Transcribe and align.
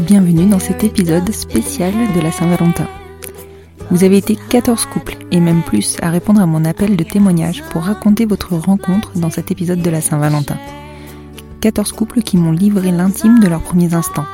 Bienvenue 0.00 0.46
dans 0.46 0.58
cet 0.58 0.82
épisode 0.82 1.30
spécial 1.30 1.92
de 2.14 2.20
la 2.20 2.32
Saint-Valentin. 2.32 2.88
Vous 3.90 4.04
avez 4.04 4.16
été 4.16 4.36
14 4.48 4.86
couples, 4.86 5.16
et 5.30 5.40
même 5.40 5.62
plus, 5.62 5.96
à 6.00 6.10
répondre 6.10 6.40
à 6.40 6.46
mon 6.46 6.64
appel 6.64 6.96
de 6.96 7.04
témoignage 7.04 7.62
pour 7.70 7.82
raconter 7.82 8.24
votre 8.24 8.54
rencontre 8.54 9.12
dans 9.16 9.30
cet 9.30 9.50
épisode 9.50 9.82
de 9.82 9.90
la 9.90 10.00
Saint-Valentin. 10.00 10.56
14 11.60 11.92
couples 11.92 12.22
qui 12.22 12.36
m'ont 12.36 12.52
livré 12.52 12.90
l'intime 12.90 13.40
de 13.40 13.48
leurs 13.48 13.62
premiers 13.62 13.94
instants. 13.94 14.26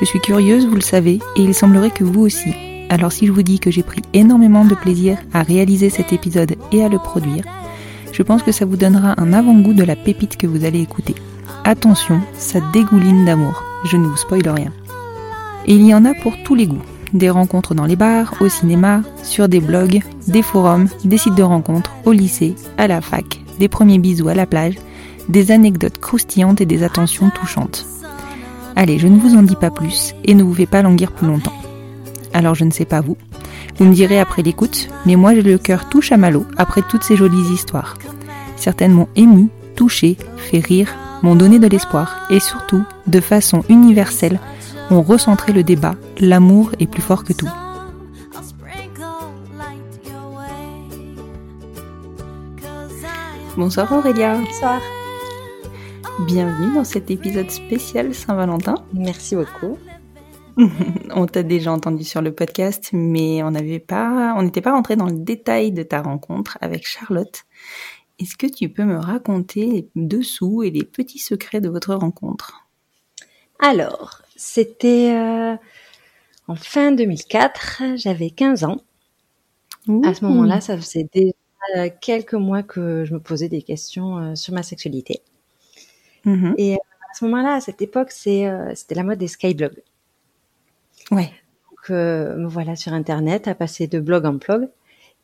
Je 0.00 0.04
suis 0.06 0.20
curieuse, 0.20 0.66
vous 0.66 0.76
le 0.76 0.80
savez, 0.80 1.20
et 1.36 1.42
il 1.42 1.54
semblerait 1.54 1.90
que 1.90 2.04
vous 2.04 2.22
aussi. 2.22 2.54
Alors 2.88 3.12
si 3.12 3.26
je 3.26 3.32
vous 3.32 3.42
dis 3.42 3.60
que 3.60 3.70
j'ai 3.70 3.82
pris 3.82 4.02
énormément 4.12 4.64
de 4.64 4.74
plaisir 4.74 5.18
à 5.32 5.42
réaliser 5.42 5.90
cet 5.90 6.12
épisode 6.12 6.56
et 6.72 6.84
à 6.84 6.88
le 6.88 6.98
produire, 6.98 7.44
je 8.12 8.22
pense 8.22 8.42
que 8.42 8.52
ça 8.52 8.64
vous 8.64 8.76
donnera 8.76 9.20
un 9.20 9.32
avant-goût 9.32 9.74
de 9.74 9.84
la 9.84 9.94
pépite 9.94 10.36
que 10.36 10.46
vous 10.46 10.64
allez 10.64 10.80
écouter. 10.80 11.14
Attention, 11.68 12.20
ça 12.38 12.60
dégouline 12.72 13.24
d'amour, 13.24 13.64
je 13.86 13.96
ne 13.96 14.06
vous 14.06 14.16
spoile 14.16 14.48
rien. 14.48 14.70
Et 15.66 15.74
il 15.74 15.84
y 15.84 15.92
en 15.92 16.04
a 16.04 16.14
pour 16.14 16.40
tous 16.44 16.54
les 16.54 16.68
goûts. 16.68 16.84
Des 17.12 17.28
rencontres 17.28 17.74
dans 17.74 17.86
les 17.86 17.96
bars, 17.96 18.34
au 18.38 18.48
cinéma, 18.48 19.02
sur 19.24 19.48
des 19.48 19.58
blogs, 19.58 20.00
des 20.28 20.42
forums, 20.42 20.86
des 21.04 21.18
sites 21.18 21.34
de 21.34 21.42
rencontres, 21.42 21.90
au 22.04 22.12
lycée, 22.12 22.54
à 22.78 22.86
la 22.86 23.00
fac, 23.00 23.40
des 23.58 23.66
premiers 23.66 23.98
bisous 23.98 24.28
à 24.28 24.34
la 24.34 24.46
plage, 24.46 24.76
des 25.28 25.50
anecdotes 25.50 25.98
croustillantes 25.98 26.60
et 26.60 26.66
des 26.66 26.84
attentions 26.84 27.30
touchantes. 27.30 27.84
Allez, 28.76 29.00
je 29.00 29.08
ne 29.08 29.18
vous 29.18 29.34
en 29.34 29.42
dis 29.42 29.56
pas 29.56 29.72
plus 29.72 30.14
et 30.22 30.36
ne 30.36 30.44
vous 30.44 30.54
fais 30.54 30.66
pas 30.66 30.82
languir 30.82 31.10
plus 31.10 31.26
longtemps. 31.26 31.52
Alors 32.32 32.54
je 32.54 32.62
ne 32.64 32.70
sais 32.70 32.84
pas 32.84 33.00
vous, 33.00 33.16
vous 33.78 33.86
me 33.86 33.92
direz 33.92 34.20
après 34.20 34.42
l'écoute, 34.42 34.88
mais 35.04 35.16
moi 35.16 35.34
j'ai 35.34 35.42
le 35.42 35.58
cœur 35.58 35.88
tout 35.88 36.00
chamallow 36.00 36.46
après 36.58 36.82
toutes 36.88 37.02
ces 37.02 37.16
jolies 37.16 37.52
histoires. 37.52 37.96
Certaines 38.54 38.92
m'ont 38.92 39.08
ému, 39.16 39.48
touché, 39.74 40.16
fait 40.36 40.60
rire, 40.60 40.94
m'ont 41.22 41.36
donné 41.36 41.58
de 41.58 41.66
l'espoir 41.66 42.26
et 42.30 42.40
surtout, 42.40 42.84
de 43.06 43.20
façon 43.20 43.64
universelle, 43.68 44.40
ont 44.90 45.02
recentré 45.02 45.52
le 45.52 45.62
débat, 45.62 45.96
l'amour 46.20 46.70
est 46.78 46.86
plus 46.86 47.02
fort 47.02 47.24
que 47.24 47.32
tout. 47.32 47.48
Bonsoir 53.56 53.90
Aurélia, 53.92 54.36
Bonsoir. 54.38 54.80
bienvenue 56.26 56.74
dans 56.74 56.84
cet 56.84 57.10
épisode 57.10 57.50
spécial 57.50 58.14
Saint-Valentin. 58.14 58.74
Merci 58.92 59.34
beaucoup. 59.36 59.78
On 61.14 61.26
t'a 61.26 61.42
déjà 61.42 61.72
entendu 61.72 62.04
sur 62.04 62.20
le 62.22 62.32
podcast, 62.32 62.90
mais 62.92 63.42
on 63.42 63.50
n'avait 63.50 63.78
pas, 63.78 64.34
on 64.38 64.42
n'était 64.42 64.62
pas 64.62 64.72
rentré 64.72 64.96
dans 64.96 65.04
le 65.06 65.12
détail 65.12 65.70
de 65.70 65.82
ta 65.82 66.00
rencontre 66.00 66.56
avec 66.62 66.86
Charlotte. 66.86 67.44
Est-ce 68.18 68.36
que 68.36 68.46
tu 68.46 68.68
peux 68.68 68.84
me 68.84 68.98
raconter 68.98 69.66
les 69.66 69.88
dessous 69.94 70.62
et 70.62 70.70
les 70.70 70.84
petits 70.84 71.18
secrets 71.18 71.60
de 71.60 71.68
votre 71.68 71.94
rencontre? 71.94 72.66
Alors, 73.58 74.22
c'était 74.36 75.14
euh, 75.14 75.56
en 76.48 76.54
fin 76.54 76.92
2004, 76.92 77.96
j'avais 77.96 78.30
15 78.30 78.64
ans. 78.64 78.80
À 80.04 80.14
ce 80.14 80.24
moment-là, 80.24 80.60
ça 80.60 80.76
faisait 80.76 81.08
déjà 81.12 81.90
quelques 81.90 82.34
mois 82.34 82.62
que 82.62 83.04
je 83.04 83.14
me 83.14 83.20
posais 83.20 83.48
des 83.48 83.62
questions 83.62 84.18
euh, 84.18 84.34
sur 84.34 84.52
ma 84.52 84.62
sexualité. 84.62 85.20
Mhm. 86.24 86.54
Et 86.58 86.74
euh, 86.74 86.78
à 87.10 87.14
ce 87.14 87.24
moment-là, 87.24 87.54
à 87.54 87.60
cette 87.60 87.82
époque, 87.82 88.10
c'est, 88.10 88.46
euh, 88.48 88.74
c'était 88.74 88.94
la 88.94 89.04
mode 89.04 89.18
des 89.18 89.28
skyblogs. 89.28 89.82
Ouais. 91.10 91.30
Donc, 91.70 91.90
me 91.90 92.48
voilà 92.48 92.74
sur 92.74 92.92
Internet 92.92 93.46
à 93.46 93.54
passer 93.54 93.86
de 93.86 94.00
blog 94.00 94.26
en 94.26 94.34
blog. 94.34 94.68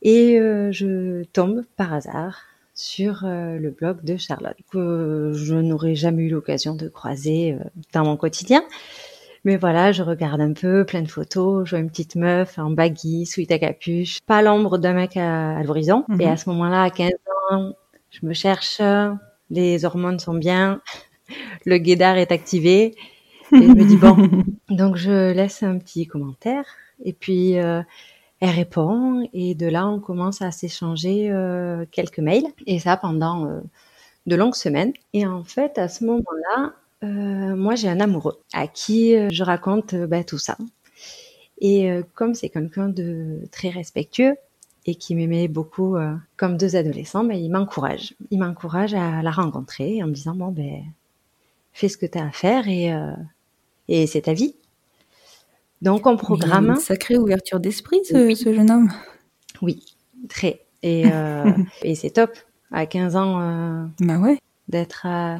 Et 0.02 0.36
je 0.70 1.24
tombe 1.32 1.64
par 1.76 1.92
hasard 1.92 2.42
sur 2.82 3.22
euh, 3.24 3.58
le 3.58 3.70
blog 3.70 4.02
de 4.02 4.16
Charlotte, 4.16 4.56
que 4.72 5.32
je 5.34 5.54
n'aurais 5.54 5.94
jamais 5.94 6.24
eu 6.24 6.30
l'occasion 6.30 6.74
de 6.74 6.88
croiser 6.88 7.52
euh, 7.52 7.64
dans 7.92 8.04
mon 8.04 8.16
quotidien. 8.16 8.64
Mais 9.44 9.56
voilà, 9.56 9.92
je 9.92 10.02
regarde 10.02 10.40
un 10.40 10.52
peu, 10.52 10.84
plein 10.84 11.02
de 11.02 11.08
photos, 11.08 11.64
je 11.64 11.70
vois 11.70 11.78
une 11.78 11.90
petite 11.90 12.16
meuf 12.16 12.58
en 12.58 12.70
baggy, 12.70 13.24
sweat 13.24 13.52
à 13.52 13.58
capuche, 13.60 14.18
pas 14.26 14.42
l'ombre 14.42 14.78
d'un 14.78 14.94
mec 14.94 15.16
à, 15.16 15.56
à 15.56 15.62
l'horizon. 15.62 16.04
Mhm. 16.08 16.20
Et 16.20 16.26
à 16.26 16.36
ce 16.36 16.48
moment-là, 16.50 16.82
à 16.82 16.90
15 16.90 17.10
ans, 17.50 17.72
je 18.10 18.26
me 18.26 18.34
cherche, 18.34 18.80
les 19.50 19.84
hormones 19.84 20.18
sont 20.18 20.34
bien, 20.34 20.80
le 21.64 21.78
guédard 21.78 22.16
est 22.16 22.32
activé. 22.32 22.96
Et 23.52 23.62
je 23.62 23.72
me 23.72 23.84
dis, 23.84 23.96
bon, 23.96 24.16
donc 24.70 24.96
je 24.96 25.32
laisse 25.32 25.62
un 25.62 25.78
petit 25.78 26.06
commentaire 26.06 26.64
et 27.04 27.12
puis 27.12 27.58
euh, 27.58 27.82
elle 28.42 28.50
répond 28.50 29.28
et 29.32 29.54
de 29.54 29.68
là 29.68 29.86
on 29.86 30.00
commence 30.00 30.42
à 30.42 30.50
s'échanger 30.50 31.30
euh, 31.30 31.86
quelques 31.92 32.18
mails 32.18 32.42
et 32.66 32.80
ça 32.80 32.96
pendant 32.96 33.46
euh, 33.46 33.60
de 34.26 34.34
longues 34.34 34.56
semaines. 34.56 34.92
Et 35.12 35.24
en 35.24 35.44
fait 35.44 35.78
à 35.78 35.88
ce 35.88 36.04
moment-là, 36.04 36.72
euh, 37.04 37.54
moi 37.54 37.76
j'ai 37.76 37.88
un 37.88 38.00
amoureux 38.00 38.40
à 38.52 38.66
qui 38.66 39.14
euh, 39.16 39.28
je 39.30 39.44
raconte 39.44 39.94
bah, 39.94 40.24
tout 40.24 40.38
ça. 40.38 40.56
Et 41.60 41.88
euh, 41.88 42.02
comme 42.16 42.34
c'est 42.34 42.48
quelqu'un 42.48 42.88
de 42.88 43.42
très 43.52 43.68
respectueux 43.70 44.34
et 44.86 44.96
qui 44.96 45.14
m'aimait 45.14 45.46
beaucoup 45.46 45.94
comme 46.36 46.56
deux 46.56 46.74
adolescents, 46.74 47.22
bah, 47.22 47.34
il 47.34 47.48
m'encourage. 47.48 48.14
Il 48.32 48.40
m'encourage 48.40 48.92
à 48.94 49.22
la 49.22 49.30
rencontrer 49.30 50.02
en 50.02 50.08
me 50.08 50.12
disant 50.12 50.34
bon 50.34 50.48
ben 50.50 50.82
fais 51.72 51.88
ce 51.88 51.96
que 51.96 52.06
tu 52.06 52.18
as 52.18 52.26
à 52.26 52.32
faire 52.32 52.66
et, 52.66 52.92
et 53.86 54.08
c'est 54.08 54.22
ta 54.22 54.32
vie. 54.32 54.56
Donc 55.82 56.06
on 56.06 56.16
programme. 56.16 56.70
une 56.70 56.76
sacrée 56.76 57.18
ouverture 57.18 57.60
d'esprit, 57.60 58.00
ce, 58.04 58.26
Oui. 58.28 58.36
ce 58.36 58.54
jeune 58.54 58.70
homme. 58.70 58.90
Oui, 59.60 59.82
très. 60.28 60.60
Et, 60.82 61.04
euh, 61.12 61.44
et 61.82 61.94
c'est 61.94 62.10
top 62.10 62.30
à 62.70 62.86
15 62.86 63.16
ans 63.16 63.40
euh, 63.40 63.84
Bah 64.00 64.18
ouais, 64.18 64.38
d'être 64.68 65.06
euh, 65.06 65.36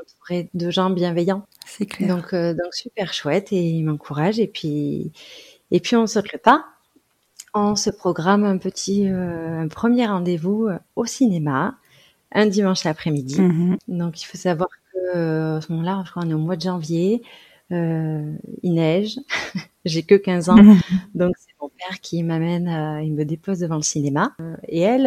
entouré 0.00 0.50
de 0.54 0.70
gens 0.70 0.90
bienveillants. 0.90 1.46
c'est 1.66 1.86
clair. 1.86 2.08
Donc, 2.08 2.34
donc 2.34 2.74
super 2.74 3.12
chouette 3.14 3.52
et 3.52 3.62
il 3.62 3.84
m'encourage 3.84 4.38
et 4.40 4.46
puis 4.48 5.12
et 5.70 5.80
puis 5.80 5.96
on 5.96 6.06
saute 6.06 6.32
le 6.32 6.38
pas. 6.38 6.64
On 7.54 7.74
se 7.74 7.88
programme 7.90 8.44
un 8.44 8.58
petit 8.58 9.08
un 9.08 9.66
premier 9.68 10.06
rendez-vous 10.06 10.68
au 10.96 11.04
cinéma 11.06 11.76
un 12.32 12.46
dimanche 12.46 12.84
l'après-midi. 12.84 13.40
Mhm. 13.40 13.78
Donc 13.88 14.20
il 14.20 14.26
faut 14.26 14.36
savoir 14.36 14.68
que 14.92 15.56
à 15.56 15.60
ce 15.60 15.72
moment-là, 15.72 16.02
je 16.04 16.10
crois 16.10 16.22
qu'on 16.24 16.30
est 16.30 16.34
au 16.34 16.38
mois 16.38 16.56
de 16.56 16.62
janvier, 16.62 17.22
euh, 17.72 18.32
il 18.62 18.74
neige, 18.74 19.18
j'ai 19.84 20.02
que 20.02 20.14
15 20.14 20.48
ans, 20.50 20.56
donc 21.14 21.34
c'est 21.38 21.54
mon 21.60 21.68
père 21.70 22.00
qui 22.00 22.22
m'amène, 22.22 22.68
euh, 22.68 23.02
il 23.02 23.12
me 23.14 23.24
dépose 23.24 23.58
devant 23.60 23.76
le 23.76 23.82
cinéma. 23.82 24.32
Euh, 24.40 24.56
et 24.68 24.80
elle, 24.80 25.04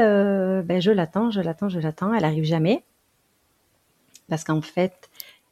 ben, 0.66 0.82
je 0.82 0.92
l'attends, 0.92 1.32
je 1.32 1.42
l'attends, 1.42 1.70
je 1.70 1.80
l'attends, 1.80 2.14
elle 2.14 2.26
arrive 2.26 2.46
jamais 2.46 2.84
parce 4.28 4.44
qu'en 4.44 4.62
fait, 4.62 5.10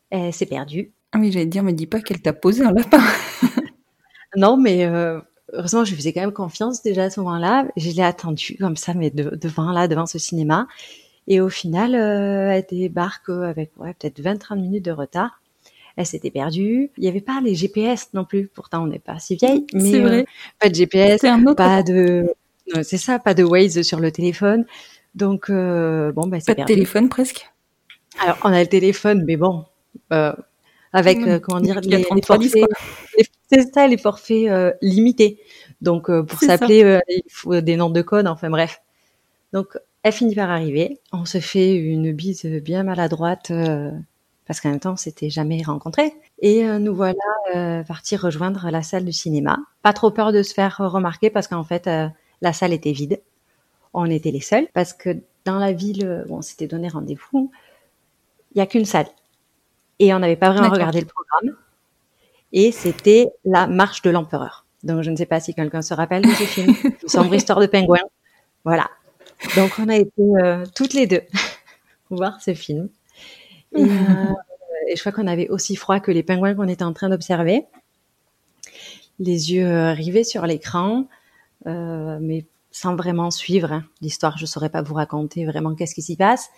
elle 0.09 0.33
s'est 0.33 0.45
perdue. 0.45 0.91
Ah 1.13 1.19
oui, 1.19 1.31
j'allais 1.31 1.45
te 1.45 1.51
dire, 1.51 1.63
me 1.63 1.71
dis 1.73 1.87
pas 1.87 2.01
qu'elle 2.01 2.21
t'a 2.21 2.33
posé 2.33 2.63
un 2.63 2.71
lapin. 2.71 3.01
Non, 4.35 4.57
mais 4.57 4.85
euh, 4.85 5.19
heureusement, 5.53 5.83
je 5.85 5.91
lui 5.91 5.97
faisais 5.97 6.13
quand 6.13 6.21
même 6.21 6.33
confiance 6.33 6.83
déjà 6.83 7.05
à 7.05 7.09
ce 7.09 7.19
moment-là. 7.21 7.65
Je 7.77 7.89
l'ai 7.91 8.03
attendue 8.03 8.57
comme 8.59 8.75
ça, 8.75 8.93
mais 8.93 9.09
de- 9.09 9.35
devant 9.35 9.71
là, 9.71 9.87
devant 9.87 10.05
ce 10.05 10.19
cinéma. 10.19 10.67
Et 11.27 11.41
au 11.41 11.49
final, 11.49 11.95
euh, 11.95 12.51
elle 12.51 12.65
débarque 12.69 13.29
avec 13.29 13.71
ouais, 13.77 13.93
peut-être 13.93 14.19
20-30 14.21 14.61
minutes 14.61 14.85
de 14.85 14.91
retard. 14.91 15.41
Elle 15.97 16.05
s'était 16.05 16.31
perdue. 16.31 16.91
Il 16.97 17.01
n'y 17.01 17.07
avait 17.09 17.21
pas 17.21 17.41
les 17.43 17.55
GPS 17.55 18.09
non 18.13 18.23
plus. 18.23 18.47
Pourtant, 18.53 18.83
on 18.83 18.87
n'est 18.87 18.99
pas 18.99 19.19
si 19.19 19.35
vieille. 19.35 19.65
Mais 19.73 19.91
C'est 19.91 19.99
vrai. 19.99 20.19
euh, 20.21 20.23
pas 20.59 20.69
de 20.69 20.75
GPS, 20.75 21.21
C'est 21.21 21.27
un 21.29 21.41
autre. 21.45 21.55
pas 21.55 21.83
de... 21.83 22.33
C'est 22.83 22.97
ça, 22.97 23.17
pas 23.19 23.33
de 23.33 23.43
Waze 23.43 23.81
sur 23.81 23.99
le 23.99 24.11
téléphone. 24.11 24.65
Donc, 25.15 25.49
euh, 25.49 26.11
bon, 26.11 26.27
bah, 26.27 26.39
c'est 26.39 26.45
Pas 26.47 26.51
de 26.53 26.57
perdu. 26.57 26.73
téléphone 26.73 27.09
presque? 27.09 27.49
Alors, 28.21 28.37
on 28.43 28.53
a 28.53 28.61
le 28.61 28.67
téléphone, 28.67 29.23
mais 29.25 29.37
bon, 29.37 29.65
euh, 30.13 30.33
avec, 30.93 31.17
Mmh. 31.19 31.39
comment 31.39 31.61
dire, 31.61 31.79
les, 31.81 32.01
33 32.03 32.37
les 32.37 32.49
forfaits, 32.49 32.69
c'est 33.51 33.73
ça, 33.73 33.87
les 33.87 33.97
forfaits 33.97 34.75
limités. 34.81 35.39
Donc, 35.81 36.11
pour 36.25 36.39
s'appeler, 36.39 36.99
il 37.09 37.23
faut 37.29 37.59
des 37.61 37.75
noms 37.75 37.89
de 37.89 38.01
code, 38.01 38.27
enfin 38.27 38.49
bref. 38.49 38.81
Donc, 39.53 39.77
elle 40.03 40.11
finit 40.13 40.35
par 40.35 40.49
arriver. 40.51 40.99
On 41.11 41.25
se 41.25 41.39
fait 41.39 41.75
une 41.75 42.11
bise 42.11 42.45
bien 42.45 42.83
maladroite, 42.83 43.51
parce 44.47 44.61
qu'en 44.61 44.69
même 44.69 44.79
temps, 44.79 44.93
on 44.93 44.97
s'était 44.97 45.29
jamais 45.29 45.61
rencontrés. 45.61 46.13
Et 46.39 46.65
euh, 46.65 46.79
nous 46.79 46.95
voilà 46.95 47.19
euh, 47.55 47.83
partis 47.83 48.15
rejoindre 48.15 48.69
la 48.71 48.81
salle 48.81 49.05
du 49.05 49.11
cinéma. 49.11 49.59
Pas 49.83 49.93
trop 49.93 50.09
peur 50.09 50.31
de 50.31 50.41
se 50.41 50.53
faire 50.53 50.77
remarquer, 50.77 51.29
parce 51.29 51.47
qu'en 51.47 51.63
fait, 51.63 51.87
euh, 51.87 52.07
la 52.41 52.53
salle 52.53 52.73
était 52.73 52.93
vide. 52.93 53.21
On 53.93 54.05
était 54.05 54.31
les 54.31 54.41
seuls, 54.41 54.67
parce 54.73 54.93
que 54.93 55.17
dans 55.45 55.59
la 55.59 55.73
ville 55.73 56.25
où 56.29 56.37
on 56.37 56.41
s'était 56.41 56.67
donné 56.67 56.87
rendez-vous, 56.87 57.51
il 58.53 58.59
y 58.59 58.61
a 58.61 58.65
qu'une 58.65 58.85
salle. 58.85 59.07
Et 59.99 60.13
on 60.13 60.19
n'avait 60.19 60.35
pas 60.35 60.51
vraiment 60.51 60.69
regardé 60.69 61.01
le 61.01 61.07
programme. 61.07 61.57
Et 62.53 62.71
c'était 62.71 63.27
la 63.43 63.67
marche 63.67 64.01
de 64.01 64.09
l'empereur. 64.09 64.65
Donc, 64.83 65.01
je 65.01 65.11
ne 65.11 65.15
sais 65.15 65.25
pas 65.25 65.39
si 65.39 65.53
quelqu'un 65.53 65.81
se 65.81 65.93
rappelle 65.93 66.23
de 66.23 66.29
ce 66.29 66.43
film. 66.45 66.73
Sombre 67.05 67.33
histoire 67.33 67.59
de 67.59 67.65
pingouin. 67.65 67.99
Voilà. 68.63 68.89
Donc, 69.55 69.71
on 69.79 69.89
a 69.89 69.95
été 69.95 70.21
euh, 70.21 70.65
toutes 70.75 70.93
les 70.93 71.07
deux 71.07 71.21
voir 72.09 72.41
ce 72.41 72.53
film. 72.53 72.89
Et, 73.75 73.83
euh, 73.83 73.85
et 74.87 74.95
je 74.95 74.99
crois 75.01 75.11
qu'on 75.11 75.27
avait 75.27 75.49
aussi 75.49 75.75
froid 75.75 75.99
que 75.99 76.11
les 76.11 76.23
pingouins 76.23 76.55
qu'on 76.55 76.67
était 76.67 76.83
en 76.83 76.93
train 76.93 77.09
d'observer. 77.09 77.65
Les 79.19 79.53
yeux 79.53 79.67
euh, 79.67 79.93
rivés 79.93 80.23
sur 80.23 80.45
l'écran, 80.45 81.07
euh, 81.65 82.19
mais 82.21 82.45
sans 82.71 82.95
vraiment 82.95 83.31
suivre 83.31 83.71
hein. 83.71 83.83
l'histoire. 84.01 84.37
Je 84.37 84.43
ne 84.43 84.47
saurais 84.47 84.69
pas 84.69 84.81
vous 84.81 84.93
raconter 84.93 85.45
vraiment 85.45 85.73
qu'est-ce 85.73 85.95
qui 85.95 86.03
s'y 86.03 86.15
passe. 86.15 86.49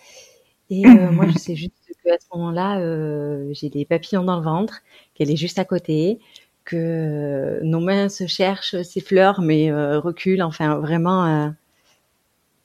Et 0.68 0.86
euh, 0.86 1.10
moi, 1.10 1.26
je 1.28 1.38
sais 1.38 1.56
juste 1.56 1.72
qu'à 2.04 2.16
ce 2.18 2.26
moment-là, 2.36 2.78
euh, 2.78 3.48
j'ai 3.52 3.68
des 3.68 3.84
papillons 3.84 4.22
dans 4.22 4.36
le 4.36 4.42
ventre, 4.42 4.82
qu'elle 5.14 5.30
est 5.30 5.36
juste 5.36 5.58
à 5.58 5.64
côté, 5.64 6.20
que 6.64 6.76
euh, 6.76 7.60
nos 7.62 7.80
mains 7.80 8.08
se 8.08 8.26
cherchent, 8.26 8.80
s'effleurent, 8.82 9.40
mais 9.40 9.70
euh, 9.70 9.98
reculent. 9.98 10.42
Enfin, 10.42 10.78
vraiment, 10.78 11.26
euh, 11.26 11.48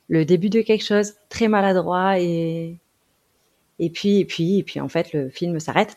le 0.08 0.26
début 0.26 0.50
de 0.50 0.62
quelque 0.62 0.86
chose 0.86 1.14
très 1.30 1.48
maladroit 1.48 2.20
et 2.20 2.78
et 3.80 3.90
puis 3.90 4.20
et 4.20 4.26
puis 4.26 4.60
et 4.60 4.64
puis 4.64 4.80
en 4.80 4.90
fait, 4.90 5.14
le 5.14 5.30
film 5.30 5.60
s'arrête 5.60 5.96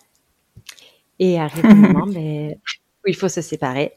et 1.18 1.38
arrive 1.38 1.64
le 1.64 1.74
moment, 1.74 2.06
mais 2.06 2.58
où 3.04 3.08
il 3.08 3.16
faut 3.16 3.28
se 3.28 3.40
séparer. 3.40 3.92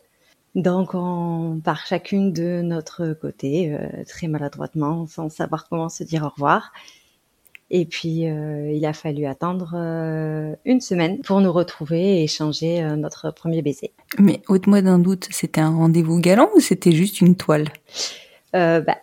Donc, 0.54 0.96
on 0.96 1.62
part 1.64 1.86
chacune 1.86 2.34
de 2.34 2.62
notre 2.62 3.14
côté, 3.14 3.74
euh, 3.74 4.04
très 4.06 4.28
maladroitement, 4.28 5.08
sans 5.08 5.30
savoir 5.30 5.70
comment 5.70 5.88
se 5.88 6.04
dire 6.04 6.24
au 6.24 6.30
revoir. 6.30 6.74
Et 7.74 7.86
puis, 7.86 8.28
euh, 8.28 8.70
il 8.70 8.86
a 8.86 8.92
fallu 8.92 9.26
attendre 9.26 9.72
euh, 9.76 10.54
une 10.66 10.82
semaine 10.82 11.22
pour 11.22 11.40
nous 11.40 11.54
retrouver 11.54 12.20
et 12.20 12.24
échanger 12.26 12.84
euh, 12.84 12.98
notre 12.98 13.32
premier 13.32 13.62
baiser. 13.62 13.94
Mais 14.20 14.42
ôte-moi 14.50 14.82
d'un 14.82 15.00
doute, 15.00 15.30
c'était 15.32 15.62
un 15.62 15.74
rendez-vous 15.74 16.20
galant 16.20 16.50
ou 16.54 16.60
c'était 16.60 16.92
juste 16.92 17.22
une 17.22 17.38
toile? 17.38 17.70
Bah, 18.52 18.98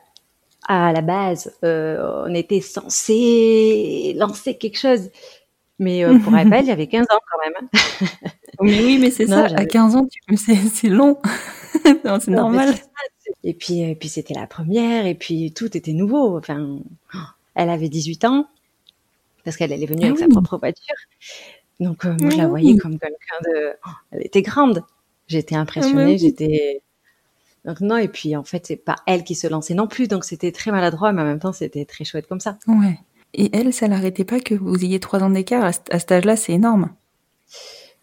à 0.68 0.92
la 0.92 1.00
base, 1.00 1.52
euh, 1.64 2.24
on 2.26 2.34
était 2.34 2.60
censé 2.60 4.14
lancer 4.16 4.56
quelque 4.56 4.78
chose. 4.78 5.10
Mais 5.80 6.04
euh, 6.04 6.18
pour 6.18 6.32
rappel, 6.34 6.64
il 6.64 6.68
y 6.68 6.72
avait 6.72 6.86
15 6.86 7.06
ans 7.10 7.18
quand 7.30 7.38
même. 7.44 7.68
Mais 8.60 8.82
oui, 8.84 8.98
mais 8.98 9.10
c'est 9.12 9.28
ça, 9.28 9.44
à 9.44 9.48
j'avais- 9.48 9.68
15 9.68 9.94
ans, 9.94 10.08
tu... 10.10 10.36
c'est 10.36 10.88
long. 10.88 11.18
C'est 11.84 12.28
normal. 12.28 12.74
Et 13.44 13.54
puis, 13.54 13.82
et 13.82 13.94
puis 13.94 14.08
c'était 14.08 14.34
la 14.34 14.48
première, 14.48 15.06
et 15.06 15.14
puis 15.14 15.52
tout 15.52 15.76
était 15.76 15.92
nouveau. 15.92 16.36
Enfin, 16.38 16.78
elle 17.54 17.70
avait 17.70 17.88
18 17.88 18.24
ans, 18.24 18.48
parce 19.44 19.56
qu'elle 19.56 19.70
elle 19.70 19.82
est 19.82 19.86
venue 19.86 20.00
Ah 20.02 20.06
avec 20.08 20.18
sa 20.18 20.26
propre 20.28 20.58
voiture. 20.58 20.94
Donc, 21.78 22.04
euh, 22.04 22.16
moi, 22.20 22.30
je 22.30 22.36
la 22.36 22.44
Ah 22.44 22.48
voyais 22.48 22.72
oui. 22.72 22.78
comme 22.78 22.98
quelqu'un 22.98 23.38
de. 23.44 23.70
oh, 23.86 23.90
Elle 24.10 24.26
était 24.26 24.42
grande. 24.42 24.82
J'étais 25.28 25.54
impressionnée, 25.54 26.02
Ah 26.02 26.04
bah 26.06 26.10
oui. 26.10 26.18
j'étais. 26.18 26.82
Donc, 27.68 27.80
non, 27.82 27.98
et 27.98 28.08
puis 28.08 28.34
en 28.34 28.42
fait, 28.44 28.66
c'est 28.66 28.76
pas 28.76 28.96
elle 29.06 29.22
qui 29.24 29.34
se 29.34 29.46
lançait 29.46 29.74
non 29.74 29.86
plus, 29.86 30.08
donc 30.08 30.24
c'était 30.24 30.50
très 30.52 30.70
maladroit, 30.72 31.12
mais 31.12 31.20
en 31.22 31.26
même 31.26 31.38
temps, 31.38 31.52
c'était 31.52 31.84
très 31.84 32.04
chouette 32.04 32.26
comme 32.26 32.40
ça. 32.40 32.56
Ouais. 32.66 32.98
Et 33.34 33.50
elle, 33.54 33.74
ça 33.74 33.86
l'arrêtait 33.88 34.24
pas 34.24 34.40
que 34.40 34.54
vous 34.54 34.82
ayez 34.82 34.98
trois 35.00 35.22
ans 35.22 35.28
d'écart. 35.28 35.62
À, 35.62 35.72
ce- 35.74 35.80
à 35.90 35.98
cet 35.98 36.10
âge-là, 36.12 36.34
c'est 36.36 36.54
énorme. 36.54 36.88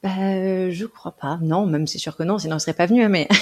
Bah, 0.03 0.09
euh, 0.19 0.69
je 0.71 0.85
crois 0.85 1.13
pas. 1.13 1.39
Non, 1.41 1.65
même 1.65 1.87
c'est 1.87 1.97
sûr 1.97 2.15
que 2.15 2.21
non, 2.23 2.37
sinon 2.37 2.55
elle 2.57 2.59
serait 2.61 2.73
pas 2.73 2.85
venue, 2.85 3.03
hein, 3.03 3.09
mais. 3.09 3.27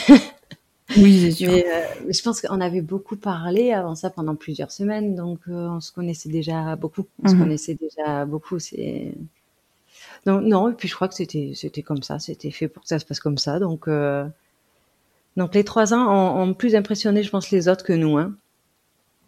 Oui, 0.97 1.21
c'est 1.21 1.31
sûr. 1.31 1.51
Mais, 1.51 1.65
euh, 1.65 2.11
je 2.11 2.21
pense 2.21 2.41
qu'on 2.41 2.59
avait 2.61 2.81
beaucoup 2.81 3.15
parlé 3.15 3.71
avant 3.71 3.95
ça 3.95 4.09
pendant 4.09 4.35
plusieurs 4.35 4.71
semaines, 4.71 5.15
donc 5.15 5.39
euh, 5.47 5.67
on 5.69 5.79
se 5.79 5.91
connaissait 5.91 6.29
déjà 6.29 6.75
beaucoup. 6.75 7.05
On 7.23 7.29
se 7.29 7.33
Mhm. 7.33 7.39
connaissait 7.39 7.73
déjà 7.75 8.25
beaucoup. 8.25 8.59
C'est 8.59 9.13
non, 10.25 10.41
non. 10.41 10.69
Et 10.69 10.73
puis 10.73 10.87
je 10.87 10.93
crois 10.95 11.07
que 11.07 11.15
c'était 11.15 11.53
c'était 11.55 11.81
comme 11.81 12.03
ça, 12.03 12.19
c'était 12.19 12.51
fait 12.51 12.67
pour 12.67 12.83
que 12.83 12.89
ça 12.89 12.99
se 12.99 13.05
passe 13.05 13.19
comme 13.21 13.37
ça. 13.37 13.59
Donc 13.59 13.87
euh, 13.87 14.25
donc 15.37 15.55
les 15.55 15.63
trois 15.63 15.93
ans 15.93 16.07
ont, 16.09 16.41
ont 16.41 16.53
plus 16.53 16.75
impressionné, 16.75 17.23
je 17.23 17.29
pense, 17.29 17.51
les 17.51 17.67
autres 17.67 17.83
que 17.83 17.93
nous, 17.93 18.17
hein. 18.17 18.35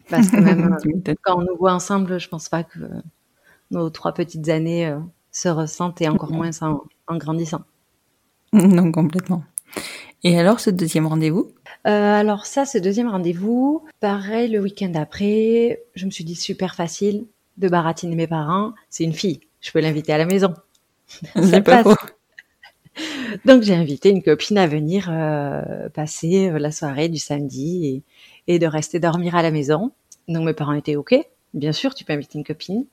Parce 0.08 0.28
que 0.28 0.36
même 0.36 0.76
euh, 1.08 1.14
quand 1.22 1.38
on 1.38 1.42
nous 1.42 1.56
voit 1.58 1.72
ensemble, 1.72 2.20
je 2.20 2.28
pense 2.28 2.48
pas 2.48 2.62
que 2.62 2.78
nos 3.70 3.90
trois 3.90 4.12
petites 4.12 4.48
années 4.48 4.86
euh, 4.86 4.98
se 5.32 5.48
ressentent 5.48 6.00
et 6.00 6.08
encore 6.08 6.30
moins 6.30 6.50
en, 6.62 6.82
en 7.06 7.16
grandissant. 7.16 7.62
Non, 8.52 8.90
complètement. 8.92 9.42
Et 10.22 10.38
alors, 10.38 10.60
ce 10.60 10.70
deuxième 10.70 11.06
rendez-vous? 11.06 11.52
Euh, 11.86 12.14
alors 12.14 12.46
ça, 12.46 12.64
ce 12.64 12.78
deuxième 12.78 13.08
rendez-vous, 13.08 13.84
pareil, 14.00 14.48
le 14.50 14.60
week-end 14.60 14.92
après, 14.94 15.82
je 15.94 16.06
me 16.06 16.10
suis 16.10 16.24
dit 16.24 16.36
super 16.36 16.74
facile 16.74 17.26
de 17.58 17.68
baratiner 17.68 18.16
mes 18.16 18.26
parents. 18.26 18.72
C'est 18.88 19.04
une 19.04 19.12
fille, 19.12 19.40
je 19.60 19.72
peux 19.72 19.80
l'inviter 19.80 20.12
à 20.12 20.18
la 20.18 20.24
maison. 20.24 20.54
C'est 21.34 21.62
pas 21.62 21.82
passe. 21.82 21.94
faux. 21.94 22.06
Donc 23.44 23.62
j'ai 23.62 23.74
invité 23.74 24.10
une 24.10 24.22
copine 24.22 24.58
à 24.58 24.66
venir 24.66 25.08
euh, 25.10 25.88
passer 25.90 26.48
euh, 26.50 26.58
la 26.58 26.70
soirée 26.72 27.08
du 27.08 27.18
samedi 27.18 28.02
et, 28.46 28.54
et 28.54 28.58
de 28.58 28.66
rester 28.66 28.98
dormir 29.00 29.34
à 29.36 29.42
la 29.42 29.50
maison. 29.50 29.92
Donc 30.28 30.44
mes 30.44 30.54
parents 30.54 30.72
étaient 30.72 30.96
ok, 30.96 31.14
bien 31.54 31.72
sûr, 31.72 31.94
tu 31.94 32.04
peux 32.04 32.12
inviter 32.12 32.38
une 32.38 32.44
copine. 32.44 32.86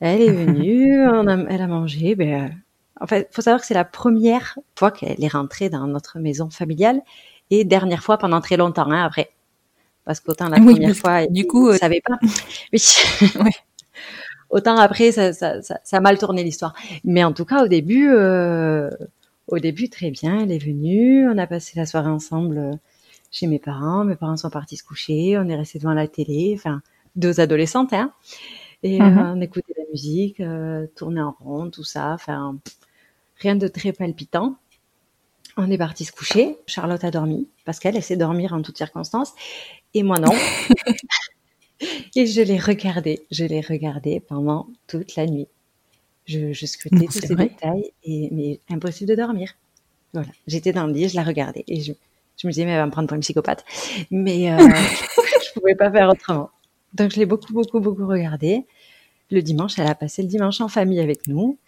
Elle 0.00 0.22
est 0.22 0.32
venue, 0.34 1.00
on 1.08 1.26
a- 1.28 1.46
elle 1.50 1.62
a 1.62 1.66
mangé. 1.68 2.14
Ben, 2.14 2.56
en 3.00 3.06
fait, 3.06 3.28
faut 3.32 3.42
savoir 3.42 3.60
que 3.60 3.66
c'est 3.66 3.74
la 3.74 3.84
première 3.84 4.58
fois 4.78 4.90
qu'elle 4.92 5.22
est 5.24 5.28
rentrée 5.28 5.70
dans 5.70 5.86
notre 5.86 6.18
maison 6.18 6.50
familiale 6.50 7.02
et 7.50 7.64
dernière 7.64 8.02
fois 8.04 8.18
pendant 8.18 8.40
très 8.40 8.56
longtemps 8.56 8.90
hein, 8.90 9.04
après. 9.04 9.32
Parce 10.04 10.20
qu'autant 10.20 10.48
la 10.50 10.60
Oui, 10.60 10.76
première 10.76 10.96
fois, 10.96 11.26
du 11.28 11.46
coup, 11.46 11.68
ne 11.70 11.72
euh, 11.72 11.78
savait 11.78 12.02
pas. 12.06 12.18
Oui. 12.72 12.80
Ouais. 13.34 13.50
Autant 14.50 14.76
après, 14.76 15.12
ça, 15.12 15.32
ça, 15.32 15.62
ça, 15.62 15.80
ça 15.82 15.96
a 15.96 16.00
mal 16.00 16.18
tourné 16.18 16.44
l'histoire. 16.44 16.74
Mais 17.04 17.24
en 17.24 17.32
tout 17.32 17.44
cas, 17.44 17.64
au 17.64 17.68
début, 17.68 18.08
euh, 18.10 18.90
au 19.48 19.58
début, 19.58 19.88
très 19.88 20.10
bien. 20.10 20.40
Elle 20.40 20.52
est 20.52 20.58
venue. 20.64 21.28
On 21.28 21.38
a 21.38 21.46
passé 21.46 21.72
la 21.76 21.86
soirée 21.86 22.10
ensemble 22.10 22.58
euh, 22.58 22.72
chez 23.30 23.46
mes 23.46 23.58
parents. 23.58 24.04
Mes 24.04 24.16
parents 24.16 24.36
sont 24.36 24.50
partis 24.50 24.76
se 24.76 24.84
coucher. 24.84 25.36
On 25.38 25.48
est 25.48 25.56
resté 25.56 25.78
devant 25.78 25.94
la 25.94 26.08
télé. 26.08 26.54
Enfin, 26.56 26.82
deux 27.16 27.40
adolescentes, 27.40 27.92
hein. 27.92 28.12
Et 28.82 29.00
euh, 29.00 29.04
Mhm. 29.04 29.32
on 29.36 29.40
écoutait 29.40 29.74
la 29.78 29.84
musique, 29.92 30.40
euh, 30.40 30.86
tournait 30.96 31.20
en 31.22 31.36
rond, 31.40 31.70
tout 31.70 31.84
ça. 31.84 32.12
Enfin, 32.12 32.58
rien 33.38 33.56
de 33.56 33.68
très 33.68 33.92
palpitant. 33.92 34.56
On 35.56 35.70
est 35.70 35.78
parti 35.78 36.04
se 36.04 36.12
coucher. 36.12 36.56
Charlotte 36.66 37.04
a 37.04 37.10
dormi 37.12 37.48
parce 37.64 37.78
qu'elle, 37.78 37.96
elle 37.96 38.02
sait 38.02 38.16
dormir 38.16 38.52
en 38.54 38.62
toutes 38.62 38.76
circonstances. 38.78 39.32
Et 39.94 40.02
moi, 40.02 40.18
non. 40.18 40.32
Et 42.16 42.26
je 42.26 42.40
l'ai 42.42 42.58
regardé. 42.58 43.26
Je 43.30 43.44
l'ai 43.44 43.60
regardé 43.60 44.20
pendant 44.20 44.68
toute 44.86 45.16
la 45.16 45.26
nuit. 45.26 45.48
Je, 46.26 46.52
je 46.52 46.66
scrutais 46.66 47.06
tous 47.06 47.20
ces 47.20 47.34
vrai 47.34 47.48
détails 47.48 47.92
et 48.02 48.28
mais 48.32 48.60
impossible 48.70 49.10
de 49.10 49.14
dormir. 49.14 49.54
Voilà. 50.12 50.28
J'étais 50.46 50.72
dans 50.72 50.86
le 50.86 50.92
lit, 50.92 51.08
je 51.08 51.16
la 51.16 51.22
regardais 51.22 51.64
et 51.66 51.80
je, 51.80 51.92
je 52.36 52.46
me 52.46 52.52
disais 52.52 52.64
mais 52.64 52.72
elle 52.72 52.78
va 52.78 52.86
me 52.86 52.90
prendre 52.90 53.08
pour 53.08 53.14
une 53.14 53.20
psychopathe. 53.20 53.64
Mais 54.10 54.50
euh, 54.50 54.56
je 54.58 55.58
pouvais 55.58 55.74
pas 55.74 55.90
faire 55.90 56.08
autrement. 56.08 56.50
Donc 56.94 57.10
je 57.10 57.18
l'ai 57.18 57.26
beaucoup 57.26 57.52
beaucoup 57.52 57.80
beaucoup 57.80 58.06
regardé. 58.06 58.64
Le 59.30 59.42
dimanche, 59.42 59.78
elle 59.78 59.86
a 59.86 59.94
passé 59.94 60.22
le 60.22 60.28
dimanche 60.28 60.60
en 60.60 60.68
famille 60.68 61.00
avec 61.00 61.26
nous. 61.26 61.58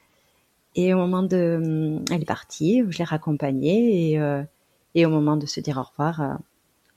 Et 0.74 0.92
au 0.92 0.98
moment 0.98 1.22
de, 1.22 1.98
elle 2.10 2.22
est 2.22 2.26
partie, 2.26 2.82
je 2.90 2.98
l'ai 2.98 3.04
raccompagnée 3.04 4.12
et, 4.12 4.20
euh, 4.20 4.42
et 4.94 5.06
au 5.06 5.08
moment 5.08 5.36
de 5.36 5.46
se 5.46 5.60
dire 5.60 5.78
au 5.78 5.82
revoir, 5.82 6.20
euh, 6.20 6.34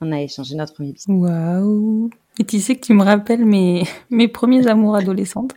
on 0.02 0.12
a 0.12 0.20
échangé 0.20 0.54
notre 0.54 0.74
premier 0.74 0.92
bisou. 0.92 1.12
Waouh 1.12 2.10
Et 2.38 2.44
tu 2.44 2.60
sais 2.60 2.76
que 2.76 2.80
tu 2.80 2.92
me 2.92 3.02
rappelles 3.02 3.44
mes, 3.44 3.84
mes 4.10 4.28
premiers 4.28 4.66
amours 4.66 4.96
adolescentes 4.96 5.54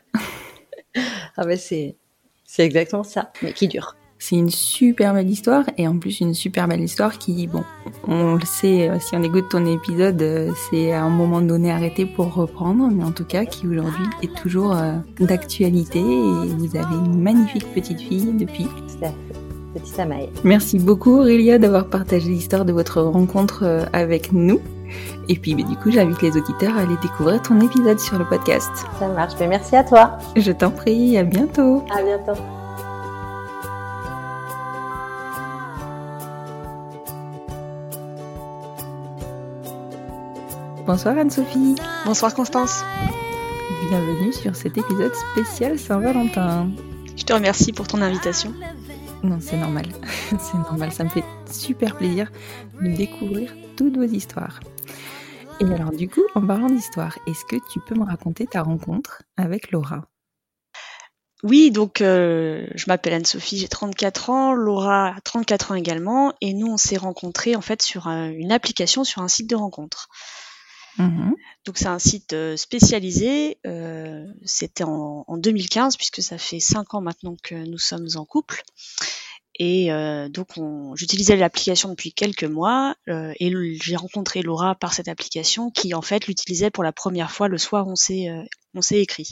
Ah 1.38 1.45
ben 1.45 1.57
c'est, 1.57 1.97
c'est 2.45 2.63
exactement 2.63 3.03
ça, 3.03 3.31
mais 3.41 3.53
qui 3.53 3.67
dure. 3.67 3.95
C'est 4.19 4.38
une 4.38 4.50
super 4.50 5.13
belle 5.13 5.29
histoire 5.29 5.65
et 5.77 5.85
en 5.85 5.97
plus 5.97 6.21
une 6.21 6.33
super 6.33 6.67
belle 6.67 6.79
histoire 6.79 7.17
qui, 7.17 7.45
bon, 7.47 7.63
on 8.07 8.35
le 8.35 8.45
sait, 8.45 8.89
euh, 8.89 8.97
si 8.97 9.15
on 9.17 9.23
écoute 9.23 9.50
ton 9.50 9.65
épisode, 9.65 10.21
euh, 10.21 10.50
c'est 10.69 10.93
à 10.93 11.03
un 11.03 11.09
moment 11.09 11.41
donné 11.41 11.71
arrêté 11.71 12.05
pour 12.05 12.33
reprendre, 12.33 12.88
mais 12.89 13.03
en 13.03 13.12
tout 13.12 13.25
cas 13.25 13.43
qui 13.43 13.67
aujourd'hui 13.67 14.05
est 14.21 14.33
toujours 14.33 14.77
euh, 14.77 14.93
d'actualité 15.19 16.00
et 16.00 16.47
vous 16.47 16.75
avez 16.77 16.95
une 16.95 17.21
magnifique 17.21 17.65
petite 17.73 18.00
fille 18.00 18.31
depuis. 18.33 18.63
Tout 18.63 19.05
à 19.05 19.09
fait. 19.09 19.42
Petite 19.74 20.00
Amaï. 20.00 20.30
Merci 20.44 20.77
beaucoup 20.77 21.20
Aurélia 21.20 21.58
d'avoir 21.58 21.88
partagé 21.88 22.30
l'histoire 22.30 22.65
de 22.65 22.72
votre 22.72 23.01
rencontre 23.01 23.63
euh, 23.63 23.86
avec 23.92 24.32
nous. 24.32 24.62
Et 25.30 25.36
puis 25.36 25.56
bah, 25.56 25.63
du 25.63 25.75
coup, 25.75 25.89
j'invite 25.89 26.22
les 26.22 26.38
auditeurs 26.38 26.77
à 26.77 26.82
aller 26.82 26.98
découvrir 27.01 27.42
ton 27.42 27.60
épisode 27.60 28.00
sur 28.00 28.20
le 28.20 28.25
podcast. 28.25 28.70
Ça 29.00 29.08
marche. 29.08 29.34
Mais 29.39 29.48
merci 29.48 29.75
à 29.75 29.84
toi. 29.84 30.18
Je 30.36 30.51
t'en 30.51 30.70
prie, 30.70 31.18
à 31.18 31.24
bientôt. 31.24 31.84
À 31.92 32.03
bientôt. 32.03 32.39
Bonsoir 40.86 41.18
Anne-Sophie. 41.18 41.75
Bonsoir 42.06 42.36
Constance. 42.36 42.84
Bienvenue 43.89 44.34
sur 44.34 44.56
cet 44.56 44.77
épisode 44.77 45.13
spécial 45.32 45.80
Saint-Valentin. 45.80 46.68
Je 47.15 47.24
te 47.24 47.32
remercie 47.32 47.72
pour 47.72 47.88
ton 47.88 48.01
invitation. 48.01 48.53
Non, 49.24 49.39
c'est 49.39 49.58
normal. 49.58 49.86
c'est 50.39 50.58
normal. 50.58 50.92
Ça 50.92 51.06
me 51.06 51.10
fait 51.10 51.24
super 51.50 51.96
plaisir 51.96 52.32
de 52.82 52.89
découvrir 52.89 53.56
toutes 53.77 53.96
vos 53.96 54.03
histoires. 54.03 54.60
Et 55.62 55.65
alors, 55.65 55.92
du 55.92 56.10
coup, 56.10 56.24
en 56.36 56.46
parlant 56.46 56.68
d'histoire, 56.68 57.18
est-ce 57.25 57.46
que 57.46 57.56
tu 57.72 57.80
peux 57.80 57.96
me 57.96 58.03
raconter 58.03 58.46
ta 58.46 58.62
rencontre 58.62 59.24
avec 59.38 59.72
Laura? 59.72 60.10
Oui, 61.44 61.72
donc 61.72 62.00
euh, 62.01 62.68
je 62.74 62.86
m'appelle 62.88 63.13
Anne-Sophie, 63.13 63.58
j'ai 63.58 63.68
34 63.68 64.30
ans, 64.30 64.53
Laura 64.53 65.10
a 65.10 65.22
34 65.22 65.72
ans 65.72 65.75
également, 65.75 66.34
et 66.39 66.53
nous 66.53 66.68
on 66.68 66.77
s'est 66.77 66.96
rencontrés 66.96 67.58
en 67.58 67.62
fait 67.62 67.82
sur 67.82 68.08
euh, 68.08 68.30
une 68.30 68.53
application 68.53 69.03
sur 69.03 69.22
un 69.22 69.27
site 69.27 69.50
de 69.50 69.56
rencontre. 69.56 70.08
Mhm. 70.97 71.35
Donc 71.65 71.77
c'est 71.77 71.88
un 71.88 72.00
site 72.00 72.33
euh, 72.33 72.55
spécialisé. 72.57 73.57
euh, 73.65 74.25
C'était 74.45 74.83
en, 74.83 75.23
en 75.27 75.38
2015 75.38 75.97
puisque 75.97 76.21
ça 76.21 76.38
fait 76.38 76.59
cinq 76.59 76.93
ans 76.93 77.01
maintenant 77.01 77.35
que 77.41 77.55
nous 77.55 77.77
sommes 77.79 78.07
en 78.15 78.25
couple. 78.25 78.63
Et 79.59 79.91
euh, 79.91 80.29
donc 80.29 80.57
on- 80.57 80.95
j'utilisais 80.95 81.35
l'application 81.35 81.89
depuis 81.89 82.12
quelques 82.13 82.43
mois 82.43 82.95
euh, 83.07 83.33
et 83.39 83.53
j'ai 83.81 83.95
rencontré 83.95 84.41
Laura 84.41 84.75
par 84.75 84.93
cette 84.93 85.07
application 85.07 85.69
qui 85.71 85.93
en 85.93 86.01
fait 86.01 86.27
l'utilisait 86.27 86.71
pour 86.71 86.83
la 86.83 86.91
première 86.91 87.31
fois 87.31 87.47
le 87.47 87.57
soir 87.59 87.88
on 87.88 87.95
s'est 87.95 88.29
euh, 88.29 88.43
on 88.75 88.81
s'est 88.81 89.00
écrit. 89.00 89.29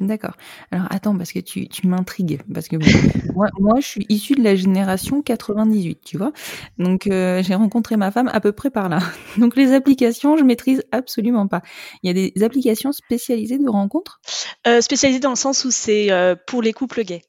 D'accord. 0.00 0.36
Alors 0.70 0.86
attends, 0.90 1.16
parce 1.16 1.32
que 1.32 1.38
tu, 1.38 1.68
tu 1.68 1.86
m'intrigues. 1.86 2.40
Parce 2.52 2.68
que 2.68 2.76
bon, 2.76 2.86
moi, 3.34 3.48
moi, 3.60 3.80
je 3.80 3.86
suis 3.86 4.06
issue 4.08 4.34
de 4.34 4.42
la 4.42 4.56
génération 4.56 5.22
98, 5.22 6.00
tu 6.04 6.16
vois. 6.16 6.32
Donc, 6.78 7.06
euh, 7.06 7.42
j'ai 7.42 7.54
rencontré 7.54 7.96
ma 7.96 8.10
femme 8.10 8.28
à 8.32 8.40
peu 8.40 8.52
près 8.52 8.70
par 8.70 8.88
là. 8.88 9.00
Donc, 9.36 9.56
les 9.56 9.72
applications, 9.72 10.36
je 10.36 10.44
maîtrise 10.44 10.82
absolument 10.92 11.46
pas. 11.46 11.62
Il 12.02 12.08
y 12.08 12.10
a 12.10 12.14
des 12.14 12.42
applications 12.42 12.92
spécialisées 12.92 13.58
de 13.58 13.68
rencontres? 13.68 14.20
Euh, 14.66 14.80
spécialisé 14.80 15.20
dans 15.20 15.30
le 15.30 15.36
sens 15.36 15.64
où 15.64 15.70
c'est 15.70 16.10
euh, 16.10 16.34
pour 16.46 16.62
les 16.62 16.72
couples 16.72 17.02
gays. 17.04 17.22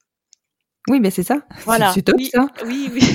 Oui, 0.89 0.99
ben 0.99 1.09
c'est 1.11 1.23
ça. 1.23 1.37
Voilà. 1.63 1.93
C'est 1.93 2.01
top, 2.01 2.15
oui, 2.17 2.29
ça. 2.31 2.47
Oui, 2.65 2.89
oui. 2.93 3.01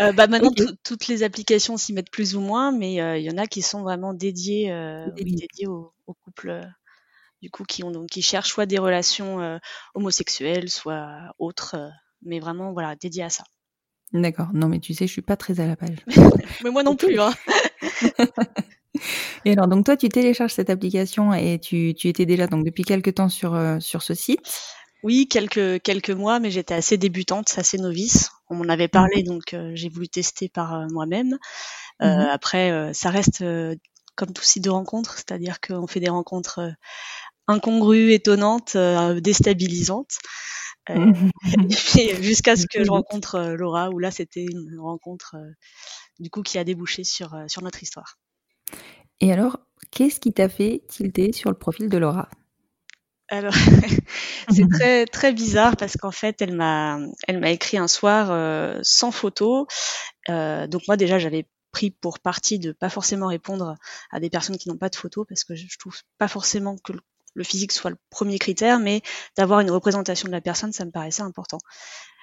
Euh, 0.00 0.12
bah 0.12 0.26
maintenant, 0.28 0.52
toutes 0.84 1.08
les 1.08 1.22
applications 1.24 1.76
s'y 1.76 1.92
mettent 1.92 2.10
plus 2.10 2.36
ou 2.36 2.40
moins, 2.40 2.70
mais 2.70 3.00
euh, 3.00 3.18
il 3.18 3.24
y 3.24 3.30
en 3.30 3.36
a 3.36 3.46
qui 3.46 3.62
sont 3.62 3.82
vraiment 3.82 4.14
dédiées, 4.14 4.70
euh, 4.70 5.06
oui, 5.06 5.24
Dédiées. 5.24 5.48
dédiées 5.48 5.66
aux, 5.66 5.92
aux 6.06 6.14
couples, 6.14 6.50
euh, 6.50 6.62
du 7.42 7.50
coup, 7.50 7.64
qui 7.64 7.84
ont 7.84 7.90
donc 7.90 8.08
qui 8.08 8.22
cherchent 8.22 8.50
soit 8.50 8.66
des 8.66 8.78
relations 8.78 9.40
euh, 9.40 9.58
homosexuelles, 9.94 10.70
soit 10.70 11.34
autres, 11.38 11.74
euh, 11.76 11.88
mais 12.22 12.40
vraiment, 12.40 12.72
voilà, 12.72 12.96
dédiées 12.96 13.24
à 13.24 13.30
ça. 13.30 13.44
D'accord. 14.12 14.48
Non, 14.52 14.68
mais 14.68 14.78
tu 14.78 14.94
sais, 14.94 15.06
je 15.06 15.12
suis 15.12 15.22
pas 15.22 15.36
très 15.36 15.60
à 15.60 15.66
la 15.66 15.76
page. 15.76 16.04
Mais 16.64 16.70
moi 16.70 16.82
non 16.82 16.96
plus. 16.96 17.18
Hein. 17.18 17.32
Et 19.44 19.52
alors, 19.52 19.68
donc 19.68 19.86
toi, 19.86 19.96
tu 19.96 20.08
télécharges 20.08 20.52
cette 20.52 20.70
application 20.70 21.32
et 21.32 21.58
tu, 21.58 21.94
tu 21.94 22.08
étais 22.08 22.26
déjà 22.26 22.46
donc 22.46 22.64
depuis 22.64 22.84
quelques 22.84 23.14
temps 23.14 23.28
sur, 23.28 23.54
euh, 23.54 23.80
sur 23.80 24.02
ce 24.02 24.14
site. 24.14 24.62
Oui, 25.02 25.26
quelques 25.28 25.82
quelques 25.82 26.10
mois, 26.10 26.38
mais 26.38 26.52
j'étais 26.52 26.74
assez 26.74 26.96
débutante, 26.96 27.52
assez 27.56 27.78
novice. 27.78 28.30
On 28.48 28.54
m'en 28.54 28.68
avait 28.68 28.86
parlé, 28.86 29.24
donc 29.24 29.54
euh, 29.54 29.72
j'ai 29.74 29.88
voulu 29.88 30.08
tester 30.08 30.48
par 30.48 30.74
euh, 30.74 30.86
moi-même. 30.92 31.38
Mhm. 32.00 32.28
Après, 32.30 32.92
ça 32.94 33.10
reste 33.10 33.44
comme 34.16 34.32
tout 34.32 34.42
site 34.42 34.64
de 34.64 34.70
rencontre, 34.70 35.14
c'est-à-dire 35.14 35.60
qu'on 35.60 35.86
fait 35.86 36.00
des 36.00 36.08
rencontres 36.08 36.60
incongrues, 37.48 38.12
étonnantes, 38.12 38.76
euh, 38.76 39.20
déstabilisantes. 39.20 40.18
Euh, 40.90 41.12
jusqu'à 42.22 42.56
ce 42.56 42.66
que 42.66 42.84
je 42.84 42.90
rencontre 42.90 43.36
euh, 43.36 43.56
Laura, 43.56 43.90
où 43.90 43.98
là 43.98 44.10
c'était 44.10 44.44
une 44.44 44.78
rencontre 44.78 45.36
euh, 45.36 45.50
du 46.18 46.30
coup 46.30 46.42
qui 46.42 46.58
a 46.58 46.64
débouché 46.64 47.04
sur 47.04 47.36
sur 47.46 47.62
notre 47.62 47.82
histoire. 47.82 48.18
Et 49.20 49.32
alors, 49.32 49.60
qu'est-ce 49.90 50.18
qui 50.18 50.32
t'a 50.32 50.48
fait 50.48 50.82
tilter 50.88 51.32
sur 51.32 51.50
le 51.50 51.56
profil 51.56 51.88
de 51.88 51.98
Laura? 51.98 52.28
Alors, 53.28 53.54
c'est 54.50 54.68
très 54.68 55.06
très 55.06 55.32
bizarre 55.32 55.76
parce 55.76 55.96
qu'en 55.96 56.10
fait, 56.10 56.42
elle 56.42 56.54
m'a 56.54 56.98
elle 57.28 57.38
m'a 57.38 57.50
écrit 57.50 57.78
un 57.78 57.88
soir 57.88 58.80
sans 58.82 59.12
photo. 59.12 59.66
Donc 60.28 60.82
moi 60.88 60.96
déjà 60.96 61.18
j'avais 61.18 61.46
pris 61.70 61.90
pour 61.90 62.18
partie 62.18 62.58
de 62.58 62.72
pas 62.72 62.90
forcément 62.90 63.28
répondre 63.28 63.76
à 64.10 64.20
des 64.20 64.28
personnes 64.28 64.58
qui 64.58 64.68
n'ont 64.68 64.76
pas 64.76 64.90
de 64.90 64.96
photo 64.96 65.24
parce 65.24 65.44
que 65.44 65.54
je 65.54 65.66
je 65.68 65.78
trouve 65.78 65.96
pas 66.18 66.28
forcément 66.28 66.76
que 66.76 66.92
le- 66.92 67.00
le 67.34 67.44
physique 67.44 67.72
soit 67.72 67.90
le 67.90 67.96
premier 68.10 68.38
critère, 68.38 68.78
mais 68.78 69.02
d'avoir 69.36 69.60
une 69.60 69.70
représentation 69.70 70.26
de 70.26 70.32
la 70.32 70.40
personne, 70.40 70.72
ça 70.72 70.84
me 70.84 70.90
paraissait 70.90 71.22
important. 71.22 71.58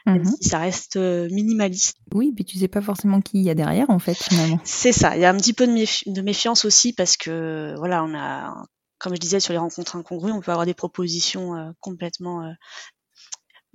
Même 0.06 0.24
Mhm. 0.24 0.36
si 0.42 0.50
ça 0.50 0.60
reste 0.60 0.96
euh, 0.96 1.28
minimaliste. 1.30 1.98
Oui, 2.14 2.32
puis 2.34 2.46
tu 2.46 2.58
sais 2.58 2.68
pas 2.70 2.82
forcément 2.82 3.22
qui 3.22 3.40
il 3.40 3.44
y 3.44 3.50
a 3.50 3.56
derrière, 3.56 3.90
en 3.90 4.00
fait, 4.00 4.16
finalement. 4.16 4.60
C'est 4.64 4.94
ça. 4.94 5.16
Il 5.16 5.22
y 5.22 5.26
a 5.26 5.30
un 5.30 5.38
petit 5.38 5.54
peu 5.54 5.68
de, 5.68 5.74
méfi- 5.74 6.12
de 6.12 6.22
méfiance 6.22 6.66
aussi 6.66 6.94
parce 6.94 7.18
que 7.18 7.76
voilà, 7.78 8.04
on 8.04 8.16
a, 8.16 8.54
comme 8.98 9.14
je 9.14 9.20
disais 9.20 9.40
sur 9.40 9.52
les 9.54 9.60
rencontres 9.60 9.96
incongrues, 9.98 10.32
on 10.32 10.40
peut 10.42 10.52
avoir 10.52 10.66
des 10.66 10.74
propositions 10.74 11.56
euh, 11.56 11.72
complètement 11.82 12.44
euh, 12.44 12.52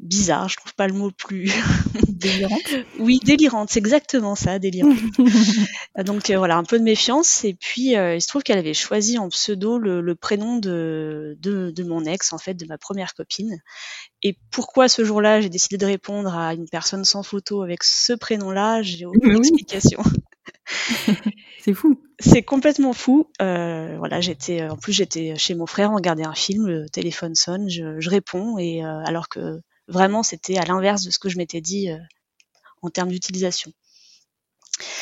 bizarres. 0.04 0.48
Je 0.48 0.56
trouve 0.56 0.74
pas 0.74 0.86
le 0.86 0.94
mot 0.94 1.10
plus. 1.10 1.50
Délirante. 2.08 2.74
oui, 2.98 3.18
délirantes. 3.22 3.70
C'est 3.70 3.80
exactement 3.80 4.34
ça, 4.34 4.58
délirante. 4.58 4.96
Donc 6.04 6.30
euh, 6.30 6.38
voilà, 6.38 6.56
un 6.56 6.64
peu 6.64 6.78
de 6.78 6.84
méfiance. 6.84 7.44
Et 7.44 7.54
puis 7.54 7.96
euh, 7.96 8.14
il 8.14 8.20
se 8.22 8.28
trouve 8.28 8.42
qu'elle 8.42 8.58
avait 8.58 8.74
choisi 8.74 9.18
en 9.18 9.28
pseudo 9.28 9.78
le, 9.78 10.00
le 10.00 10.14
prénom 10.14 10.58
de, 10.58 11.36
de 11.40 11.70
de 11.70 11.84
mon 11.84 12.04
ex, 12.04 12.32
en 12.32 12.38
fait, 12.38 12.54
de 12.54 12.66
ma 12.66 12.78
première 12.78 13.14
copine. 13.14 13.58
Et 14.22 14.38
pourquoi 14.50 14.88
ce 14.88 15.04
jour-là 15.04 15.40
j'ai 15.40 15.50
décidé 15.50 15.76
de 15.76 15.86
répondre 15.86 16.34
à 16.34 16.54
une 16.54 16.68
personne 16.68 17.04
sans 17.04 17.22
photo 17.22 17.62
avec 17.62 17.82
ce 17.82 18.12
prénom-là, 18.12 18.82
j'ai 18.82 19.04
aucune 19.04 19.32
oui. 19.32 19.38
explication. 19.38 20.02
C'est 21.60 21.74
fou. 21.74 22.00
C'est 22.18 22.42
complètement 22.42 22.92
fou. 22.92 23.30
Euh, 23.40 23.96
voilà, 23.98 24.20
j'étais 24.20 24.68
en 24.68 24.76
plus 24.76 24.92
j'étais 24.92 25.34
chez 25.36 25.54
mon 25.54 25.66
frère, 25.66 25.90
on 25.90 25.96
regardait 25.96 26.26
un 26.26 26.34
film, 26.34 26.66
le 26.66 26.88
téléphone 26.88 27.34
sonne, 27.34 27.68
je, 27.68 28.00
je 28.00 28.10
réponds 28.10 28.58
et 28.58 28.84
euh, 28.84 29.02
alors 29.04 29.28
que 29.28 29.60
vraiment 29.88 30.22
c'était 30.22 30.58
à 30.58 30.64
l'inverse 30.64 31.02
de 31.02 31.10
ce 31.10 31.18
que 31.18 31.28
je 31.28 31.36
m'étais 31.36 31.60
dit 31.60 31.90
euh, 31.90 31.98
en 32.82 32.90
termes 32.90 33.10
d'utilisation. 33.10 33.72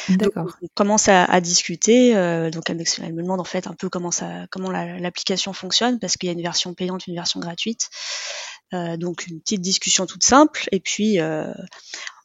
D'accord. 0.08 0.56
on 0.62 0.66
commence 0.74 1.08
à, 1.08 1.24
à 1.24 1.40
discuter. 1.40 2.14
euh, 2.16 2.50
donc 2.50 2.68
elle, 2.68 2.76
me 2.76 3.22
demande 3.22 3.40
en 3.40 3.44
fait 3.44 3.66
un 3.66 3.74
peu 3.74 3.88
comment 3.88 4.10
ça, 4.10 4.46
comment 4.50 4.70
la- 4.70 4.98
l'application 4.98 5.52
fonctionne 5.52 5.98
parce 5.98 6.16
qu'il 6.16 6.26
y 6.26 6.30
a 6.30 6.34
une 6.34 6.42
version 6.42 6.74
payante, 6.74 7.06
une 7.06 7.14
version 7.14 7.40
gratuite. 7.40 7.88
Euh, 8.74 8.96
donc 8.96 9.26
une 9.26 9.40
petite 9.40 9.60
discussion 9.60 10.06
toute 10.06 10.24
simple 10.24 10.66
et 10.72 10.80
puis 10.80 11.20
euh, 11.20 11.52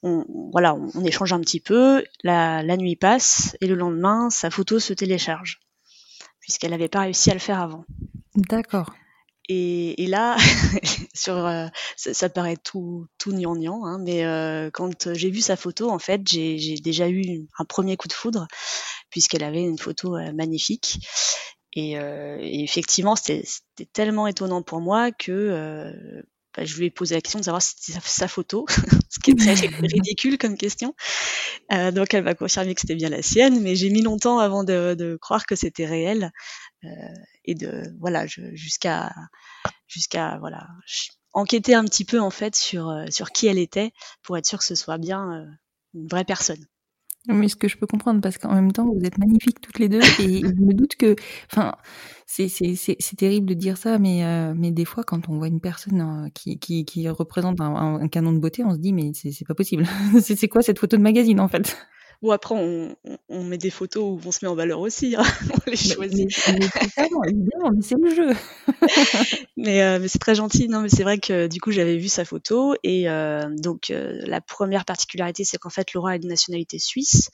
on, 0.02 0.26
voilà, 0.52 0.76
on, 0.76 0.90
on 0.96 1.04
échange 1.06 1.34
un 1.34 1.40
petit 1.42 1.60
peu. 1.60 2.04
La, 2.24 2.64
la 2.64 2.78
nuit 2.78 2.96
passe 2.96 3.56
et 3.62 3.68
le 3.68 3.76
lendemain 3.76 4.30
sa 4.30 4.50
photo 4.50 4.80
se 4.80 4.94
télécharge 4.94 5.60
puisqu'elle 6.40 6.72
n'avait 6.72 6.88
pas 6.90 7.02
réussi 7.02 7.30
à 7.30 7.34
le 7.34 7.40
faire 7.40 7.62
avant. 7.62 7.86
D'accord. 8.36 8.94
Et, 9.50 10.04
et 10.04 10.08
là, 10.08 10.36
sur, 11.14 11.38
euh, 11.38 11.68
ça, 11.96 12.14
ça 12.14 12.30
paraît 12.30 12.58
tout, 12.58 13.08
tout 13.18 13.32
gnangnan, 13.32 13.86
hein, 13.86 13.98
mais 14.00 14.26
euh, 14.26 14.70
quand 14.72 15.14
j'ai 15.14 15.30
vu 15.30 15.42
sa 15.42 15.56
photo, 15.56 15.90
en 15.90 16.00
fait, 16.00 16.22
j'ai 16.28 16.76
déjà 16.84 17.10
eu 17.10 17.48
un 17.58 17.66
premier 17.66 17.96
coup 17.96 18.08
de 18.08 18.14
foudre, 18.14 18.48
puisqu'elle 19.10 19.44
avait 19.44 19.62
une 19.62 19.78
photo 19.80 20.18
euh, 20.18 20.34
magnifique. 20.34 21.00
Et, 21.74 21.98
euh, 22.00 22.38
et 22.42 22.64
effectivement, 22.64 23.16
c'était 23.16 23.44
c'était 23.46 23.90
tellement 23.92 24.28
étonnant 24.28 24.64
pour 24.64 24.82
moi 24.82 25.12
que 25.12 25.32
euh, 25.32 26.24
bah, 26.58 26.66
je 26.66 26.76
lui 26.76 26.88
ai 26.88 26.90
posé 26.90 27.14
la 27.14 27.22
question 27.22 27.38
de 27.38 27.46
savoir 27.46 27.62
si 27.62 27.76
c'était 27.78 28.00
sa, 28.04 28.28
photo, 28.28 28.66
ce 29.10 29.20
qui 29.20 29.32
est 29.32 29.36
très 29.36 29.54
ridicule 29.88 30.40
comme 30.40 30.58
question. 30.58 30.96
Euh, 31.72 31.92
donc 31.92 32.16
elle 32.16 32.24
m'a 32.24 32.34
confirmé 32.34 32.74
que 32.74 32.82
c'était 32.82 32.96
bien 32.96 33.10
la 33.10 33.22
sienne, 33.22 33.62
mais 33.62 33.76
j'ai 33.76 33.92
mis 33.92 34.02
longtemps 34.02 34.40
avant 34.40 34.64
de, 34.64 34.96
de 34.96 35.18
croire 35.22 35.46
que 35.46 35.56
c'était 35.56 35.86
réel. 35.86 36.32
Euh, 36.84 36.88
et 37.46 37.56
de 37.56 37.84
voilà 38.00 38.28
jusqu'à 38.28 39.12
jusqu'à 39.88 40.38
voilà 40.40 40.68
enquêter 41.34 41.74
un 41.74 41.86
petit 41.86 42.06
peu 42.06 42.20
en 42.20 42.30
fait 42.30 42.56
sur 42.56 42.90
euh, 42.90 43.06
sur 43.10 43.32
qui 43.32 43.48
elle 43.48 43.58
était 43.58 43.94
pour 44.22 44.38
être 44.38 44.46
sûr 44.46 44.60
que 44.60 44.66
ce 44.66 44.76
soit 44.76 44.98
bien 44.98 45.48
une 45.94 46.08
vraie 46.08 46.26
personne. 46.26 46.64
Mais 47.28 47.48
ce 47.50 47.56
que 47.56 47.68
je 47.68 47.78
peux 47.78 47.88
comprendre, 47.88 48.22
parce 48.22 48.38
qu'en 48.38 48.54
même 48.54 48.72
temps, 48.72 48.86
vous 48.92 49.04
êtes 49.04 49.18
magnifiques 49.18 49.60
toutes 49.62 49.80
les 49.80 49.90
deux, 49.90 50.14
et 50.18 50.42
je 50.56 50.62
me 50.62 50.74
doute 50.74 50.96
que, 50.96 51.16
enfin, 51.52 51.74
c'est 52.26 52.48
c'est 52.48 52.76
c'est 52.76 52.96
c'est 53.00 53.16
terrible 53.18 53.48
de 53.48 53.54
dire 53.54 53.78
ça, 53.78 54.00
mais 54.00 54.24
euh, 54.26 54.54
mais 54.56 54.72
des 54.72 54.86
fois, 54.86 55.04
quand 55.04 55.28
on 55.30 55.38
voit 55.38 55.48
une 55.48 55.60
personne 55.62 56.02
euh, 56.28 56.30
qui 56.34 56.58
qui 56.60 56.86
qui 56.86 57.08
représente 57.10 57.60
un, 57.62 57.76
un- 57.76 58.00
un 58.02 58.08
canon 58.08 58.32
de 58.34 58.40
beauté, 58.40 58.64
on 58.64 58.72
se 58.74 58.78
dit 58.80 58.94
mais 58.94 59.12
c'est 59.14 59.32
c'est 59.32 59.46
pas 59.48 59.56
possible. 59.56 59.86
c'est 60.22 60.36
c'est 60.38 60.48
quoi 60.48 60.62
cette 60.62 60.80
photo 60.80 60.98
de 60.98 61.02
magazine 61.02 61.40
en 61.40 61.48
fait? 61.50 61.78
Bon, 62.22 62.32
après, 62.32 62.56
on, 62.56 62.96
on- 63.06 63.18
on 63.30 63.44
met 63.44 63.58
des 63.60 63.70
photos 63.70 64.04
où 64.04 64.28
on 64.28 64.32
se 64.32 64.44
met 64.44 64.50
en 64.50 64.56
valeur 64.56 64.80
aussi, 64.80 65.16
hein, 65.16 65.24
on 65.54 65.70
les 65.70 65.78
choisit. 65.78 66.28
mais- 66.48 66.60
mais 66.60 66.68
totalement, 66.70 67.24
évidemment, 67.26 67.72
mais 67.76 67.82
c'est 67.82 67.96
le 67.96 68.14
jeu. 68.16 68.30
Mais, 69.58 69.82
euh, 69.82 69.98
mais 70.00 70.08
c'est 70.08 70.20
très 70.20 70.36
gentil. 70.36 70.68
Non, 70.68 70.82
mais 70.82 70.90
c'est 70.90 71.02
vrai 71.04 71.18
que 71.18 71.48
du 71.48 71.60
coup, 71.60 71.72
j'avais 71.72 71.98
vu 71.98 72.08
sa 72.10 72.26
photo. 72.26 72.76
Et 72.84 73.10
euh, 73.10 73.50
donc, 73.58 73.90
euh, 73.90 74.20
la 74.26 74.40
première 74.40 74.86
particularité, 74.86 75.44
c'est 75.44 75.58
qu'en 75.58 75.70
fait, 75.72 75.94
Laura 75.94 76.12
a 76.12 76.16
une 76.16 76.28
nationalité 76.28 76.78
suisse. 76.80 77.30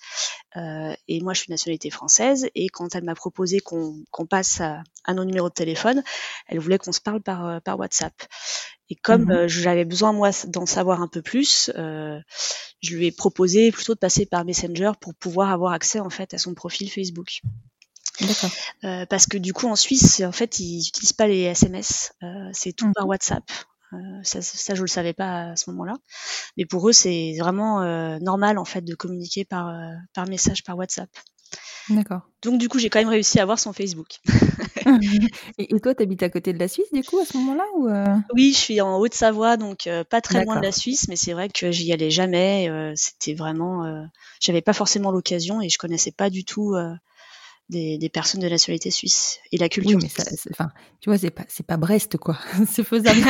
et 0.56 1.20
moi, 1.22 1.34
je 1.34 1.40
suis 1.42 1.52
nationalité 1.52 1.90
française. 1.90 2.48
Et 2.56 2.70
quand 2.70 2.96
elle 2.96 3.04
m'a 3.04 3.16
proposé 3.16 3.60
qu'on 3.60 4.04
passe 4.30 4.62
à, 4.62 4.84
à 5.04 5.13
nos 5.13 5.25
numéros 5.25 5.50
de 5.50 5.54
téléphone, 5.54 6.02
elle 6.48 6.60
voulait 6.60 6.78
qu'on 6.78 6.94
se 6.94 7.02
parle 7.02 7.22
par, 7.22 7.62
par 7.62 7.78
WhatsApp. 7.78 8.13
Et 8.94 8.96
comme 9.02 9.24
Mhm. 9.24 9.32
euh, 9.32 9.48
j'avais 9.48 9.86
besoin, 9.86 10.14
moi, 10.14 10.30
d'en 10.48 10.68
savoir 10.68 11.02
un 11.02 11.08
peu 11.08 11.24
plus, 11.24 11.72
euh, 11.76 12.20
je 12.84 12.96
lui 12.96 13.08
ai 13.08 13.12
proposé 13.12 13.72
plutôt 13.72 13.96
de 13.96 14.00
passer 14.00 14.28
par 14.28 14.46
Messenger 14.46 14.92
pour 15.02 15.16
pouvoir 15.16 15.50
avoir 15.52 15.74
accès, 15.74 16.00
en 16.00 16.12
fait, 16.12 16.36
à 16.36 16.38
son 16.38 16.54
profil 16.54 16.92
Facebook. 16.92 17.42
D'accord. 18.22 18.52
Euh, 18.84 19.08
parce 19.08 19.26
que 19.26 19.40
du 19.40 19.54
coup 19.54 19.68
en 19.68 19.76
Suisse, 19.76 20.22
en 20.22 20.32
fait, 20.32 20.60
ils 20.60 20.78
n'utilisent 20.86 21.14
pas 21.14 21.26
les 21.26 21.40
SMS, 21.42 22.14
euh, 22.22 22.28
c'est 22.54 22.72
tout 22.74 22.86
Mhm. 22.86 22.94
par 22.94 23.08
WhatsApp. 23.08 23.44
Euh, 23.94 23.98
ça, 24.22 24.44
ça, 24.44 24.76
je 24.76 24.82
le 24.82 24.88
savais 24.88 25.14
pas 25.14 25.52
à 25.52 25.56
ce 25.56 25.72
moment-là. 25.72 25.96
Mais 26.58 26.66
pour 26.66 26.88
eux, 26.88 26.94
c'est 26.94 27.34
vraiment 27.40 27.82
normal 28.20 28.60
en 28.60 28.66
fait 28.66 28.82
de 28.82 28.94
communiquer 28.94 29.46
par 29.46 29.74
par 30.14 30.28
message 30.28 30.64
par 30.64 30.78
WhatsApp. 30.78 31.10
D'accord. 31.90 32.22
Donc 32.44 32.60
du 32.60 32.70
coup, 32.70 32.78
j'ai 32.80 32.90
quand 32.92 33.00
même 33.00 33.10
réussi 33.10 33.40
à 33.40 33.44
avoir 33.44 33.58
son 33.60 33.74
Facebook. 33.74 34.20
Et, 35.58 35.75
et 35.75 35.80
toi, 35.80 35.96
t'habites 35.96 36.24
à 36.24 36.30
côté 36.30 36.54
de 36.54 36.60
la 36.60 36.68
Suisse, 36.68 36.92
du 36.94 37.04
coup, 37.04 37.20
à 37.20 37.25
ce 37.25 37.38
moment-là 37.38 37.63
ou 37.75 37.88
euh, 37.88 38.16
Oui, 38.34 38.52
je 38.54 38.58
suis 38.58 38.82
en 38.82 38.98
Haute-Savoie, 39.00 39.58
donc 39.58 39.86
euh, 39.88 40.04
pas 40.04 40.22
très 40.22 40.44
loin 40.44 40.56
de 40.58 40.62
la 40.62 40.72
Suisse, 40.72 41.08
mais 41.08 41.16
c'est 41.16 41.34
vrai 41.34 41.50
que 41.50 41.72
j'y 41.72 41.92
allais 41.94 42.10
jamais. 42.10 42.70
euh, 42.70 42.94
C'était 42.96 43.34
vraiment, 43.36 43.84
j'avais 44.42 44.62
pas 44.62 44.74
forcément 44.74 45.12
l'occasion 45.12 45.62
et 45.62 45.70
je 45.70 45.78
connaissais 45.78 46.12
pas 46.12 46.30
du 46.30 46.44
tout 46.46 46.75
des, 47.70 47.98
des 47.98 48.10
personnes 48.10 48.42
de 48.42 48.50
nationalité 48.50 48.92
suisse 48.92 49.40
et 49.52 49.58
la 49.58 49.70
Oui, 49.84 49.96
culture. 49.96 50.00
mais 50.02 50.08
ça, 50.10 50.24
enfin, 50.52 50.72
tu 51.02 51.10
vois, 51.10 51.18
c'est 51.18 51.32
pas, 51.32 51.44
c'est 51.48 51.66
pas 51.66 51.78
Brest, 51.78 52.18
quoi. 52.18 52.38
c'est 52.70 52.84
faisable. 52.84 53.28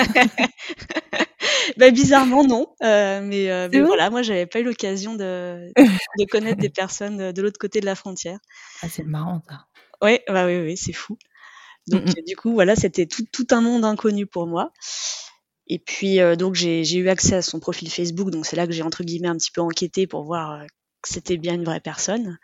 Bah, 1.77 1.91
bizarrement 1.91 2.43
non, 2.45 2.67
euh, 2.83 3.21
mais, 3.21 3.49
euh, 3.51 3.67
voilà, 3.85 4.09
moi 4.09 4.21
j'avais 4.21 4.45
pas 4.45 4.59
eu 4.59 4.63
l'occasion 4.63 5.15
de, 5.15 5.73
de 6.15 6.25
connaître 6.25 6.59
des 6.59 6.69
personnes 6.69 7.17
de, 7.17 7.31
de 7.31 7.41
l'autre 7.41 7.59
côté 7.59 7.79
de 7.79 7.85
la 7.85 7.95
frontière. 7.95 8.39
Ah, 8.81 8.89
c'est 8.89 9.03
marrant, 9.03 9.41
ça. 9.49 9.65
Ouais, 10.01 10.23
bah 10.27 10.45
oui, 10.45 10.57
oui, 10.57 10.77
c'est 10.77 10.93
fou. 10.93 11.17
Donc 11.87 12.03
Mm, 12.05 12.09
mm. 12.09 12.23
du 12.27 12.35
coup 12.35 12.53
voilà, 12.53 12.75
c'était 12.75 13.05
tout, 13.05 13.25
tout 13.31 13.47
un 13.51 13.61
monde 13.61 13.85
inconnu 13.85 14.25
pour 14.25 14.47
moi. 14.47 14.71
Et 15.67 15.79
puis 15.79 16.19
euh, 16.19 16.35
donc 16.35 16.55
j'ai 16.55 16.83
eu 16.95 17.09
accès 17.09 17.35
à 17.35 17.41
son 17.41 17.59
profil 17.59 17.89
Facebook, 17.89 18.29
donc 18.29 18.45
c'est 18.45 18.55
là 18.55 18.67
que 18.67 18.73
j'ai 18.73 18.83
entre 18.83 19.03
guillemets 19.03 19.29
un 19.29 19.37
petit 19.37 19.51
peu 19.51 19.61
enquêté 19.61 20.07
pour 20.07 20.23
voir 20.23 20.51
euh, 20.51 20.65
que 21.01 21.09
c'était 21.09 21.37
bien 21.37 21.53
une 21.53 21.63
vraie 21.63 21.79
personne. 21.79 22.37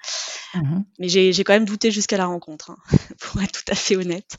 Mhm. 0.55 0.86
Mais 1.00 1.10
j'ai 1.10 1.31
quand 1.43 1.53
même 1.53 1.65
douté 1.65 1.91
jusqu'à 1.91 2.17
la 2.17 2.25
rencontre, 2.25 2.72
hein, 2.72 2.77
pour 3.19 3.41
être 3.41 3.51
tout 3.63 3.72
à 3.72 3.75
fait 3.75 3.96
honnête. 3.96 4.36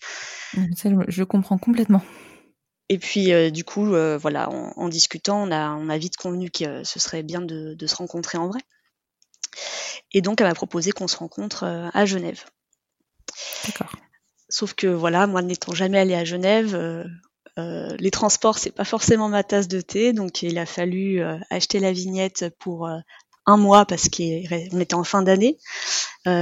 Mm, 0.55 0.73
ça, 0.75 0.89
je- 1.09 1.23
comprends 1.25 1.59
complètement. 1.59 2.03
Et 2.89 2.99
puis 2.99 3.33
euh, 3.33 3.51
du 3.51 3.65
coup, 3.65 3.95
euh, 3.95 4.19
voilà, 4.19 4.51
en, 4.51 4.73
en 4.77 4.89
discutant, 4.89 5.43
on 5.47 5.53
a, 5.53 5.71
on 5.71 5.89
a 5.89 5.99
vite 5.99 6.17
convenu 6.17 6.51
que 6.51 6.65
euh, 6.65 6.85
ce 6.85 6.99
serait 6.99 7.23
bien 7.23 7.41
de, 7.41 7.75
de 7.75 7.87
se 7.87 7.95
rencontrer 7.95 8.39
en 8.39 8.49
vrai. 8.49 8.61
Et 10.13 10.23
donc, 10.23 10.41
elle 10.41 10.47
m'a 10.49 10.55
proposé 10.55 10.91
qu'on 10.93 11.09
se 11.09 11.17
rencontre 11.17 11.65
à 11.93 12.05
Genève. 12.07 12.45
D'accord. 13.67 13.93
Sauf 14.51 14.75
que 14.75 14.89
voilà, 14.89 15.27
moi 15.27 15.43
n'étant 15.43 15.73
jamais 15.73 15.99
allée 15.99 16.15
à 16.15 16.25
Genève, 16.25 16.75
euh, 16.75 17.05
euh, 17.59 17.97
les 17.99 18.11
transports 18.11 18.59
c'est 18.59 18.73
pas 18.73 18.85
forcément 18.85 19.29
ma 19.29 19.45
tasse 19.45 19.69
de 19.69 19.81
thé, 19.81 20.13
donc 20.13 20.43
il 20.43 20.59
a 20.59 20.67
fallu 20.67 21.21
euh, 21.21 21.39
acheter 21.51 21.79
la 21.79 21.93
vignette 21.93 22.53
pour 22.59 22.89
un 23.47 23.57
mois 23.57 23.87
parce 23.87 24.09
qu'on 24.09 24.81
était 24.81 24.95
en 24.95 25.05
fin 25.05 25.23
d'année. 25.23 25.57
Il, 26.27 26.33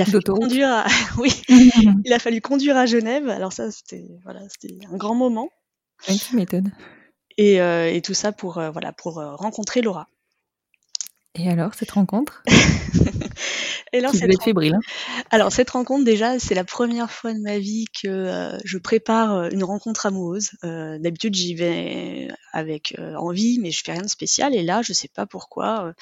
a 0.00 0.04
fallu 0.04 0.22
conduire, 0.22 0.68
à, 0.68 0.86
oui, 1.18 1.30
il 1.48 2.12
a 2.12 2.18
fallu 2.18 2.40
conduire 2.40 2.76
à 2.76 2.86
Genève. 2.86 3.28
Alors 3.28 3.52
ça, 3.52 3.70
c'était 3.70 4.04
voilà, 4.24 4.40
c'était 4.48 4.76
un 4.92 4.96
grand 4.96 5.14
moment. 5.14 5.48
Et, 7.36 7.54
et 7.54 8.02
tout 8.02 8.14
ça 8.14 8.32
pour 8.32 8.54
voilà 8.54 8.92
pour 8.92 9.14
rencontrer 9.14 9.82
Laura. 9.82 10.08
Et 11.34 11.48
alors, 11.48 11.74
cette 11.74 11.92
rencontre? 11.92 12.42
Et 13.92 13.98
alors 13.98 14.12
cette, 14.12 14.42
fébrile. 14.42 14.74
Hein? 14.74 14.80
Alors 15.30 15.50
cette 15.50 15.70
rencontre 15.70 16.04
déjà, 16.04 16.38
c'est 16.38 16.54
la 16.54 16.64
première 16.64 17.10
fois 17.10 17.32
de 17.32 17.38
ma 17.38 17.58
vie 17.58 17.86
que 18.02 18.08
euh, 18.08 18.58
je 18.64 18.76
prépare 18.76 19.34
euh, 19.34 19.48
une 19.50 19.64
rencontre 19.64 20.04
amoureuse. 20.06 20.50
Euh, 20.64 20.98
D'habitude 20.98 21.34
j'y 21.34 21.54
vais 21.54 22.28
avec 22.52 22.94
euh, 22.98 23.14
envie, 23.14 23.58
mais 23.60 23.70
je 23.70 23.82
fais 23.82 23.92
rien 23.92 24.02
de 24.02 24.08
spécial. 24.08 24.54
Et 24.54 24.62
là, 24.62 24.82
je 24.82 24.92
sais 24.92 25.08
pas 25.08 25.24
pourquoi, 25.26 25.94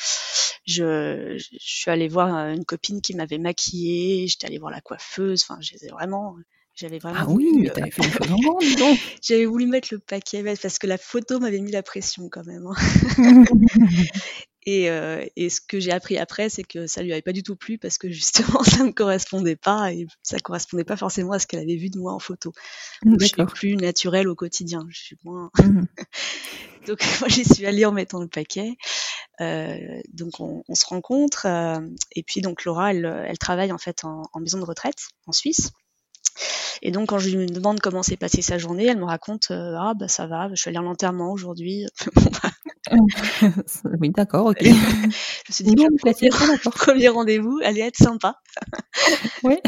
je, 0.67 1.37
je 1.39 1.57
suis 1.59 1.91
allée 1.91 2.09
voir 2.09 2.35
une 2.49 2.65
copine 2.65 3.01
qui 3.01 3.15
m'avait 3.15 3.39
maquillée. 3.39 4.27
J'étais 4.27 4.47
allée 4.47 4.59
voir 4.59 4.73
la 4.73 4.81
coiffeuse. 4.81 5.45
Enfin, 5.49 5.59
j'étais 5.61 5.89
vraiment, 5.89 6.35
j'avais 6.75 6.99
vraiment. 6.99 7.21
ah 7.21 7.27
oui, 7.29 7.53
mais 7.57 7.71
t'avais 7.71 7.91
fait 7.93 8.03
en 8.03 8.37
grand, 8.37 8.59
dis 8.59 8.75
donc. 8.75 8.99
j'avais 9.23 9.47
voulu 9.47 9.67
mettre 9.67 9.89
le 9.93 10.01
paquet 10.01 10.43
parce 10.61 10.79
que 10.81 10.89
la 10.89 10.99
photo 10.99 11.39
m'avait 11.39 11.61
mis 11.61 11.71
la 11.71 11.85
pression 11.85 12.29
quand 12.29 12.45
même. 12.45 12.67
hein. 12.67 13.45
Et, 14.67 14.91
euh, 14.91 15.25
et 15.37 15.49
ce 15.49 15.61
que 15.61 15.79
j'ai 15.79 15.93
appris 15.93 16.19
après, 16.19 16.49
c'est 16.49 16.65
que 16.65 16.89
ça 16.89 17.03
lui 17.03 17.13
avait 17.13 17.23
pas 17.23 17.33
du 17.33 17.45
tout 17.45 17.55
plu 17.55 17.79
parce 17.79 17.99
que 17.99 18.11
justement, 18.11 18.63
ça 18.65 18.85
me 18.85 18.91
correspondait 18.91 19.57
pas 19.57 19.93
et 19.93 20.07
ça 20.23 20.39
correspondait 20.39 20.85
pas 20.85 20.97
forcément 20.97 21.33
à 21.33 21.39
ce 21.39 21.47
qu'elle 21.47 21.61
avait 21.61 21.77
vu 21.77 21.89
de 21.89 21.99
moi 21.99 22.13
en 22.13 22.19
photo. 22.19 22.53
Donc, 23.05 23.21
je 23.21 23.27
suis 23.27 23.45
plus 23.47 23.77
naturelle 23.77 24.29
au 24.29 24.35
quotidien. 24.35 24.85
Je 24.91 24.99
suis 24.99 25.17
moins. 25.25 25.51
Mhm. 25.59 25.87
Donc 26.87 27.05
moi, 27.21 27.29
j'y 27.29 27.45
suis 27.45 27.67
allée 27.67 27.85
en 27.85 27.93
mettant 27.93 28.21
le 28.21 28.29
paquet. 28.29 28.77
Euh, 29.41 30.01
donc 30.15 30.41
on, 30.41 30.63
on 30.67 30.75
se 30.75 30.87
rencontre 30.87 31.45
euh, 31.47 31.81
et 32.13 32.23
puis 32.23 32.41
donc 32.41 32.65
Laura, 32.65 32.93
elle, 32.93 33.05
elle 33.27 33.39
travaille 33.39 33.71
en 33.71 33.77
fait 33.77 34.05
en, 34.05 34.23
en 34.33 34.41
maison 34.41 34.59
de 34.59 34.65
retraite 34.65 35.09
en 35.27 35.33
Suisse. 35.33 35.73
Et 36.83 36.91
donc 36.91 37.09
quand 37.09 37.19
je 37.19 37.37
lui 37.37 37.47
demande 37.47 37.81
comment 37.81 38.03
s'est 38.03 38.17
passée 38.17 38.41
sa 38.41 38.59
journée, 38.59 38.87
elle 38.87 38.99
me 38.99 39.05
raconte 39.05 39.51
euh, 39.51 39.77
ah 39.79 39.95
bah 39.95 40.09
ça 40.09 40.27
va, 40.27 40.49
je 40.51 40.55
suis 40.55 40.69
allée 40.69 40.79
à 40.79 40.83
l'enterrement 40.83 41.33
aujourd'hui. 41.33 41.87
Bon, 42.15 42.23
bah, 42.43 42.51
oui, 44.01 44.11
d'accord, 44.11 44.47
ok. 44.47 44.59
je 44.63 44.69
me 44.69 45.11
suis 45.51 45.65
dit 45.65 45.75
Bon, 45.75 45.89
premier, 45.97 46.31
premier 46.73 47.09
rendez-vous 47.09 47.61
allait 47.63 47.81
être 47.81 47.97
sympa. 47.97 48.37
Oui. 49.43 49.57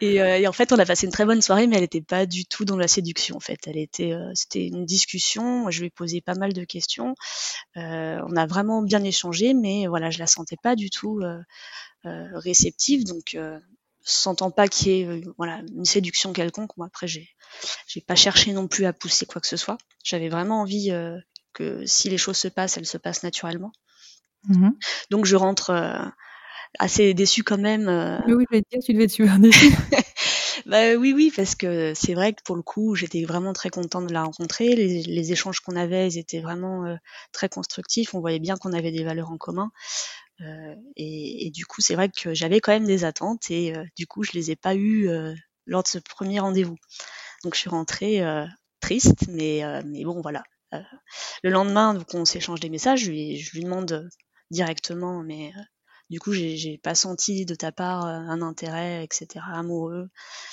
Et, 0.00 0.22
euh, 0.22 0.38
et 0.38 0.46
en 0.48 0.52
fait, 0.52 0.72
on 0.72 0.78
a 0.78 0.86
passé 0.86 1.04
une 1.04 1.12
très 1.12 1.26
bonne 1.26 1.42
soirée, 1.42 1.66
mais 1.66 1.76
elle 1.76 1.82
n'était 1.82 2.00
pas 2.00 2.24
du 2.24 2.46
tout 2.46 2.64
dans 2.64 2.78
la 2.78 2.88
séduction. 2.88 3.36
En 3.36 3.40
fait, 3.40 3.58
elle 3.66 3.76
était, 3.76 4.12
euh, 4.12 4.30
c'était 4.32 4.66
une 4.66 4.86
discussion. 4.86 5.42
Moi, 5.42 5.70
je 5.70 5.80
lui 5.80 5.88
ai 5.88 5.90
posé 5.90 6.22
pas 6.22 6.32
mal 6.32 6.54
de 6.54 6.64
questions. 6.64 7.14
Euh, 7.76 8.18
on 8.26 8.36
a 8.36 8.46
vraiment 8.46 8.80
bien 8.80 9.04
échangé, 9.04 9.52
mais 9.52 9.86
voilà, 9.86 10.08
je 10.08 10.18
la 10.18 10.26
sentais 10.26 10.56
pas 10.62 10.76
du 10.76 10.88
tout 10.88 11.20
réceptive. 12.04 13.04
Donc, 13.04 13.36
sentant 14.02 14.50
pas 14.50 14.68
qu'il 14.68 14.92
y 14.92 15.00
ait 15.00 15.06
euh, 15.06 15.20
voilà 15.36 15.62
une 15.74 15.84
séduction 15.84 16.32
quelconque. 16.32 16.76
Moi, 16.76 16.86
après, 16.86 17.06
j'ai, 17.06 17.28
j'ai 17.86 18.00
pas 18.00 18.14
cherché 18.14 18.52
non 18.52 18.68
plus 18.68 18.84
à 18.86 18.92
pousser 18.92 19.26
quoi 19.26 19.40
que 19.40 19.46
ce 19.46 19.56
soit. 19.56 19.78
J'avais 20.04 20.28
vraiment 20.28 20.62
envie 20.62 20.90
euh, 20.90 21.18
que 21.52 21.84
si 21.86 22.10
les 22.10 22.18
choses 22.18 22.36
se 22.38 22.48
passent, 22.48 22.76
elles 22.78 22.86
se 22.86 22.98
passent 22.98 23.22
naturellement. 23.22 23.72
Mhm. 24.48 24.74
Donc, 25.10 25.26
je 25.26 25.36
rentre. 25.36 25.70
euh, 25.70 26.04
assez 26.78 27.14
déçue 27.14 27.44
quand 27.44 27.58
même 27.58 27.88
euh, 27.88 28.18
Mais 28.26 28.34
oui, 28.34 28.44
je 28.50 28.56
vais 28.56 28.62
te 28.62 28.68
dire, 28.70 28.80
tu 28.84 28.92
devais 28.94 29.04
être 29.04 29.10
super 29.12 29.38
déçue. 29.38 29.72
Bah, 30.66 30.94
oui, 30.96 31.12
oui, 31.14 31.32
parce 31.34 31.54
que 31.54 31.92
c'est 31.94 32.14
vrai 32.14 32.32
que 32.34 32.42
pour 32.44 32.56
le 32.56 32.62
coup, 32.62 32.94
j'étais 32.94 33.24
vraiment 33.24 33.52
très 33.52 33.70
contente 33.70 34.06
de 34.06 34.12
la 34.12 34.24
rencontrer. 34.24 34.74
Les, 34.76 35.02
les 35.02 35.32
échanges 35.32 35.60
qu'on 35.60 35.76
avait, 35.76 36.08
ils 36.08 36.18
étaient 36.18 36.40
vraiment 36.40 36.84
euh, 36.86 36.96
très 37.32 37.48
constructifs. 37.48 38.14
On 38.14 38.20
voyait 38.20 38.38
bien 38.40 38.56
qu'on 38.56 38.72
avait 38.72 38.92
des 38.92 39.04
valeurs 39.04 39.30
en 39.30 39.38
commun. 39.38 39.70
Euh, 40.42 40.74
et, 40.96 41.46
et 41.46 41.50
du 41.50 41.66
coup, 41.66 41.80
c'est 41.80 41.94
vrai 41.94 42.10
que 42.10 42.34
j'avais 42.34 42.60
quand 42.60 42.72
même 42.72 42.86
des 42.86 43.04
attentes 43.04 43.50
et 43.50 43.76
euh, 43.76 43.84
du 43.96 44.06
coup, 44.06 44.22
je 44.24 44.32
les 44.32 44.50
ai 44.50 44.56
pas 44.56 44.74
eues 44.74 45.08
euh, 45.08 45.34
lors 45.66 45.82
de 45.82 45.88
ce 45.88 45.98
premier 45.98 46.40
rendez-vous. 46.40 46.76
Donc, 47.44 47.54
je 47.54 47.60
suis 47.60 47.70
rentrée 47.70 48.22
euh, 48.22 48.46
triste, 48.80 49.26
mais, 49.28 49.64
euh, 49.64 49.82
mais 49.86 50.04
bon, 50.04 50.20
voilà. 50.22 50.42
Euh, 50.74 50.80
le 51.42 51.50
lendemain, 51.50 51.94
donc, 51.94 52.14
on 52.14 52.24
s'échange 52.24 52.60
des 52.60 52.70
messages. 52.70 53.04
Je 53.04 53.10
lui, 53.10 53.36
je 53.38 53.52
lui 53.52 53.64
demande 53.64 53.92
euh, 53.92 54.08
directement, 54.50 55.22
mais 55.22 55.52
euh, 55.56 55.60
du 56.10 56.18
coup, 56.20 56.32
j'ai 56.32 56.80
pas 56.82 56.94
senti 56.94 57.44
de 57.44 57.54
ta 57.54 57.72
part 57.72 58.04
un 58.04 58.42
intérêt, 58.42 59.04
etc., 59.04 59.44
amoureux. 59.52 60.08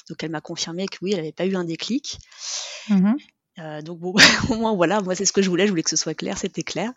Donc, 0.10 0.24
elle 0.24 0.32
m'a 0.32 0.42
confirmé 0.42 0.88
que 0.88 0.98
oui, 1.02 1.14
elle 1.14 1.20
avait 1.20 1.32
pas 1.32 1.46
eu 1.46 1.56
un 1.56 1.64
déclic. 1.64 2.20
Mhm. 2.90 3.18
Euh, 3.60 3.82
donc 3.82 4.00
bon, 4.00 4.14
au 4.50 4.56
moins 4.56 4.76
voilà, 4.76 5.02
moi 5.02 5.16
c'est 5.16 5.26
ce 5.26 5.34
que 5.34 5.42
je 5.42 5.50
voulais, 5.50 5.66
je 5.66 5.72
voulais 5.72 5.84
que 5.84 5.90
ce 5.90 5.96
soit 5.96 6.14
clair, 6.14 6.38
c'était 6.38 6.64
clair. 6.64 6.92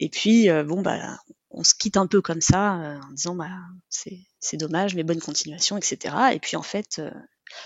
Et 0.00 0.08
puis 0.08 0.48
euh, 0.48 0.64
bon 0.64 0.80
bah 0.80 1.18
on 1.50 1.64
se 1.64 1.74
quitte 1.74 1.96
un 1.96 2.06
peu 2.06 2.20
comme 2.22 2.40
ça 2.40 2.80
euh, 2.80 3.00
en 3.00 3.12
disant 3.12 3.34
bah 3.34 3.50
c'est 3.90 4.18
c'est 4.40 4.56
dommage, 4.56 4.94
mais 4.94 5.02
bonne 5.02 5.20
continuation, 5.20 5.76
etc. 5.76 6.14
Et 6.32 6.38
puis 6.38 6.56
en 6.56 6.62
fait 6.62 7.00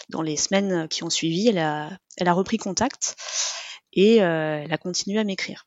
dans 0.08 0.22
les 0.22 0.36
semaines 0.36 0.88
qui 0.88 1.04
ont 1.04 1.10
suivi, 1.10 1.48
elle 1.48 1.58
a 1.58 1.90
elle 2.16 2.28
a 2.28 2.32
repris 2.32 2.56
contact 2.56 3.16
et 3.92 4.22
euh, 4.22 4.62
elle 4.62 4.72
a 4.72 4.78
continué 4.78 5.18
à 5.18 5.24
m'écrire. 5.24 5.66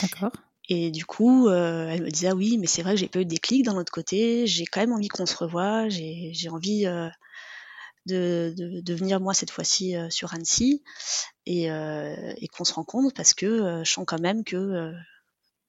D'accord. 0.00 0.32
Et 0.68 0.90
du 0.90 1.04
coup, 1.04 1.48
euh, 1.48 1.88
elle 1.88 2.02
me 2.02 2.10
disait 2.10 2.28
ah 2.28 2.34
oui, 2.34 2.56
mais 2.58 2.66
c'est 2.66 2.82
vrai 2.82 2.94
que 2.94 3.00
j'ai 3.00 3.08
pas 3.08 3.20
eu 3.20 3.24
de 3.24 3.30
déclic 3.30 3.64
d'un 3.64 3.76
autre 3.76 3.92
côté. 3.92 4.46
J'ai 4.46 4.64
quand 4.64 4.80
même 4.80 4.92
envie 4.92 5.08
qu'on 5.08 5.26
se 5.26 5.36
revoie. 5.36 5.88
J'ai 5.88 6.48
envie 6.50 6.86
euh, 6.86 7.08
de, 8.06 8.54
de, 8.56 8.80
de 8.80 8.94
venir 8.94 9.20
moi 9.20 9.34
cette 9.34 9.50
fois-ci 9.50 9.96
euh, 9.96 10.08
sur 10.10 10.32
Annecy 10.34 10.82
et, 11.46 11.64
et 11.66 12.48
qu'on 12.48 12.64
se 12.64 12.72
rencontre 12.72 13.14
parce 13.14 13.34
que 13.34 13.82
je 13.84 13.90
sens 13.90 14.04
quand 14.06 14.20
même 14.20 14.44
que 14.44 14.92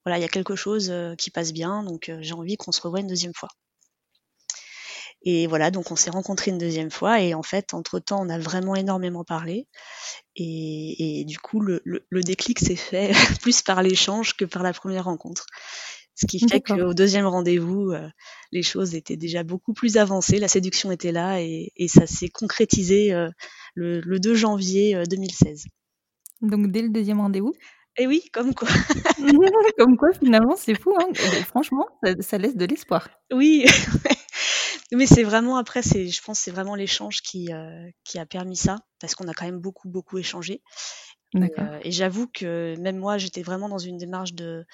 voilà, 0.04 0.18
il 0.18 0.22
y 0.22 0.24
a 0.24 0.28
quelque 0.28 0.56
chose 0.56 0.92
qui 1.18 1.30
passe 1.30 1.52
bien, 1.52 1.82
donc 1.82 2.10
j'ai 2.20 2.32
envie 2.32 2.56
qu'on 2.56 2.72
se 2.72 2.80
revoie 2.80 3.00
une 3.00 3.08
deuxième 3.08 3.34
fois. 3.34 3.48
Et 5.22 5.46
voilà, 5.46 5.70
donc 5.70 5.90
on 5.90 5.96
s'est 5.96 6.10
rencontrés 6.10 6.50
une 6.50 6.58
deuxième 6.58 6.90
fois 6.90 7.20
et 7.20 7.34
en 7.34 7.42
fait, 7.42 7.74
entre-temps, 7.74 8.24
on 8.24 8.28
a 8.28 8.38
vraiment 8.38 8.76
énormément 8.76 9.24
parlé. 9.24 9.66
Et, 10.36 11.24
du 11.26 11.38
coup, 11.38 11.60
le, 11.60 11.82
déclic 12.12 12.60
s'est 12.60 12.76
fait 12.76 13.10
plus 13.42 13.62
par 13.62 13.82
l'échange 13.82 14.36
que 14.36 14.44
par 14.44 14.62
la 14.62 14.72
première 14.72 15.04
rencontre. 15.04 15.46
Ce 16.14 16.26
qui 16.26 16.38
fait 16.38 16.62
qu'au 16.62 16.94
deuxième 16.94 17.26
rendez-vous, 17.26 17.90
euh, 17.90 18.08
les 18.50 18.62
choses 18.62 18.94
étaient 18.94 19.18
déjà 19.18 19.42
beaucoup 19.42 19.74
plus 19.74 19.98
avancées, 19.98 20.38
la 20.38 20.48
séduction 20.48 20.90
était 20.90 21.12
là 21.12 21.42
et, 21.42 21.72
ça 21.88 22.06
s'est 22.06 22.30
concrétisé 22.30 23.12
euh, 23.12 23.28
le, 23.74 24.18
2 24.18 24.34
janvier 24.34 25.02
2016. 25.10 25.64
Euh, 25.66 26.46
donc 26.48 26.70
dès 26.70 26.82
le 26.82 26.88
deuxième 26.88 27.20
rendez-vous? 27.20 27.52
Et 27.98 28.06
oui, 28.06 28.22
comme 28.32 28.54
quoi. 28.54 28.68
comme 29.78 29.96
quoi, 29.96 30.08
finalement, 30.18 30.54
c'est 30.56 30.78
fou. 30.80 30.94
Hein 31.00 31.12
franchement, 31.46 31.86
ça, 32.02 32.12
ça, 32.20 32.38
laisse 32.38 32.56
de 32.56 32.64
l'espoir. 32.66 33.08
Oui, 33.32 33.64
Mais 34.92 35.06
c'est 35.06 35.24
vraiment 35.24 35.56
après, 35.56 35.82
c'est, 35.82 36.06
je 36.08 36.22
pense, 36.22 36.38
c'est 36.38 36.50
vraiment 36.50 36.74
l'échange 36.74 37.20
qui 37.22 37.52
euh, 37.52 37.88
qui 38.04 38.18
a 38.18 38.26
permis 38.26 38.56
ça, 38.56 38.78
parce 39.00 39.14
qu'on 39.14 39.26
a 39.28 39.34
quand 39.34 39.44
même 39.44 39.58
beaucoup 39.58 39.88
beaucoup 39.88 40.18
échangé. 40.18 40.62
D'accord. 41.34 41.64
Euh, 41.64 41.80
et, 41.82 41.90
j'avoue 41.90 42.28
que 42.28 42.76
même 42.78 42.96
moi, 42.96 43.18
j'étais 43.18 43.42
vraiment 43.42 43.68
dans 43.68 43.78
une 43.78 43.98
démarche 43.98 44.32
de 44.32 44.64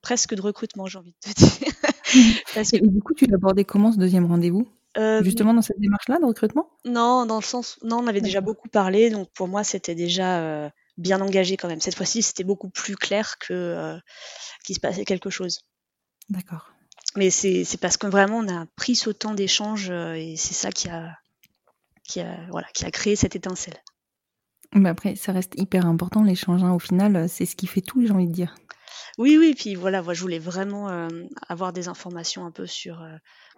presque 0.00 0.34
de 0.34 0.40
recrutement, 0.40 0.86
j'ai 0.86 0.98
envie 0.98 1.14
de 1.24 1.32
te 1.32 1.38
dire. 1.38 1.72
parce 2.54 2.70
que... 2.70 2.76
Et 2.76 2.80
du 2.80 3.02
coup, 3.02 3.12
tu 3.14 3.26
abordé 3.32 3.64
comment 3.64 3.92
ce 3.92 3.98
deuxième 3.98 4.26
rendez-vous? 4.26 4.68
Euh, 4.96 5.22
Justement 5.22 5.52
dans 5.52 5.62
cette 5.62 5.80
démarche-là 5.80 6.18
de 6.18 6.24
recrutement? 6.24 6.70
Non, 6.84 7.26
dans 7.26 7.36
le 7.36 7.42
sens, 7.42 7.78
non, 7.82 7.98
on 7.98 8.06
avait 8.06 8.20
déjà 8.20 8.40
beaucoup 8.40 8.68
parlé, 8.68 9.10
donc 9.10 9.28
pour 9.34 9.48
moi, 9.48 9.64
c'était 9.64 9.94
déjà 9.94 10.70
bien 10.96 11.20
engagé 11.20 11.56
quand 11.56 11.68
même. 11.68 11.80
Cette 11.80 11.96
fois-ci, 11.96 12.22
c'était 12.22 12.44
beaucoup 12.44 12.70
plus 12.70 12.96
clair 12.96 13.36
que 13.38 13.98
qu'il 14.64 14.76
se 14.76 14.80
passait 14.80 15.04
quelque 15.04 15.30
chose. 15.30 15.60
D'accord 16.30 16.73
mais 17.16 17.30
c'est 17.30 17.78
parce 17.80 17.96
que 17.96 18.06
vraiment 18.06 18.38
on 18.38 18.48
a 18.48 18.66
pris 18.76 18.96
ce 18.96 19.10
temps 19.10 19.34
d'échange 19.34 19.90
euh, 19.90 20.14
et 20.14 20.36
c'est 20.36 20.54
ça 20.54 20.72
qui 20.72 20.88
a, 20.88 21.16
qui 22.02 22.20
a, 22.20 22.36
voilà, 22.50 22.66
qui 22.74 22.84
a 22.84 22.90
créé 22.90 23.16
cette 23.16 23.36
étincelle. 23.36 23.76
Mais 24.72 24.88
après, 24.88 25.14
ça 25.14 25.32
reste 25.32 25.54
hyper 25.56 25.86
important 25.86 26.24
l'échange. 26.24 26.64
Hein. 26.64 26.72
Au 26.72 26.80
final, 26.80 27.14
euh, 27.14 27.26
c'est 27.28 27.46
ce 27.46 27.54
qui 27.54 27.68
fait 27.68 27.80
tout, 27.80 28.04
j'ai 28.04 28.12
envie 28.12 28.26
de 28.26 28.32
dire. 28.32 28.56
Oui, 29.18 29.36
oui, 29.38 29.54
puis 29.56 29.76
voilà, 29.76 30.02
moi, 30.02 30.14
je 30.14 30.20
voulais 30.20 30.40
vraiment 30.40 30.88
euh, 30.88 31.08
avoir 31.48 31.72
des 31.72 31.86
informations 31.86 32.44
un 32.44 32.50
peu 32.50 32.66
sur. 32.66 33.00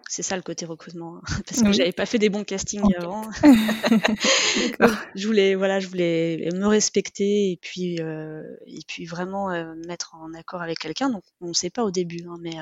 c'est 0.07 0.21
ça 0.21 0.35
le 0.35 0.43
côté 0.43 0.67
recrutement, 0.67 1.17
hein, 1.17 1.21
parce 1.47 1.63
que 1.63 1.71
j'avais 1.71 1.91
pas 1.91 2.05
fait 2.05 2.19
des 2.19 2.29
bons 2.29 2.43
castings 2.43 2.93
avant. 2.95 3.23
je 5.15 5.25
voulais, 5.25 5.55
voilà, 5.55 5.79
je 5.79 5.87
voulais 5.87 6.49
me 6.53 6.67
respecter 6.67 7.51
et 7.51 7.57
puis 7.59 7.95
et 7.95 8.81
puis 8.87 9.05
vraiment 9.05 9.49
mettre 9.87 10.13
en 10.13 10.31
accord 10.35 10.61
avec 10.61 10.77
quelqu'un. 10.77 11.09
Donc 11.09 11.23
on 11.41 11.47
ne 11.47 11.53
sait 11.53 11.71
pas 11.71 11.83
au 11.83 11.89
début, 11.89 12.23
hein, 12.27 12.35
mais 12.39 12.53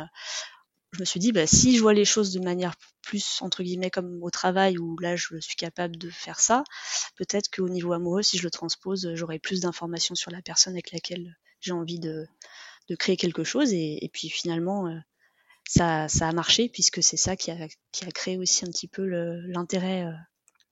je 0.95 0.99
me 1.01 1.05
suis 1.05 1.19
dit, 1.19 1.31
bah, 1.31 1.45
si 1.45 1.75
je 1.75 1.81
vois 1.81 1.93
les 1.93 2.05
choses 2.05 2.31
de 2.31 2.39
manière 2.39 2.75
plus, 3.01 3.41
entre 3.41 3.63
guillemets, 3.63 3.91
comme 3.91 4.23
au 4.23 4.29
travail, 4.29 4.77
où 4.77 4.97
là, 4.99 5.15
je 5.15 5.37
suis 5.39 5.55
capable 5.55 5.97
de 5.97 6.09
faire 6.09 6.39
ça, 6.39 6.63
peut-être 7.17 7.49
qu'au 7.53 7.67
niveau 7.67 7.93
amoureux, 7.93 8.23
si 8.23 8.37
je 8.37 8.43
le 8.43 8.49
transpose, 8.49 9.11
j'aurai 9.13 9.37
plus 9.37 9.61
d'informations 9.61 10.15
sur 10.15 10.31
la 10.31 10.41
personne 10.41 10.73
avec 10.73 10.91
laquelle 10.91 11.37
j'ai 11.59 11.73
envie 11.73 11.99
de, 11.99 12.25
créer 12.97 13.17
quelque 13.17 13.43
chose. 13.43 13.73
Et, 13.73 14.09
puis 14.13 14.29
finalement, 14.29 14.87
euh, 14.87 14.97
ça, 15.67 16.05
a 16.05 16.31
marché, 16.31 16.69
puisque 16.69 17.03
c'est 17.03 17.17
ça 17.17 17.35
qui 17.35 17.51
a, 17.51 17.67
qui 17.91 18.05
a 18.05 18.11
créé 18.11 18.37
aussi 18.37 18.65
un 18.65 18.69
petit 18.69 18.87
peu 18.87 19.05
l'intérêt 19.05 20.07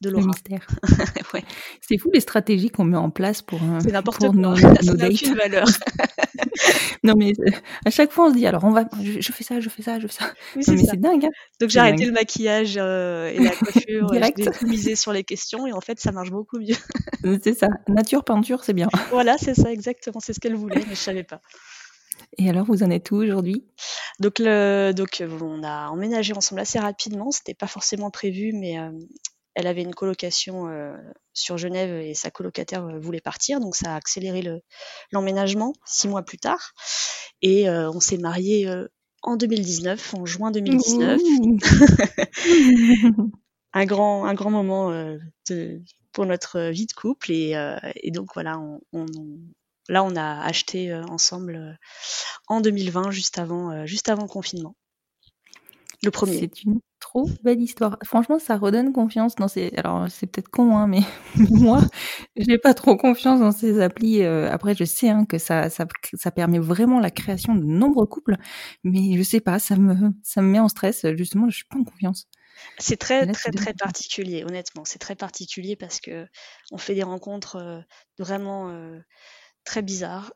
euh, 0.06 0.12
de 0.12 0.18
Le 0.18 0.26
mystère. 0.26 0.68
ouais. 1.34 1.44
C'est 1.82 1.98
fou 1.98 2.10
les 2.14 2.20
stratégies 2.20 2.70
qu'on 2.70 2.84
met 2.84 2.98
en 2.98 3.10
place 3.10 3.42
pour, 3.42 3.60
euh, 3.62 4.02
pour 4.02 4.34
nos, 4.34 4.56
nos 4.84 4.94
dates. 4.94 5.24
valeur. 5.36 5.68
non 7.04 7.14
mais 7.18 7.34
euh, 7.40 7.52
à 7.86 7.90
chaque 7.90 8.12
fois 8.12 8.28
on 8.28 8.30
se 8.30 8.36
dit 8.36 8.46
alors 8.48 8.64
on 8.64 8.72
va, 8.72 8.86
je, 9.02 9.32
fais 9.32 9.44
ça, 9.44 9.60
je 9.60 9.70
fais 9.70 9.82
ça, 9.82 10.00
je 10.00 10.08
fais 10.08 10.14
ça. 10.14 10.32
Oui, 10.56 10.64
mais 10.68 10.78
c'est 10.78 11.00
dingue. 11.00 11.26
Hein. 11.26 11.30
Donc 11.60 11.70
j'ai 11.70 11.80
arrêté 11.80 12.06
le 12.06 12.12
maquillage 12.12 12.76
euh, 12.78 13.28
et 13.30 13.40
la 13.40 13.52
coiffure. 13.52 14.10
j'ai 14.38 14.46
tout 14.46 14.68
misé 14.68 14.96
sur 14.96 15.14
les 15.14 15.24
questions 15.24 15.68
et 15.68 15.74
en 15.74 15.82
fait 15.82 16.00
ça 16.00 16.12
marche 16.12 16.32
beaucoup 16.32 16.60
mieux. 16.60 16.76
c'est 17.42 17.58
ça. 17.58 17.68
Nature 17.88 18.24
peinture 18.24 18.64
c'est 18.64 18.74
bien. 18.74 18.90
Voilà 19.12 19.38
c'est 19.38 19.56
ça 19.56 19.72
exactement. 19.72 20.20
C'est 20.20 20.34
ce 20.34 20.40
qu'elle 20.40 20.56
voulait 20.56 20.84
mais 20.88 20.96
je 20.96 21.00
savais 21.00 21.24
pas. 21.24 21.42
Et 22.40 22.50
alors, 22.50 22.66
vous 22.66 22.82
en 22.82 22.90
êtes 22.90 23.12
où 23.12 23.18
aujourd'hui? 23.18 23.64
Donc, 24.20 24.40
le, 24.40 24.92
donc, 24.92 25.22
on 25.42 25.62
a 25.62 25.90
emménagé 25.90 26.34
ensemble 26.34 26.62
assez 26.62 26.80
rapidement. 26.80 27.30
C'était 27.30 27.54
pas 27.54 27.68
forcément 27.68 28.10
prévu, 28.10 28.54
mais 28.54 28.80
elle 29.56 29.68
avait 29.68 29.84
une 29.84 29.94
colocation 29.94 30.68
euh, 30.68 30.96
sur 31.34 31.58
Genève 31.58 32.02
et 32.02 32.14
sa 32.14 32.32
colocataire 32.32 32.86
euh, 32.86 33.00
voulait 33.00 33.22
partir, 33.22 33.60
donc 33.60 33.76
ça 33.76 33.94
a 33.94 33.96
accéléré 33.96 34.44
l'emménagement 35.12 35.74
six 35.86 36.08
mois 36.08 36.24
plus 36.24 36.38
tard. 36.38 36.74
Et 37.42 37.70
euh, 37.70 37.92
on 37.92 38.00
s'est 38.00 38.18
mariés 38.18 38.68
en 39.22 39.36
2019, 39.36 40.16
en 40.16 40.26
juin 40.26 40.52
2019. 40.52 41.22
un 43.74 43.86
grand, 43.86 44.26
un 44.26 44.34
grand 44.34 44.52
moment 44.52 45.18
pour 46.12 46.26
notre 46.26 46.70
vie 46.70 46.86
de 46.86 46.94
couple 46.94 47.32
et, 47.32 48.12
donc 48.12 48.34
voilà, 48.34 48.60
on, 48.60 49.06
là 49.90 50.04
on 50.04 50.16
a 50.16 50.44
acheté 50.44 50.94
ensemble 50.94 51.78
en 52.48 52.62
2020, 52.62 53.12
juste 53.12 53.40
avant, 53.40 53.86
juste 53.86 54.10
avant 54.10 54.24
le 54.24 54.30
confinement. 54.30 54.76
Le 56.02 56.12
premier. 56.12 56.40
C'est 56.40 56.64
une 56.64 56.80
trop 57.14 57.30
belle 57.44 57.62
histoire. 57.62 57.98
Franchement, 58.04 58.40
ça 58.40 58.58
redonne 58.58 58.92
confiance 58.92 59.36
dans 59.36 59.48
ces. 59.48 59.72
Alors, 59.78 60.08
c'est 60.10 60.28
peut-être 60.28 60.50
con, 60.50 60.76
hein, 60.76 60.88
mais 60.88 61.02
moi, 61.36 61.82
j'ai 62.36 62.58
pas 62.58 62.74
trop 62.74 62.98
confiance 62.98 63.40
dans 63.40 63.52
ces 63.52 63.82
applis. 63.82 64.24
Euh, 64.24 64.50
après, 64.52 64.76
je 64.76 64.84
sais 64.84 65.10
hein, 65.10 65.26
que 65.26 65.38
ça, 65.38 65.70
ça, 65.70 65.86
ça 66.14 66.32
permet 66.32 66.60
vraiment 66.60 67.00
la 67.00 67.12
création 67.12 67.56
de 67.56 67.64
nombreux 67.64 68.08
couples, 68.08 68.38
mais 68.84 69.18
je 69.18 69.24
sais 69.24 69.42
pas, 69.42 69.60
ça 69.60 69.76
me, 69.76 70.12
ça 70.24 70.42
me 70.42 70.48
met 70.48 70.60
en 70.60 70.70
stress. 70.70 71.06
Justement, 71.16 71.50
je 71.50 71.58
suis 71.58 71.66
pas 71.66 71.78
en 71.78 71.84
confiance. 71.84 72.28
C'est 72.78 72.98
très, 72.98 73.26
très, 73.28 73.52
très 73.52 73.74
particulier, 73.74 74.44
honnêtement. 74.44 74.86
C'est 74.86 75.00
très 75.00 75.16
particulier 75.16 75.76
parce 75.76 76.00
que 76.00 76.28
on 76.72 76.78
fait 76.78 76.96
des 76.96 77.04
rencontres 77.04 77.58
euh, 77.58 77.80
vraiment 78.18 78.70
euh, 78.70 79.00
très 79.66 79.82
bizarres. 79.82 80.34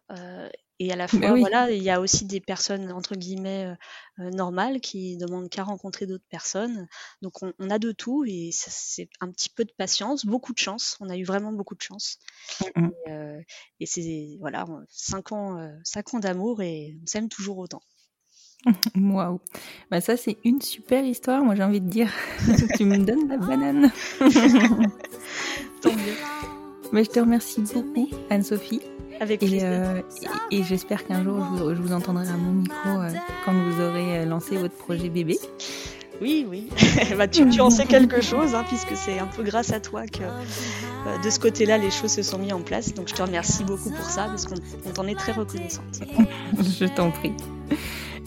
Et 0.79 0.91
à 0.91 0.95
la 0.95 1.07
fois, 1.07 1.35
voilà, 1.35 1.71
il 1.71 1.81
y 1.81 1.89
a 1.89 1.99
aussi 1.99 2.25
des 2.25 2.39
personnes 2.39 2.91
entre 2.91 3.15
guillemets 3.15 3.65
euh, 3.65 4.23
euh, 4.23 4.29
normales 4.29 4.79
qui 4.79 5.17
demandent 5.17 5.49
qu'à 5.49 5.63
rencontrer 5.63 6.05
d'autres 6.05 6.27
personnes. 6.29 6.87
Donc 7.21 7.41
on, 7.41 7.51
on, 7.57 7.69
a 7.69 7.79
de 7.79 7.91
tout 7.91 8.25
et 8.27 8.51
c'est 8.53 9.09
un 9.19 9.31
petit 9.31 9.49
peu 9.49 9.63
de 9.63 9.71
patience, 9.75 10.25
beaucoup 10.25 10.53
de 10.53 10.59
chance. 10.59 10.97
On 10.99 11.09
a 11.09 11.17
eu 11.17 11.23
vraiment 11.23 11.51
beaucoup 11.51 11.75
de 11.75 11.81
chance. 11.81 12.19
Mmh 12.75 12.89
et, 13.05 13.11
euh, 13.11 13.41
et 13.79 13.85
c'est 13.85 14.37
voilà, 14.39 14.65
cinq 14.89 15.31
ans, 15.31 15.57
euh, 15.57 15.69
cinq 15.83 16.13
ans 16.13 16.19
d'amour 16.19 16.61
et 16.61 16.95
on 17.01 17.07
s'aime 17.07 17.29
toujours 17.29 17.57
autant. 17.57 17.81
Waouh, 18.95 19.39
bah 19.91 20.01
ça 20.01 20.17
c'est 20.17 20.37
une 20.43 20.61
super 20.61 21.03
histoire. 21.03 21.43
Moi 21.43 21.55
j'ai 21.55 21.63
envie 21.63 21.81
de 21.81 21.89
dire, 21.89 22.11
tu 22.77 22.85
me 22.85 22.97
donnes 22.97 23.27
la 23.27 23.37
banane. 23.37 23.91
Tant 25.81 25.93
mieux. 25.93 26.46
Mais 26.91 27.03
je 27.03 27.09
te 27.09 27.19
remercie 27.19 27.61
beaucoup, 27.61 28.09
Anne-Sophie. 28.29 28.81
Avec 29.19 29.41
et, 29.41 29.59
euh, 29.63 30.01
et, 30.51 30.63
j'espère 30.63 31.05
qu'un 31.05 31.23
jour 31.23 31.39
je 31.57 31.81
vous, 31.81 31.91
entendrai 31.91 32.27
à 32.27 32.37
mon 32.37 32.51
micro 32.51 32.89
euh, 32.89 33.09
quand 33.45 33.53
vous 33.53 33.81
aurez 33.81 34.19
euh, 34.19 34.25
lancé 34.25 34.57
votre 34.57 34.75
projet 34.75 35.09
bébé. 35.09 35.39
Oui, 36.21 36.45
oui. 36.47 36.69
bah, 37.17 37.27
tu, 37.27 37.47
tu, 37.49 37.61
en 37.61 37.69
sais 37.69 37.85
quelque 37.85 38.21
chose, 38.21 38.53
hein, 38.53 38.63
puisque 38.67 38.95
c'est 38.95 39.17
un 39.19 39.25
peu 39.25 39.43
grâce 39.43 39.71
à 39.71 39.79
toi 39.79 40.05
que 40.05 40.23
de 41.23 41.29
ce 41.29 41.39
côté-là, 41.39 41.77
les 41.77 41.91
choses 41.91 42.11
se 42.11 42.21
sont 42.21 42.37
mises 42.37 42.53
en 42.53 42.61
place. 42.61 42.93
Donc 42.93 43.07
je 43.07 43.15
te 43.15 43.21
remercie 43.21 43.63
beaucoup 43.63 43.89
pour 43.89 44.05
ça, 44.05 44.25
parce 44.25 44.45
qu'on 44.45 44.91
t'en 44.93 45.07
est 45.07 45.17
très 45.17 45.31
reconnaissante. 45.31 46.01
je 46.79 46.85
t'en 46.85 47.11
prie. 47.11 47.33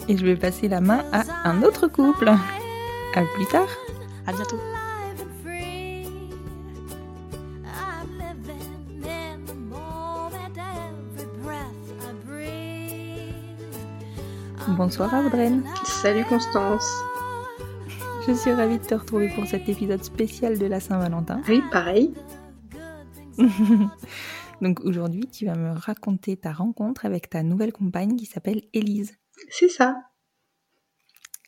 Et 0.07 0.17
je 0.17 0.25
vais 0.25 0.35
passer 0.35 0.67
la 0.67 0.81
main 0.81 1.03
à 1.11 1.23
un 1.49 1.63
autre 1.63 1.87
couple. 1.87 2.29
À 2.29 3.23
plus 3.35 3.45
tard. 3.45 3.67
À 4.25 4.33
bientôt. 4.33 4.57
Bonsoir 14.77 15.13
Audreyne. 15.25 15.63
Salut 15.83 16.23
Constance. 16.25 16.89
Je 18.25 18.33
suis 18.33 18.51
ravie 18.51 18.79
de 18.79 18.83
te 18.83 18.95
retrouver 18.95 19.29
pour 19.35 19.45
cet 19.45 19.67
épisode 19.67 20.03
spécial 20.03 20.57
de 20.57 20.65
la 20.65 20.79
Saint-Valentin. 20.79 21.41
Oui, 21.49 21.61
pareil. 21.71 22.13
Donc 24.61 24.79
aujourd'hui, 24.81 25.27
tu 25.27 25.45
vas 25.45 25.55
me 25.55 25.71
raconter 25.71 26.37
ta 26.37 26.53
rencontre 26.53 27.05
avec 27.05 27.29
ta 27.29 27.43
nouvelle 27.43 27.73
compagne 27.73 28.15
qui 28.15 28.25
s'appelle 28.25 28.61
Élise. 28.73 29.17
C'est 29.49 29.69
ça. 29.69 29.97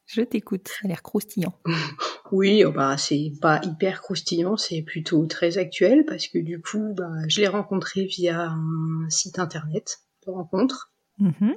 Je 0.05 0.21
t'écoute, 0.21 0.67
ça 0.67 0.81
a 0.83 0.87
l'air 0.87 1.01
croustillant. 1.01 1.53
oui, 2.31 2.65
oh 2.65 2.71
bah, 2.71 2.97
c'est 2.97 3.31
pas 3.41 3.61
hyper 3.63 4.01
croustillant, 4.01 4.57
c'est 4.57 4.81
plutôt 4.81 5.25
très 5.27 5.57
actuel 5.57 6.03
parce 6.05 6.27
que 6.27 6.39
du 6.39 6.61
coup, 6.61 6.93
bah, 6.97 7.11
je 7.29 7.41
l'ai 7.41 7.47
rencontrée 7.47 8.05
via 8.05 8.49
un 8.49 9.09
site 9.09 9.39
internet 9.39 9.99
de 10.25 10.31
rencontre. 10.31 10.91
Mm-hmm 11.19 11.55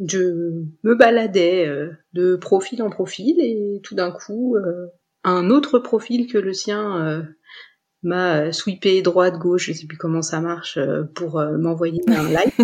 je 0.00 0.64
me 0.82 0.94
baladais 0.94 1.66
euh, 1.66 1.92
de 2.12 2.36
profil 2.36 2.82
en 2.82 2.90
profil 2.90 3.40
et 3.40 3.80
tout 3.82 3.94
d'un 3.94 4.10
coup, 4.10 4.56
euh, 4.56 4.88
un 5.24 5.50
autre 5.50 5.78
profil 5.78 6.26
que 6.26 6.38
le 6.38 6.52
sien 6.52 7.04
euh, 7.04 7.22
m'a 8.02 8.52
sweepé 8.52 9.02
droite, 9.02 9.38
gauche, 9.38 9.66
je 9.66 9.72
sais 9.72 9.86
plus 9.86 9.96
comment 9.96 10.22
ça 10.22 10.40
marche, 10.40 10.78
pour 11.14 11.42
m'envoyer 11.58 12.00
un 12.08 12.28
like. 12.30 12.54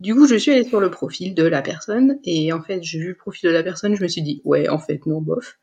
du 0.00 0.14
coup, 0.14 0.26
je 0.26 0.36
suis 0.36 0.52
allée 0.52 0.64
sur 0.64 0.80
le 0.80 0.90
profil 0.90 1.34
de 1.34 1.44
la 1.44 1.62
personne 1.62 2.18
et 2.24 2.52
en 2.52 2.62
fait, 2.62 2.82
j'ai 2.82 2.98
vu 2.98 3.08
le 3.08 3.16
profil 3.16 3.48
de 3.48 3.54
la 3.54 3.62
personne, 3.62 3.94
je 3.96 4.02
me 4.02 4.08
suis 4.08 4.22
dit 4.22 4.42
ouais, 4.44 4.68
en 4.68 4.78
fait 4.78 5.06
non, 5.06 5.20
bof. 5.20 5.58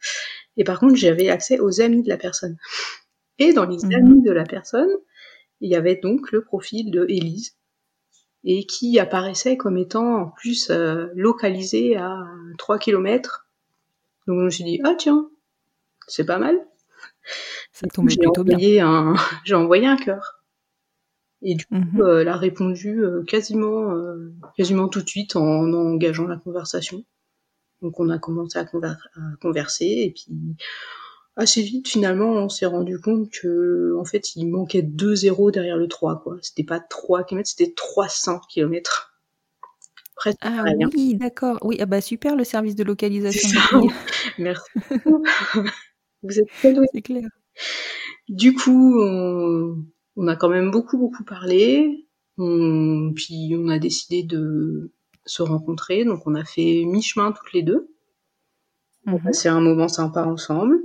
Et 0.57 0.63
par 0.63 0.79
contre, 0.79 0.95
j'avais 0.95 1.29
accès 1.29 1.59
aux 1.59 1.81
amis 1.81 2.03
de 2.03 2.09
la 2.09 2.17
personne. 2.17 2.57
Et 3.39 3.53
dans 3.53 3.65
les 3.65 3.83
mhm. 3.83 3.93
amis 3.93 4.21
de 4.21 4.31
la 4.31 4.43
personne, 4.43 4.89
il 5.59 5.71
y 5.71 5.75
avait 5.75 5.95
donc 5.95 6.31
le 6.31 6.43
profil 6.43 6.91
de 6.91 7.05
Élise 7.09 7.55
et 8.43 8.65
qui 8.65 8.99
apparaissait 8.99 9.57
comme 9.57 9.77
étant 9.77 10.21
en 10.21 10.25
plus 10.27 10.69
euh, 10.69 11.07
localisé 11.15 11.95
à 11.95 12.25
3 12.57 12.77
km. 12.79 13.47
Donc 14.27 14.39
je 14.39 14.45
me 14.45 14.49
suis 14.49 14.63
dit 14.63 14.79
ah 14.83 14.95
tiens, 14.97 15.29
c'est 16.07 16.25
pas 16.25 16.37
mal. 16.37 16.59
Ça 17.71 17.87
tombait 17.87 18.15
plutôt 18.15 18.43
bien. 18.43 18.87
Un... 18.87 19.15
J'ai 19.45 19.55
envoyé 19.55 19.87
un 19.87 19.97
cœur. 19.97 20.41
Et 21.41 21.55
du 21.55 21.65
coup, 21.65 21.75
mhm. 21.75 22.01
euh, 22.01 22.21
elle 22.21 22.29
a 22.29 22.37
répondu 22.37 23.03
euh, 23.03 23.23
quasiment, 23.23 23.93
quasiment 24.55 24.87
tout 24.87 25.01
de 25.01 25.09
suite 25.09 25.35
en 25.35 25.73
engageant 25.73 26.27
la 26.27 26.37
conversation. 26.37 27.03
Donc 27.81 27.99
on 27.99 28.09
a 28.09 28.17
commencé 28.17 28.57
à, 28.57 28.65
converser 29.41 29.85
et 29.85 30.11
puis 30.11 30.55
assez 31.35 31.61
vite 31.61 31.87
finalement 31.87 32.31
on 32.31 32.49
s'est 32.49 32.65
rendu 32.65 32.99
compte 32.99 33.29
que 33.31 33.95
en 33.99 34.05
fait 34.05 34.35
il 34.35 34.45
manquait 34.47 34.81
deux 34.83 35.15
zéros 35.15 35.51
derrière 35.51 35.77
le 35.77 35.87
3 35.87 36.21
quoi. 36.21 36.37
C'était 36.41 36.63
pas 36.63 36.79
3 36.79 37.23
km, 37.23 37.47
c'était 37.47 37.73
300 37.73 38.41
km. 38.49 39.13
Presque 40.15 40.37
ah 40.41 40.63
oui, 40.93 41.15
d'accord. 41.15 41.57
Oui, 41.63 41.77
ah 41.79 41.85
bah 41.85 42.01
super 42.01 42.35
le 42.35 42.43
service 42.43 42.75
de 42.75 42.83
localisation. 42.83 43.59
Merci. 44.37 44.69
Vous 46.23 46.39
êtes 46.39 46.47
très 46.59 46.73
doué. 46.73 46.85
C'est 46.93 47.01
clair. 47.01 47.27
Du 48.29 48.53
coup, 48.53 49.01
on, 49.01 50.27
a 50.27 50.35
quand 50.35 50.49
même 50.49 50.71
beaucoup 50.71 50.97
beaucoup 50.97 51.23
parlé. 51.23 52.07
puis 52.37 53.55
on 53.57 53.67
a 53.69 53.79
décidé 53.79 54.23
de 54.23 54.91
se 55.25 55.41
rencontrer. 55.41 56.05
Donc 56.05 56.25
on 56.27 56.35
a 56.35 56.45
fait 56.45 56.83
mi-chemin 56.85 57.31
toutes 57.31 57.53
les 57.53 57.63
deux. 57.63 57.92
On 59.05 59.13
a 59.13 59.15
mhm. 59.15 59.23
passé 59.23 59.49
un 59.49 59.59
moment 59.59 59.87
sympa 59.87 60.23
ensemble, 60.23 60.79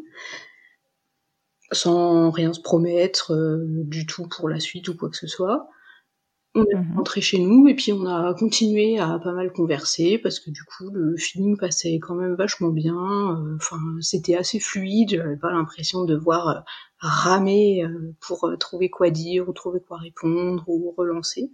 sans 1.73 2.31
rien 2.31 2.53
se 2.53 2.61
promettre 2.61 3.33
euh, 3.33 3.65
du 3.85 4.07
tout 4.07 4.27
pour 4.29 4.49
la 4.49 4.61
suite 4.61 4.89
ou 4.89 4.97
quoi 4.97 5.09
que 5.11 5.17
ce 5.17 5.27
soit. 5.27 5.69
On 6.55 6.65
est 6.65 6.75
mhm. 6.75 6.97
rentré 6.97 7.21
chez 7.21 7.39
nous 7.39 7.69
et 7.69 7.75
puis 7.75 7.93
on 7.93 8.07
a 8.07 8.35
continué 8.35 8.99
à 8.99 9.19
pas 9.23 9.33
mal 9.33 9.53
converser 9.53 10.19
parce 10.19 10.41
que 10.41 10.51
du 10.51 10.63
coup 10.65 10.91
le 10.91 11.17
feeling 11.17 11.57
passait 11.57 11.99
quand 12.01 12.15
même 12.15 12.35
vachement 12.35 12.71
bien. 12.71 12.97
Euh, 12.97 13.57
enfin, 13.57 13.79
c'était 14.01 14.35
assez 14.35 14.59
fluide. 14.59 15.11
J'avais 15.11 15.37
pas 15.37 15.53
l'impression 15.53 16.05
de 16.05 16.17
voir 16.17 16.49
euh, 16.49 16.61
ramer 16.99 17.85
pour 18.21 18.51
trouver 18.59 18.89
quoi 18.89 19.11
dire 19.11 19.49
ou 19.49 19.53
trouver 19.53 19.81
quoi 19.81 19.99
répondre 19.99 20.65
ou 20.67 20.93
relancer. 20.97 21.51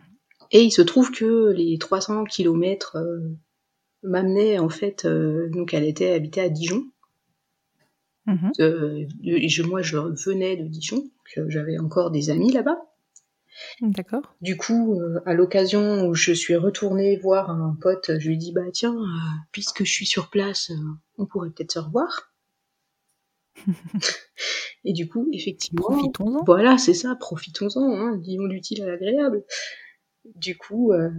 Et 0.52 0.62
il 0.62 0.70
se 0.70 0.82
trouve 0.82 1.10
que 1.10 1.50
les 1.50 1.76
300 1.78 2.24
kilomètres 2.24 2.96
euh, 4.04 4.08
m'amenaient 4.08 4.58
en 4.58 4.68
fait, 4.68 5.04
euh, 5.04 5.48
donc 5.50 5.74
elle 5.74 5.84
était 5.84 6.12
habitée 6.12 6.40
à 6.40 6.48
Dijon. 6.48 6.84
Mhm. 8.26 8.52
Euh, 8.60 9.06
je, 9.22 9.62
moi, 9.62 9.82
je 9.82 9.98
venais 9.98 10.56
de 10.56 10.66
Dijon, 10.66 11.04
j'avais 11.48 11.78
encore 11.78 12.10
des 12.10 12.30
amis 12.30 12.52
là-bas. 12.52 12.78
D'accord. 13.80 14.34
Du 14.40 14.56
coup, 14.56 15.00
à 15.26 15.34
l'occasion 15.34 16.08
où 16.08 16.14
je 16.14 16.32
suis 16.32 16.56
retournée 16.56 17.16
voir 17.16 17.50
un 17.50 17.76
pote, 17.80 18.10
je 18.18 18.26
lui 18.26 18.34
ai 18.34 18.36
dit 18.36 18.52
bah 18.52 18.70
tiens, 18.72 18.96
puisque 19.52 19.84
je 19.84 19.92
suis 19.92 20.06
sur 20.06 20.28
place, 20.28 20.72
on 21.18 21.26
pourrait 21.26 21.50
peut-être 21.50 21.72
se 21.72 21.78
revoir. 21.78 22.34
et 24.84 24.92
du 24.92 25.08
coup, 25.08 25.28
effectivement, 25.32 25.82
profitons-en. 25.82 26.44
Voilà, 26.44 26.78
c'est 26.78 26.94
ça, 26.94 27.14
profitons-en, 27.14 27.92
hein, 27.92 28.16
disons 28.16 28.46
l'utile 28.46 28.82
à 28.82 28.86
l'agréable. 28.86 29.44
Du 30.34 30.56
coup, 30.56 30.92
euh, 30.92 31.10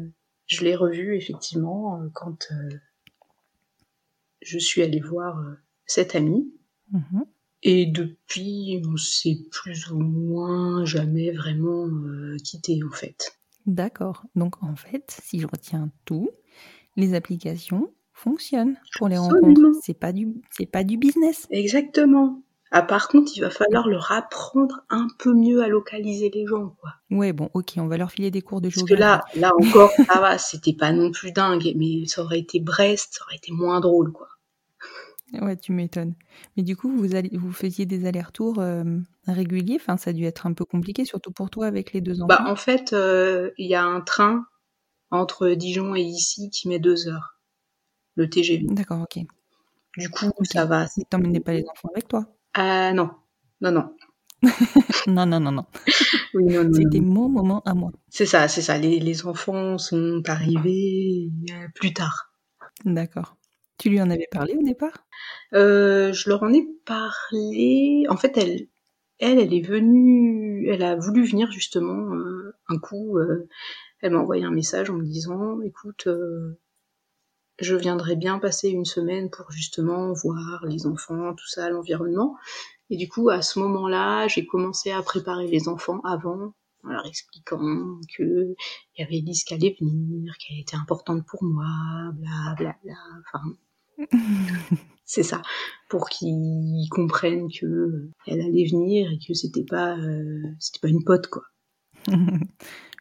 je 0.47 0.63
l'ai 0.63 0.75
revu 0.75 1.15
effectivement 1.15 2.01
euh, 2.01 2.07
quand 2.13 2.47
euh, 2.51 2.69
je 4.41 4.59
suis 4.59 4.81
allée 4.81 4.99
voir 4.99 5.43
cette 5.85 6.15
amie. 6.15 6.51
Mhm. 6.91 7.25
Et 7.63 7.87
depuis, 7.87 8.81
on 8.87 8.95
s'est 8.95 9.39
plus 9.49 9.89
ou 9.89 9.97
moins 9.97 10.85
jamais 10.85 11.31
vraiment 11.31 11.89
quitté 12.43 12.79
en 12.83 12.91
fait. 12.91 13.39
D'accord. 13.65 14.23
Donc 14.35 14.61
en 14.61 14.75
fait, 14.75 15.19
si 15.23 15.39
je 15.39 15.47
retiens 15.47 15.91
tout, 16.05 16.29
les 16.95 17.15
applications 17.15 17.91
fonctionnent 18.13 18.77
pour 18.97 19.07
les 19.07 19.17
rencontres. 19.17 19.79
C'est 19.81 19.99
pas 19.99 20.13
du, 20.13 20.41
c'est 20.51 20.65
pas 20.65 20.83
du 20.83 20.97
business. 20.97 21.47
Exactement. 21.49 22.41
Ah, 22.77 22.81
par 22.81 23.07
contre, 23.07 23.31
il 23.37 23.39
va 23.39 23.49
falloir 23.49 23.87
leur 23.87 24.11
apprendre 24.11 24.81
un 24.89 25.07
peu 25.17 25.33
mieux 25.33 25.63
à 25.63 25.69
localiser 25.69 26.29
les 26.29 26.45
gens, 26.45 26.75
quoi. 26.81 26.91
Ouais, 27.09 27.31
bon, 27.31 27.49
ok, 27.53 27.75
on 27.77 27.87
va 27.87 27.95
leur 27.95 28.11
filer 28.11 28.31
des 28.31 28.41
cours 28.41 28.59
de 28.59 28.69
géographie. 28.69 29.01
Parce 29.01 29.31
que 29.33 29.39
là, 29.39 29.47
là 29.47 29.53
encore, 29.57 29.91
ça 30.13 30.19
va, 30.19 30.37
c'était 30.37 30.73
pas 30.73 30.91
non 30.91 31.09
plus 31.09 31.31
dingue, 31.31 31.71
mais 31.77 32.05
ça 32.05 32.21
aurait 32.21 32.39
été 32.39 32.59
Brest, 32.59 33.13
ça 33.13 33.23
aurait 33.23 33.37
été 33.37 33.53
moins 33.53 33.79
drôle, 33.79 34.11
quoi. 34.11 34.27
Ouais, 35.41 35.55
tu 35.55 35.71
m'étonnes. 35.71 36.15
Mais 36.57 36.63
du 36.63 36.75
coup, 36.75 36.93
vous, 36.93 37.15
allez, 37.15 37.29
vous 37.37 37.53
faisiez 37.53 37.85
des 37.85 38.05
allers-retours 38.05 38.59
euh, 38.59 38.83
réguliers? 39.25 39.77
Enfin, 39.79 39.95
ça 39.95 40.09
a 40.09 40.13
dû 40.13 40.25
être 40.25 40.45
un 40.45 40.51
peu 40.51 40.65
compliqué, 40.65 41.05
surtout 41.05 41.31
pour 41.31 41.49
toi 41.49 41.67
avec 41.67 41.93
les 41.93 42.01
deux 42.01 42.21
enfants. 42.21 42.27
Bah, 42.27 42.43
en 42.45 42.57
fait, 42.57 42.91
euh, 42.91 43.51
il 43.57 43.69
y 43.69 43.75
a 43.75 43.85
un 43.85 44.01
train 44.01 44.45
entre 45.11 45.47
Dijon 45.51 45.95
et 45.95 46.01
ici 46.01 46.49
qui 46.49 46.67
met 46.67 46.79
deux 46.79 47.07
heures. 47.07 47.39
Le 48.15 48.29
TGV. 48.29 48.65
D'accord, 48.67 49.03
ok. 49.03 49.23
Du 49.95 50.09
coup, 50.09 50.29
ça 50.43 50.65
va. 50.65 50.87
T'emmenais 51.09 51.39
pas 51.39 51.53
les 51.53 51.63
enfants 51.69 51.89
avec 51.93 52.09
toi? 52.09 52.34
Ah 52.55 52.93
non, 52.93 53.11
non, 53.59 53.71
non. 53.71 53.95
non, 55.07 55.25
non, 55.25 55.39
non, 55.41 55.51
non. 55.51 55.65
C'était 56.73 57.01
mon 57.01 57.27
moment 57.27 57.61
à 57.65 57.73
moi. 57.73 57.91
C'est 58.09 58.25
ça, 58.25 58.47
c'est 58.47 58.61
ça. 58.61 58.77
Les, 58.77 59.25
enfants 59.25 59.77
sont 59.77 60.21
arrivés 60.27 61.31
euh, 61.51 61.67
plus 61.75 61.93
tard. 61.93 62.33
D'accord. 62.85 63.35
Tu 63.77 63.89
lui 63.89 64.01
en 64.01 64.09
avais 64.09 64.27
parlé 64.31 64.55
au 64.55 64.63
départ? 64.63 65.05
Euh, 65.53 66.13
Je 66.13 66.29
leur 66.29 66.43
en 66.43 66.53
ai 66.53 66.65
parlé. 66.85 68.05
En 68.09 68.15
fait, 68.15 68.37
elle, 68.37 68.67
elle, 69.19 69.39
elle 69.39 69.53
est 69.53 69.67
venue, 69.67 70.69
elle 70.69 70.83
a 70.83 70.95
voulu 70.95 71.25
venir 71.25 71.51
justement 71.51 72.15
euh, 72.15 72.55
un 72.69 72.79
coup. 72.79 73.19
elle 74.01 74.11
m'a 74.11 74.19
envoyé 74.19 74.45
un 74.45 74.51
message 74.51 74.89
en 74.89 74.93
me 74.93 75.03
disant, 75.03 75.59
écoute, 75.61 76.07
je 77.59 77.75
viendrais 77.75 78.15
bien 78.15 78.39
passer 78.39 78.69
une 78.69 78.85
semaine 78.85 79.29
pour 79.29 79.51
justement 79.51 80.11
voir 80.13 80.65
les 80.65 80.85
enfants, 80.87 81.33
tout 81.33 81.47
ça, 81.47 81.69
l'environnement. 81.69 82.35
Et 82.89 82.97
du 82.97 83.07
coup, 83.07 83.29
à 83.29 83.41
ce 83.41 83.59
moment-là, 83.59 84.27
j'ai 84.27 84.45
commencé 84.45 84.91
à 84.91 85.01
préparer 85.01 85.47
les 85.47 85.67
enfants 85.67 86.01
avant, 86.01 86.53
en 86.83 86.89
leur 86.89 87.05
expliquant 87.05 87.59
que 88.17 88.55
il 88.95 89.01
y 89.01 89.03
avait 89.03 89.17
Elise 89.17 89.43
qui 89.43 89.53
allait 89.53 89.75
venir, 89.79 90.33
qu'elle 90.37 90.59
était 90.59 90.75
importante 90.75 91.25
pour 91.25 91.43
moi, 91.43 91.65
bla 92.13 92.55
bla 92.57 92.75
bla. 92.83 92.95
Enfin, 93.33 93.55
c'est 95.05 95.23
ça, 95.23 95.41
pour 95.89 96.09
qu'ils 96.09 96.87
comprennent 96.91 97.49
que 97.49 98.09
elle 98.27 98.41
allait 98.41 98.67
venir 98.69 99.11
et 99.11 99.19
que 99.25 99.33
c'était 99.33 99.65
pas, 99.65 99.97
euh, 99.97 100.43
c'était 100.59 100.79
pas 100.79 100.89
une 100.89 101.03
pote 101.03 101.27
quoi. 101.27 101.43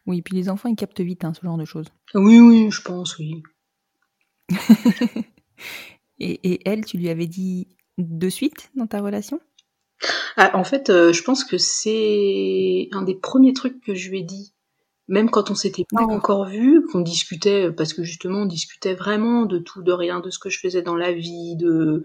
oui, 0.07 0.21
puis 0.23 0.35
les 0.35 0.49
enfants 0.49 0.69
ils 0.69 0.75
captent 0.75 1.01
vite 1.01 1.25
hein, 1.25 1.33
ce 1.33 1.41
genre 1.45 1.57
de 1.57 1.65
choses. 1.65 1.87
Oui, 2.15 2.39
oui, 2.39 2.71
je 2.71 2.81
pense, 2.81 3.19
oui. 3.19 3.43
et, 6.19 6.59
elle, 6.69 6.85
tu 6.85 6.97
lui 6.97 7.09
avais 7.09 7.27
dit 7.27 7.67
de 7.97 8.29
suite 8.29 8.69
dans 8.75 8.87
ta 8.87 9.01
relation? 9.01 9.39
Ah, 10.37 10.51
En 10.57 10.63
fait, 10.63 10.89
euh, 10.89 11.13
je 11.13 11.23
pense 11.23 11.43
que 11.43 11.57
c'est 11.57 12.89
un 12.91 13.01
des 13.01 13.15
premiers 13.15 13.53
trucs 13.53 13.81
que 13.81 13.95
je 13.95 14.09
lui 14.09 14.19
ai 14.19 14.23
dit, 14.23 14.53
même 15.07 15.29
quand 15.29 15.51
on 15.51 15.55
s'était 15.55 15.85
pas 15.89 16.03
encore 16.03 16.45
vu, 16.45 16.85
qu'on 16.91 17.01
discutait, 17.01 17.71
parce 17.71 17.93
que 17.93 18.03
justement, 18.03 18.39
on 18.39 18.45
discutait 18.45 18.95
vraiment 18.95 19.45
de 19.45 19.59
tout, 19.59 19.81
de 19.81 19.91
rien, 19.91 20.19
de 20.19 20.29
ce 20.29 20.39
que 20.39 20.49
je 20.49 20.59
faisais 20.59 20.81
dans 20.81 20.95
la 20.95 21.13
vie, 21.13 21.55
de 21.55 22.03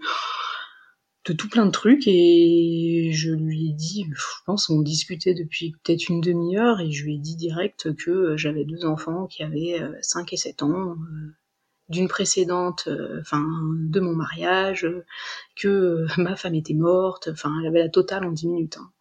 de 1.25 1.33
tout 1.33 1.49
plein 1.49 1.65
de 1.65 1.71
trucs. 1.71 2.07
Et 2.07 3.11
je 3.13 3.31
lui 3.31 3.69
ai 3.69 3.73
dit, 3.73 4.05
je 4.13 4.25
pense 4.45 4.69
on 4.69 4.81
discutait 4.81 5.33
depuis 5.33 5.73
peut-être 5.83 6.09
une 6.09 6.21
demi-heure 6.21 6.79
et 6.79 6.91
je 6.91 7.05
lui 7.05 7.15
ai 7.15 7.19
dit 7.19 7.35
direct 7.35 7.95
que 7.95 8.35
j'avais 8.37 8.65
deux 8.65 8.85
enfants 8.85 9.27
qui 9.27 9.43
avaient 9.43 9.79
5 10.01 10.21
euh, 10.21 10.25
et 10.31 10.37
7 10.37 10.63
ans, 10.63 10.91
euh, 10.91 11.35
d'une 11.91 12.07
précédente, 12.07 12.85
euh, 12.87 13.19
enfin 13.21 13.45
de 13.73 13.99
mon 13.99 14.15
mariage, 14.15 14.87
que 15.55 15.67
euh, 15.67 16.07
ma 16.17 16.35
femme 16.35 16.55
était 16.55 16.73
morte, 16.73 17.29
enfin 17.31 17.53
elle 17.61 17.67
avait 17.67 17.83
la 17.83 17.89
totale 17.89 18.25
en 18.25 18.31
10 18.31 18.47
minutes. 18.47 18.77
Hein. 18.77 18.91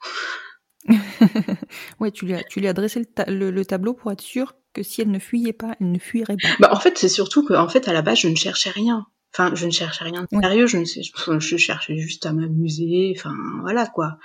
ouais, 2.01 2.11
tu 2.11 2.27
lui, 2.27 2.35
as, 2.35 2.43
tu 2.45 2.61
lui 2.61 2.69
as 2.69 2.73
dressé 2.73 3.07
le, 3.27 3.63
tableau 3.65 3.95
pour 3.95 4.13
être 4.13 4.21
sûr 4.21 4.55
que 4.73 4.83
si 4.83 5.01
elle 5.03 5.11
ne 5.11 5.19
fuyait 5.19 5.53
pas, 5.53 5.77
elle 5.81 5.93
ne 5.93 5.99
fuirait 5.99 6.37
pas. 6.41 6.49
Bah, 6.59 6.71
en 6.73 6.81
fait, 6.81 6.97
c'est 6.99 7.09
surtout 7.09 7.45
que, 7.45 7.55
en 7.55 7.69
fait, 7.69 7.89
à 7.89 7.93
la 7.93 8.03
base, 8.03 8.21
je 8.21 8.29
ne 8.29 8.37
cherchais 8.37 8.71
rien. 8.71 9.07
Enfin, 9.33 9.55
je 9.55 9.67
ne 9.67 9.71
cherchais 9.71 10.05
rien 10.05 10.23
de 10.23 10.41
sérieux, 10.41 10.67
je, 10.67 10.79
ne 10.79 10.85
sais, 10.85 11.03
je, 11.03 11.57
cherchais 11.57 11.97
juste 11.97 12.27
à 12.27 12.33
m'amuser, 12.33 13.15
enfin, 13.17 13.35
voilà, 13.61 13.87
quoi. 13.87 14.19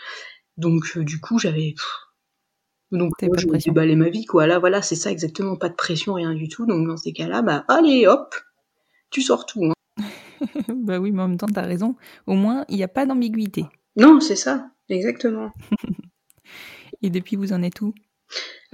Donc, 0.58 0.84
euh, 0.98 1.04
du 1.04 1.20
coup, 1.20 1.38
j'avais... 1.38 1.76
Donc, 2.92 3.12
moi, 3.22 3.38
je 3.38 3.48
me 3.48 3.58
déballais 3.58 3.96
ma 3.96 4.10
vie, 4.10 4.26
quoi. 4.26 4.48
Là, 4.48 4.58
voilà, 4.58 4.82
c'est 4.82 4.96
ça 4.96 5.12
exactement, 5.12 5.58
pas 5.58 5.70
de 5.70 5.76
pression, 5.76 6.14
rien 6.14 6.34
du 6.34 6.48
tout. 6.48 6.66
Donc, 6.66 6.88
dans 6.88 6.98
ces 6.98 7.14
cas-là, 7.14 7.42
bah, 7.42 7.66
allez, 7.68 8.08
hop, 8.08 8.34
tu 9.16 9.22
sors 9.22 9.46
tout. 9.46 9.64
Hein. 9.64 10.04
bah 10.76 11.00
oui, 11.00 11.14
mais 11.14 11.22
en 11.22 11.30
même 11.30 11.38
temps, 11.38 11.48
tu 11.48 11.58
as 11.58 11.62
raison. 11.62 11.96
Au 12.28 12.34
moins, 12.34 12.66
il 12.68 12.76
n'y 12.76 12.84
a 12.84 12.90
pas 12.90 13.06
d'ambiguïté. 13.06 13.64
Non, 13.96 14.20
c'est 14.20 14.36
ça, 14.36 14.72
exactement. 14.90 15.52
Et 17.02 17.10
depuis, 17.10 17.38
vous 17.38 17.54
en 17.54 17.64
êtes 17.64 17.80
où? 17.80 17.94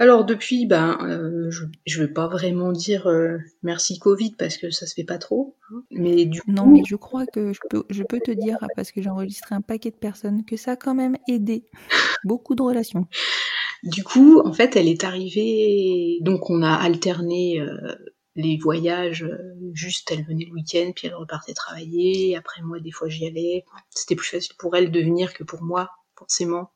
Alors 0.00 0.24
depuis, 0.24 0.66
ben, 0.66 0.98
euh, 1.02 1.48
je, 1.86 2.00
ne 2.00 2.06
vais 2.06 2.12
pas 2.12 2.26
vraiment 2.26 2.72
dire 2.72 3.06
euh, 3.06 3.38
merci 3.62 4.00
Covid 4.00 4.34
parce 4.36 4.56
que 4.56 4.70
ça 4.70 4.86
se 4.86 4.94
fait 4.94 5.04
pas 5.04 5.18
trop, 5.18 5.54
hein. 5.70 5.84
mais 5.92 6.24
du 6.24 6.40
non, 6.48 6.66
mais 6.66 6.82
je 6.84 6.96
crois 6.96 7.26
que 7.26 7.52
je 7.52 7.60
peux, 7.70 7.84
je 7.88 8.02
peux 8.02 8.18
te 8.18 8.32
dire 8.32 8.58
parce 8.74 8.90
que 8.90 9.00
j'ai 9.00 9.10
enregistré 9.10 9.54
un 9.54 9.60
paquet 9.60 9.90
de 9.90 9.96
personnes 9.96 10.44
que 10.44 10.56
ça 10.56 10.72
a 10.72 10.76
quand 10.76 10.94
même 10.94 11.16
aidé 11.28 11.66
beaucoup 12.24 12.56
de 12.56 12.62
relations. 12.62 13.06
Du 13.84 14.02
coup, 14.02 14.40
en 14.40 14.52
fait, 14.52 14.74
elle 14.74 14.88
est 14.88 15.04
arrivée, 15.04 16.18
donc 16.22 16.50
on 16.50 16.62
a 16.62 16.72
alterné 16.72 17.60
euh, 17.60 17.94
les 18.34 18.56
voyages. 18.56 19.26
juste, 19.72 20.10
elle 20.10 20.24
venait 20.24 20.46
le 20.46 20.52
week-end, 20.52 20.92
puis 20.94 21.08
elle 21.08 21.14
repartait 21.14 21.54
travailler. 21.54 22.36
Après 22.36 22.62
moi, 22.62 22.80
des 22.80 22.90
fois, 22.90 23.08
j'y 23.08 23.26
allais. 23.26 23.64
C'était 23.90 24.16
plus 24.16 24.28
facile 24.28 24.56
pour 24.58 24.74
elle 24.76 24.90
de 24.90 25.00
venir 25.00 25.34
que 25.34 25.44
pour 25.44 25.62
moi, 25.62 25.90
forcément 26.16 26.70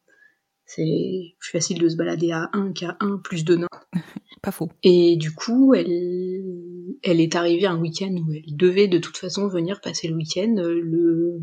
c'est 0.66 1.36
plus 1.38 1.50
facile 1.50 1.78
de 1.78 1.88
se 1.88 1.96
balader 1.96 2.32
à 2.32 2.50
1 2.52 2.72
qu'à 2.72 2.96
1 3.00 3.18
plus 3.18 3.44
de 3.44 3.56
nains. 3.56 3.68
Pas 4.42 4.50
faux. 4.50 4.68
Et 4.82 5.16
du 5.16 5.32
coup, 5.32 5.74
elle, 5.74 6.42
elle 7.02 7.20
est 7.20 7.34
arrivée 7.36 7.66
un 7.66 7.80
week-end 7.80 8.12
où 8.12 8.32
elle 8.32 8.56
devait 8.56 8.88
de 8.88 8.98
toute 8.98 9.16
façon 9.16 9.48
venir 9.48 9.80
passer 9.80 10.08
le 10.08 10.16
week-end 10.16 10.56
euh, 10.58 10.80
le 10.82 11.40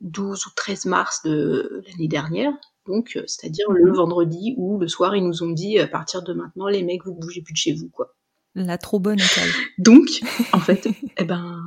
12 0.00 0.46
ou 0.46 0.50
13 0.54 0.86
mars 0.86 1.22
de 1.24 1.82
l'année 1.86 2.08
dernière. 2.08 2.52
Donc, 2.86 3.16
euh, 3.16 3.22
c'est-à-dire 3.26 3.70
le 3.70 3.90
mhm. 3.90 3.96
vendredi 3.96 4.54
où 4.58 4.78
le 4.78 4.88
soir, 4.88 5.16
ils 5.16 5.24
nous 5.24 5.42
ont 5.42 5.50
dit 5.50 5.78
à 5.78 5.88
partir 5.88 6.22
de 6.22 6.32
maintenant, 6.32 6.68
les 6.68 6.82
mecs, 6.82 7.04
vous 7.04 7.14
bougez 7.14 7.42
plus 7.42 7.52
de 7.52 7.58
chez 7.58 7.72
vous, 7.72 7.88
quoi. 7.88 8.15
La 8.56 8.78
trop 8.78 8.98
bonne 8.98 9.20
école. 9.20 9.50
Donc, 9.78 10.08
en 10.52 10.58
fait, 10.58 10.88
eh 11.18 11.24
ben, 11.24 11.62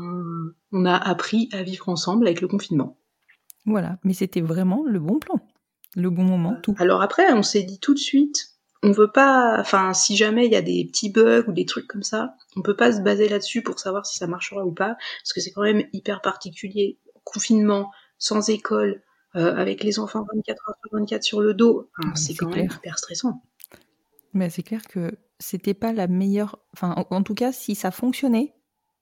on 0.73 0.85
a 0.85 0.95
appris 0.95 1.47
à 1.53 1.63
vivre 1.63 1.87
ensemble 1.87 2.27
avec 2.27 2.41
le 2.41 2.49
confinement. 2.49 2.97
Voilà, 3.65 3.99
mais 4.03 4.13
c'était 4.13 4.41
vraiment 4.41 4.83
le 4.85 4.99
bon 4.99 5.19
plan 5.19 5.39
le 5.95 6.09
bon 6.09 6.23
moment, 6.23 6.55
tout. 6.61 6.75
Alors 6.79 7.01
après, 7.01 7.31
on 7.33 7.43
s'est 7.43 7.63
dit 7.63 7.79
tout 7.79 7.93
de 7.93 7.99
suite, 7.99 8.51
on 8.83 8.91
veut 8.91 9.11
pas, 9.11 9.57
enfin, 9.59 9.93
si 9.93 10.15
jamais 10.15 10.45
il 10.45 10.51
y 10.51 10.55
a 10.55 10.61
des 10.61 10.85
petits 10.85 11.11
bugs 11.11 11.43
ou 11.47 11.51
des 11.51 11.65
trucs 11.65 11.87
comme 11.87 12.03
ça, 12.03 12.35
on 12.55 12.61
peut 12.61 12.75
pas 12.75 12.93
se 12.93 13.01
baser 13.01 13.27
là-dessus 13.27 13.61
pour 13.61 13.79
savoir 13.79 14.05
si 14.05 14.17
ça 14.17 14.27
marchera 14.27 14.65
ou 14.65 14.71
pas, 14.71 14.95
parce 15.23 15.33
que 15.33 15.41
c'est 15.41 15.51
quand 15.51 15.63
même 15.63 15.83
hyper 15.93 16.21
particulier. 16.21 16.99
Confinement, 17.23 17.91
sans 18.17 18.49
école, 18.49 19.03
euh, 19.35 19.55
avec 19.55 19.83
les 19.83 19.99
enfants 19.99 20.25
24 20.33 20.69
heures 20.69 20.75
sur 20.81 20.99
24 20.99 21.23
sur 21.23 21.41
le 21.41 21.53
dos, 21.53 21.89
c'est 22.15 22.33
quand 22.33 22.49
même 22.49 22.69
hyper 22.77 22.97
stressant. 22.97 23.43
Mais 24.33 24.49
c'est 24.49 24.63
clair 24.63 24.81
que 24.87 25.11
c'était 25.39 25.73
pas 25.73 25.93
la 25.93 26.07
meilleure, 26.07 26.59
enfin, 26.73 26.93
en, 27.09 27.23
tout 27.23 27.35
cas, 27.35 27.51
si 27.51 27.75
ça 27.75 27.91
fonctionnait, 27.91 28.53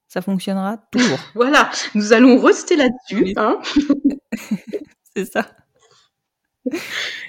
ça 0.06 0.22
fonctionnera 0.22 0.78
toujours. 0.90 1.18
voilà, 1.34 1.70
nous 1.94 2.12
allons 2.12 2.40
rester 2.40 2.76
là-dessus. 2.76 3.32
Hein 3.36 3.60
c'est 5.16 5.32
ça 5.32 5.46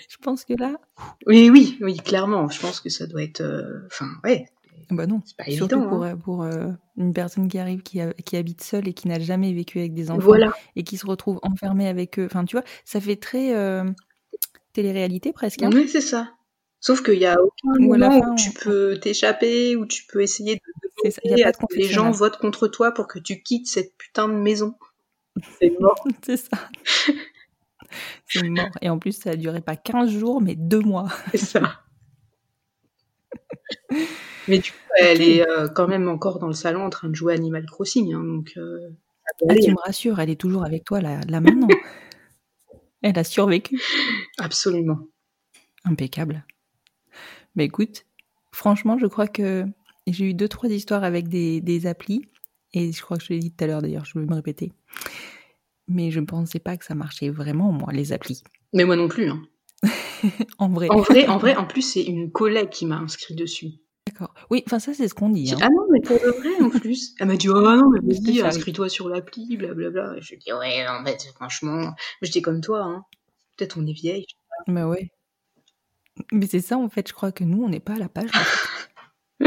je 0.10 0.17
pense 0.22 0.43
que 0.43 0.54
là. 0.54 0.76
Oui, 1.28 1.50
oui, 1.50 1.78
oui, 1.82 1.98
clairement. 1.98 2.50
Je 2.50 2.60
pense 2.60 2.80
que 2.82 2.89
ça 2.89 3.08
doit 3.08 3.24
être. 3.24 3.41
Euh, 3.41 3.86
enfin, 3.88 4.08
ouais. 4.24 4.45
Bah 4.89 5.06
non. 5.06 5.22
C'est 5.26 5.38
pas 5.38 5.50
Surtout 5.50 5.82
pour, 5.88 6.04
hein. 6.04 6.17
pour 6.17 6.43
euh, 6.43 6.72
une 6.98 7.13
personne 7.13 7.48
qui 7.48 7.60
arrive, 7.60 7.84
qui, 7.84 8.00
qui 8.26 8.38
habite 8.38 8.62
seule 8.62 8.88
et 8.88 8.93
qui 8.93 9.08
n'a 9.08 9.19
jamais 9.19 9.54
vécu 9.54 9.80
avec 9.80 9.93
des 9.93 10.10
enfants. 10.12 10.34
Et 10.76 10.84
qui 10.84 10.98
se 10.98 11.06
retrouve 11.06 11.39
enfermée 11.43 11.88
avec 11.88 12.19
eux. 12.19 12.26
Enfin, 12.26 12.43
tu 12.43 12.56
vois, 12.56 12.65
ça 12.86 13.00
fait 13.00 13.15
très 13.15 13.56
euh, 13.56 13.84
télé-réalité 14.74 15.32
presque. 15.32 15.62
Hein. 15.63 15.69
Oui, 15.74 15.88
c'est 15.88 16.02
ça. 16.02 16.34
Sauf 16.82 17.04
qu'il 17.04 17.20
n'y 17.20 17.26
a 17.26 17.38
aucun 17.42 17.80
moment 17.80 18.20
où 18.20 18.36
tu 18.36 18.52
peux 18.52 18.98
t'échapper, 19.00 19.76
où 19.76 19.86
tu 19.86 20.06
peux 20.06 20.22
essayer 20.22 20.56
de, 20.56 20.62
y 21.26 21.44
a 21.44 21.52
pas 21.52 21.65
de 21.70 21.76
les 21.76 21.84
gens 21.84 22.12
votent 22.12 22.38
contre 22.38 22.68
toi 22.68 22.94
pour 22.94 23.08
que 23.08 23.20
tu 23.20 23.42
quittes 23.42 23.68
cette 23.68 23.98
putain 23.98 24.30
de 24.30 24.34
maison. 24.34 24.76
C'est 25.60 25.78
mort. 25.80 26.04
c'est 26.24 26.38
ça. 26.38 26.70
C'est 28.28 28.48
mort. 28.48 28.70
Et 28.82 28.89
en 28.89 29.00
plus, 29.00 29.13
ça 29.13 29.32
a 29.32 29.36
duré 29.36 29.62
pas 29.62 29.76
15 29.76 30.12
jours, 30.12 30.42
mais 30.42 30.56
2 30.56 30.80
mois. 30.80 31.10
C'est 31.32 31.38
ça. 31.38 31.82
mais 34.48 34.60
du 34.60 34.72
coup, 34.72 34.78
elle 35.00 35.22
est 35.22 35.48
euh, 35.48 35.68
quand 35.68 35.88
même 35.88 36.08
encore 36.08 36.39
dans 36.39 36.48
le 36.48 36.54
salon 36.54 36.84
en 36.84 36.89
train 36.89 37.10
de 37.10 37.15
jouer 37.15 37.34
Animal 37.34 37.65
Crossing. 37.65 38.13
Hein, 38.13 38.24
donc, 38.24 38.54
euh, 38.58 38.89
ah, 39.50 39.56
tu 39.56 39.72
me 39.72 39.82
rassures, 39.86 40.20
elle 40.20 40.30
est 40.30 40.39
toujours 40.39 40.65
avec 40.65 40.84
toi 40.84 41.02
là, 41.02 41.20
là 41.28 41.42
maintenant. 41.42 41.68
elle 43.02 43.18
a 43.18 43.24
survécu. 43.24 43.82
Absolument. 44.38 45.00
Impeccable. 45.84 46.46
Mais 47.56 47.66
écoute, 47.66 48.06
franchement, 48.52 48.98
je 48.98 49.08
crois 49.08 49.28
que 49.28 49.66
j'ai 50.08 50.26
eu 50.26 50.34
deux, 50.34 50.48
trois 50.48 50.70
histoires 50.70 51.04
avec 51.04 51.28
des, 51.28 51.62
des 51.62 51.88
applis. 51.88 52.22
Et 52.74 52.92
je 52.92 53.02
crois 53.02 53.18
que 53.18 53.24
je 53.24 53.34
l'ai 53.34 53.40
dit 53.40 53.52
tout 53.52 53.64
à 53.64 53.68
l'heure 53.68 53.82
d'ailleurs, 53.82 54.06
je 54.06 54.20
vais 54.20 54.26
me 54.26 54.36
répéter 54.36 54.72
mais 55.90 56.12
je 56.12 56.20
ne 56.20 56.26
pensais 56.26 56.60
pas 56.60 56.78
que 56.78 56.86
ça 56.86 56.96
marchait 56.96 57.30
vraiment, 57.30 57.72
moi, 57.72 57.92
les 57.92 58.14
applis. 58.14 58.44
Mais 58.74 58.86
moi 58.86 58.96
non 58.96 59.08
plus. 59.08 59.30
Hein. 59.30 59.42
en 60.60 60.70
vrai. 60.70 60.88
En 60.90 61.02
vrai, 61.02 61.28
en 61.28 61.38
vrai, 61.38 61.56
en 61.56 61.66
plus, 61.66 61.82
c'est 61.82 62.04
une 62.04 62.32
collègue 62.32 62.70
qui 62.70 62.86
m'a 62.86 62.98
inscrit 62.98 63.36
dessus. 63.36 63.72
D'accord. 64.08 64.34
Oui, 64.50 64.64
enfin 64.66 64.80
ça, 64.80 64.94
c'est 64.94 65.08
ce 65.08 65.14
qu'on 65.14 65.30
dit. 65.30 65.52
Hein. 65.52 65.58
Ah 65.62 65.70
non, 65.70 65.86
mais 65.92 66.02
pour 66.02 66.18
de 66.18 66.30
vrai, 66.30 66.62
en 66.62 66.70
plus. 66.70 67.16
Elle 67.20 67.28
m'a 67.28 67.36
dit, 67.36 67.50
oh 67.50 67.60
non, 67.60 67.90
mais 67.90 68.00
vas-y, 68.02 68.42
inscris-toi 68.42 68.90
sur 68.90 69.10
l'appli, 69.10 69.58
blablabla. 69.58 70.16
Et 70.18 70.22
je 70.22 70.30
lui 70.30 70.36
ai 70.36 70.40
dit, 70.40 70.54
ouais, 70.54 70.88
en 70.88 71.04
fait, 71.04 71.32
franchement, 71.36 71.94
j'étais 72.22 72.42
comme 72.42 72.62
toi, 72.62 72.84
hein. 72.84 73.06
Peut-être 73.58 73.78
on 73.78 73.86
est 73.86 73.94
vieille. 73.94 74.26
Bah 74.68 74.88
ouais. 74.88 75.12
Mais 76.32 76.47
c'est 76.47 76.62
ça, 76.62 76.77
en 76.77 76.89
fait, 76.89 77.08
je 77.08 77.13
crois 77.13 77.32
que 77.32 77.43
nous, 77.43 77.63
on 77.63 77.69
n'est 77.69 77.79
pas 77.79 77.93
à 77.93 77.99
la 77.99 78.10
page. 78.10 78.32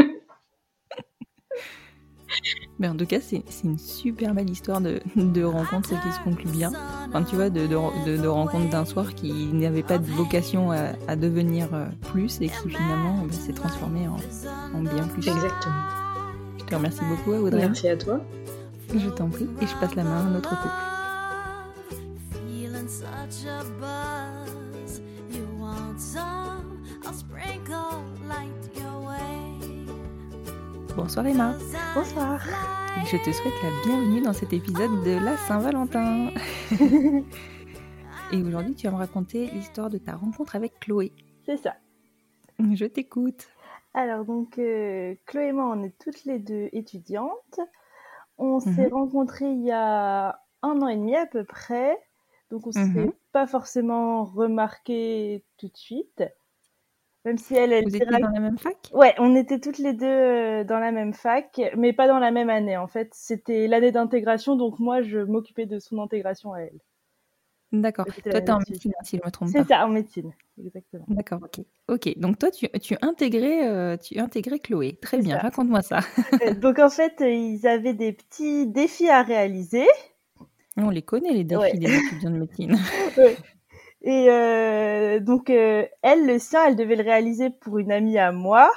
Mais 2.79 2.87
en 2.87 2.97
tout 2.97 3.05
cas, 3.05 3.19
c'est 3.21 3.43
une 3.63 3.77
super 3.77 4.33
belle 4.33 4.49
histoire 4.49 4.81
de, 4.81 4.99
de, 5.15 5.43
rencontre 5.43 5.89
qui 5.89 6.11
se 6.11 6.19
conclut 6.23 6.49
bien. 6.49 6.71
Enfin, 7.07 7.23
tu 7.23 7.35
vois, 7.35 7.49
de, 7.49 7.67
de, 7.67 8.17
de 8.17 8.27
rencontre 8.27 8.69
d'un 8.69 8.85
soir 8.85 9.13
qui 9.13 9.31
n'avait 9.53 9.83
pas 9.83 9.99
de 9.99 10.11
vocation 10.11 10.71
à, 10.71 11.15
devenir 11.15 11.69
euh, 11.73 11.85
plus 12.11 12.41
et 12.41 12.49
qui 12.49 12.69
finalement 12.69 13.23
bah, 13.25 13.33
s'est 13.33 13.53
transformé 13.53 14.07
en, 14.07 14.17
en, 14.75 14.81
bien 14.81 15.07
plus. 15.07 15.27
Exactement. 15.27 15.75
Je 16.57 16.63
te 16.65 16.75
remercie 16.75 17.05
beaucoup, 17.05 17.31
Audrey. 17.33 17.67
Merci 17.67 17.87
à 17.87 17.95
toi. 17.95 18.19
Je 18.93 19.09
t'en 19.09 19.29
prie 19.29 19.47
et 19.61 19.67
je 19.67 19.75
passe 19.77 19.95
la 19.95 20.03
main 20.03 20.27
à 20.27 20.29
notre 20.29 20.49
couple. 20.49 20.69
Bonsoir 30.95 31.27
Emma. 31.27 31.53
Bonsoir. 31.95 32.39
je 33.05 33.17
te 33.17 33.31
souhaite 33.31 33.53
la 33.61 33.69
bienvenue 33.85 34.21
dans 34.21 34.31
cet 34.31 34.53
épisode 34.53 35.03
de 35.03 35.23
la 35.23 35.35
Saint-Valentin. 35.37 36.29
et 38.31 38.41
aujourd'hui, 38.41 38.75
tu 38.75 38.87
vas 38.87 38.93
me 38.93 38.97
raconter 38.97 39.47
l'histoire 39.47 39.89
de 39.89 39.97
ta 39.97 40.15
rencontre 40.15 40.55
avec 40.55 40.79
Chloé. 40.79 41.11
C'est 41.45 41.57
ça. 41.57 41.75
Je 42.59 42.85
t'écoute. 42.85 43.49
Alors 43.93 44.23
donc, 44.23 44.57
euh, 44.57 45.15
Chloé 45.25 45.47
et 45.47 45.51
moi, 45.51 45.73
on 45.75 45.83
est 45.83 45.97
toutes 45.99 46.25
les 46.25 46.39
deux 46.39 46.69
étudiantes. 46.71 47.59
On 48.37 48.59
s'est 48.59 48.87
mhm. 48.87 48.93
rencontrées 48.93 49.51
il 49.51 49.63
y 49.63 49.71
a 49.71 50.39
un 50.61 50.81
an 50.81 50.87
et 50.87 50.95
demi 50.95 51.15
à 51.15 51.25
peu 51.25 51.43
près. 51.43 51.97
Donc 52.49 52.65
on 52.65 52.69
ne 52.69 52.73
s'est 52.73 53.05
mhm. 53.05 53.13
pas 53.31 53.45
forcément 53.45 54.23
remarqué 54.25 55.43
tout 55.57 55.67
de 55.67 55.77
suite. 55.77 56.23
Même 57.25 57.37
si 57.37 57.55
elle, 57.55 57.71
elle 57.71 57.85
Vous 57.85 57.95
étiez 57.95 58.05
dans 58.05 58.29
la 58.29 58.39
même 58.39 58.57
fac? 58.57 58.89
Ouais, 58.93 59.15
on 59.17 59.35
était 59.35 59.59
toutes 59.59 59.77
les 59.77 59.93
deux 59.93 60.05
euh, 60.05 60.63
dans 60.65 60.79
la 60.79 60.91
même 60.91 61.13
fac, 61.13 61.61
mais 61.77 61.93
pas 61.93 62.07
dans 62.07 62.19
la 62.19 62.31
même 62.31 62.49
année. 62.49 62.75
En 62.75 62.87
fait, 62.87 63.09
c'était 63.13 63.67
l'année 63.67 63.91
d'intégration, 63.91 64.55
donc 64.57 64.79
moi, 64.79 65.01
je 65.01 65.19
m'occupais 65.19 65.65
de 65.65 65.79
son 65.79 66.01
intégration 66.01 66.53
à 66.53 66.59
elle. 66.59 66.79
D'accord. 67.71 68.05
Toi, 68.05 68.15
tu 68.23 68.29
es 68.29 68.51
en 68.51 68.59
médecine, 68.59 68.91
si 69.03 69.17
je 69.17 69.21
ne 69.21 69.25
me 69.25 69.31
trompe 69.31 69.51
pas. 69.51 69.59
C'est 69.59 69.67
ça, 69.69 69.85
en 69.85 69.89
médecine, 69.89 70.31
exactement. 70.63 71.05
D'accord, 71.07 71.39
ok. 71.43 71.65
Ok, 71.87 72.19
donc 72.19 72.37
toi, 72.37 72.51
tu, 72.51 72.69
tu, 72.81 72.95
intégrais, 73.01 73.67
euh, 73.67 73.97
tu 73.97 74.19
intégrais 74.19 74.59
Chloé. 74.59 74.97
Très 75.01 75.19
bien, 75.19 75.37
raconte-moi 75.37 75.81
ça. 75.81 76.01
donc 76.61 76.77
en 76.77 76.89
fait, 76.89 77.15
ils 77.21 77.65
avaient 77.65 77.93
des 77.95 78.11
petits 78.11 78.67
défis 78.67 79.09
à 79.09 79.23
réaliser. 79.23 79.87
On 80.77 80.89
les 80.89 81.01
connaît, 81.01 81.31
les 81.31 81.43
défis 81.43 81.79
des 81.79 81.95
étudiants 81.95 82.31
de 82.31 82.37
médecine. 82.37 82.77
oui. 83.17 83.35
Et 84.03 84.29
euh, 84.29 85.19
donc, 85.19 85.49
euh, 85.49 85.85
elle, 86.01 86.27
le 86.27 86.37
sien, 86.37 86.65
elle 86.67 86.75
devait 86.75 86.97
le 86.97 87.03
réaliser 87.03 87.49
pour 87.49 87.79
une 87.79 87.91
amie 87.91 88.17
à 88.17 88.33
moi. 88.33 88.69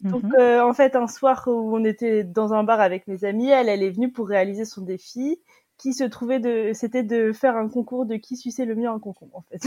Donc, 0.00 0.22
mhm. 0.22 0.34
euh, 0.38 0.64
en 0.64 0.74
fait, 0.74 0.94
un 0.94 1.06
soir 1.06 1.44
où 1.46 1.74
on 1.76 1.84
était 1.84 2.22
dans 2.24 2.52
un 2.52 2.62
bar 2.62 2.80
avec 2.80 3.06
mes 3.06 3.24
amis, 3.24 3.48
elle, 3.48 3.68
elle 3.68 3.82
est 3.82 3.90
venue 3.90 4.12
pour 4.12 4.28
réaliser 4.28 4.66
son 4.66 4.82
défi, 4.82 5.40
qui 5.78 5.94
se 5.94 6.04
trouvait 6.04 6.38
de, 6.38 6.72
c'était 6.74 7.02
de 7.02 7.32
faire 7.32 7.56
un 7.56 7.68
concours 7.68 8.04
de 8.04 8.16
qui 8.16 8.36
suçait 8.36 8.66
le 8.66 8.74
mieux 8.74 8.88
un 8.88 8.98
concombre, 8.98 9.36
en 9.36 9.42
fait. 9.42 9.66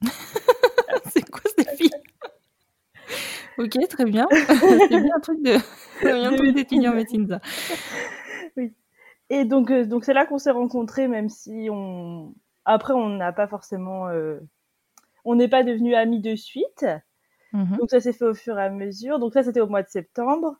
C'est 1.12 1.30
quoi 1.30 1.42
ce 1.46 1.62
défi? 1.62 1.90
Ok, 3.58 3.76
très 3.88 4.04
bien. 4.06 4.26
C'est 4.30 4.88
bien 4.88 5.16
un 5.16 5.20
truc 5.20 5.42
de, 5.42 5.58
un 6.06 6.34
truc 6.34 6.54
d'étudiant 6.54 6.92
en 6.92 6.96
médecine, 6.96 7.28
ça. 7.28 7.40
Oui. 8.56 8.72
Et 9.28 9.44
donc, 9.44 9.72
donc 9.72 10.04
c'est 10.04 10.12
là 10.12 10.26
qu'on 10.26 10.38
s'est 10.38 10.50
rencontrés, 10.50 11.08
même 11.08 11.30
si 11.30 11.68
on, 11.70 12.34
après, 12.64 12.92
on 12.92 13.08
n'a 13.08 13.32
pas 13.32 13.46
forcément, 13.46 14.08
euh, 14.08 14.38
on 15.24 15.34
n'est 15.34 15.48
pas 15.48 15.62
devenus 15.62 15.96
amis 15.96 16.20
de 16.20 16.36
suite. 16.36 16.86
Mhm. 17.52 17.76
Donc 17.78 17.90
ça 17.90 18.00
s'est 18.00 18.12
fait 18.12 18.24
au 18.24 18.34
fur 18.34 18.58
et 18.58 18.64
à 18.64 18.70
mesure. 18.70 19.18
Donc 19.18 19.32
ça, 19.32 19.42
c'était 19.42 19.60
au 19.60 19.68
mois 19.68 19.82
de 19.82 19.88
septembre. 19.88 20.56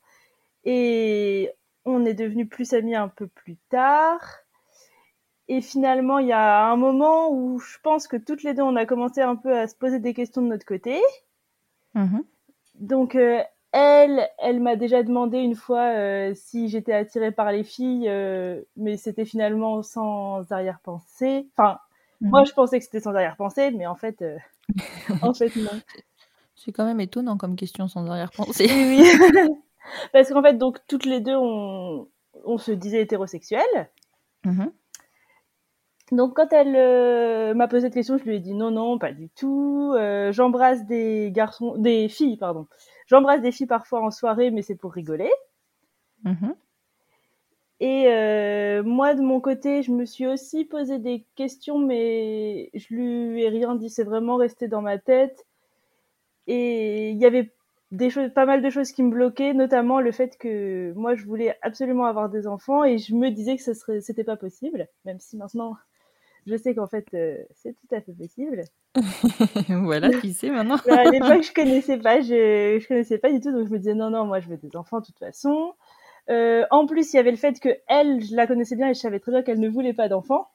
Et 0.64 1.50
on 1.84 2.04
est 2.04 2.14
devenus 2.14 2.48
plus 2.48 2.72
amis 2.74 2.94
un 2.94 3.08
peu 3.08 3.26
plus 3.26 3.56
tard. 3.68 4.20
Et 5.48 5.60
finalement, 5.60 6.18
il 6.18 6.28
y 6.28 6.32
a 6.32 6.66
un 6.66 6.76
moment 6.76 7.30
où 7.30 7.58
je 7.58 7.78
pense 7.82 8.06
que 8.06 8.16
toutes 8.16 8.42
les 8.42 8.54
deux, 8.54 8.62
on 8.62 8.76
a 8.76 8.86
commencé 8.86 9.20
un 9.20 9.36
peu 9.36 9.56
à 9.56 9.66
se 9.66 9.74
poser 9.74 9.98
des 9.98 10.14
questions 10.14 10.42
de 10.42 10.46
notre 10.46 10.64
côté. 10.64 11.00
Mhm. 11.94 12.24
Donc, 12.76 13.16
euh, 13.16 13.42
elle, 13.72 14.28
elle 14.38 14.60
m'a 14.60 14.76
déjà 14.76 15.02
demandé 15.02 15.38
une 15.38 15.54
fois 15.54 15.94
euh, 15.94 16.32
si 16.34 16.68
j'étais 16.68 16.92
attirée 16.92 17.32
par 17.32 17.50
les 17.52 17.64
filles, 17.64 18.08
euh, 18.08 18.62
mais 18.76 18.96
c'était 18.96 19.24
finalement 19.24 19.82
sans 19.82 20.50
arrière-pensée. 20.52 21.48
Enfin, 21.56 21.78
mhm. 22.22 22.30
moi, 22.30 22.44
je 22.44 22.52
pensais 22.52 22.78
que 22.78 22.84
c'était 22.84 23.00
sans 23.00 23.14
arrière-pensée, 23.14 23.70
mais 23.70 23.86
en 23.86 23.96
fait, 23.96 24.24
en 25.22 25.34
fait, 25.34 25.54
non. 25.56 25.80
C'est 26.54 26.72
quand 26.72 26.84
même 26.84 27.00
étonnant 27.00 27.36
comme 27.36 27.56
question 27.56 27.88
sans 27.88 28.06
arrière-pensée. 28.08 28.66
Oui, 28.70 29.04
Parce 30.12 30.30
qu'en 30.30 30.42
fait, 30.42 30.54
donc, 30.54 30.78
toutes 30.86 31.04
les 31.04 31.20
deux, 31.20 31.36
on, 31.36 32.08
on 32.44 32.58
se 32.58 32.72
disait 32.72 33.02
hétérosexuels. 33.02 33.90
Mhm. 34.44 34.72
Donc 36.12 36.36
quand 36.36 36.52
elle 36.52 36.76
euh, 36.76 37.54
m'a 37.54 37.68
posé 37.68 37.86
cette 37.86 37.94
question, 37.94 38.18
je 38.18 38.24
lui 38.24 38.36
ai 38.36 38.40
dit 38.40 38.52
non 38.52 38.70
non, 38.70 38.98
pas 38.98 39.12
du 39.12 39.30
tout. 39.30 39.94
Euh, 39.96 40.30
j'embrasse 40.30 40.84
des 40.84 41.30
garçons, 41.32 41.76
des 41.78 42.08
filles 42.10 42.36
pardon. 42.36 42.66
J'embrasse 43.06 43.40
des 43.40 43.50
filles 43.50 43.66
parfois 43.66 44.02
en 44.04 44.10
soirée, 44.10 44.50
mais 44.50 44.60
c'est 44.60 44.74
pour 44.74 44.92
rigoler. 44.92 45.30
Mhm. 46.24 46.54
Et 47.82 48.04
euh, 48.06 48.84
moi 48.84 49.12
de 49.12 49.22
mon 49.22 49.40
côté, 49.40 49.82
je 49.82 49.90
me 49.90 50.06
suis 50.06 50.28
aussi 50.28 50.64
posé 50.64 51.00
des 51.00 51.26
questions, 51.34 51.80
mais 51.80 52.70
je 52.74 52.94
lui 52.94 53.42
ai 53.42 53.48
rien 53.48 53.74
dit. 53.74 53.90
C'est 53.90 54.04
vraiment 54.04 54.36
resté 54.36 54.68
dans 54.68 54.82
ma 54.82 54.98
tête. 54.98 55.44
Et 56.46 57.10
il 57.10 57.18
y 57.18 57.26
avait 57.26 57.52
des 57.90 58.08
choses, 58.08 58.30
pas 58.32 58.46
mal 58.46 58.62
de 58.62 58.70
choses 58.70 58.92
qui 58.92 59.02
me 59.02 59.10
bloquaient, 59.10 59.52
notamment 59.52 60.00
le 60.00 60.12
fait 60.12 60.38
que 60.38 60.92
moi 60.94 61.16
je 61.16 61.24
voulais 61.26 61.56
absolument 61.60 62.04
avoir 62.04 62.30
des 62.30 62.46
enfants 62.46 62.84
et 62.84 62.98
je 62.98 63.16
me 63.16 63.30
disais 63.30 63.56
que 63.56 63.62
ce 63.62 63.74
serait, 63.74 64.00
c'était 64.00 64.22
pas 64.22 64.36
possible, 64.36 64.86
même 65.04 65.18
si 65.18 65.36
maintenant 65.36 65.76
je 66.46 66.56
sais 66.56 66.76
qu'en 66.76 66.86
fait, 66.86 67.06
euh, 67.14 67.36
c'est 67.52 67.72
tout 67.72 67.92
à 67.92 68.00
fait 68.00 68.12
possible. 68.12 68.62
voilà, 69.68 70.10
qui 70.20 70.34
sait 70.34 70.50
maintenant? 70.50 70.76
à 70.88 71.10
l'époque, 71.10 71.42
je 71.42 71.52
connaissais 71.52 71.98
pas, 71.98 72.20
je, 72.20 72.78
je 72.80 72.86
connaissais 72.86 73.18
pas 73.18 73.32
du 73.32 73.40
tout, 73.40 73.50
donc 73.50 73.66
je 73.66 73.72
me 73.72 73.78
disais 73.78 73.94
non, 73.94 74.10
non, 74.10 74.24
moi, 74.24 74.38
je 74.38 74.48
veux 74.48 74.56
des 74.56 74.76
enfants 74.76 75.00
de 75.00 75.06
toute 75.06 75.18
façon. 75.18 75.74
Euh, 76.30 76.64
en 76.70 76.86
plus, 76.86 77.12
il 77.12 77.16
y 77.16 77.18
avait 77.18 77.30
le 77.30 77.36
fait 77.36 77.58
que 77.60 77.70
elle, 77.88 78.22
je 78.22 78.34
la 78.36 78.46
connaissais 78.46 78.76
bien 78.76 78.88
et 78.88 78.94
je 78.94 79.00
savais 79.00 79.20
très 79.20 79.32
bien 79.32 79.42
qu'elle 79.42 79.60
ne 79.60 79.68
voulait 79.68 79.92
pas 79.92 80.08
d'enfants. 80.08 80.48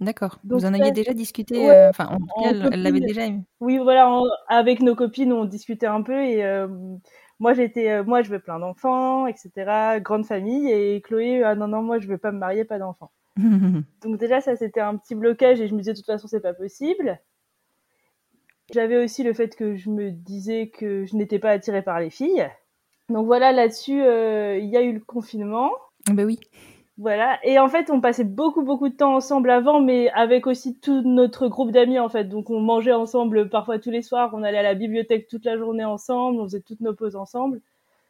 D'accord. 0.00 0.38
Vous 0.44 0.64
en 0.64 0.74
aviez 0.74 0.92
déjà 0.92 1.12
discuté, 1.12 1.70
euh, 1.70 1.90
enfin, 1.90 2.06
en 2.06 2.18
tout 2.18 2.42
cas, 2.42 2.68
elle 2.72 2.82
l'avait 2.82 3.00
déjà 3.00 3.26
eu. 3.26 3.40
Oui, 3.60 3.78
voilà, 3.78 4.22
avec 4.48 4.80
nos 4.80 4.94
copines, 4.94 5.32
on 5.32 5.44
discutait 5.44 5.86
un 5.86 6.02
peu 6.02 6.22
et 6.24 6.44
moi, 7.40 7.52
j'étais, 7.52 8.02
moi, 8.04 8.22
je 8.22 8.30
veux 8.30 8.38
plein 8.38 8.60
d'enfants, 8.60 9.26
etc. 9.26 10.00
Grande 10.00 10.24
famille 10.24 10.70
et 10.70 11.00
Chloé, 11.00 11.42
ah 11.42 11.56
non, 11.56 11.66
non, 11.66 11.82
moi, 11.82 11.98
je 11.98 12.06
veux 12.06 12.18
pas 12.18 12.30
me 12.30 12.38
marier, 12.38 12.64
pas 12.64 12.78
d'enfants. 12.78 13.10
Donc 14.02 14.18
déjà, 14.18 14.40
ça 14.40 14.56
c'était 14.56 14.80
un 14.80 14.96
petit 14.96 15.14
blocage 15.14 15.60
et 15.60 15.68
je 15.68 15.74
me 15.74 15.78
disais 15.78 15.92
de 15.92 15.98
toute 15.98 16.06
façon 16.06 16.26
c'est 16.28 16.40
pas 16.40 16.54
possible. 16.54 17.20
J'avais 18.72 19.02
aussi 19.02 19.22
le 19.22 19.32
fait 19.32 19.56
que 19.56 19.76
je 19.76 19.90
me 19.90 20.10
disais 20.10 20.68
que 20.68 21.06
je 21.06 21.16
n'étais 21.16 21.38
pas 21.38 21.50
attirée 21.50 21.82
par 21.82 22.00
les 22.00 22.10
filles. 22.10 22.48
Donc 23.08 23.26
voilà, 23.26 23.52
là-dessus, 23.52 24.02
euh, 24.02 24.58
il 24.58 24.68
y 24.68 24.76
a 24.76 24.82
eu 24.82 24.92
le 24.92 25.00
confinement. 25.00 25.70
Ben 26.10 26.24
oui. 26.24 26.38
Voilà. 26.96 27.38
Et 27.44 27.58
en 27.58 27.68
fait, 27.68 27.90
on 27.90 28.00
passait 28.00 28.24
beaucoup, 28.24 28.62
beaucoup 28.62 28.88
de 28.88 28.94
temps 28.94 29.14
ensemble 29.14 29.50
avant, 29.50 29.80
mais 29.80 30.10
avec 30.10 30.46
aussi 30.46 30.78
tout 30.78 31.02
notre 31.02 31.48
groupe 31.48 31.70
d'amis, 31.70 31.98
en 31.98 32.08
fait. 32.08 32.24
Donc, 32.24 32.50
on 32.50 32.60
mangeait 32.60 32.92
ensemble 32.92 33.48
parfois 33.48 33.78
tous 33.78 33.90
les 33.90 34.02
soirs. 34.02 34.30
On 34.34 34.42
allait 34.42 34.58
à 34.58 34.62
la 34.62 34.74
bibliothèque 34.74 35.28
toute 35.28 35.44
la 35.44 35.56
journée 35.56 35.84
ensemble. 35.84 36.40
On 36.40 36.44
faisait 36.44 36.60
toutes 36.60 36.80
nos 36.80 36.94
pauses 36.94 37.16
ensemble. 37.16 37.60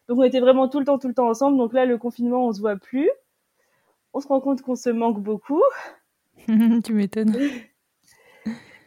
Donc, 0.09 0.19
on 0.19 0.23
était 0.23 0.41
vraiment 0.41 0.69
tout 0.69 0.79
le 0.79 0.87
temps, 0.87 0.99
tout 0.99 1.09
le 1.09 1.15
temps 1.15 1.29
ensemble. 1.29 1.59
Donc 1.59 1.75
là, 1.75 1.85
le 1.85 1.99
confinement, 1.99 2.47
on 2.47 2.53
se 2.53 2.61
voit 2.61 2.77
plus 2.77 3.11
on 4.19 4.21
se 4.21 4.29
rend 4.29 4.41
compte 4.41 4.63
qu'on 4.63 4.75
se 4.75 4.91
manque 4.91 5.21
beaucoup. 5.21 5.63
tu 6.85 6.93
m'étonnes. 6.93 7.35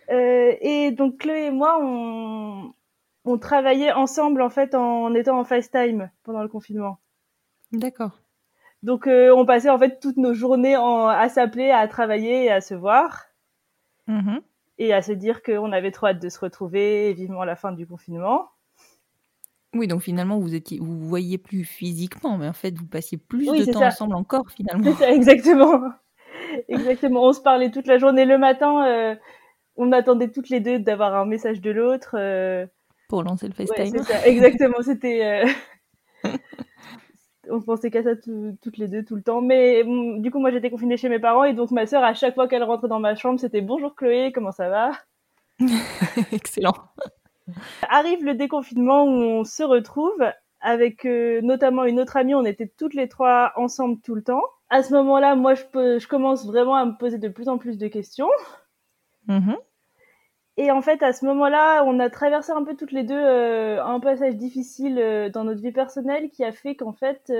Euh, 0.09 0.55
et 0.59 0.91
donc 0.91 1.19
Chloé 1.19 1.45
et 1.45 1.51
moi, 1.51 1.79
on, 1.81 2.73
on 3.25 3.37
travaillait 3.37 3.91
ensemble 3.91 4.41
en 4.41 4.49
fait 4.49 4.75
en 4.75 5.13
étant 5.13 5.39
en 5.39 5.43
FaceTime 5.43 6.09
pendant 6.23 6.41
le 6.41 6.49
confinement. 6.49 6.99
D'accord. 7.71 8.19
Donc 8.83 9.07
euh, 9.07 9.33
on 9.35 9.45
passait 9.45 9.69
en 9.69 9.77
fait 9.77 9.99
toutes 9.99 10.17
nos 10.17 10.33
journées 10.33 10.75
à 10.75 11.29
s'appeler, 11.29 11.69
à 11.69 11.87
travailler 11.87 12.45
et 12.45 12.51
à 12.51 12.61
se 12.61 12.73
voir. 12.73 13.25
Mm-hmm. 14.07 14.41
Et 14.79 14.93
à 14.93 15.01
se 15.03 15.11
dire 15.11 15.43
qu'on 15.43 15.71
avait 15.71 15.91
trop 15.91 16.07
hâte 16.07 16.21
de 16.21 16.29
se 16.29 16.39
retrouver 16.39 17.13
vivement 17.13 17.43
la 17.43 17.55
fin 17.55 17.71
du 17.71 17.85
confinement. 17.85 18.49
Oui, 19.73 19.87
donc 19.87 20.01
finalement, 20.01 20.39
vous 20.39 20.53
étiez, 20.53 20.79
vous 20.79 20.99
voyiez 20.99 21.37
plus 21.37 21.63
physiquement, 21.63 22.37
mais 22.37 22.47
en 22.47 22.53
fait, 22.53 22.77
vous 22.77 22.87
passiez 22.87 23.17
plus 23.17 23.45
de 23.45 23.71
temps 23.71 23.85
ensemble 23.85 24.15
encore 24.15 24.49
finalement. 24.49 24.93
Ça, 24.95 25.11
exactement. 25.11 25.91
exactement. 26.67 27.23
On 27.23 27.33
se 27.33 27.41
parlait 27.41 27.71
toute 27.71 27.87
la 27.87 27.97
journée. 27.97 28.25
Le 28.25 28.37
matin, 28.37 28.85
euh, 28.85 29.15
on 29.77 29.91
attendait 29.93 30.29
toutes 30.29 30.49
les 30.49 30.59
deux 30.59 30.79
d'avoir 30.79 31.15
un 31.15 31.25
message 31.25 31.61
de 31.61 31.71
l'autre. 31.71 32.15
Euh. 32.15 32.65
Pour 33.11 33.23
lancer 33.23 33.45
le 33.45 33.53
FaceTime. 33.53 34.03
ça, 34.03 34.25
exactement. 34.25 34.77
C'était. 34.81 35.43
Euh, 36.23 36.29
on 37.49 37.59
pensait 37.61 37.91
qu'à 37.91 38.03
ça 38.03 38.11
toutes 38.15 38.77
les 38.77 38.87
deux 38.87 39.03
tout 39.03 39.17
le 39.17 39.21
temps. 39.21 39.41
Mais 39.41 39.83
mm, 39.85 40.21
du 40.21 40.31
coup, 40.31 40.39
moi, 40.39 40.49
j'étais 40.49 40.69
confinée 40.69 40.95
chez 40.95 41.09
mes 41.09 41.19
parents 41.19 41.43
et 41.43 41.53
donc 41.53 41.71
ma 41.71 41.85
sœur, 41.85 42.05
à 42.05 42.13
chaque 42.13 42.35
fois 42.35 42.47
qu'elle 42.47 42.63
rentrait 42.63 42.87
dans 42.87 43.01
ma 43.01 43.15
chambre, 43.15 43.37
c'était 43.37 43.59
bonjour 43.59 43.95
Chloé, 43.97 44.31
comment 44.33 44.53
ça 44.53 44.69
va? 44.69 44.91
Excellent. 46.31 46.71
Arrive 47.89 48.23
le 48.23 48.33
déconfinement 48.33 49.03
où 49.03 49.09
on 49.09 49.43
se 49.43 49.63
retrouve 49.63 50.23
avec 50.61 51.05
euh, 51.05 51.41
notamment 51.41 51.83
une 51.83 51.99
autre 51.99 52.15
amie, 52.15 52.33
on 52.33 52.45
était 52.45 52.71
toutes 52.77 52.93
les 52.93 53.09
trois 53.09 53.51
ensemble 53.57 53.99
tout 53.99 54.15
le 54.15 54.23
temps. 54.23 54.43
À 54.69 54.83
ce 54.83 54.93
moment-là, 54.93 55.35
moi, 55.35 55.55
je, 55.55 55.63
je, 55.99 56.07
commence 56.07 56.45
vraiment 56.45 56.75
à 56.75 56.85
me 56.85 56.97
poser 56.97 57.17
de 57.17 57.27
plus 57.27 57.49
en 57.49 57.57
plus 57.57 57.77
de 57.77 57.89
questions. 57.89 58.29
Mm-hmm. 59.27 59.57
Et 60.61 60.69
en 60.69 60.81
fait, 60.83 61.01
à 61.01 61.11
ce 61.11 61.25
moment-là, 61.25 61.83
on 61.85 61.99
a 61.99 62.09
traversé 62.11 62.51
un 62.51 62.63
peu 62.63 62.75
toutes 62.75 62.91
les 62.91 63.03
deux 63.03 63.15
euh, 63.15 63.83
un 63.83 63.99
passage 63.99 64.35
difficile 64.35 64.99
euh, 64.99 65.29
dans 65.29 65.43
notre 65.43 65.61
vie 65.61 65.71
personnelle 65.71 66.29
qui 66.29 66.43
a 66.43 66.51
fait 66.51 66.75
qu'en 66.75 66.93
fait, 66.93 67.33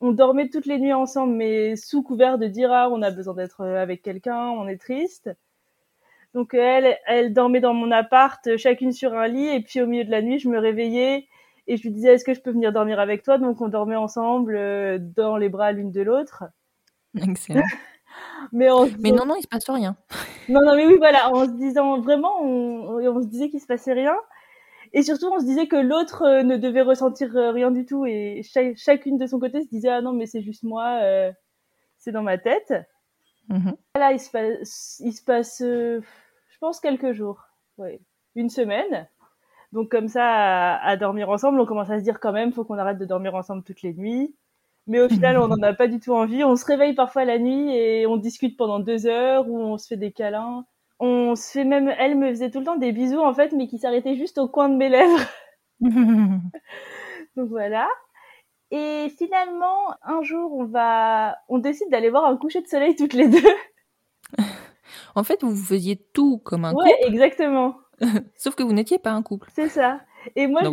on 0.00 0.12
dormait 0.12 0.48
toutes 0.48 0.64
les 0.64 0.78
nuits 0.78 0.94
ensemble, 0.94 1.34
mais 1.34 1.76
sous 1.76 2.02
couvert 2.02 2.38
de 2.38 2.46
dire 2.46 2.72
ah, 2.72 2.88
on 2.90 3.02
a 3.02 3.10
besoin 3.10 3.34
d'être 3.34 3.64
avec 3.64 4.00
quelqu'un, 4.00 4.48
on 4.48 4.66
est 4.68 4.80
triste. 4.80 5.30
Donc 6.32 6.54
elle, 6.54 6.96
elle 7.06 7.34
dormait 7.34 7.60
dans 7.60 7.74
mon 7.74 7.90
appart, 7.90 8.56
chacune 8.56 8.92
sur 8.92 9.14
un 9.14 9.28
lit, 9.28 9.48
et 9.48 9.60
puis 9.60 9.82
au 9.82 9.86
milieu 9.86 10.04
de 10.04 10.10
la 10.10 10.22
nuit, 10.22 10.38
je 10.38 10.48
me 10.48 10.58
réveillais 10.58 11.26
et 11.66 11.76
je 11.76 11.82
lui 11.82 11.90
disais 11.90 12.14
est-ce 12.14 12.24
que 12.24 12.34
je 12.34 12.40
peux 12.40 12.50
venir 12.50 12.72
dormir 12.72 12.98
avec 12.98 13.22
toi? 13.22 13.38
Donc 13.38 13.60
on 13.60 13.68
dormait 13.68 13.96
ensemble 13.96 14.56
euh, 14.56 14.98
dans 14.98 15.36
les 15.36 15.48
bras 15.48 15.72
l'une 15.72 15.92
de 15.92 16.02
l'autre. 16.02 16.44
Excellent. 17.14 17.62
mais, 18.52 18.68
mais 18.98 19.12
non, 19.12 19.26
non, 19.26 19.34
il 19.36 19.42
se 19.42 19.48
passe 19.48 19.68
rien. 19.68 19.96
non, 20.48 20.60
non, 20.64 20.74
mais 20.76 20.86
oui, 20.86 20.96
voilà, 20.98 21.30
en 21.32 21.44
se 21.44 21.52
disant 21.52 22.00
vraiment, 22.00 22.42
on, 22.42 22.98
on 22.98 23.22
se 23.22 23.26
disait 23.26 23.48
qu'il 23.48 23.60
se 23.60 23.66
passait 23.66 23.92
rien. 23.92 24.16
Et 24.92 25.02
surtout, 25.02 25.26
on 25.32 25.38
se 25.38 25.44
disait 25.44 25.68
que 25.68 25.76
l'autre 25.76 26.22
euh, 26.22 26.42
ne 26.42 26.56
devait 26.56 26.82
ressentir 26.82 27.36
euh, 27.36 27.52
rien 27.52 27.70
du 27.70 27.86
tout. 27.86 28.06
Et 28.06 28.42
chacune 28.76 29.18
de 29.18 29.26
son 29.26 29.38
côté 29.38 29.62
se 29.62 29.68
disait 29.68 29.90
ah 29.90 30.00
non, 30.00 30.12
mais 30.12 30.26
c'est 30.26 30.42
juste 30.42 30.64
moi, 30.64 31.00
c'est 31.98 32.12
dans 32.12 32.22
ma 32.22 32.38
tête. 32.38 32.72
Mhm. 33.50 33.74
Là, 33.96 34.12
il 34.12 34.20
se 34.20 34.30
passe, 34.30 35.00
il 35.04 35.12
se 35.12 35.22
passe 35.22 35.60
euh, 35.60 36.00
je 36.48 36.58
pense, 36.58 36.80
quelques 36.80 37.12
jours. 37.12 37.42
Ouais. 37.78 38.00
Une 38.36 38.48
semaine. 38.48 39.08
Donc, 39.72 39.90
comme 39.90 40.08
ça, 40.08 40.76
à, 40.76 40.96
dormir 40.96 41.30
ensemble, 41.30 41.60
on 41.60 41.66
commence 41.66 41.90
à 41.90 41.98
se 41.98 42.04
dire 42.04 42.20
quand 42.20 42.32
même, 42.32 42.52
faut 42.52 42.64
qu'on 42.64 42.78
arrête 42.78 42.98
de 42.98 43.04
dormir 43.04 43.34
ensemble 43.34 43.62
toutes 43.62 43.82
les 43.82 43.94
nuits. 43.94 44.34
Mais 44.86 45.00
au 45.00 45.08
final, 45.08 45.38
on 45.38 45.48
n'en 45.48 45.62
a 45.62 45.72
pas 45.72 45.86
du 45.86 46.00
tout 46.00 46.12
envie. 46.12 46.44
On 46.44 46.56
se 46.56 46.64
réveille 46.64 46.94
parfois 46.94 47.24
la 47.24 47.38
nuit 47.38 47.74
et 47.74 48.06
on 48.06 48.16
discute 48.16 48.56
pendant 48.56 48.80
deux 48.80 49.06
heures 49.06 49.48
ou 49.48 49.58
on 49.58 49.78
se 49.78 49.86
fait 49.86 49.96
des 49.96 50.12
câlins. 50.12 50.64
On 50.98 51.34
se 51.34 51.52
fait 51.52 51.64
même, 51.64 51.92
elle 51.98 52.16
me 52.16 52.28
faisait 52.28 52.50
tout 52.50 52.58
le 52.58 52.66
temps 52.66 52.76
des 52.76 52.92
bisous 52.92 53.20
en 53.20 53.32
fait, 53.32 53.52
mais 53.52 53.66
qui 53.66 53.78
s'arrêtaient 53.78 54.16
juste 54.16 54.38
au 54.38 54.48
coin 54.48 54.68
de 54.68 54.76
mes 54.76 54.88
lèvres. 54.88 55.20
Donc 55.80 57.48
voilà. 57.48 57.88
Et 58.70 59.08
finalement, 59.18 59.94
un 60.02 60.22
jour, 60.22 60.52
on 60.52 60.64
va, 60.64 61.38
on 61.48 61.58
décide 61.58 61.90
d'aller 61.90 62.10
voir 62.10 62.26
un 62.26 62.36
coucher 62.36 62.60
de 62.60 62.68
soleil 62.68 62.94
toutes 62.94 63.14
les 63.14 63.28
deux. 63.28 63.38
en 65.14 65.24
fait, 65.24 65.42
vous 65.42 65.56
faisiez 65.56 65.96
tout 65.96 66.38
comme 66.38 66.64
un 66.64 66.72
couple. 66.72 66.84
Ouais, 66.84 67.06
exactement. 67.06 67.76
Sauf 68.36 68.54
que 68.54 68.62
vous 68.62 68.72
n'étiez 68.72 68.98
pas 68.98 69.10
un 69.10 69.22
couple. 69.22 69.48
C'est 69.54 69.68
ça. 69.68 70.00
Et 70.36 70.46
moi, 70.46 70.62
je, 70.64 70.70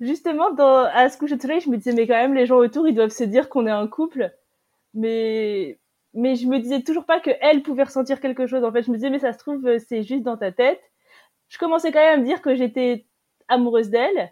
justement, 0.00 0.52
dans, 0.52 0.84
à 0.84 1.08
ce 1.08 1.18
coucher 1.18 1.36
de 1.36 1.42
soleil, 1.42 1.60
je 1.60 1.70
me 1.70 1.76
disais, 1.76 1.92
mais 1.92 2.06
quand 2.06 2.14
même, 2.14 2.34
les 2.34 2.46
gens 2.46 2.56
autour, 2.56 2.86
ils 2.88 2.94
doivent 2.94 3.10
se 3.10 3.24
dire 3.24 3.48
qu'on 3.48 3.66
est 3.66 3.70
un 3.70 3.86
couple. 3.86 4.32
Mais, 4.94 5.78
mais 6.14 6.36
je 6.36 6.46
me 6.46 6.58
disais 6.58 6.82
toujours 6.82 7.06
pas 7.06 7.20
que 7.20 7.30
elle 7.40 7.62
pouvait 7.62 7.84
ressentir 7.84 8.20
quelque 8.20 8.46
chose. 8.46 8.64
En 8.64 8.72
fait, 8.72 8.82
je 8.82 8.90
me 8.90 8.96
disais, 8.96 9.10
mais 9.10 9.18
ça 9.18 9.32
se 9.32 9.38
trouve, 9.38 9.78
c'est 9.78 10.02
juste 10.02 10.22
dans 10.22 10.36
ta 10.36 10.52
tête. 10.52 10.80
Je 11.48 11.58
commençais 11.58 11.92
quand 11.92 12.00
même 12.00 12.18
à 12.18 12.22
me 12.22 12.26
dire 12.26 12.42
que 12.42 12.54
j'étais 12.54 13.06
amoureuse 13.48 13.90
d'elle. 13.90 14.30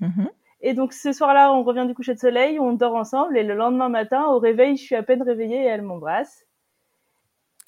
Mm 0.00 0.26
et 0.60 0.74
donc 0.74 0.92
ce 0.92 1.12
soir-là, 1.12 1.52
on 1.52 1.62
revient 1.62 1.86
du 1.86 1.94
coucher 1.94 2.14
de 2.14 2.18
soleil, 2.18 2.58
on 2.58 2.72
dort 2.72 2.96
ensemble, 2.96 3.38
et 3.38 3.44
le 3.44 3.54
lendemain 3.54 3.88
matin, 3.88 4.26
au 4.26 4.38
réveil, 4.38 4.76
je 4.76 4.82
suis 4.82 4.96
à 4.96 5.02
peine 5.02 5.22
réveillée 5.22 5.62
et 5.62 5.66
elle 5.66 5.82
m'embrasse. 5.82 6.44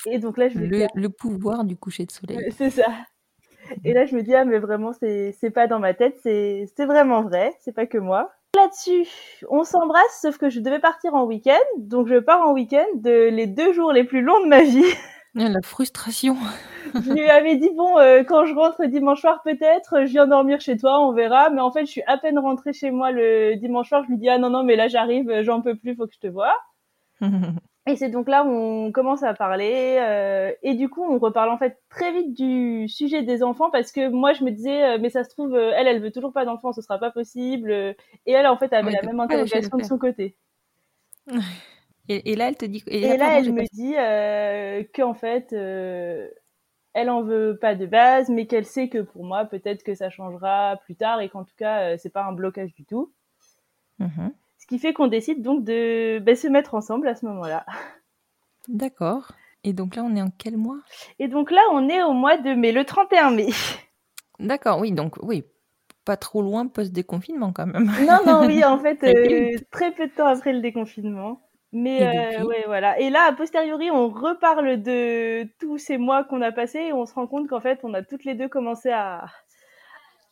Et 0.07 0.19
donc 0.19 0.39
là, 0.39 0.49
je 0.49 0.59
le, 0.59 0.87
le 0.95 1.09
pouvoir 1.09 1.65
du 1.65 1.77
coucher 1.77 2.07
de 2.07 2.11
soleil. 2.11 2.51
C'est 2.57 2.71
ça. 2.71 2.89
Et 3.85 3.93
là, 3.93 4.07
je 4.07 4.15
me 4.15 4.23
dis 4.23 4.35
ah 4.35 4.45
mais 4.45 4.59
vraiment, 4.59 4.93
c'est 4.93 5.51
pas 5.53 5.67
dans 5.67 5.79
ma 5.79 5.95
tête, 5.95 6.19
c'est 6.23 6.67
c'est 6.77 6.87
vraiment 6.87 7.23
vrai, 7.23 7.55
c'est 7.61 7.75
pas 7.75 7.87
que 7.87 7.99
moi. 7.99 8.31
Là-dessus, 8.57 9.07
on 9.49 9.63
s'embrasse, 9.63 10.21
sauf 10.21 10.37
que 10.37 10.51
je 10.51 10.61
devais 10.61 10.81
partir 10.81 11.15
en 11.15 11.25
week-end, 11.25 11.59
donc 11.79 12.09
je 12.09 12.17
pars 12.17 12.41
en 12.41 12.53
week-end 12.53 12.87
de 12.95 13.29
les 13.29 13.47
deux 13.47 13.73
jours 13.73 13.93
les 13.93 14.05
plus 14.05 14.23
longs 14.23 14.43
de 14.43 14.49
ma 14.49 14.63
vie. 14.63 14.83
La 15.35 15.63
frustration. 15.63 16.37
je 16.93 17.13
lui 17.13 17.31
avais 17.31 17.55
dit 17.55 17.71
bon, 17.77 17.97
euh, 17.99 18.25
quand 18.25 18.47
je 18.47 18.55
rentre 18.55 18.85
dimanche 18.87 19.21
soir 19.21 19.43
peut-être, 19.45 20.01
je 20.01 20.11
viens 20.11 20.27
dormir 20.27 20.61
chez 20.61 20.77
toi, 20.77 21.01
on 21.07 21.13
verra. 21.13 21.51
Mais 21.51 21.61
en 21.61 21.71
fait, 21.71 21.87
je 21.87 21.91
suis 21.93 22.03
à 22.09 22.19
peine 22.19 22.37
rentrée 22.37 22.73
chez 22.73 22.91
moi 22.91 23.13
le 23.13 23.55
dimanche 23.55 23.89
soir. 23.89 24.03
Je 24.03 24.09
lui 24.11 24.19
dis 24.19 24.29
ah 24.29 24.39
non 24.39 24.51
non, 24.51 24.65
mais 24.65 24.75
là 24.75 24.89
j'arrive, 24.89 25.43
j'en 25.43 25.61
peux 25.63 25.77
plus, 25.77 25.95
faut 25.95 26.09
que 26.09 26.15
je 26.15 26.19
te 26.19 26.27
vois. 26.27 26.57
et 27.91 27.97
c'est 27.97 28.09
donc 28.09 28.29
là 28.29 28.45
où 28.45 28.49
on 28.49 28.93
commence 28.93 29.23
à 29.23 29.35
parler 29.35 29.99
euh, 30.01 30.53
et 30.63 30.75
du 30.75 30.89
coup 30.89 31.05
on 31.05 31.19
reparle 31.19 31.51
en 31.51 31.59
fait 31.59 31.79
très 31.89 32.13
vite 32.13 32.35
du 32.35 32.89
sujet 32.89 33.23
des 33.23 33.43
enfants 33.43 33.71
parce 33.71 33.93
que 33.93 34.09
moi 34.09 34.33
je 34.33 34.45
me 34.45 34.51
disais 34.51 34.85
euh, 34.85 34.99
mais 35.01 35.11
ça 35.11 35.25
se 35.25 35.31
trouve 35.31 35.57
elle 35.57 35.87
elle 35.87 36.01
veut 36.01 36.13
toujours 36.13 36.33
pas 36.33 36.45
d'enfants, 36.45 36.73
ce 36.73 36.83
sera 36.83 36.99
pas 36.99 37.11
possible. 37.11 37.71
Et 37.73 38.33
elle 38.33 38.47
en 38.47 38.57
fait 38.57 38.73
avait 38.73 38.93
la 38.93 39.03
même 39.03 39.21
interrogation 39.21 39.77
de 39.77 39.85
son 39.85 39.99
côté. 39.99 40.37
Et, 42.11 42.35
là, 42.35 42.49
elle 42.49 42.57
te 42.57 42.65
dit. 42.65 42.83
Et, 42.89 43.17
là, 43.17 43.39
elle 43.39 43.53
me 43.53 43.65
dit 43.73 43.95
euh, 43.97 44.83
qu'en 44.93 45.15
fait, 45.15 45.53
euh, 45.53 46.29
elle 46.93 47.09
en 47.09 47.23
veut 47.23 47.57
pas 47.61 47.77
de 47.77 47.87
base, 47.87 48.29
mais 48.29 48.47
qu'elle 48.47 48.67
sait 48.67 48.89
que 48.89 48.99
pour 48.99 49.25
moi, 49.25 49.45
peut-être 49.45 49.85
que 49.85 49.95
ça 49.95 50.11
changera 50.11 50.77
plus 50.85 50.97
tard 50.97 51.21
et 51.21 51.29
qu'en 51.29 51.45
tout 51.45 51.55
cas, 51.57 51.83
euh, 51.83 51.97
c'est 51.99 52.11
pas 52.11 52.25
un 52.25 52.33
blocage 52.33 52.75
du 52.75 52.85
tout. 52.85 53.13
Mm-hmm. 54.01 54.33
Qui 54.71 54.79
fait 54.79 54.93
qu'on 54.93 55.09
décide 55.09 55.43
donc 55.43 55.65
de 55.65 56.21
ben, 56.21 56.37
se 56.37 56.47
mettre 56.47 56.75
ensemble 56.75 57.09
à 57.09 57.17
ce 57.17 57.27
moment-là. 57.27 57.67
D'accord. 58.69 59.33
Et 59.65 59.73
donc 59.73 59.97
là, 59.97 60.05
on 60.05 60.15
est 60.15 60.23
en 60.23 60.31
quel 60.39 60.57
mois? 60.57 60.79
Et 61.19 61.27
donc 61.27 61.51
là, 61.51 61.61
on 61.73 61.89
est 61.89 62.03
au 62.03 62.13
mois 62.13 62.39
de 62.39 62.55
mai, 62.55 62.73
le 62.73 62.85
31 62.85 63.33
mai. 63.33 63.49
D'accord, 64.39 64.79
oui, 64.79 64.93
donc 64.93 65.17
oui, 65.23 65.45
pas 66.05 66.17
trop 66.17 66.41
loin 66.41 66.69
post-déconfinement 66.69 67.53
quand 67.53 67.67
même. 67.67 67.91
Non, 68.07 68.21
non, 68.25 68.47
oui, 68.47 68.65
en 68.65 68.79
fait, 68.83 69.03
euh, 69.03 69.59
très 69.73 69.91
peu 69.91 70.07
de 70.07 70.13
temps 70.13 70.29
après 70.29 70.53
le 70.53 70.61
déconfinement. 70.61 71.43
Mais 71.73 72.03
euh, 72.03 72.45
ouais, 72.45 72.63
voilà. 72.67 72.99
Et 73.01 73.11
là, 73.11 73.25
a 73.25 73.33
posteriori, 73.33 73.91
on 73.91 74.09
reparle 74.09 74.83
de 74.83 75.49
tous 75.59 75.79
ces 75.79 75.99
mois 75.99 76.25
qu'on 76.25 76.43
a 76.43 76.53
passés 76.53 76.79
et 76.79 76.93
on 76.93 77.07
se 77.07 77.15
rend 77.15 77.27
compte 77.27 77.49
qu'en 77.49 77.61
fait, 77.61 77.81
on 77.83 77.93
a 77.93 78.03
toutes 78.03 78.25
les 78.25 78.35
deux 78.35 78.49
commencé 78.49 78.91
à, 78.91 79.27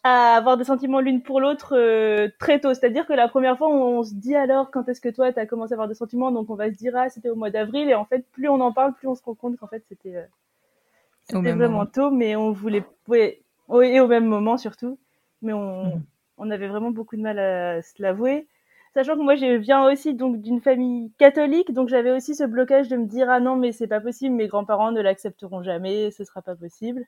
à 0.08 0.36
avoir 0.36 0.56
des 0.56 0.64
sentiments 0.64 1.00
l'une 1.00 1.22
pour 1.22 1.40
l'autre 1.40 1.76
euh, 1.76 2.28
très 2.38 2.60
tôt. 2.60 2.74
C'est-à-dire 2.74 3.06
que 3.06 3.12
la 3.12 3.28
première 3.28 3.58
fois, 3.58 3.68
on, 3.68 4.02
se 4.02 4.14
dit 4.14 4.34
alors 4.34 4.70
quand 4.70 4.88
est-ce 4.88 5.00
que 5.00 5.08
toi, 5.08 5.32
tu 5.32 5.38
as 5.38 5.46
commencé 5.46 5.72
à 5.72 5.74
avoir 5.74 5.88
des 5.88 5.94
sentiments? 5.94 6.30
Donc 6.32 6.50
on 6.50 6.54
va 6.54 6.70
se 6.70 6.76
dire, 6.76 6.94
ah, 6.96 7.08
c'était 7.08 7.30
au 7.30 7.36
mois 7.36 7.50
d'avril. 7.50 7.88
Et 7.88 7.94
en 7.94 8.04
fait, 8.04 8.24
plus 8.32 8.48
on 8.48 8.60
en 8.60 8.72
parle, 8.72 8.94
plus 8.94 9.08
on 9.08 9.14
se 9.14 9.22
rend 9.22 9.34
compte 9.34 9.56
qu'en 9.56 9.66
fait, 9.66 9.84
c'était 9.88 10.16
euh, 10.16 11.40
vraiment 11.54 11.86
tôt, 11.86 12.10
mais 12.10 12.36
on 12.36 12.52
voulait. 12.52 12.84
Ouais, 13.06 13.42
et 13.68 14.00
au 14.00 14.06
même 14.06 14.26
moment 14.26 14.56
surtout. 14.56 14.98
Mais 15.42 15.52
on, 15.52 15.84
mmh. 15.84 16.02
on 16.38 16.50
avait 16.50 16.68
vraiment 16.68 16.90
beaucoup 16.90 17.16
de 17.16 17.22
mal 17.22 17.38
à 17.38 17.82
se 17.82 18.00
l'avouer. 18.02 18.48
Sachant 18.94 19.16
que 19.16 19.22
moi, 19.22 19.36
je 19.36 19.58
viens 19.58 19.84
aussi 19.84 20.14
donc 20.14 20.40
d'une 20.40 20.60
famille 20.60 21.12
catholique, 21.18 21.72
donc 21.72 21.88
j'avais 21.88 22.10
aussi 22.10 22.34
ce 22.34 22.44
blocage 22.44 22.88
de 22.88 22.96
me 22.96 23.06
dire 23.06 23.28
ah 23.30 23.38
non 23.38 23.54
mais 23.54 23.70
c'est 23.70 23.86
pas 23.86 24.00
possible, 24.00 24.34
mes 24.34 24.48
grands-parents 24.48 24.90
ne 24.90 25.00
l'accepteront 25.00 25.62
jamais, 25.62 26.10
ce 26.10 26.24
sera 26.24 26.42
pas 26.42 26.56
possible. 26.56 27.06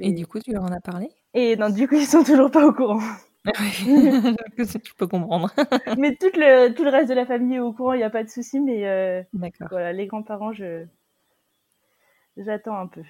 Et 0.00 0.12
du 0.12 0.26
coup, 0.26 0.38
tu 0.40 0.52
leur 0.52 0.64
en 0.64 0.72
as 0.72 0.80
parlé? 0.80 1.08
Et 1.34 1.56
non, 1.56 1.70
du 1.70 1.88
coup, 1.88 1.96
ils 1.96 2.06
sont 2.06 2.24
toujours 2.24 2.50
pas 2.50 2.66
au 2.66 2.72
courant. 2.72 3.00
je 3.44 4.94
peux 4.96 5.06
comprendre. 5.06 5.50
mais 5.98 6.14
tout 6.16 6.30
le, 6.34 6.72
tout 6.74 6.84
le 6.84 6.90
reste 6.90 7.08
de 7.08 7.14
la 7.14 7.26
famille 7.26 7.56
est 7.56 7.60
au 7.60 7.72
courant, 7.72 7.92
il 7.92 7.98
n'y 7.98 8.04
a 8.04 8.10
pas 8.10 8.22
de 8.22 8.28
souci, 8.28 8.60
mais 8.60 8.86
euh, 8.86 9.22
voilà, 9.70 9.92
les 9.92 10.06
grands-parents, 10.06 10.52
je 10.52 10.84
j'attends 12.36 12.76
un 12.78 12.86
peu. 12.86 13.02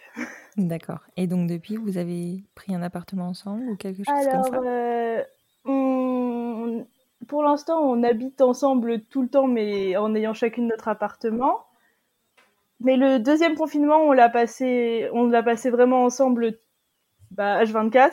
D'accord. 0.57 1.01
Et 1.17 1.27
donc 1.27 1.49
depuis, 1.49 1.77
vous 1.77 1.99
avez 1.99 2.45
pris 2.55 2.75
un 2.75 2.83
appartement 2.83 3.29
ensemble 3.29 3.69
ou 3.69 3.77
quelque 3.77 4.05
chose 4.05 4.27
comme 4.31 4.43
ça? 4.43 4.61
euh, 4.65 5.23
on 5.65 6.87
pour 7.29 7.43
l'instant, 7.43 7.81
on 7.81 8.03
habite 8.03 8.41
ensemble 8.41 9.01
tout 9.03 9.23
le 9.23 9.29
temps, 9.29 9.47
mais 9.47 9.97
en 9.97 10.15
ayant 10.15 10.35
chacune 10.35 10.67
notre 10.67 10.89
appartement. 10.89 11.65
Mais 12.81 12.97
le 12.97 13.19
deuxième 13.21 13.55
confinement, 13.55 14.01
on 14.03 14.13
l'a 14.13 14.29
passé, 14.29 15.09
on 15.13 15.29
l'a 15.29 15.43
passé 15.43 15.71
vraiment 15.71 16.05
ensemble, 16.05 16.59
bah, 17.33 17.63
H24. 17.65 18.13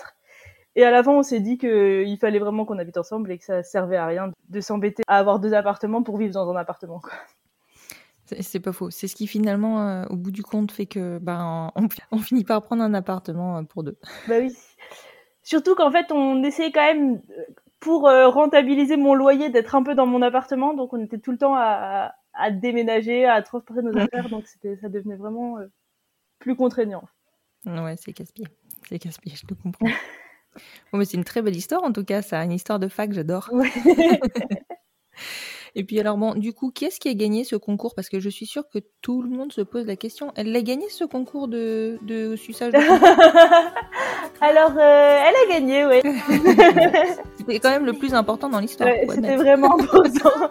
Et 0.75 0.83
à 0.83 0.91
l'avant, 0.91 1.17
on 1.19 1.23
s'est 1.23 1.39
dit 1.39 1.57
qu'il 1.57 2.17
fallait 2.19 2.39
vraiment 2.39 2.65
qu'on 2.65 2.77
habite 2.79 2.97
ensemble 2.97 3.31
et 3.31 3.37
que 3.37 3.45
ça 3.45 3.63
servait 3.63 3.97
à 3.97 4.05
rien 4.05 4.31
de 4.49 4.61
s'embêter 4.61 5.03
à 5.07 5.17
avoir 5.17 5.39
deux 5.39 5.53
appartements 5.53 6.03
pour 6.03 6.17
vivre 6.17 6.33
dans 6.33 6.49
un 6.49 6.55
appartement. 6.55 7.01
C'est 8.25 8.59
pas 8.59 8.71
faux. 8.71 8.91
C'est 8.91 9.07
ce 9.07 9.15
qui 9.15 9.25
finalement, 9.25 9.81
euh, 9.81 10.05
au 10.09 10.15
bout 10.15 10.29
du 10.29 10.43
compte, 10.43 10.71
fait 10.71 10.85
que 10.85 11.17
bah, 11.17 11.71
on, 11.75 11.89
finit 12.19 12.43
par 12.43 12.61
prendre 12.61 12.83
un 12.83 12.93
appartement 12.93 13.57
euh, 13.57 13.63
pour 13.63 13.83
deux. 13.83 13.97
Bah 14.27 14.35
oui. 14.39 14.55
Surtout 15.41 15.73
qu'en 15.73 15.91
fait, 15.91 16.11
on 16.11 16.43
essayait 16.43 16.71
quand 16.71 16.85
même, 16.85 17.21
pour 17.79 18.07
euh, 18.07 18.27
rentabiliser 18.27 18.97
mon 18.97 19.13
loyer 19.13 19.49
d'être 19.49 19.75
un 19.75 19.83
peu 19.83 19.95
dans 19.95 20.05
mon 20.05 20.21
appartement. 20.21 20.73
Donc 20.73 20.93
on 20.93 21.03
était 21.03 21.17
tout 21.17 21.31
le 21.31 21.37
temps 21.37 21.55
à, 21.55 22.13
à 22.33 22.51
déménager, 22.51 23.25
à 23.25 23.41
transporter 23.41 23.81
nos 23.81 23.97
affaires. 23.97 24.29
Donc 24.29 24.45
ça 24.47 24.89
devenait 24.89 25.15
vraiment 25.15 25.57
euh, 25.57 25.67
plus 26.39 26.55
contraignant. 26.55 27.03
Ouais, 27.65 27.95
c'est 27.97 28.13
casse-pied. 28.13 28.45
C'est 28.89 28.97
casse-pied, 28.97 29.33
je 29.35 29.45
te 29.45 29.53
comprends. 29.53 29.85
bon, 30.91 30.97
mais 30.97 31.05
c'est 31.05 31.15
une 31.17 31.23
très 31.23 31.43
belle 31.43 31.55
histoire 31.55 31.83
en 31.83 31.91
tout 31.91 32.03
cas. 32.03 32.23
Ça, 32.23 32.43
une 32.43 32.51
histoire 32.51 32.79
de 32.79 32.87
fac, 32.87 33.13
j'adore. 33.13 33.51
Et 35.75 35.83
puis 35.83 35.99
alors 35.99 36.17
bon, 36.17 36.33
du 36.33 36.53
coup, 36.53 36.71
qui 36.71 36.85
est-ce 36.85 36.99
qui 36.99 37.07
a 37.07 37.13
gagné 37.13 37.43
ce 37.43 37.55
concours? 37.55 37.93
Parce 37.93 38.09
que 38.09 38.19
je 38.19 38.29
suis 38.29 38.47
sûre 38.47 38.63
que 38.67 38.79
tout 39.03 39.21
le 39.21 39.29
monde 39.29 39.53
se 39.53 39.61
pose 39.61 39.85
la 39.85 39.95
question. 39.95 40.33
Elle 40.35 40.55
a 40.55 40.61
gagné 40.63 40.89
ce 40.89 41.03
concours 41.03 41.47
de, 41.47 41.99
de 42.01 42.35
suçage 42.35 42.73
de 42.73 42.79
Alors, 44.41 44.71
euh, 44.75 45.23
elle 45.27 45.35
a 45.35 45.45
gagné, 45.53 45.85
oui. 45.85 46.01
C'était 47.37 47.59
quand 47.59 47.69
même 47.69 47.85
le 47.85 47.93
plus 47.93 48.15
important 48.15 48.49
dans 48.49 48.59
l'histoire. 48.59 48.89
C'était 49.07 49.35
vraiment 49.35 49.79
important. 49.79 50.49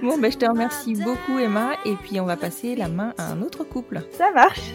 bon, 0.00 0.16
ben, 0.18 0.30
je 0.30 0.38
te 0.38 0.46
remercie 0.46 0.94
beaucoup, 0.94 1.40
Emma. 1.40 1.72
Et 1.84 1.96
puis, 1.96 2.20
on 2.20 2.24
va 2.24 2.36
passer 2.36 2.76
la 2.76 2.86
main 2.86 3.14
à 3.18 3.32
un 3.32 3.42
autre 3.42 3.64
couple. 3.64 4.02
Ça 4.12 4.30
marche. 4.30 4.70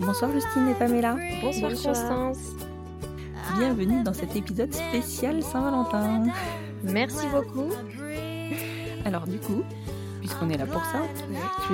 Bonsoir 0.00 0.32
Justine 0.32 0.68
et 0.68 0.74
Pamela. 0.74 1.16
Bonsoir, 1.40 1.70
Constance. 1.70 2.56
Bienvenue 3.56 4.02
dans 4.02 4.14
cet 4.14 4.34
épisode 4.34 4.72
spécial 4.72 5.40
Saint-Valentin. 5.44 6.24
Merci 6.82 7.26
beaucoup. 7.28 7.70
Alors 9.04 9.28
du 9.28 9.38
coup, 9.38 9.62
puisqu'on 10.18 10.50
est 10.50 10.58
là 10.58 10.66
pour 10.66 10.84
ça, 10.86 11.02
je 11.16 11.22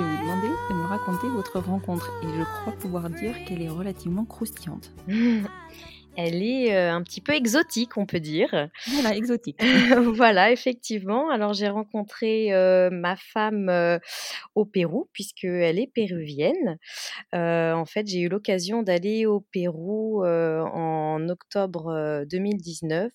vais 0.01 0.07
vous 0.07 0.21
demander 0.21 0.49
de 0.69 0.75
me 0.75 0.85
raconter 0.85 1.27
votre 1.29 1.59
rencontre 1.59 2.11
et 2.21 2.27
je 2.37 2.43
crois 2.43 2.73
pouvoir 2.73 3.09
dire 3.09 3.33
qu'elle 3.45 3.63
est 3.63 3.69
relativement 3.69 4.25
croustillante. 4.25 4.91
Elle 6.15 6.43
est 6.43 6.75
un 6.75 7.01
petit 7.01 7.21
peu 7.21 7.33
exotique, 7.33 7.97
on 7.97 8.05
peut 8.05 8.19
dire. 8.19 8.69
Voilà, 8.87 9.15
exotique. 9.15 9.59
voilà, 10.15 10.51
effectivement. 10.51 11.31
Alors 11.31 11.53
j'ai 11.53 11.69
rencontré 11.69 12.49
ma 12.91 13.15
femme 13.15 13.99
au 14.53 14.65
Pérou, 14.65 15.09
puisqu'elle 15.11 15.79
est 15.79 15.91
péruvienne. 15.91 16.77
en 17.33 17.85
fait, 17.85 18.07
j'ai 18.07 18.19
eu 18.19 18.29
l'occasion 18.29 18.83
d'aller 18.83 19.25
au 19.25 19.39
Pérou 19.39 20.23
en 20.23 21.29
octobre 21.29 22.23
2019, 22.29 23.11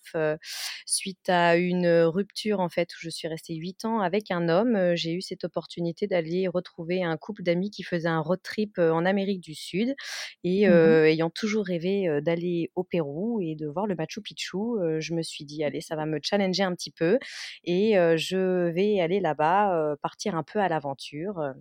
suite 0.85 1.29
à 1.29 1.55
une 1.55 1.87
rupture, 2.03 2.59
en 2.59 2.69
fait, 2.69 2.89
où 2.95 2.97
je 2.99 3.09
suis 3.09 3.29
restée 3.29 3.55
huit 3.55 3.85
ans 3.85 4.01
avec 4.01 4.29
un 4.29 4.49
homme. 4.49 4.95
j'ai 4.95 5.13
eu 5.13 5.21
cette 5.21 5.45
opportunité 5.45 6.07
d'aller 6.07 6.49
retrouver 6.49 7.03
un 7.03 7.15
couple 7.15 7.43
d'amis 7.43 7.71
qui 7.71 7.83
faisait 7.83 8.09
un 8.09 8.19
road 8.19 8.41
trip 8.43 8.77
en 8.77 9.05
Amérique 9.05 9.41
du 9.41 9.55
Sud. 9.55 9.95
Et 10.43 10.67
mmh 10.67 10.99
ayant 11.09 11.29
toujours 11.29 11.65
rêvé 11.65 12.19
d'aller 12.21 12.71
au 12.75 12.83
Pérou 12.89 13.39
et 13.41 13.55
de 13.55 13.67
voir 13.67 13.87
le 13.87 13.95
Machu 13.95 14.21
Picchu, 14.21 14.57
je 14.99 15.13
me 15.13 15.21
suis 15.21 15.45
dit, 15.45 15.63
allez, 15.63 15.81
ça 15.81 15.95
va 15.95 16.05
me 16.05 16.19
challenger 16.21 16.63
un 16.63 16.73
petit 16.75 16.91
peu 16.91 17.19
et 17.63 17.93
je 18.17 18.69
vais 18.69 18.99
aller 19.01 19.19
là-bas, 19.19 19.95
partir 20.01 20.35
un 20.35 20.43
peu 20.43 20.59
à 20.59 20.67
l'aventure. 20.69 21.53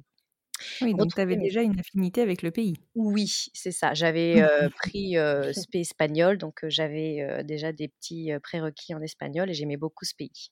Oui, 0.80 0.94
donc 0.94 1.14
tu 1.14 1.20
avais 1.20 1.36
déjà 1.36 1.62
une 1.62 1.78
affinité 1.78 2.20
avec 2.20 2.42
le 2.42 2.50
pays. 2.50 2.74
Oui, 2.94 3.32
c'est 3.54 3.70
ça. 3.70 3.94
J'avais 3.94 4.42
pris 4.74 5.14
SP 5.14 5.76
espagnol, 5.76 6.36
donc 6.36 6.60
j'avais 6.68 7.44
déjà 7.44 7.72
des 7.72 7.88
petits 7.88 8.30
prérequis 8.42 8.94
en 8.94 9.00
espagnol 9.02 9.50
et 9.50 9.54
j'aimais 9.54 9.76
beaucoup 9.76 10.04
ce 10.04 10.14
pays. 10.16 10.50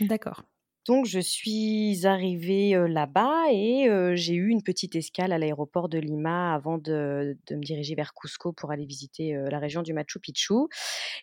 D'accord. 0.00 0.44
Donc 0.86 1.06
je 1.06 1.18
suis 1.18 2.06
arrivée 2.06 2.76
là-bas 2.88 3.46
et 3.50 3.88
j'ai 4.14 4.34
eu 4.34 4.48
une 4.48 4.62
petite 4.62 4.94
escale 4.94 5.32
à 5.32 5.38
l'aéroport 5.38 5.88
de 5.88 5.98
Lima 5.98 6.54
avant 6.54 6.78
de, 6.78 7.36
me 7.50 7.64
diriger 7.64 7.96
vers 7.96 8.14
Cusco 8.14 8.52
pour 8.52 8.70
aller 8.70 8.86
visiter 8.86 9.36
la 9.50 9.58
région 9.58 9.82
du 9.82 9.92
Machu 9.92 10.20
Picchu. 10.20 10.54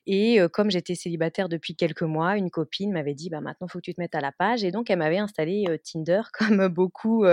Et 0.05 0.39
comme 0.51 0.69
j'étais 0.69 0.95
célibataire 0.95 1.47
depuis 1.47 1.75
quelques 1.75 2.03
mois, 2.03 2.37
une 2.37 2.49
copine 2.49 2.91
m'avait 2.91 3.13
dit 3.13 3.29
bah 3.29 3.39
maintenant 3.39 3.67
faut 3.67 3.79
que 3.79 3.83
tu 3.83 3.93
te 3.93 4.01
mettes 4.01 4.15
à 4.15 4.21
la 4.21 4.33
page 4.33 4.65
et 4.65 4.71
donc 4.71 4.89
elle 4.89 4.99
m'avait 4.99 5.17
installé 5.17 5.65
Tinder 5.83 6.21
comme 6.33 6.67
beaucoup 6.67 7.25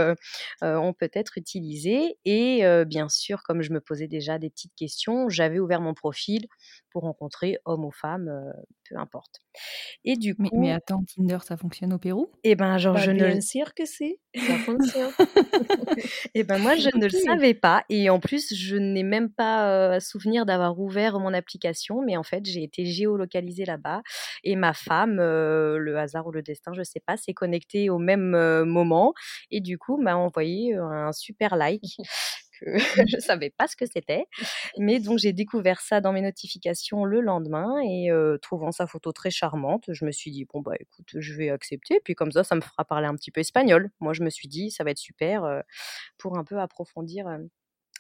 ont 0.63 0.93
peut-être 0.93 1.37
utilisé 1.37 2.17
et 2.25 2.63
bien 2.87 3.09
sûr 3.09 3.43
comme 3.43 3.63
je 3.63 3.73
me 3.73 3.81
posais 3.81 4.07
déjà 4.07 4.39
des 4.39 4.51
petites 4.51 4.75
questions, 4.77 5.29
j'avais 5.29 5.59
ouvert 5.59 5.81
mon 5.81 5.95
profil 5.95 6.47
pour 6.91 7.03
rencontrer 7.03 7.59
homme 7.65 7.85
ou 7.85 7.91
femme, 7.91 8.31
peu 8.89 8.97
importe. 8.97 9.41
Et 10.05 10.17
du 10.17 10.35
coup, 10.35 10.61
mais, 10.61 10.73
attends, 10.73 11.03
Tinder, 11.05 11.39
ça 11.43 11.57
fonctionne 11.57 11.93
au 11.93 11.99
Pérou? 11.99 12.20
Eh 12.45 12.55
ben, 12.55 12.79
genre, 12.79 12.95
bah, 12.95 13.01
je 13.01 13.11
bien 13.13 13.35
ne. 13.35 13.41
sûr 13.41 13.75
que 13.75 13.85
si, 13.85 14.17
ça 14.35 14.57
fonctionne. 14.59 15.11
eh 16.35 16.45
ben, 16.45 16.59
moi, 16.59 16.77
je 16.77 16.89
ne 16.97 17.05
le 17.05 17.11
savais 17.11 17.55
pas. 17.55 17.85
Et 17.89 18.11
en 18.11 18.21
plus, 18.21 18.55
je 18.55 18.77
n'ai 18.77 19.03
même 19.03 19.31
pas 19.31 19.71
euh, 19.71 20.01
souvenir 20.01 20.47
d'avoir 20.47 20.79
ouvert 20.79 21.19
mon 21.19 21.35
application. 21.35 22.03
Mais 22.03 22.17
en 22.17 22.23
fait, 22.23 22.45
j'ai 22.47 22.63
été 22.63 22.85
géolocalisée 22.85 23.65
là-bas. 23.65 24.03
Et 24.45 24.57
ma 24.57 24.73
femme, 24.73 25.19
euh, 25.21 25.79
le 25.79 25.99
hasard 25.99 26.27
ou 26.27 26.33
le 26.33 26.43
destin, 26.43 26.73
je 26.75 26.83
sais 26.83 27.01
pas, 27.01 27.17
s'est 27.17 27.35
connectée 27.35 27.91
au 27.91 27.99
même 27.99 28.35
euh, 28.35 28.65
moment. 28.65 29.13
Et 29.51 29.61
du 29.61 29.79
coup, 29.79 29.97
m'a 29.97 30.17
envoyé 30.17 30.75
un 30.75 31.13
super 31.13 31.57
like. 31.57 31.97
je 33.07 33.17
ne 33.17 33.21
savais 33.21 33.51
pas 33.51 33.67
ce 33.67 33.77
que 33.77 33.87
c'était. 33.87 34.27
Mais 34.79 35.01
donc 35.01 35.19
j'ai 35.19 35.33
découvert 35.33 35.81
ça 35.81 36.01
dans 36.01 36.13
mes 36.13 36.21
notifications 36.21 37.05
le 37.05 37.21
lendemain 37.21 37.81
et 37.83 38.11
trouvant 38.43 38.73
sa 38.73 38.87
photo 38.87 39.13
très 39.13 39.31
charmante, 39.31 39.85
je 39.89 40.05
me 40.05 40.13
suis 40.13 40.31
dit 40.31 40.47
bon 40.53 40.61
bah 40.61 40.75
écoute, 40.79 41.09
je 41.15 41.35
vais 41.35 41.51
accepter. 41.51 42.01
Puis 42.05 42.15
comme 42.15 42.33
ça, 42.33 42.45
ça 42.45 42.55
me 42.55 42.61
fera 42.61 42.85
parler 42.85 43.07
un 43.07 43.15
petit 43.15 43.31
peu 43.31 43.41
espagnol. 43.41 43.91
Moi, 44.01 44.13
je 44.13 44.23
me 44.23 44.31
suis 44.31 44.49
dit 44.49 44.71
ça 44.71 44.85
va 44.85 44.91
être 44.91 44.99
super 44.99 45.63
pour 46.19 46.39
un 46.39 46.45
peu 46.45 46.59
approfondir 46.59 47.27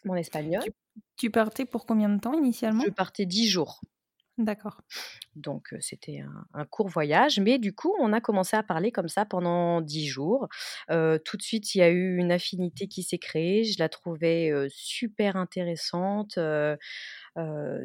mon 0.05 0.15
espagnol. 0.15 0.63
tu 1.17 1.31
partais 1.31 1.65
pour 1.65 1.87
combien 1.87 2.09
de 2.09 2.21
temps 2.21 2.35
initialement? 2.35 2.83
Je 2.85 2.91
partais 2.91 3.27
dix 3.27 3.49
jours. 3.49 3.81
D'accord. 4.39 4.81
Donc 5.37 5.74
c'était 5.81 6.22
un, 6.55 6.64
court 6.64 6.89
voyage, 6.89 7.39
mais 7.41 7.59
du 7.59 7.74
coup 7.74 7.95
on 8.01 8.12
a 8.14 8.22
commencé 8.22 8.57
à 8.57 8.62
parler 8.62 8.91
comme 8.91 9.09
ça 9.09 9.26
pendant 9.26 9.83
dix 9.83 10.07
jours. 10.07 10.49
tout 10.89 11.37
de 11.37 11.43
suite 11.43 11.74
il 11.74 11.78
y 11.78 11.83
a 11.83 11.91
eu 11.91 12.16
une 12.16 12.33
affinité 12.33 12.89
qui 12.89 13.03
s'est 13.03 13.18
créée. 13.18 13.64
Je 13.64 13.78
la 13.78 13.91
trouvais 13.91 14.51
super 14.70 15.37
intéressante 15.37 16.39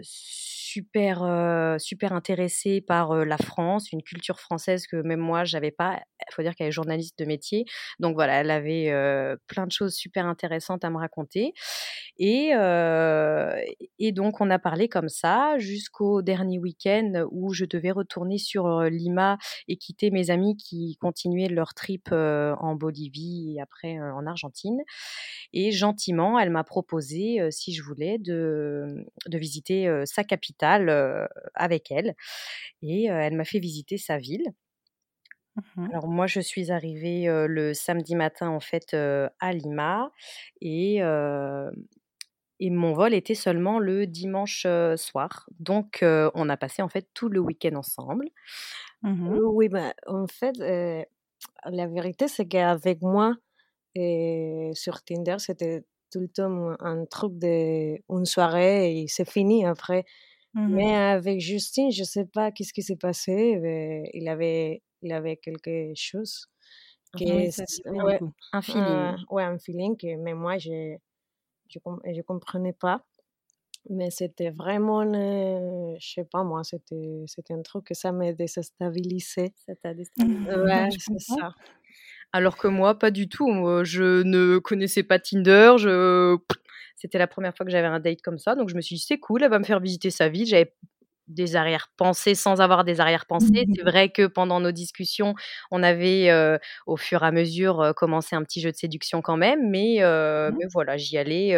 super, 0.01 1.75
super 1.79 2.13
intéressée 2.13 2.81
par 2.81 3.13
la 3.25 3.37
France, 3.37 3.91
une 3.91 4.01
culture 4.01 4.39
française 4.39 4.87
que 4.87 4.97
même 4.97 5.19
moi, 5.19 5.43
j'avais 5.43 5.71
pas. 5.71 6.01
Il 6.29 6.33
faut 6.33 6.41
dire 6.41 6.55
qu'elle 6.55 6.67
est 6.67 6.71
journaliste 6.71 7.17
de 7.19 7.25
métier. 7.25 7.65
Donc 7.99 8.15
voilà, 8.15 8.41
elle 8.41 8.51
avait 8.51 8.91
plein 9.47 9.67
de 9.67 9.71
choses 9.71 9.93
super 9.93 10.25
intéressantes 10.25 10.83
à 10.83 10.89
me 10.89 10.97
raconter. 10.97 11.53
Et, 12.17 12.51
et 13.99 14.11
donc, 14.11 14.41
on 14.41 14.49
a 14.49 14.59
parlé 14.59 14.89
comme 14.89 15.09
ça 15.09 15.57
jusqu'au 15.57 16.21
dernier 16.21 16.59
week-end 16.59 17.25
où 17.31 17.53
je 17.53 17.65
devais 17.65 17.91
retourner 17.91 18.37
sur 18.37 18.81
Lima 18.83 19.37
et 19.67 19.77
quitter 19.77 20.11
mes 20.11 20.31
amis 20.31 20.57
qui 20.57 20.97
continuaient 20.99 21.49
leur 21.49 21.73
trip 21.73 22.11
en 22.11 22.75
Bolivie 22.75 23.55
et 23.55 23.61
après 23.61 23.99
en 23.99 24.25
Argentine. 24.25 24.79
Et 25.53 25.71
gentiment, 25.71 26.39
elle 26.39 26.49
m'a 26.49 26.63
proposé, 26.63 27.39
si 27.51 27.73
je 27.73 27.83
voulais, 27.83 28.17
de 28.17 29.05
de 29.27 29.34
visiter 29.37 29.89
sa 30.05 30.23
capitale 30.23 31.27
avec 31.55 31.91
elle. 31.91 32.15
Et 32.81 33.05
elle 33.05 33.35
m'a 33.35 33.45
fait 33.45 33.59
visiter 33.59 33.97
sa 33.97 34.17
ville. 34.17 34.53
Mmh 35.55 35.91
Alors 35.91 36.07
moi, 36.07 36.27
je 36.27 36.39
suis 36.39 36.71
arrivée 36.71 37.25
le 37.27 37.73
samedi 37.73 38.15
matin 38.15 38.49
en 38.49 38.59
fait 38.59 38.93
à 38.93 39.53
Lima 39.53 40.11
et 40.61 41.01
et 42.59 42.69
mon 42.69 42.93
vol 42.93 43.13
était 43.13 43.35
seulement 43.35 43.79
le 43.79 44.07
dimanche 44.07 44.65
soir. 44.95 45.47
Donc 45.59 45.99
on 46.03 46.49
a 46.49 46.57
passé 46.57 46.81
en 46.81 46.89
fait 46.89 47.07
tout 47.13 47.29
le 47.29 47.39
week-end 47.39 47.75
ensemble. 47.75 48.27
Mmh 49.01 49.37
oui, 49.53 49.69
bah, 49.69 49.93
en 50.07 50.27
fait, 50.27 50.57
la 51.65 51.87
vérité 51.87 52.27
c'est 52.27 52.47
qu'avec 52.47 53.01
moi 53.01 53.35
sur 53.95 55.01
Tinder, 55.03 55.37
c'était 55.39 55.83
tout 56.11 56.19
le 56.19 56.27
temps 56.27 56.75
un 56.79 57.05
truc 57.05 57.37
de 57.37 57.97
une 58.09 58.25
soirée 58.25 59.01
et 59.01 59.07
c'est 59.07 59.29
fini 59.29 59.65
après. 59.65 60.05
Mmh 60.53 60.73
mais 60.73 60.95
avec 60.95 61.41
Justine, 61.41 61.91
je 61.91 62.03
sais 62.03 62.25
pas 62.25 62.51
qu'est-ce 62.51 62.73
qui 62.73 62.81
s'est 62.81 62.95
passé. 62.95 64.09
il 64.13 64.27
avait, 64.29 64.81
il 65.01 65.11
avait 65.11 65.37
quelque 65.37 65.93
chose. 65.95 66.47
Ah 67.13 67.17
ouais, 67.23 67.49
un 68.53 68.61
feeling. 68.61 69.15
ouais, 69.29 69.43
un 69.43 69.57
feeling 69.57 69.97
que 69.97 70.15
même 70.17 70.37
moi, 70.37 70.57
je 70.57 70.95
je, 71.69 71.79
je 71.79 72.21
comprenais 72.21 72.73
pas. 72.73 73.05
Mais 73.89 74.09
c'était 74.09 74.49
vraiment, 74.49 75.03
je 75.03 75.95
je 75.99 76.13
sais 76.15 76.25
pas 76.25 76.43
moi, 76.43 76.63
c'était, 76.63 77.23
c'était 77.27 77.53
un 77.53 77.61
truc 77.61 77.85
que 77.85 77.93
ça 77.93 78.11
m'a 78.11 78.33
déstabilisé. 78.33 79.53
Ça 79.67 79.75
t'a 79.75 79.93
déstabilisé. 79.93 80.49
Ouais, 80.65 80.89
c'est 80.97 81.19
ça. 81.19 81.53
Alors 82.35 82.57
que 82.57 82.67
moi, 82.67 82.99
pas 82.99 83.11
du 83.11 83.29
tout. 83.29 83.47
Je 83.85 84.21
ne 84.23 84.57
connaissais 84.57 85.03
pas 85.03 85.19
Tinder. 85.19 85.75
Je... 85.77 86.37
C'était 86.97 87.17
la 87.17 87.27
première 87.27 87.55
fois 87.55 87.65
que 87.65 87.71
j'avais 87.71 87.87
un 87.87 88.01
date 88.01 88.21
comme 88.21 88.39
ça. 88.39 88.55
Donc 88.55 88.67
je 88.67 88.75
me 88.75 88.81
suis 88.81 88.97
dit, 88.97 89.01
c'est 89.01 89.19
cool, 89.19 89.43
elle 89.43 89.49
va 89.49 89.57
me 89.57 89.63
faire 89.63 89.79
visiter 89.79 90.09
sa 90.09 90.27
ville. 90.27 90.45
Des 91.27 91.55
arrière-pensées 91.55 92.35
sans 92.35 92.61
avoir 92.61 92.83
des 92.83 92.99
arrière-pensées. 92.99 93.65
C'est 93.75 93.83
vrai 93.83 94.09
que 94.09 94.27
pendant 94.27 94.59
nos 94.59 94.71
discussions, 94.71 95.35
on 95.71 95.83
avait 95.83 96.31
au 96.85 96.97
fur 96.97 97.23
et 97.23 97.27
à 97.27 97.31
mesure 97.31 97.93
commencé 97.95 98.35
un 98.35 98.43
petit 98.43 98.61
jeu 98.61 98.71
de 98.71 98.75
séduction 98.75 99.21
quand 99.21 99.37
même, 99.37 99.69
mais, 99.69 99.99
mmh. 100.01 100.55
mais 100.57 100.65
voilà, 100.71 100.97
j'y 100.97 101.17
allais 101.17 101.55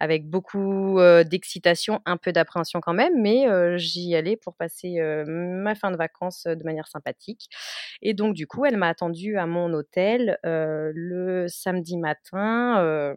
avec 0.00 0.28
beaucoup 0.28 0.98
d'excitation, 1.24 2.00
un 2.06 2.16
peu 2.16 2.32
d'appréhension 2.32 2.80
quand 2.80 2.94
même, 2.94 3.20
mais 3.20 3.46
j'y 3.78 4.14
allais 4.14 4.36
pour 4.36 4.54
passer 4.54 5.00
ma 5.26 5.74
fin 5.74 5.90
de 5.90 5.96
vacances 5.96 6.44
de 6.44 6.64
manière 6.64 6.88
sympathique. 6.88 7.48
Et 8.02 8.14
donc 8.14 8.34
du 8.34 8.46
coup, 8.46 8.64
elle 8.64 8.76
m'a 8.76 8.88
attendu 8.88 9.38
à 9.38 9.46
mon 9.46 9.72
hôtel 9.72 10.38
le 10.44 11.46
samedi 11.48 11.96
matin 11.96 13.14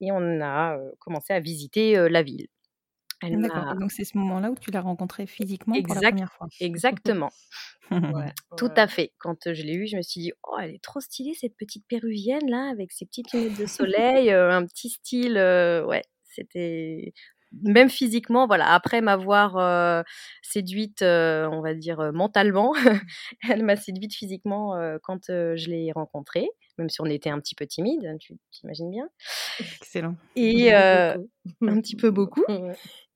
et 0.00 0.12
on 0.12 0.40
a 0.42 0.78
commencé 0.98 1.32
à 1.32 1.40
visiter 1.40 2.08
la 2.08 2.22
ville. 2.22 2.46
D'accord, 3.22 3.76
donc 3.76 3.92
c'est 3.92 4.04
ce 4.04 4.16
moment-là 4.18 4.50
où 4.50 4.56
tu 4.56 4.70
l'as 4.70 4.80
rencontrée 4.80 5.26
physiquement 5.26 5.80
pour 5.82 5.94
la 5.94 6.00
première 6.02 6.32
fois? 6.32 6.48
exactement. 6.60 7.30
Ouais, 7.90 8.32
tout 8.56 8.70
à 8.76 8.86
fait. 8.86 9.12
Quand, 9.18 9.52
je 9.52 9.62
l'ai 9.62 9.74
eue, 9.74 9.86
je 9.86 9.96
me 9.96 10.02
suis 10.02 10.20
dit: 10.20 10.32
«Oh, 10.44 10.56
elle 10.60 10.74
est 10.74 10.82
trop 10.82 11.00
stylée 11.00 11.34
cette 11.34 11.56
petite 11.56 11.86
péruvienne 11.86 12.48
là, 12.48 12.68
avec 12.70 12.92
ses 12.92 13.06
petites 13.06 13.32
lunettes 13.32 13.58
de 13.58 13.66
soleil, 14.26 14.30
un 14.30 14.64
petit 14.66 14.90
style», 14.90 15.34
ouais, 15.86 16.02
c'était 16.24 17.12
même 17.62 17.88
physiquement, 17.88 18.46
voilà, 18.46 18.72
après 18.72 19.00
m'avoir, 19.00 20.04
séduite, 20.42 21.02
on 21.02 21.60
va 21.62 21.74
dire, 21.74 22.12
mentalement, 22.12 22.74
elle 23.48 23.62
m'a 23.62 23.76
séduite 23.76 24.14
physiquement, 24.14 24.74
quand, 25.02 25.26
je 25.28 25.70
l'ai 25.70 25.92
rencontrée, 25.92 26.48
même 26.78 26.90
si 26.90 27.00
on 27.00 27.06
était 27.06 27.30
un 27.30 27.40
petit 27.40 27.54
peu 27.54 27.66
timide, 27.66 28.04
hein, 28.04 28.16
tu 28.18 28.34
t'imagines 28.50 28.90
bien. 28.90 29.08
Excellent. 29.60 30.16
Et 30.34 30.74
un 30.74 31.16
petit 31.80 31.96
peu 31.96 32.10
beaucoup. 32.10 32.44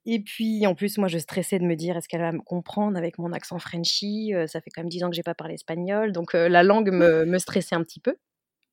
Et 0.07 0.21
puis, 0.21 0.67
en 0.67 0.75
plus, 0.75 0.99
moi, 0.99 1.09
je 1.09 1.19
stressais 1.19 1.59
de 1.59 1.65
me 1.65 1.77
dire, 1.77 1.97
est-ce 1.97 2.09
qu'elle 2.09 2.23
va 2.23 2.33
me 2.33 2.41
comprendre 2.41 2.97
avec 2.97 3.19
mon 3.19 3.33
accent 3.33 3.59
Frenchy? 3.59 4.33
Ça 4.47 4.61
fait 4.61 4.71
quand 4.71 4.83
même 4.83 4.89
10 4.89 5.05
ans 5.05 5.11
que 5.11 5.17
j'ai 5.17 5.23
pas 5.23 5.35
parlé 5.35 5.55
espagnol, 5.55 6.13
donc 6.13 6.33
la 6.33 6.63
langue 6.63 6.91
me, 6.91 7.25
me, 7.27 7.39
stressait 7.39 7.75
un 7.75 7.83
petit 7.83 8.01
peu. 8.01 8.17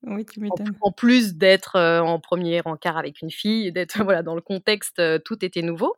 Oui, 0.04 0.26
tu 0.26 0.40
m'étonnes. 0.40 0.74
En, 0.82 0.92
plus 0.92 1.36
d'être 1.36 1.78
en 1.78 2.20
premier 2.20 2.62
encart 2.66 2.98
avec 2.98 3.22
une 3.22 3.32
fille, 3.32 3.72
d'être 3.72 3.98
voilà 4.04 4.24
dans 4.24 4.36
le 4.36 4.42
contexte, 4.42 5.02
tout 5.26 5.44
était 5.44 5.62
nouveau. 5.62 5.96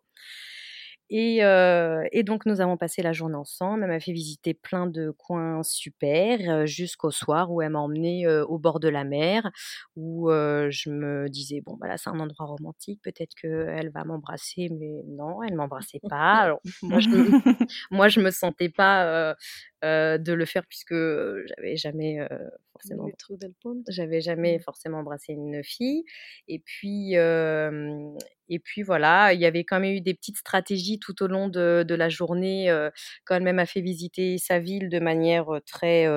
Et, 1.09 1.37
et, 2.11 2.23
donc, 2.23 2.45
nous 2.45 2.61
avons 2.61 2.77
passé 2.77 3.01
la 3.01 3.13
journée 3.13 3.35
ensemble. 3.35 3.83
Elle 3.83 3.89
m'a 3.89 3.99
fait 3.99 4.11
visiter 4.11 4.53
plein 4.53 4.87
de 4.87 5.11
coins 5.11 5.63
super 5.63 6.67
jusqu'au 6.67 7.11
soir 7.11 7.51
où 7.51 7.61
elle 7.61 7.71
m'a 7.71 7.79
emmenée 7.79 8.27
au 8.27 8.57
bord 8.59 8.79
de 8.79 8.89
la 8.89 9.03
mer, 9.03 9.49
où 9.95 10.29
je 10.29 10.89
me 10.89 11.27
disais, 11.29 11.61
bon, 11.61 11.75
voilà, 11.79 11.97
c'est 11.97 12.09
un 12.09 12.19
endroit 12.19 12.45
romantique, 12.45 13.01
peut-être 13.03 13.33
qu'elle 13.41 13.89
va 13.89 14.03
m'embrasser, 14.03 14.69
mais 14.71 15.03
non, 15.07 15.41
elle 15.43 15.55
m'embrassait 15.55 16.01
pas. 16.07 16.35
Alors, 16.35 16.61
moi, 16.83 16.99
je 16.99 17.09
me, 17.09 17.19
je 18.09 18.19
me 18.19 18.31
sentais 18.31 18.69
pas 18.69 19.35
de 19.83 20.33
le 20.33 20.45
faire 20.45 20.63
puisque 20.67 20.93
j'avais 20.93 21.75
jamais 21.75 22.19
forcément 22.79 23.09
j'avais 23.87 24.21
jamais 24.21 24.57
mmh. 24.57 24.61
forcément 24.61 24.99
embrassé 24.99 25.33
une 25.33 25.63
fille 25.63 26.03
et 26.47 26.59
puis 26.59 27.13
et 27.13 28.59
puis 28.59 28.81
voilà 28.83 29.33
il 29.33 29.39
y 29.39 29.45
avait 29.45 29.63
quand 29.63 29.79
même 29.79 29.93
eu 29.95 30.01
des 30.01 30.13
petites 30.13 30.37
stratégies 30.37 30.99
tout 30.99 31.21
au 31.23 31.27
long 31.27 31.47
de, 31.47 31.83
de 31.87 31.95
la 31.95 32.09
journée 32.09 32.69
quand 33.25 33.35
elle 33.35 33.43
même 33.43 33.59
a 33.59 33.65
fait 33.65 33.81
visiter 33.81 34.37
sa 34.37 34.59
ville 34.59 34.89
de 34.89 34.99
manière 34.99 35.47
très 35.65 36.07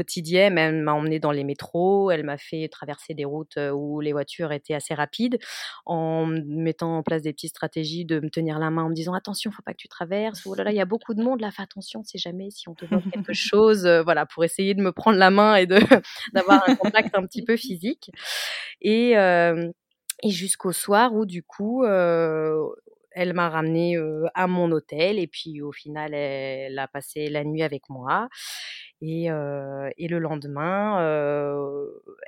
quotidienne. 0.00 0.56
Elle 0.56 0.82
m'a 0.82 0.94
emmené 0.94 1.18
dans 1.18 1.30
les 1.30 1.44
métros, 1.44 2.10
elle 2.10 2.24
m'a 2.24 2.38
fait 2.38 2.68
traverser 2.68 3.12
des 3.12 3.26
routes 3.26 3.58
où 3.72 4.00
les 4.00 4.12
voitures 4.12 4.52
étaient 4.52 4.74
assez 4.74 4.94
rapides, 4.94 5.38
en 5.84 6.26
mettant 6.26 6.96
en 6.96 7.02
place 7.02 7.22
des 7.22 7.32
petites 7.32 7.50
stratégies 7.50 8.06
de 8.06 8.18
me 8.20 8.30
tenir 8.30 8.58
la 8.58 8.70
main 8.70 8.84
en 8.84 8.88
me 8.88 8.94
disant 8.94 9.12
attention, 9.12 9.50
faut 9.50 9.62
pas 9.62 9.72
que 9.72 9.78
tu 9.78 9.88
traverses. 9.88 10.46
Oh 10.46 10.54
là 10.54 10.64
là, 10.64 10.72
il 10.72 10.76
y 10.76 10.80
a 10.80 10.86
beaucoup 10.86 11.12
de 11.14 11.22
monde 11.22 11.40
là, 11.40 11.50
fais 11.50 11.62
attention, 11.62 12.02
c'est 12.04 12.18
jamais 12.18 12.50
si 12.50 12.68
on 12.68 12.74
te 12.74 12.86
donne 12.86 13.02
quelque 13.12 13.34
chose, 13.34 13.86
voilà, 14.04 14.24
pour 14.24 14.42
essayer 14.44 14.74
de 14.74 14.82
me 14.82 14.92
prendre 14.92 15.18
la 15.18 15.30
main 15.30 15.56
et 15.56 15.66
de 15.66 15.78
d'avoir 16.32 16.62
un 16.66 16.76
contact 16.76 17.14
un 17.14 17.26
petit 17.26 17.44
peu 17.44 17.56
physique. 17.56 18.10
Et 18.80 19.14
et 20.22 20.30
jusqu'au 20.30 20.72
soir 20.72 21.14
où 21.14 21.26
du 21.26 21.42
coup, 21.42 21.84
elle 21.84 23.32
m'a 23.34 23.48
ramené 23.48 23.96
à 24.34 24.46
mon 24.46 24.70
hôtel 24.72 25.18
et 25.18 25.26
puis 25.26 25.60
au 25.62 25.72
final, 25.72 26.14
elle, 26.14 26.78
a 26.78 26.88
passé 26.88 27.28
la 27.28 27.44
nuit 27.44 27.62
avec 27.62 27.88
moi. 27.88 28.28
Et, 29.02 29.26
et 29.26 30.08
le 30.08 30.18
lendemain, 30.18 30.98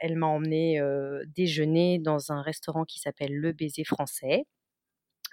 elle 0.01 0.17
m'a 0.17 0.27
emmené 0.27 0.81
déjeuner 1.27 1.99
dans 1.99 2.33
un 2.33 2.43
restaurant 2.43 2.85
qui 2.85 2.99
s'appelle 3.01 3.35
Le 3.37 3.53
Baiser 3.53 3.85
Français. 3.85 4.45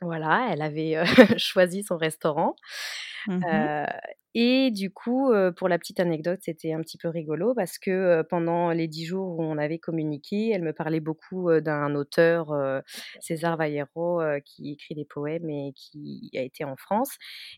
Voilà, 0.02 0.50
elle 0.52 0.62
avait 0.62 0.96
choisi 1.40 1.84
son 1.84 1.98
restaurant. 1.98 2.56
Mmh 3.28 3.66
et 4.36 4.71
du 4.71 4.91
coup, 4.91 5.32
pour 5.57 5.67
la 5.67 5.80
petite 5.80 5.99
anecdote, 5.99 6.39
c'était 6.41 6.73
un 6.73 6.82
petit 6.82 6.97
peu 6.97 7.07
rigolo 7.07 7.53
parce 7.55 7.77
que 7.77 8.21
pendant 8.30 8.71
les 8.71 8.88
dix 8.88 9.05
jours 9.05 9.39
où 9.39 9.43
on 9.43 9.57
avait 9.57 9.80
communiqué, 9.80 10.51
elle 10.53 10.61
me 10.61 10.73
parlait 10.73 10.99
beaucoup 10.99 11.49
d'un 11.59 11.95
auteur, 11.95 12.53
César 13.19 13.57
Vallejo, 13.57 14.21
qui 14.45 14.71
écrit 14.71 14.95
des 14.95 15.05
poèmes 15.05 15.49
et 15.49 15.73
qui 15.75 16.30
a 16.36 16.41
été 16.41 16.63
en 16.63 16.75
France. 16.75 17.11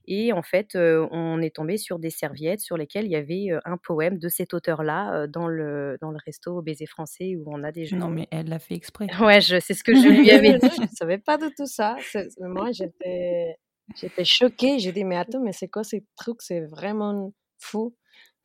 Et 0.07 0.33
en 0.33 0.43
fait, 0.43 0.75
on 0.75 1.41
est 1.41 1.55
tombé 1.55 1.77
sur 1.77 1.99
des 1.99 2.09
serviettes 2.09 2.61
sur 2.61 2.77
lesquelles 2.77 3.05
il 3.05 3.11
y 3.11 3.15
avait 3.15 3.49
un 3.65 3.77
poème 3.77 4.17
de 4.17 4.29
cet 4.29 4.53
auteur-là 4.53 5.27
dans 5.27 5.47
le 5.47 5.97
dans 5.99 6.11
le 6.11 6.17
resto 6.25 6.57
au 6.57 6.61
baiser 6.61 6.85
français 6.85 7.35
où 7.35 7.43
on 7.47 7.63
a 7.63 7.71
des 7.71 7.89
Non, 7.91 8.09
mais 8.09 8.27
elle 8.31 8.47
l'a 8.47 8.59
fait 8.59 8.75
exprès. 8.75 9.07
Ouais, 9.19 9.41
c'est 9.41 9.73
ce 9.73 9.83
que 9.83 9.93
je 9.93 10.07
lui 10.07 10.31
avais 10.31 10.53
dit. 10.59 10.69
je 10.75 10.81
ne 10.81 10.87
savais 10.87 11.17
pas 11.17 11.37
de 11.37 11.49
tout 11.55 11.67
ça. 11.67 11.95
Moi, 12.39 12.71
j'étais 12.71 13.55
J'étais 13.95 14.25
choquée. 14.25 14.79
J'ai 14.79 14.91
dit, 14.91 15.03
mais 15.03 15.17
attends, 15.17 15.41
mais 15.41 15.53
c'est 15.53 15.67
quoi 15.67 15.83
ces 15.83 16.05
trucs? 16.15 16.41
C'est 16.41 16.61
vraiment 16.61 17.33
fou. 17.59 17.95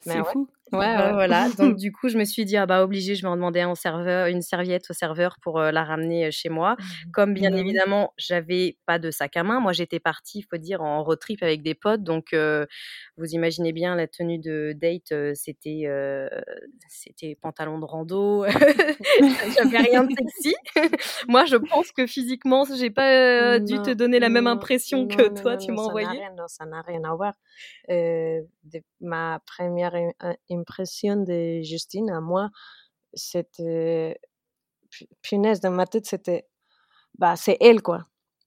C'est 0.00 0.24
fou. 0.24 0.48
Ouais, 0.72 1.12
voilà. 1.12 1.48
Donc 1.58 1.76
du 1.76 1.92
coup, 1.92 2.08
je 2.08 2.18
me 2.18 2.24
suis 2.24 2.44
dit 2.44 2.56
ah 2.56 2.66
bah 2.66 2.82
obligé, 2.82 3.14
je 3.14 3.22
vais 3.22 3.28
en 3.28 3.36
demander 3.36 3.60
un 3.60 3.74
serveur, 3.74 4.26
une 4.26 4.42
serviette 4.42 4.84
au 4.90 4.94
serveur 4.94 5.36
pour 5.40 5.60
la 5.60 5.84
ramener 5.84 6.30
chez 6.32 6.48
moi. 6.48 6.76
Mmh. 6.78 7.10
Comme 7.12 7.34
bien 7.34 7.50
bah 7.50 7.58
évidemment, 7.58 8.12
j'avais 8.16 8.76
pas 8.86 8.98
de 8.98 9.10
sac 9.10 9.36
à 9.36 9.44
main. 9.44 9.60
Moi, 9.60 9.72
j'étais 9.72 10.00
partie, 10.00 10.42
faut 10.42 10.56
dire, 10.56 10.82
en 10.82 11.04
road 11.04 11.20
trip 11.20 11.42
avec 11.42 11.62
des 11.62 11.74
potes. 11.74 12.02
Donc 12.02 12.34
vous 13.16 13.26
imaginez 13.26 13.72
bien 13.72 13.94
la 13.94 14.06
tenue 14.08 14.38
de 14.38 14.72
date, 14.74 15.14
c'était 15.34 15.88
c'était 16.88 17.36
pantalon 17.40 17.78
de 17.78 17.84
rando. 17.84 18.44
j'avais 19.56 19.78
rien 19.78 20.04
de 20.04 20.10
sexy. 20.10 20.54
Moi, 21.28 21.44
je 21.44 21.56
pense 21.56 21.92
que 21.92 22.06
physiquement, 22.06 22.64
j'ai 22.64 22.90
pas 22.90 23.58
dû 23.60 23.80
te 23.82 23.92
donner 23.92 24.18
la 24.18 24.28
même 24.28 24.46
impression 24.46 25.06
que 25.06 25.28
toi, 25.40 25.56
tu 25.56 25.72
m'as 25.72 25.82
envoyé. 25.82 26.20
Non, 26.36 26.48
ça 26.48 26.66
n'a 26.66 26.82
rien 26.82 27.02
à 27.04 27.14
voir. 27.14 27.34
ma 29.00 29.40
première 29.46 29.94
impression 30.58 31.16
de 31.16 31.60
Justine 31.62 32.10
à 32.10 32.20
moi, 32.20 32.50
c'était 33.14 34.18
punaise 35.22 35.60
dans 35.60 35.70
ma 35.70 35.86
tête, 35.86 36.06
c'était 36.06 36.46
bah 37.18 37.36
c'est 37.36 37.56
elle 37.60 37.82
quoi. 37.82 38.06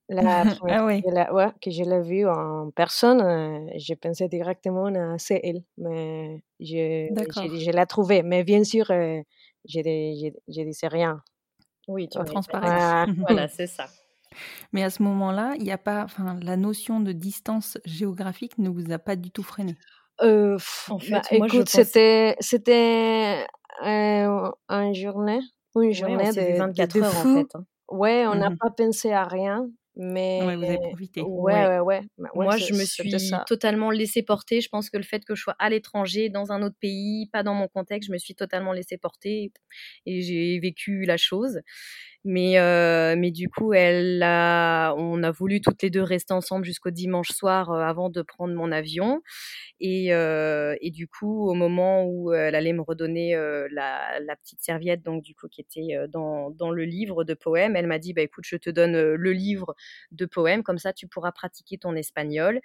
La 0.10 0.42
ah 0.68 0.86
oui. 0.86 1.04
ouais, 1.06 1.52
que 1.62 1.70
je 1.70 1.84
l'ai 1.84 2.02
vue 2.02 2.28
en 2.28 2.72
personne, 2.72 3.22
euh, 3.22 3.72
je 3.78 3.94
pensais 3.94 4.28
directement 4.28 4.88
à 4.88 5.18
c'est 5.20 5.40
elle, 5.44 5.64
mais 5.78 6.44
je, 6.60 7.10
je, 7.16 7.60
je 7.60 7.72
l'ai 7.72 7.86
trouvée. 7.86 8.24
Mais 8.24 8.44
bien 8.44 8.64
sûr, 8.64 8.90
euh, 8.90 9.22
je, 9.68 9.80
je 10.48 10.62
disais 10.64 10.88
rien. 10.88 11.22
Oui, 11.88 12.10
tu 12.10 12.24
transparent. 12.24 13.06
voilà, 13.18 13.48
c'est 13.48 13.68
ça. 13.68 13.86
Mais 14.74 14.84
à 14.84 14.90
ce 14.90 15.02
moment-là, 15.04 15.54
il 15.58 15.64
n'y 15.64 15.72
a 15.72 15.78
pas, 15.78 16.04
enfin, 16.04 16.38
la 16.42 16.58
notion 16.58 17.00
de 17.00 17.12
distance 17.12 17.78
géographique 17.86 18.58
ne 18.58 18.70
vous 18.70 18.92
a 18.92 19.00
pas 19.00 19.16
du 19.16 19.32
tout 19.32 19.44
freiné. 19.44 19.76
Euh, 20.22 20.58
en 20.90 21.00
fait, 21.00 21.12
bah, 21.12 21.22
écoute, 21.32 21.70
c'était 21.70 22.36
c'était 22.40 23.46
euh, 23.86 24.52
une 24.70 24.94
journée, 24.94 25.40
une 25.76 25.94
journée 25.94 26.32
de, 26.32 26.58
24 26.58 26.98
heures 26.98 27.18
en 27.18 27.36
fait. 27.36 27.56
Hein. 27.56 27.66
Ouais, 27.90 28.28
on 28.28 28.36
n'a 28.36 28.52
pas 28.52 28.70
pensé 28.70 29.12
à 29.12 29.24
rien, 29.24 29.68
mais 29.96 30.42
ouais, 30.44 30.56
vous 30.56 30.64
avez 30.64 30.78
profité. 30.78 31.22
Ouais, 31.22 31.68
ouais, 31.68 31.80
ouais. 31.80 32.02
Bah, 32.18 32.30
Moi, 32.36 32.58
je 32.58 32.74
me 32.74 32.86
suis 32.86 33.12
totalement 33.48 33.90
laissé 33.92 34.22
porter. 34.22 34.62
Je 34.62 34.70
pense 34.70 34.90
que 34.90 34.98
le 34.98 35.04
fait 35.04 35.26
que 35.26 35.36
je 35.36 35.42
sois 35.42 35.56
à 35.60 35.70
l'étranger, 35.70 36.30
dans 36.30 36.52
un 36.52 36.62
autre 36.62 36.78
pays, 36.80 37.28
pas 37.34 37.44
dans 37.44 37.54
mon 37.54 37.68
contexte, 37.68 38.08
je 38.08 38.14
me 38.14 38.18
suis 38.18 38.36
totalement 38.36 38.72
laissé 38.72 38.98
porter 38.98 39.52
et 40.06 40.22
j'ai 40.22 40.60
vécu 40.60 41.06
la 41.06 41.18
chose. 41.18 41.62
Mais, 42.26 42.56
mais 43.16 43.32
du 43.32 43.50
coup, 43.50 43.74
elle 43.74 44.22
a, 44.24 44.94
on 44.98 45.24
a 45.24 45.32
voulu 45.32 45.62
toutes 45.62 45.82
les 45.82 45.90
deux 45.90 46.04
rester 46.04 46.34
ensemble 46.34 46.66
jusqu'au 46.66 46.90
dimanche 46.90 47.30
soir 47.30 47.72
avant 47.72 48.10
de 48.10 48.22
prendre 48.22 48.54
mon 48.54 48.72
avion. 48.72 49.22
Et, 49.80 50.08
et, 50.10 50.92
du 50.92 51.08
coup, 51.08 51.50
au 51.50 51.54
moment 51.54 52.06
où 52.06 52.34
elle 52.34 52.56
allait 52.56 52.74
me 52.74 52.82
redonner 52.82 53.36
la, 53.72 54.20
la, 54.20 54.36
petite 54.36 54.62
serviette, 54.62 55.04
donc 55.04 55.24
du 55.24 55.36
coup 55.36 55.48
qui 55.48 55.62
était 55.62 55.96
dans, 56.10 56.50
dans 56.52 56.72
le 56.72 56.84
livre 56.84 57.24
de 57.24 57.34
poèmes, 57.34 57.76
elle 57.76 57.88
m'a 57.88 58.00
dit 58.00 58.14
bah 58.14 58.22
écoute, 58.22 58.44
je 58.46 58.58
te 58.58 58.70
donne 58.70 59.14
le 59.14 59.32
livre 59.32 59.76
de 60.12 60.26
poèmes, 60.26 60.64
comme 60.64 60.80
ça 60.80 60.94
tu 60.94 61.08
pourras 61.08 61.32
pratiquer 61.32 61.78
ton 61.78 61.96
espagnol. 61.96 62.60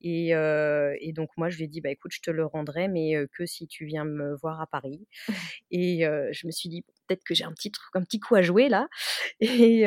Et, 0.00 0.28
et 0.30 1.12
donc 1.12 1.30
moi 1.36 1.48
je 1.48 1.56
lui 1.56 1.64
ai 1.64 1.68
dit 1.68 1.80
bah 1.80 1.90
écoute, 1.90 2.12
je 2.14 2.20
te 2.20 2.30
le 2.30 2.46
rendrai, 2.46 2.88
mais 2.88 3.14
que 3.36 3.46
si 3.46 3.66
tu 3.66 3.84
viens 3.86 4.04
me 4.04 4.36
voir 4.36 4.60
à 4.60 4.66
Paris. 4.66 5.06
et 5.70 6.02
je 6.32 6.46
me 6.46 6.52
suis 6.52 6.68
dit 6.68 6.84
peut-être 7.06 7.24
que 7.24 7.34
j'ai 7.34 7.44
un 7.44 7.52
petit 7.52 7.72
truc, 7.72 7.90
un 7.94 8.02
petit 8.02 8.20
coup 8.20 8.36
à 8.36 8.42
jouer 8.42 8.68
là. 8.68 8.88
Et, 9.40 9.82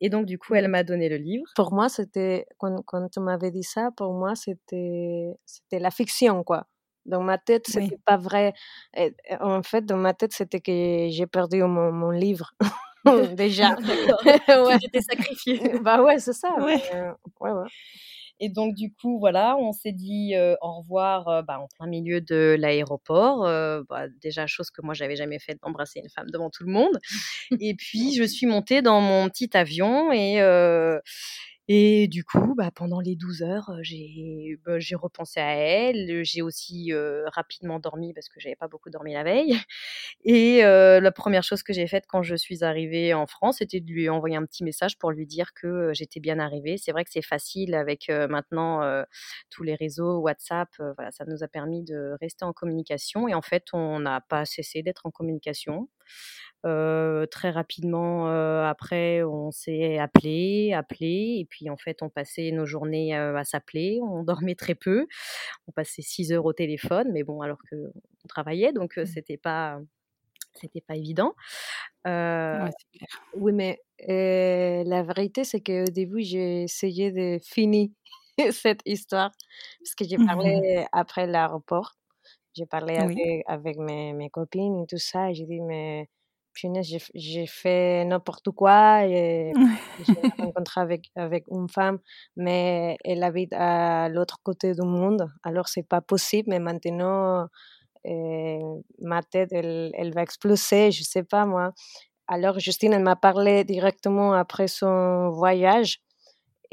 et 0.00 0.08
donc, 0.10 0.26
du 0.26 0.38
coup, 0.38 0.54
elle 0.54 0.68
m'a 0.68 0.82
donné 0.84 1.08
le 1.08 1.16
livre. 1.16 1.46
Pour 1.56 1.72
moi, 1.72 1.88
c'était, 1.88 2.46
quand, 2.58 2.82
quand 2.86 3.08
tu 3.08 3.20
m'avais 3.20 3.50
dit 3.50 3.62
ça, 3.64 3.90
pour 3.96 4.12
moi, 4.14 4.34
c'était, 4.34 5.34
c'était 5.44 5.78
la 5.78 5.90
fiction, 5.90 6.42
quoi. 6.44 6.66
Dans 7.06 7.22
ma 7.22 7.36
tête, 7.38 7.66
c'était 7.66 7.98
pas 8.06 8.16
vrai. 8.16 8.54
en 9.40 9.62
fait, 9.62 9.84
dans 9.84 9.96
ma 9.98 10.14
tête, 10.14 10.32
c'était 10.32 10.60
que 10.60 11.08
j'ai 11.10 11.26
perdu 11.26 11.62
mon, 11.62 11.92
mon 11.92 12.10
livre. 12.10 12.52
Déjà. 13.36 13.76
ouais. 14.48 14.78
J'étais 14.80 15.02
sacrifiée. 15.02 15.78
bah 15.82 16.02
ouais, 16.02 16.18
c'est 16.18 16.32
ça. 16.32 16.54
Ouais. 16.58 16.82
ouais, 17.40 17.50
ouais. 17.52 17.68
Et 18.40 18.48
donc, 18.48 18.74
du 18.74 18.92
coup, 18.92 19.18
voilà, 19.18 19.56
on 19.56 19.72
s'est 19.72 19.92
dit 19.92 20.34
au 20.60 20.78
revoir 20.78 21.44
bah, 21.44 21.60
en 21.60 21.68
plein 21.78 21.88
milieu 21.88 22.20
de 22.20 22.56
l'aéroport. 22.58 23.42
Bah, 23.88 24.08
déjà, 24.22 24.46
chose 24.46 24.70
que 24.70 24.82
moi, 24.82 24.94
j'avais 24.94 25.16
jamais 25.16 25.38
faite 25.38 25.58
d'embrasser 25.62 26.00
une 26.00 26.10
femme 26.10 26.30
devant 26.30 26.50
tout 26.50 26.64
le 26.64 26.72
monde. 26.72 26.98
et 27.60 27.74
puis, 27.74 28.14
je 28.14 28.24
suis 28.24 28.46
montée 28.46 28.82
dans 28.82 29.00
mon 29.00 29.28
petit 29.28 29.56
avion 29.56 30.12
et, 30.12 30.40
et 31.66 32.08
du 32.08 32.24
coup, 32.24 32.54
bah, 32.54 32.70
pendant 32.74 33.00
les 33.00 33.16
12 33.16 33.42
heures, 33.42 33.70
j'ai 33.80 34.58
bah, 34.66 34.76
repensé 34.94 35.40
à 35.40 35.54
elle. 35.54 36.22
J'ai 36.22 36.42
aussi 36.42 36.92
rapidement 37.32 37.80
dormi 37.80 38.12
parce 38.12 38.28
que 38.28 38.38
j'avais 38.38 38.56
pas 38.56 38.68
beaucoup 38.68 38.90
dormi 38.90 39.14
la 39.14 39.24
veille. 39.24 39.56
Et 40.24 40.60
la 40.62 41.12
première 41.12 41.42
chose 41.42 41.62
que 41.62 41.72
j'ai 41.72 41.86
faite 41.86 42.04
quand 42.08 42.22
je 42.22 42.34
suis 42.34 42.64
arrivée 42.64 43.14
en 43.14 43.26
France, 43.26 43.58
c'était 43.58 43.80
de 43.80 43.90
lui 43.90 44.08
envoyer 44.08 44.36
un 44.36 44.44
petit 44.44 44.64
message 44.64 44.98
pour 44.98 45.10
lui 45.10 45.26
dire 45.26 45.54
que 45.54 45.90
j'étais 45.94 46.20
bien 46.20 46.38
arrivée. 46.38 46.76
C'est 46.76 46.92
vrai 46.92 47.04
que 47.04 47.10
c'est 47.10 47.22
facile 47.22 47.74
avec 47.74 48.08
maintenant 48.08 49.04
tous 49.50 49.62
les 49.62 49.74
réseaux, 49.74 50.18
WhatsApp, 50.18 50.68
voilà, 50.96 51.10
ça 51.12 51.24
nous 51.26 51.42
a 51.42 51.48
permis 51.48 51.82
de 51.82 52.16
rester 52.20 52.44
en 52.44 52.52
communication. 52.52 53.28
Et 53.28 53.34
en 53.34 53.42
fait, 53.42 53.64
on 53.72 54.00
n'a 54.00 54.20
pas 54.20 54.44
cessé 54.44 54.82
d'être 54.82 55.06
en 55.06 55.10
communication 55.10 55.88
très 57.30 57.50
rapidement 57.50 58.26
après, 58.64 59.22
on 59.22 59.50
s'est 59.50 59.98
appelé, 59.98 60.72
appelé, 60.72 61.38
et 61.40 61.46
puis 61.48 61.70
en 61.70 61.76
fait, 61.76 62.02
on 62.02 62.08
passait 62.08 62.50
nos 62.52 62.66
journées 62.66 63.14
à 63.14 63.44
s'appeler. 63.44 64.00
On 64.02 64.22
dormait 64.24 64.54
très 64.54 64.74
peu. 64.74 65.06
On 65.68 65.72
passait 65.72 66.02
6 66.02 66.32
heures 66.32 66.44
au 66.44 66.52
téléphone, 66.52 67.10
mais 67.12 67.22
bon, 67.22 67.42
alors 67.42 67.58
que 67.70 67.76
on 67.76 68.28
travaillait, 68.28 68.72
donc 68.72 68.96
mmh. 68.96 69.06
c'était 69.06 69.36
pas 69.36 69.78
c'était 70.54 70.80
pas 70.80 70.96
évident. 70.96 71.34
oui, 72.06 73.52
mais 73.52 73.80
la 74.08 75.02
vérité, 75.02 75.44
c'est 75.44 75.60
qu'au 75.60 75.90
début, 75.90 76.22
j'ai 76.22 76.62
essayé 76.64 77.12
de 77.12 77.38
finir 77.44 77.88
cette 78.50 78.80
histoire 78.84 79.30
parce 79.80 79.94
que 79.94 80.04
j'ai 80.04 80.18
mmh 80.18 80.26
parlé 80.26 80.86
après 80.92 81.26
l'aéroport. 81.26 81.94
J'ai 82.56 82.66
parlé 82.66 82.96
avec, 82.96 83.42
avec 83.46 83.78
mes, 83.78 84.12
mes, 84.12 84.30
copines 84.30 84.84
et 84.84 84.86
tout 84.86 84.98
ça. 84.98 85.32
J'ai 85.32 85.44
dit, 85.44 85.60
mais 85.60 86.08
j'ai 87.14 87.46
fait 87.46 88.04
n'importe 88.04 88.50
quoi 88.50 89.06
et 89.06 89.52
j'ai 90.06 90.42
rencontré 90.42 90.80
avec, 90.80 91.10
avec 91.16 91.44
une 91.50 91.68
femme, 91.68 91.98
mais 92.36 92.96
elle 93.04 93.22
habite 93.22 93.52
à 93.52 94.08
l'autre 94.08 94.38
côté 94.42 94.74
du 94.74 94.82
monde, 94.82 95.28
alors 95.42 95.68
c'est 95.68 95.86
pas 95.86 96.00
possible, 96.00 96.50
mais 96.50 96.58
maintenant, 96.58 97.48
euh, 98.06 98.80
ma 99.00 99.22
tête, 99.22 99.52
elle, 99.52 99.90
elle, 99.94 100.12
va 100.12 100.22
exploser, 100.22 100.90
je 100.90 101.02
sais 101.02 101.22
pas 101.22 101.46
moi. 101.46 101.72
Alors 102.26 102.58
Justine, 102.58 102.92
elle 102.92 103.02
m'a 103.02 103.16
parlé 103.16 103.64
directement 103.64 104.32
après 104.32 104.68
son 104.68 105.30
voyage 105.30 106.00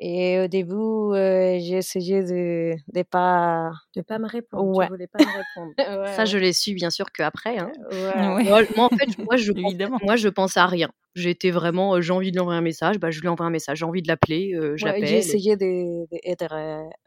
Et 0.04 0.40
au 0.40 0.48
début, 0.48 0.74
euh, 0.74 1.60
j'ai 1.60 1.78
essayé 1.78 2.24
de 2.24 2.74
ne 2.92 3.04
pas... 3.04 3.70
De 3.96 4.02
pas 4.02 4.18
me 4.18 4.28
répondre, 4.28 4.76
ouais. 4.76 4.88
tu 4.88 4.94
voulais 4.94 5.06
pas 5.06 5.20
me 5.20 5.26
répondre. 5.26 5.74
ouais, 6.08 6.14
Ça, 6.16 6.26
je 6.26 6.40
l'ai 6.40 6.54
su 6.54 6.74
bien 6.74 6.90
sûr 6.90 7.12
qu'après. 7.12 7.60
Hein. 7.60 7.72
Moi, 8.16 8.64
moi, 8.76 8.86
en 8.92 8.98
fait, 8.98 9.16
moi 9.20 9.38
je, 9.38 9.52
pense, 9.92 10.02
moi, 10.02 10.16
je 10.16 10.28
pense 10.28 10.58
à 10.58 10.66
rien. 10.66 10.90
J'étais 11.14 11.52
vraiment, 11.52 11.98
euh, 11.98 12.02
j'ai 12.02 12.14
envie 12.14 12.32
de 12.32 12.36
lui 12.38 12.42
envoyer 12.42 12.58
un 12.58 12.64
message, 12.64 12.98
bah, 12.98 13.12
je 13.12 13.22
lui 13.22 13.28
envoie 13.28 13.46
un 13.46 13.52
message. 13.52 13.78
J'ai 13.78 13.86
envie 13.86 14.02
de 14.02 14.08
l'appeler, 14.08 14.56
euh, 14.56 14.76
je 14.76 14.86
l'appelle. 14.86 15.06
J'ai 15.06 15.20
essayé 15.20 15.56
d'être 15.56 16.56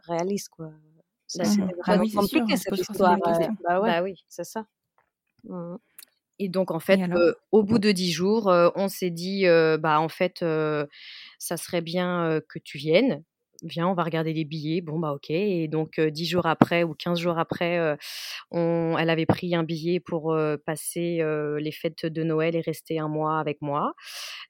réaliste, 0.06 0.50
quoi. 0.50 0.70
C'était 1.26 1.48
ah 1.60 1.66
vraiment 1.84 2.04
compliqué 2.14 2.56
cette 2.56 2.78
histoire. 2.78 3.18
Bah, 3.18 3.80
bah, 3.80 4.02
oui, 4.04 4.22
c'est 4.28 4.44
ça. 4.44 4.66
Mmh. 5.42 5.74
Et 6.38 6.48
donc, 6.48 6.70
en 6.70 6.80
fait, 6.80 7.00
euh, 7.00 7.34
au 7.52 7.62
bout 7.62 7.78
de 7.78 7.92
dix 7.92 8.10
jours, 8.10 8.48
euh, 8.48 8.68
on 8.74 8.88
s'est 8.88 9.10
dit, 9.10 9.46
euh, 9.46 9.78
bah, 9.78 10.00
en 10.00 10.08
fait, 10.08 10.44
ça 11.44 11.56
serait 11.56 11.82
bien 11.82 12.40
que 12.48 12.58
tu 12.58 12.78
viennes. 12.78 13.22
Viens, 13.62 13.88
on 13.88 13.94
va 13.94 14.02
regarder 14.02 14.32
les 14.32 14.44
billets. 14.44 14.80
Bon, 14.80 14.98
bah, 14.98 15.12
ok. 15.12 15.30
Et 15.30 15.68
donc, 15.68 16.00
dix 16.00 16.26
jours 16.26 16.44
après 16.44 16.82
ou 16.82 16.94
quinze 16.94 17.18
jours 17.18 17.38
après, 17.38 17.96
on, 18.50 18.96
elle 18.98 19.08
avait 19.08 19.26
pris 19.26 19.54
un 19.54 19.62
billet 19.62 20.00
pour 20.00 20.36
passer 20.66 21.22
les 21.58 21.72
fêtes 21.72 22.04
de 22.04 22.22
Noël 22.24 22.56
et 22.56 22.60
rester 22.60 22.98
un 22.98 23.08
mois 23.08 23.38
avec 23.38 23.62
moi. 23.62 23.94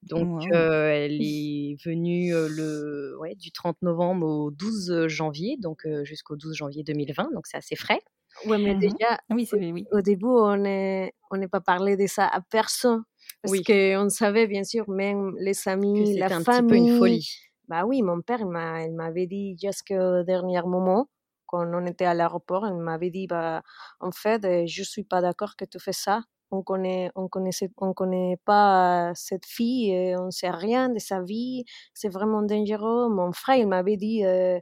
Donc, 0.02 0.42
elle 0.52 1.20
est 1.20 1.76
venue 1.84 2.32
le, 2.32 3.16
ouais, 3.20 3.34
du 3.36 3.52
30 3.52 3.82
novembre 3.82 4.26
au 4.26 4.50
12 4.50 5.06
janvier, 5.08 5.56
donc 5.60 5.86
jusqu'au 6.02 6.36
12 6.36 6.56
janvier 6.56 6.82
2020. 6.82 7.30
Donc, 7.34 7.46
c'est 7.46 7.58
assez 7.58 7.76
frais. 7.76 8.00
Ouais, 8.46 8.58
mais 8.58 8.74
déjà, 8.74 9.20
oui, 9.30 9.48
oui. 9.52 9.86
au 9.92 10.00
début, 10.00 10.26
on 10.26 10.56
n'est 10.56 11.14
on 11.30 11.48
pas 11.48 11.60
parlé 11.60 11.96
de 11.96 12.06
ça 12.06 12.26
à 12.26 12.40
personne. 12.40 13.04
Parce 13.44 13.52
oui. 13.52 13.62
qu'on 13.66 14.08
savait, 14.08 14.46
bien 14.46 14.64
sûr, 14.64 14.88
même 14.88 15.34
les 15.38 15.68
amis, 15.68 16.16
la 16.16 16.30
un 16.30 16.40
famille. 16.40 16.44
Petit 16.44 16.62
peu 16.66 16.76
une 16.76 16.98
folie. 16.98 17.28
Bah 17.68 17.84
oui, 17.86 18.02
mon 18.02 18.20
père, 18.22 18.40
il 18.40 18.92
m'avait 18.94 19.26
dit 19.26 19.56
jusqu'au 19.60 20.22
dernier 20.24 20.62
moment, 20.62 21.08
quand 21.46 21.66
on 21.72 21.86
était 21.86 22.04
à 22.06 22.14
l'aéroport, 22.14 22.66
il 22.66 22.74
m'avait 22.74 23.10
dit, 23.10 23.26
bah, 23.26 23.62
en 24.00 24.10
fait, 24.12 24.44
euh, 24.44 24.64
je 24.66 24.82
suis 24.82 25.04
pas 25.04 25.20
d'accord 25.22 25.56
que 25.56 25.64
tu 25.64 25.78
fais 25.80 25.92
ça. 25.92 26.22
On 26.50 26.62
connaît, 26.62 27.10
on 27.16 27.28
connaissait, 27.28 27.70
on 27.78 27.94
connaît 27.94 28.36
pas 28.44 29.12
cette 29.14 29.46
fille, 29.46 29.90
et 29.90 30.16
on 30.16 30.30
sait 30.30 30.50
rien 30.50 30.88
de 30.90 30.98
sa 30.98 31.22
vie, 31.22 31.64
c'est 31.94 32.08
vraiment 32.10 32.42
dangereux. 32.42 33.08
Mon 33.10 33.32
frère, 33.32 33.56
il 33.56 33.66
m'avait 33.68 33.96
dit, 33.96 34.24
euh, 34.24 34.58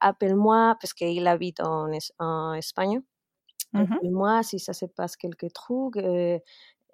appelle-moi, 0.00 0.76
parce 0.80 0.94
qu'il 0.94 1.26
habite 1.26 1.60
en, 1.60 1.88
en 2.18 2.52
Espagne. 2.54 3.00
Mmh 3.72 3.98
appelle-moi 4.00 4.42
si 4.44 4.58
ça 4.60 4.72
se 4.72 4.86
passe 4.86 5.16
quelque 5.16 5.46
truc. 5.52 5.96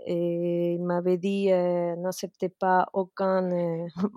Et 0.07 0.75
il 0.75 0.83
m'avait 0.83 1.19
dit 1.19 1.53
euh, 1.53 1.95
n'acceptez 1.97 2.49
pas 2.49 2.89
aucun 2.93 3.51
euh, 3.53 3.87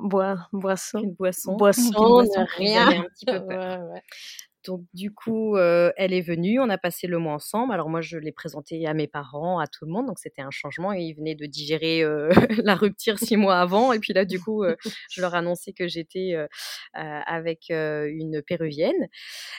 boisson, 0.54 1.02
boisson, 1.18 1.56
boisson, 1.56 2.46
rien. 2.58 2.88
Un 2.90 3.04
petit 3.04 3.26
peu 3.26 3.40
peur. 3.48 3.80
ouais, 3.80 3.94
ouais. 3.94 4.02
Donc 4.66 4.82
du 4.94 5.14
coup, 5.14 5.58
euh, 5.58 5.92
elle 5.98 6.14
est 6.14 6.22
venue, 6.22 6.60
on 6.60 6.70
a 6.70 6.78
passé 6.78 7.08
le 7.08 7.18
mois 7.18 7.34
ensemble. 7.34 7.74
Alors 7.74 7.90
moi, 7.90 8.02
je 8.02 8.18
l'ai 8.18 8.32
présenté 8.32 8.86
à 8.88 8.94
mes 8.94 9.08
parents, 9.08 9.60
à 9.60 9.68
tout 9.68 9.86
le 9.86 9.92
monde, 9.92 10.08
donc 10.08 10.20
c'était 10.20 10.42
un 10.42 10.52
changement. 10.52 10.94
Ils 10.94 11.14
venaient 11.14 11.36
de 11.36 11.46
digérer 11.46 12.04
euh, 12.04 12.30
la 12.64 12.76
rupture 12.76 13.20
six 13.20 13.36
mois 13.36 13.60
avant. 13.60 13.92
Et 13.94 14.00
puis 14.00 14.14
là, 14.14 14.26
du 14.26 14.40
coup, 14.40 14.64
euh, 14.64 14.76
je 15.12 15.22
leur 15.22 15.36
ai 15.36 15.40
annoncé 15.40 15.74
que 15.74 15.88
j'étais 15.88 16.36
avec 16.94 17.70
une 17.70 18.42
péruvienne. 18.46 19.08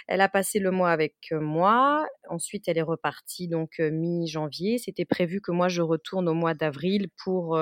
Elle 0.08 0.20
a 0.20 0.28
passé 0.28 0.58
le 0.58 0.70
mois 0.70 0.90
avec 0.90 1.14
moi. 1.32 2.06
Ensuite, 2.28 2.68
elle 2.68 2.78
est 2.78 2.82
repartie 2.82 3.48
donc 3.48 3.78
mi-janvier. 3.78 4.78
C'était 4.78 5.04
prévu 5.04 5.40
que 5.40 5.52
moi 5.52 5.68
je 5.68 5.82
retourne 5.82 6.28
au 6.28 6.34
mois 6.34 6.54
d'avril 6.54 7.08
pour 7.22 7.58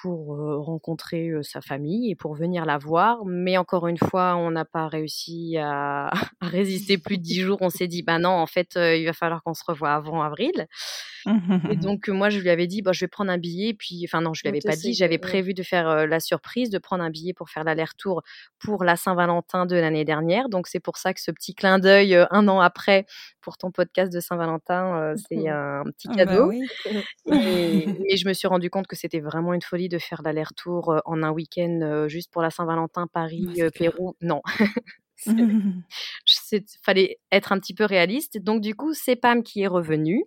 pour 0.00 0.36
rencontrer 0.64 1.30
sa 1.42 1.60
famille 1.60 2.10
et 2.10 2.14
pour 2.14 2.34
venir 2.34 2.64
la 2.64 2.78
voir. 2.78 3.24
Mais 3.26 3.58
encore 3.58 3.88
une 3.88 3.98
fois, 3.98 4.36
on 4.36 4.50
n'a 4.50 4.64
pas 4.64 4.86
réussi 4.86 5.56
à, 5.58 6.06
à, 6.40 6.46
résister 6.46 6.98
plus 6.98 7.18
de 7.18 7.22
dix 7.22 7.40
jours. 7.40 7.58
On 7.60 7.70
s'est 7.70 7.88
dit, 7.88 8.02
bah 8.02 8.18
non, 8.18 8.30
en 8.30 8.46
fait, 8.46 8.76
il 8.76 9.04
va 9.04 9.12
falloir 9.12 9.42
qu'on 9.42 9.54
se 9.54 9.64
revoie 9.66 9.90
avant 9.90 10.22
avril. 10.22 10.68
et 11.26 11.76
donc, 11.76 12.08
moi, 12.08 12.30
je 12.30 12.38
lui 12.38 12.50
avais 12.50 12.66
dit, 12.66 12.82
bah, 12.82 12.92
je 12.92 13.00
vais 13.00 13.08
prendre 13.08 13.30
un 13.30 13.38
billet. 13.38 13.74
Puis, 13.74 14.04
enfin, 14.04 14.20
non, 14.20 14.34
je 14.34 14.42
lui 14.42 14.48
avais 14.48 14.60
pas 14.60 14.76
dit. 14.76 14.94
J'avais 14.94 15.18
prévu 15.18 15.54
de 15.54 15.62
faire 15.62 16.06
la 16.06 16.20
surprise, 16.20 16.70
de 16.70 16.78
prendre 16.78 17.02
un 17.02 17.10
billet 17.10 17.32
pour 17.32 17.50
faire 17.50 17.64
l'aller-retour 17.64 18.22
pour 18.58 18.84
la 18.84 18.96
Saint-Valentin 18.96 19.66
de 19.66 19.76
l'année 19.76 20.04
dernière. 20.04 20.48
Donc, 20.48 20.68
c'est 20.68 20.80
pour 20.80 20.96
ça 20.96 21.12
que 21.12 21.20
ce 21.20 21.30
petit 21.30 21.54
clin 21.54 21.78
d'œil 21.78 22.14
un 22.30 22.48
an 22.48 22.60
après 22.60 23.06
pour 23.40 23.58
ton 23.58 23.70
podcast 23.70 24.12
de 24.12 24.20
Saint-Valentin, 24.20 25.14
c'est 25.28 25.48
un 25.48 25.84
petit 25.84 26.08
ah 26.10 26.16
bah 26.16 26.26
cadeau. 26.26 26.52
et, 26.52 27.86
mais 28.00 28.16
je 28.16 28.28
me 28.28 28.32
suis 28.32 28.46
rendu 28.46 28.70
compte 28.70 28.86
que 28.86 28.96
c'était 28.96 29.20
vraiment 29.20 29.54
une 29.54 29.62
folie 29.62 29.87
de 29.88 29.98
faire 29.98 30.22
l'aller-retour 30.22 31.00
en 31.04 31.22
un 31.22 31.30
week-end 31.30 32.06
juste 32.08 32.30
pour 32.30 32.42
la 32.42 32.50
Saint-Valentin, 32.50 33.06
Paris, 33.06 33.60
Pérou? 33.74 34.14
Non. 34.20 34.42
Il 35.26 36.64
fallait 36.82 37.18
être 37.32 37.52
un 37.52 37.58
petit 37.58 37.74
peu 37.74 37.84
réaliste. 37.84 38.38
Donc, 38.38 38.60
du 38.60 38.74
coup, 38.74 38.94
c'est 38.94 39.16
Pam 39.16 39.42
qui 39.42 39.62
est 39.62 39.66
revenue. 39.66 40.24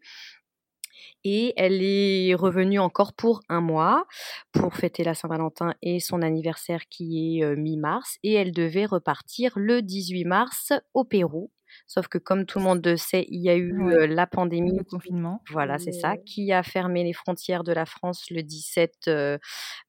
Et 1.23 1.53
elle 1.55 1.83
est 1.83 2.33
revenue 2.33 2.79
encore 2.79 3.13
pour 3.13 3.41
un 3.47 3.61
mois 3.61 4.05
pour 4.51 4.73
fêter 4.73 5.03
la 5.03 5.13
Saint-Valentin 5.13 5.75
et 5.83 5.99
son 5.99 6.23
anniversaire 6.23 6.87
qui 6.89 7.39
est 7.39 7.55
mi-mars. 7.55 8.17
Et 8.23 8.33
elle 8.33 8.51
devait 8.51 8.85
repartir 8.85 9.53
le 9.55 9.81
18 9.81 10.25
mars 10.25 10.73
au 10.93 11.03
Pérou 11.03 11.51
Sauf 11.87 12.07
que 12.07 12.17
comme 12.17 12.45
tout 12.45 12.59
le 12.59 12.65
monde 12.65 12.85
le 12.85 12.97
sait, 12.97 13.25
il 13.29 13.41
y 13.41 13.49
a 13.49 13.55
eu 13.55 14.07
la 14.07 14.27
pandémie. 14.27 14.77
Le 14.77 14.83
confinement. 14.83 15.41
Voilà, 15.49 15.77
c'est 15.79 15.91
ça, 15.91 16.17
qui 16.17 16.51
a 16.51 16.63
fermé 16.63 17.03
les 17.03 17.13
frontières 17.13 17.63
de 17.63 17.73
la 17.73 17.85
France 17.85 18.25
le 18.29 18.43
17 18.43 19.09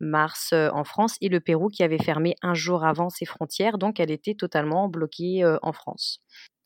mars 0.01 0.53
en 0.53 0.85
France 0.85 1.17
et 1.21 1.29
le 1.29 1.41
Pérou 1.41 1.69
qui 1.69 1.83
avait 1.83 2.03
fermé 2.03 2.35
un 2.43 2.55
jour 2.55 2.85
avant 2.85 3.09
ses 3.11 3.25
frontières. 3.25 3.79
Donc 3.79 4.01
elle 4.01 4.11
était 4.11 4.35
totalement 4.35 4.89
bloquée 4.89 5.45
en 5.63 5.73
France. 5.73 6.23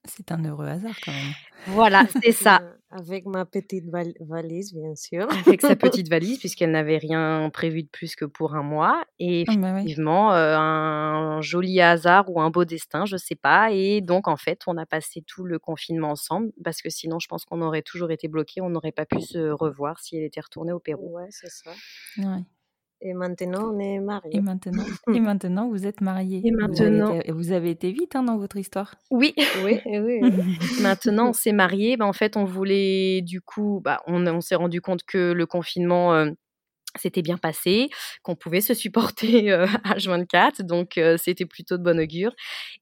C'est 0.08 0.32
un 0.32 0.44
heureux 0.44 0.66
hasard 0.66 0.96
quand 1.04 1.12
même. 1.12 1.32
Voilà, 1.68 2.04
c'est 2.22 2.32
ça. 2.32 2.62
Avec 2.90 3.26
ma 3.26 3.44
petite 3.44 3.86
valise, 4.20 4.72
bien 4.72 4.94
sûr. 4.94 5.26
Avec 5.46 5.60
sa 5.60 5.74
petite 5.76 6.08
valise, 6.08 6.38
puisqu'elle 6.38 6.70
n'avait 6.70 6.98
rien 6.98 7.50
prévu 7.50 7.82
de 7.82 7.88
plus 7.88 8.14
que 8.14 8.24
pour 8.24 8.54
un 8.54 8.62
mois. 8.62 9.04
Et 9.18 9.44
ah 9.48 9.56
bah 9.56 9.72
effectivement, 9.72 10.32
euh, 10.32 10.56
un 10.56 11.40
joli 11.40 11.80
hasard 11.80 12.30
ou 12.30 12.40
un 12.40 12.50
beau 12.50 12.64
destin, 12.64 13.04
je 13.04 13.16
ne 13.16 13.18
sais 13.18 13.34
pas. 13.34 13.72
Et 13.72 14.00
donc, 14.00 14.28
en 14.28 14.36
fait, 14.36 14.62
on 14.66 14.76
a 14.76 14.86
passé 14.86 15.22
tout 15.26 15.44
le 15.44 15.58
confinement 15.58 16.10
ensemble, 16.10 16.52
parce 16.62 16.80
que 16.80 16.90
sinon, 16.90 17.18
je 17.18 17.26
pense 17.28 17.44
qu'on 17.44 17.60
aurait 17.60 17.82
toujours 17.82 18.10
été 18.10 18.28
bloqués. 18.28 18.60
On 18.60 18.70
n'aurait 18.70 18.92
pas 18.92 19.06
pu 19.06 19.20
se 19.20 19.50
revoir 19.50 19.98
si 20.00 20.16
elle 20.16 20.24
était 20.24 20.40
retournée 20.40 20.72
au 20.72 20.78
Pérou. 20.78 21.16
Ouais, 21.16 21.28
c'est 21.30 21.50
ça. 21.50 21.72
Ouais. 22.18 22.42
Et 23.08 23.14
maintenant, 23.14 23.72
on 23.72 23.78
est 23.78 24.00
mariés. 24.00 24.36
Et 24.36 24.40
maintenant, 24.40 24.82
et 25.14 25.20
maintenant 25.20 25.68
vous 25.68 25.86
êtes 25.86 26.00
mariés. 26.00 26.42
Et 26.44 26.50
maintenant. 26.50 27.06
Vous 27.06 27.12
avez 27.12 27.18
été, 27.20 27.32
vous 27.32 27.52
avez 27.52 27.70
été 27.70 27.92
vite 27.92 28.16
hein, 28.16 28.24
dans 28.24 28.36
votre 28.36 28.56
histoire. 28.56 28.96
Oui. 29.12 29.32
oui, 29.64 29.80
oui, 29.86 30.20
maintenant, 30.82 31.28
on 31.28 31.32
s'est 31.32 31.52
mariés. 31.52 31.96
Bah, 31.96 32.06
en 32.06 32.12
fait, 32.12 32.36
on 32.36 32.44
voulait, 32.44 33.20
du 33.22 33.40
coup, 33.40 33.80
bah, 33.84 34.02
on, 34.08 34.26
on 34.26 34.40
s'est 34.40 34.56
rendu 34.56 34.80
compte 34.80 35.04
que 35.04 35.32
le 35.32 35.46
confinement. 35.46 36.14
Euh, 36.14 36.30
c'était 37.00 37.22
bien 37.22 37.38
passé, 37.38 37.88
qu'on 38.22 38.36
pouvait 38.36 38.60
se 38.60 38.74
supporter 38.74 39.50
euh, 39.52 39.66
H24, 39.84 40.62
donc 40.62 40.98
euh, 40.98 41.16
c'était 41.16 41.46
plutôt 41.46 41.78
de 41.78 41.82
bon 41.82 41.98
augure. 42.00 42.32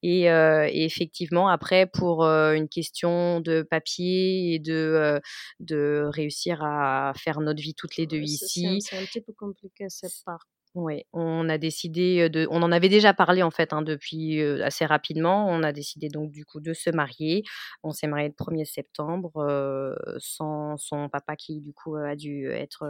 Et, 0.03 0.31
euh, 0.31 0.69
et 0.71 0.85
effectivement, 0.85 1.49
après, 1.49 1.87
pour 1.87 2.25
euh, 2.25 2.53
une 2.55 2.69
question 2.69 3.41
de 3.41 3.63
papier 3.63 4.55
et 4.55 4.59
de, 4.59 5.21
de 5.61 6.05
réussir 6.07 6.63
à 6.63 7.13
faire 7.17 7.41
notre 7.41 7.63
vie 7.63 7.75
toutes 7.75 7.97
les 7.97 8.07
deux 8.07 8.21
ici. 8.21 8.81
C'est 8.81 8.97
un 8.97 9.05
petit 9.05 9.21
peu 9.21 9.33
compliqué 9.33 9.87
cette 9.89 10.15
part. 10.25 10.47
Oui, 10.77 11.05
on 11.13 11.49
a 11.49 11.57
décidé 11.57 12.29
de, 12.29 12.49
on 12.51 12.61
en 12.63 12.73
avait 12.73 12.89
déjà 12.89 13.15
parlé 13.15 13.45
en 13.45 13.53
fait 13.53 13.73
hein, 13.73 13.81
depuis 13.81 14.43
assez 14.43 14.85
rapidement. 14.85 15.47
On 15.49 15.63
a 15.63 15.71
décidé 15.73 16.09
donc 16.09 16.33
du 16.33 16.45
coup 16.45 16.59
de 16.59 16.73
se 16.73 16.91
marier. 16.91 17.45
On 17.85 17.93
s'est 17.93 18.09
marié 18.09 18.27
le 18.27 18.35
1er 18.35 18.65
septembre 18.65 19.95
sans 20.19 20.77
son 20.77 21.09
papa 21.09 21.37
qui 21.37 21.61
du 21.61 21.73
coup 21.73 21.95
a 21.95 22.17
dû 22.17 22.51
être, 22.51 22.85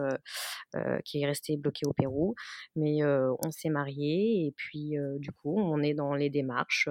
qui 1.04 1.20
est 1.20 1.26
resté 1.26 1.58
bloqué 1.58 1.82
au 1.86 1.92
Pérou. 1.92 2.34
Mais 2.74 3.04
on 3.04 3.50
s'est 3.50 3.68
marié 3.68 4.46
et 4.46 4.54
puis 4.56 4.94
du 5.18 5.30
coup 5.32 5.54
on 5.60 5.82
est 5.82 5.92
dans 5.92 6.14
les 6.14 6.30
démarches 6.30 6.88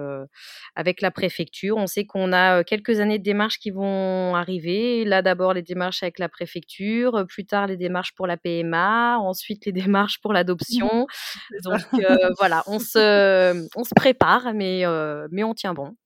avec 0.76 1.00
la 1.00 1.10
préfecture. 1.10 1.76
On 1.76 1.88
sait 1.88 2.06
qu'on 2.06 2.32
a 2.32 2.62
quelques 2.62 3.00
années 3.00 3.18
de 3.18 3.24
démarches 3.24 3.58
qui 3.58 3.72
vont 3.72 4.36
arriver. 4.36 5.04
Là 5.04 5.22
d'abord 5.22 5.54
les 5.54 5.62
démarches 5.62 6.04
avec 6.04 6.20
la 6.20 6.28
préfecture, 6.28 7.24
plus 7.28 7.46
tard 7.46 7.66
les 7.66 7.76
démarches 7.76 8.14
pour 8.14 8.28
la 8.28 8.36
PMA, 8.36 9.18
ensuite 9.18 9.66
les 9.66 9.72
démarches 9.88 10.20
pour 10.20 10.32
l'adoption. 10.32 10.83
Donc 11.64 11.80
euh, 11.94 12.30
voilà, 12.38 12.62
on 12.66 12.78
se, 12.78 13.68
on 13.76 13.84
se 13.84 13.94
prépare, 13.94 14.52
mais, 14.54 14.84
euh, 14.84 15.28
mais 15.30 15.44
on 15.44 15.54
tient 15.54 15.74
bon. 15.74 15.96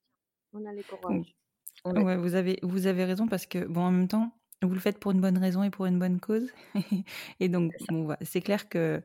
On 0.53 0.65
a 0.65 0.73
les 0.73 0.83
courage. 0.83 1.35
Ouais, 1.85 2.17
vous 2.17 2.35
avez, 2.35 2.59
vous 2.61 2.87
avez 2.87 3.05
raison 3.05 3.27
parce 3.27 3.45
que, 3.45 3.65
bon, 3.65 3.81
en 3.81 3.91
même 3.91 4.07
temps, 4.07 4.31
vous 4.61 4.73
le 4.73 4.79
faites 4.79 4.99
pour 4.99 5.11
une 5.11 5.21
bonne 5.21 5.37
raison 5.37 5.63
et 5.63 5.69
pour 5.69 5.85
une 5.85 5.99
bonne 5.99 6.19
cause. 6.19 6.51
et 7.39 7.47
donc, 7.47 7.71
bon, 7.89 8.15
c'est 8.21 8.41
clair 8.41 8.67
que 8.67 9.01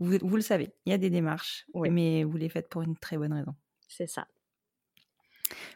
vous, 0.00 0.18
vous, 0.20 0.36
le 0.36 0.42
savez, 0.42 0.74
il 0.84 0.90
y 0.90 0.92
a 0.92 0.98
des 0.98 1.10
démarches, 1.10 1.66
mais 1.74 2.24
vous 2.24 2.36
les 2.36 2.48
faites 2.48 2.68
pour 2.68 2.82
une 2.82 2.96
très 2.96 3.16
bonne 3.16 3.32
raison. 3.32 3.54
C'est 3.88 4.08
ça. 4.08 4.26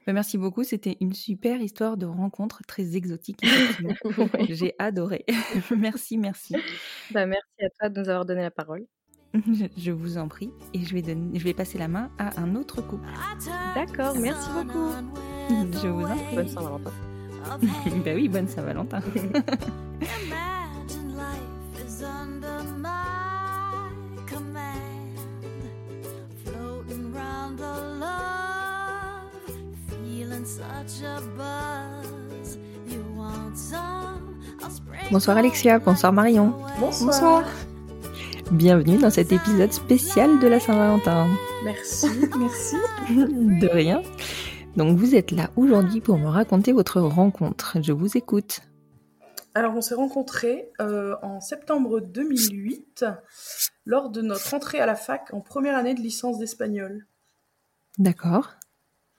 Bah, 0.07 0.12
merci 0.12 0.39
beaucoup, 0.39 0.64
c'était 0.64 0.97
une 1.01 1.12
super 1.12 1.61
histoire 1.61 1.97
de 1.97 2.07
rencontre 2.07 2.62
très 2.66 2.97
exotique. 2.97 3.41
J'ai 4.49 4.74
adoré. 4.79 5.24
merci, 5.77 6.18
merci. 6.18 6.55
Bah, 7.11 7.27
merci 7.27 7.64
à 7.64 7.68
toi 7.79 7.89
de 7.89 8.01
nous 8.01 8.09
avoir 8.09 8.24
donné 8.24 8.43
la 8.43 8.51
parole. 8.51 8.87
Je 9.77 9.91
vous 9.91 10.18
en 10.18 10.29
prie, 10.29 10.51
et 10.72 10.85
je 10.85 10.95
vais, 10.95 11.03
donner, 11.03 11.39
je 11.39 11.45
vais 11.45 11.55
passer 11.55 11.79
la 11.79 11.89
main 11.89 12.11
à 12.18 12.41
un 12.41 12.55
autre 12.55 12.81
couple. 12.83 13.09
D'accord, 13.74 14.16
merci 14.18 14.49
beaucoup. 14.51 14.91
Je 15.83 15.89
vous 15.89 16.05
en 16.05 16.16
prie. 16.16 16.35
Bonne 16.35 16.49
Saint-Valentin. 16.49 16.93
bah 18.05 18.11
oui, 18.14 18.29
bonne 18.29 18.49
Saint-Valentin. 18.49 19.01
Bonsoir 35.12 35.37
Alexia, 35.37 35.79
bonsoir 35.79 36.12
Marion. 36.12 36.53
Bonsoir. 36.81 37.45
Bienvenue 38.53 38.97
dans 38.97 39.11
cet 39.11 39.32
épisode 39.32 39.72
spécial 39.72 40.38
de 40.38 40.47
la 40.47 40.61
Saint-Valentin. 40.61 41.26
Merci, 41.64 42.07
merci. 42.38 42.76
De 43.11 43.66
rien. 43.66 44.03
Donc 44.76 44.97
vous 44.97 45.16
êtes 45.16 45.32
là 45.32 45.51
aujourd'hui 45.57 46.01
pour 46.01 46.16
me 46.16 46.28
raconter 46.28 46.72
votre 46.72 47.01
rencontre. 47.01 47.78
Je 47.82 47.92
vous 47.92 48.16
écoute. 48.16 48.61
Alors 49.55 49.74
on 49.74 49.80
s'est 49.80 49.97
rencontrés 49.97 50.70
euh, 50.80 51.16
en 51.22 51.40
septembre 51.40 51.99
2008 52.01 53.05
lors 53.84 54.11
de 54.11 54.22
notre 54.22 54.55
entrée 54.55 54.78
à 54.78 54.86
la 54.86 54.94
fac 54.94 55.34
en 55.34 55.40
première 55.40 55.76
année 55.76 55.94
de 55.94 56.01
licence 56.01 56.38
d'espagnol. 56.38 57.05
D'accord. 57.99 58.55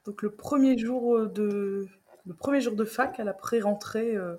Donc 0.05 0.21
le 0.21 0.31
premier 0.31 0.77
jour 0.77 1.27
de 1.27 1.85
le 2.25 2.33
premier 2.33 2.61
jour 2.61 2.75
de 2.75 2.85
fac 2.85 3.19
à 3.19 3.25
la 3.25 3.33
pré-rentrée, 3.33 4.15
euh, 4.15 4.37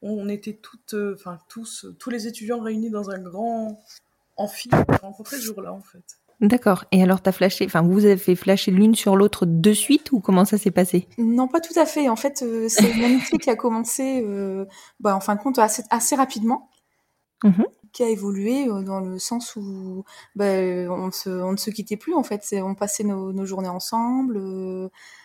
on 0.00 0.28
était 0.30 0.54
toutes, 0.54 0.94
euh, 0.94 1.14
enfin 1.18 1.38
tous, 1.50 1.86
tous 1.98 2.08
les 2.08 2.26
étudiants 2.26 2.60
réunis 2.60 2.90
dans 2.90 3.10
un 3.10 3.18
grand 3.18 3.78
amphi. 4.42 4.68
On 4.72 4.92
s'est 4.92 5.00
rencontrés 5.00 5.36
ce 5.36 5.42
jour-là 5.42 5.72
en 5.72 5.82
fait. 5.82 6.18
D'accord. 6.40 6.84
Et 6.90 7.02
alors, 7.02 7.20
t'as 7.20 7.30
flashé, 7.30 7.64
enfin, 7.66 7.82
vous 7.82 8.04
avez 8.04 8.16
fait 8.16 8.34
flasher 8.34 8.72
l'une 8.72 8.96
sur 8.96 9.14
l'autre 9.14 9.46
de 9.46 9.72
suite 9.72 10.10
ou 10.10 10.18
comment 10.18 10.44
ça 10.44 10.58
s'est 10.58 10.72
passé? 10.72 11.06
Non, 11.16 11.46
pas 11.46 11.60
tout 11.60 11.78
à 11.78 11.86
fait. 11.86 12.08
En 12.08 12.16
fait, 12.16 12.42
euh, 12.42 12.68
c'est 12.68 12.90
une 12.90 13.04
amitié 13.04 13.38
qui 13.38 13.48
a 13.48 13.54
commencé, 13.54 14.26
bah, 14.98 15.14
en 15.14 15.20
fin 15.20 15.36
de 15.36 15.40
compte, 15.40 15.58
assez, 15.58 15.84
assez 15.90 16.16
rapidement. 16.16 16.68
Mmh 17.44 17.62
qui 17.92 18.02
a 18.02 18.08
évolué 18.08 18.64
dans 18.64 19.00
le 19.00 19.18
sens 19.18 19.54
où 19.54 20.04
bah, 20.34 20.46
on, 20.46 21.10
se, 21.10 21.28
on, 21.28 21.52
ne 21.52 21.58
se 21.58 21.68
quittait 21.70 21.98
plus 21.98 22.14
en 22.14 22.22
fait. 22.22 22.42
On 22.62 22.74
passait 22.74 23.04
nos, 23.04 23.34
nos 23.34 23.44
journées 23.44 23.68
ensemble. 23.68 24.40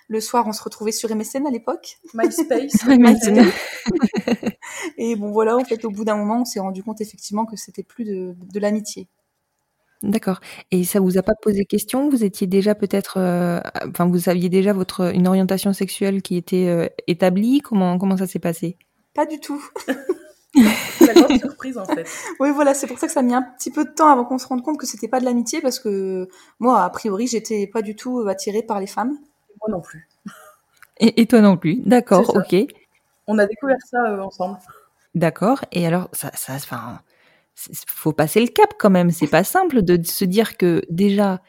Le 0.07 0.21
soir, 0.21 0.45
on 0.47 0.53
se 0.53 0.63
retrouvait 0.63 0.91
sur 0.91 1.13
MSN 1.13 1.45
à 1.47 1.51
l'époque. 1.51 1.97
MySpace. 2.13 2.85
et 4.97 5.15
bon 5.15 5.31
voilà, 5.31 5.57
en 5.57 5.63
fait, 5.63 5.83
au 5.85 5.89
bout 5.89 6.05
d'un 6.05 6.15
moment, 6.15 6.41
on 6.41 6.45
s'est 6.45 6.59
rendu 6.59 6.83
compte 6.83 7.01
effectivement 7.01 7.45
que 7.45 7.57
c'était 7.57 7.83
plus 7.83 8.05
de, 8.05 8.35
de 8.53 8.59
l'amitié. 8.59 9.07
D'accord. 10.03 10.39
Et 10.71 10.83
ça 10.83 10.99
vous 10.99 11.17
a 11.17 11.23
pas 11.23 11.33
posé 11.41 11.65
question? 11.65 12.09
Vous 12.09 12.23
étiez 12.23 12.45
déjà 12.45 12.75
peut-être, 12.75 13.17
euh, 13.17 13.59
enfin, 13.89 14.07
vous 14.07 14.29
aviez 14.29 14.47
déjà 14.47 14.71
votre 14.71 15.13
une 15.13 15.27
orientation 15.27 15.73
sexuelle 15.73 16.21
qui 16.21 16.37
était 16.37 16.67
euh, 16.67 16.87
établie? 17.07 17.61
Comment 17.61 17.97
comment 17.97 18.17
ça 18.17 18.27
s'est 18.27 18.39
passé? 18.39 18.77
Pas 19.15 19.25
du 19.25 19.39
tout. 19.39 19.63
la 20.55 21.13
grande 21.13 21.39
surprise 21.39 21.79
en 21.79 21.85
fait. 21.85 22.07
Oui, 22.39 22.51
voilà, 22.51 22.75
c'est 22.75 22.85
pour 22.85 22.99
ça 22.99 23.07
que 23.07 23.13
ça 23.13 23.21
a 23.21 23.23
mis 23.23 23.33
un 23.33 23.41
petit 23.41 23.71
peu 23.71 23.85
de 23.85 23.89
temps 23.89 24.09
avant 24.09 24.23
qu'on 24.23 24.37
se 24.37 24.47
rende 24.47 24.63
compte 24.63 24.77
que 24.77 24.85
c'était 24.85 25.07
pas 25.07 25.19
de 25.19 25.25
l'amitié 25.25 25.61
parce 25.61 25.79
que 25.79 26.27
moi, 26.59 26.83
a 26.83 26.89
priori, 26.91 27.25
j'étais 27.25 27.65
pas 27.65 27.81
du 27.81 27.95
tout 27.95 28.19
attirée 28.27 28.61
par 28.61 28.79
les 28.79 28.87
femmes. 28.87 29.17
Moi 29.61 29.75
non 29.75 29.81
plus. 29.81 30.07
Et, 30.99 31.21
et 31.21 31.25
toi 31.27 31.41
non 31.41 31.57
plus, 31.57 31.81
d'accord, 31.85 32.35
ok. 32.35 32.55
On 33.27 33.37
a 33.37 33.45
découvert 33.45 33.77
ça 33.85 34.03
euh, 34.05 34.21
ensemble. 34.21 34.57
D'accord. 35.15 35.63
Et 35.71 35.85
alors, 35.85 36.09
ça, 36.13 36.31
ça, 36.33 36.53
enfin, 36.53 37.01
faut 37.87 38.13
passer 38.13 38.39
le 38.39 38.47
cap 38.47 38.73
quand 38.79 38.89
même. 38.89 39.11
C'est 39.11 39.27
pas 39.27 39.43
simple 39.43 39.81
de 39.81 40.01
se 40.03 40.25
dire 40.25 40.57
que 40.57 40.81
déjà 40.89 41.41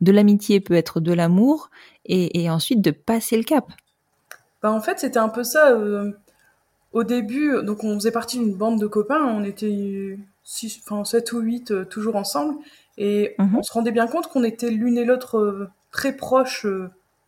de 0.00 0.12
l'amitié 0.12 0.60
peut 0.60 0.74
être 0.74 1.00
de 1.00 1.12
l'amour 1.12 1.70
et, 2.06 2.42
et, 2.42 2.50
ensuite 2.50 2.80
de 2.80 2.90
passer 2.90 3.36
le 3.36 3.42
cap. 3.44 3.70
Bah 4.62 4.72
en 4.72 4.80
fait, 4.80 4.98
c'était 4.98 5.18
un 5.18 5.28
peu 5.28 5.44
ça. 5.44 5.70
Euh, 5.72 6.12
au 6.92 7.04
début, 7.04 7.62
donc 7.62 7.84
on 7.84 7.94
faisait 7.94 8.10
partie 8.10 8.38
d'une 8.38 8.54
bande 8.54 8.80
de 8.80 8.86
copains, 8.86 9.24
on 9.24 9.44
était 9.44 10.18
six, 10.42 10.80
enfin 10.84 11.04
7 11.04 11.32
ou 11.32 11.38
8 11.40 11.70
euh, 11.70 11.84
toujours 11.84 12.16
ensemble, 12.16 12.56
et 12.98 13.34
Mhm. 13.38 13.56
on 13.58 13.62
se 13.62 13.72
rendait 13.72 13.92
bien 13.92 14.08
compte 14.08 14.26
qu'on 14.26 14.42
était 14.42 14.70
l'une 14.70 14.98
et 14.98 15.04
l'autre 15.04 15.38
euh, 15.38 15.68
très 15.92 16.16
proches, 16.16 16.66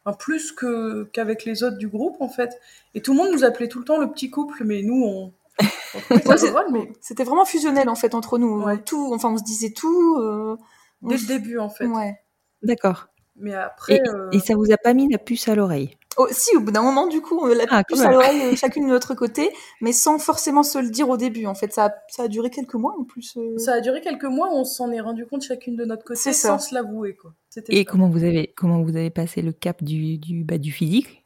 enfin, 0.04 0.16
plus 0.16 0.52
que 0.52 1.04
qu'avec 1.12 1.44
les 1.44 1.62
autres 1.62 1.78
du 1.78 1.88
groupe 1.88 2.20
en 2.20 2.28
fait. 2.28 2.60
Et 2.94 3.02
tout 3.02 3.12
le 3.12 3.18
monde 3.18 3.32
nous 3.32 3.44
appelait 3.44 3.68
tout 3.68 3.78
le 3.78 3.84
temps 3.84 3.98
le 3.98 4.10
petit 4.10 4.30
couple, 4.30 4.64
mais 4.64 4.82
nous 4.82 5.04
on, 5.04 5.32
mais 6.72 6.92
C'était 7.00 7.24
vraiment 7.24 7.44
fusionnel 7.44 7.88
en 7.88 7.94
fait 7.94 8.14
entre 8.14 8.38
nous. 8.38 8.62
Ouais. 8.62 8.78
Tout, 8.82 9.12
enfin, 9.14 9.30
on 9.32 9.38
se 9.38 9.44
disait 9.44 9.72
tout. 9.72 10.18
euh, 10.20 10.56
on 11.02 11.08
dès 11.08 11.16
le 11.16 11.26
début 11.26 11.58
en 11.58 11.68
fait. 11.68 11.86
Ouais. 11.86 12.18
D'accord. 12.62 13.08
Mais 13.36 13.54
après, 13.54 13.96
Et, 13.96 14.08
euh, 14.08 14.28
et 14.32 14.38
ça 14.40 14.54
vous 14.54 14.70
a 14.72 14.76
pas 14.76 14.94
mis 14.94 15.10
la 15.10 15.18
puce 15.18 15.48
à 15.48 15.54
l'oreille? 15.54 15.96
Oh, 16.18 16.26
si, 16.30 16.54
au 16.56 16.60
bout 16.60 16.70
d'un 16.72 16.82
moment, 16.82 17.06
du 17.06 17.20
coup, 17.22 17.38
on 17.40 17.46
l'a 17.46 17.64
Ah, 17.70 17.84
plus 17.84 18.00
à 18.02 18.10
l'oreille, 18.10 18.42
euh, 18.42 18.56
chacune 18.56 18.84
de 18.86 18.90
notre 18.90 19.14
côté, 19.14 19.50
mais 19.80 19.92
sans 19.92 20.18
forcément 20.18 20.62
se 20.62 20.78
le 20.78 20.90
dire 20.90 21.08
au 21.08 21.16
début. 21.16 21.46
En 21.46 21.54
fait, 21.54 21.72
ça 21.72 21.86
a, 21.86 21.94
ça 22.08 22.24
a 22.24 22.28
duré 22.28 22.50
quelques 22.50 22.74
mois 22.74 22.94
en 22.98 23.04
plus. 23.04 23.34
euh. 23.38 23.56
ça 23.58 23.74
a 23.74 23.80
duré 23.80 24.00
quelques 24.02 24.24
mois, 24.24 24.48
on 24.52 24.64
s'en 24.64 24.92
est 24.92 25.00
rendu 25.00 25.24
compte 25.26 25.42
chacune 25.42 25.74
de 25.76 25.84
notre 25.86 26.04
côté 26.04 26.20
sans 26.34 26.58
se 26.58 26.74
l'avouer 26.74 27.14
quoi. 27.14 27.32
C'était 27.48 27.74
Et 27.74 27.84
ça. 27.84 27.90
comment 27.90 28.08
vous 28.10 28.24
avez 28.24 28.52
comment 28.56 28.82
vous 28.82 28.94
avez 28.96 29.10
passé 29.10 29.40
le 29.42 29.52
cap 29.52 29.82
du 29.82 30.18
du 30.18 30.44
bah, 30.44 30.58
du 30.58 30.70
physique? 30.70 31.24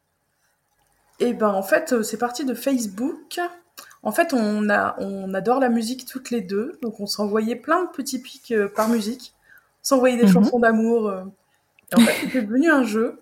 Et 1.19 1.33
ben 1.33 1.49
en 1.49 1.63
fait, 1.63 1.93
euh, 1.93 2.03
c'est 2.03 2.19
parti 2.19 2.45
de 2.45 2.55
Facebook. 2.55 3.41
En 4.03 4.13
fait, 4.13 4.33
on, 4.35 4.69
a, 4.71 4.95
on 5.01 5.35
adore 5.35 5.59
la 5.59 5.69
musique 5.69 6.07
toutes 6.07 6.31
les 6.31 6.41
deux, 6.43 6.79
donc 6.83 7.01
on 7.01 7.07
s'envoyait 7.07 7.57
plein 7.57 7.85
de 7.85 7.91
petits 7.91 8.21
pics 8.21 8.53
euh, 8.53 8.69
par 8.69 8.89
musique, 8.89 9.35
on 9.83 9.85
s'envoyait 9.85 10.17
des 10.17 10.25
Mhm. 10.27 10.33
chansons 10.33 10.59
d'amour. 10.61 11.09
euh. 11.09 11.25
Et 11.93 11.97
en 11.97 12.01
fait, 12.05 12.13
c'était 12.21 12.43
devenu 12.43 12.71
un 12.71 12.85
jeu, 12.85 13.19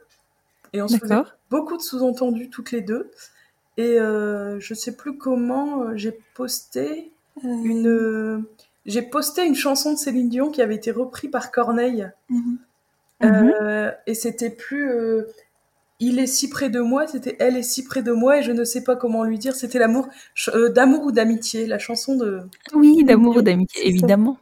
et 0.72 0.82
on 0.82 0.88
se 0.88 0.98
faisait. 0.98 1.14
Beaucoup 1.54 1.76
de 1.76 1.82
sous-entendus 1.82 2.50
toutes 2.50 2.72
les 2.72 2.80
deux. 2.80 3.12
Et 3.76 4.00
euh, 4.00 4.58
je 4.58 4.74
sais 4.74 4.96
plus 4.96 5.16
comment 5.16 5.82
euh, 5.82 5.92
j'ai 5.96 6.18
posté 6.34 7.12
Euh, 7.44 7.48
une, 7.64 7.88
euh, 7.88 8.38
j'ai 8.86 9.02
posté 9.02 9.44
une 9.44 9.56
chanson 9.56 9.92
de 9.92 9.98
Céline 9.98 10.28
Dion 10.28 10.50
qui 10.50 10.62
avait 10.62 10.76
été 10.76 10.92
reprise 10.92 11.30
par 11.30 11.50
Corneille. 11.50 12.08
mhm. 12.28 12.58
Euh, 13.22 13.90
et 14.06 14.14
c'était 14.14 14.50
plus 14.50 14.90
euh, 14.90 15.22
il 15.98 16.18
est 16.18 16.26
si 16.26 16.50
près 16.50 16.68
de 16.70 16.80
moi, 16.80 17.06
c'était 17.06 17.36
elle 17.38 17.56
est 17.56 17.62
si 17.62 17.84
près 17.84 18.02
de 18.02 18.12
moi 18.12 18.38
et 18.38 18.42
je 18.42 18.52
ne 18.52 18.64
sais 18.64 18.84
pas 18.84 18.96
comment 18.96 19.24
lui 19.24 19.38
dire. 19.38 19.54
C'était 19.54 19.78
l'amour 19.78 20.08
euh, 20.48 20.68
d'amour 20.68 21.04
ou 21.04 21.12
d'amitié, 21.12 21.66
la 21.66 21.78
chanson 21.78 22.16
de. 22.16 22.40
Oui, 22.74 23.02
d'amour 23.04 23.36
ou 23.36 23.42
d'amitié, 23.42 23.88
évidemment. 23.88 24.36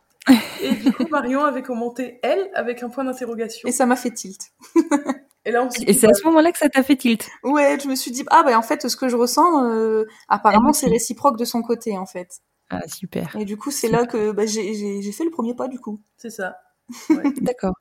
Et 0.63 0.75
du 0.75 0.93
coup, 0.93 1.07
Marion 1.11 1.45
avait 1.45 1.63
commenté 1.63 2.19
elle 2.23 2.51
avec 2.55 2.83
un 2.83 2.89
point 2.89 3.05
d'interrogation. 3.05 3.69
Et 3.69 3.73
ça 3.73 3.87
m'a 3.87 3.97
fait 3.97 4.13
tilt. 4.13 4.41
Et 5.45 5.51
là, 5.51 5.64
on 5.64 5.70
s'est 5.70 5.82
Et 5.82 5.86
dit, 5.86 5.95
c'est 5.95 6.07
à 6.07 6.11
bah, 6.11 6.14
ce 6.14 6.24
moment-là 6.26 6.53
que 6.53 6.59
ça 6.59 6.68
t'a 6.68 6.82
fait 6.82 6.97
tilt. 6.97 7.28
Ouais, 7.43 7.78
je 7.82 7.88
me 7.88 7.95
suis 7.97 8.11
dit, 8.12 8.24
ah, 8.30 8.43
bah, 8.45 8.57
en 8.59 8.62
fait, 8.62 8.88
ce 8.88 8.97
que 8.97 9.09
je 9.09 9.16
ressens, 9.16 9.64
euh, 9.64 10.05
apparemment, 10.28 10.68
Elle 10.68 10.74
c'est 10.74 10.86
aussi. 10.86 10.93
réciproque 10.95 11.36
de 11.38 11.45
son 11.45 11.62
côté, 11.62 11.99
en 11.99 12.07
fait. 12.07 12.38
Ah 12.70 12.86
super. 12.88 13.36
Et 13.36 13.45
du 13.45 13.57
coup, 13.57 13.70
c'est 13.70 13.88
là 13.88 14.07
que 14.07 14.30
bah, 14.32 14.47
j'ai- 14.47 14.72
j'ai 14.74 15.03
j'ai 15.03 15.12
fait 15.12 15.24
le 15.24 15.30
premier 15.30 15.55
pas, 15.55 15.68
du 15.68 15.78
coup. 15.78 16.01
c'est 16.16 16.30
ça. 16.30 16.57
D'accord. 17.43 17.74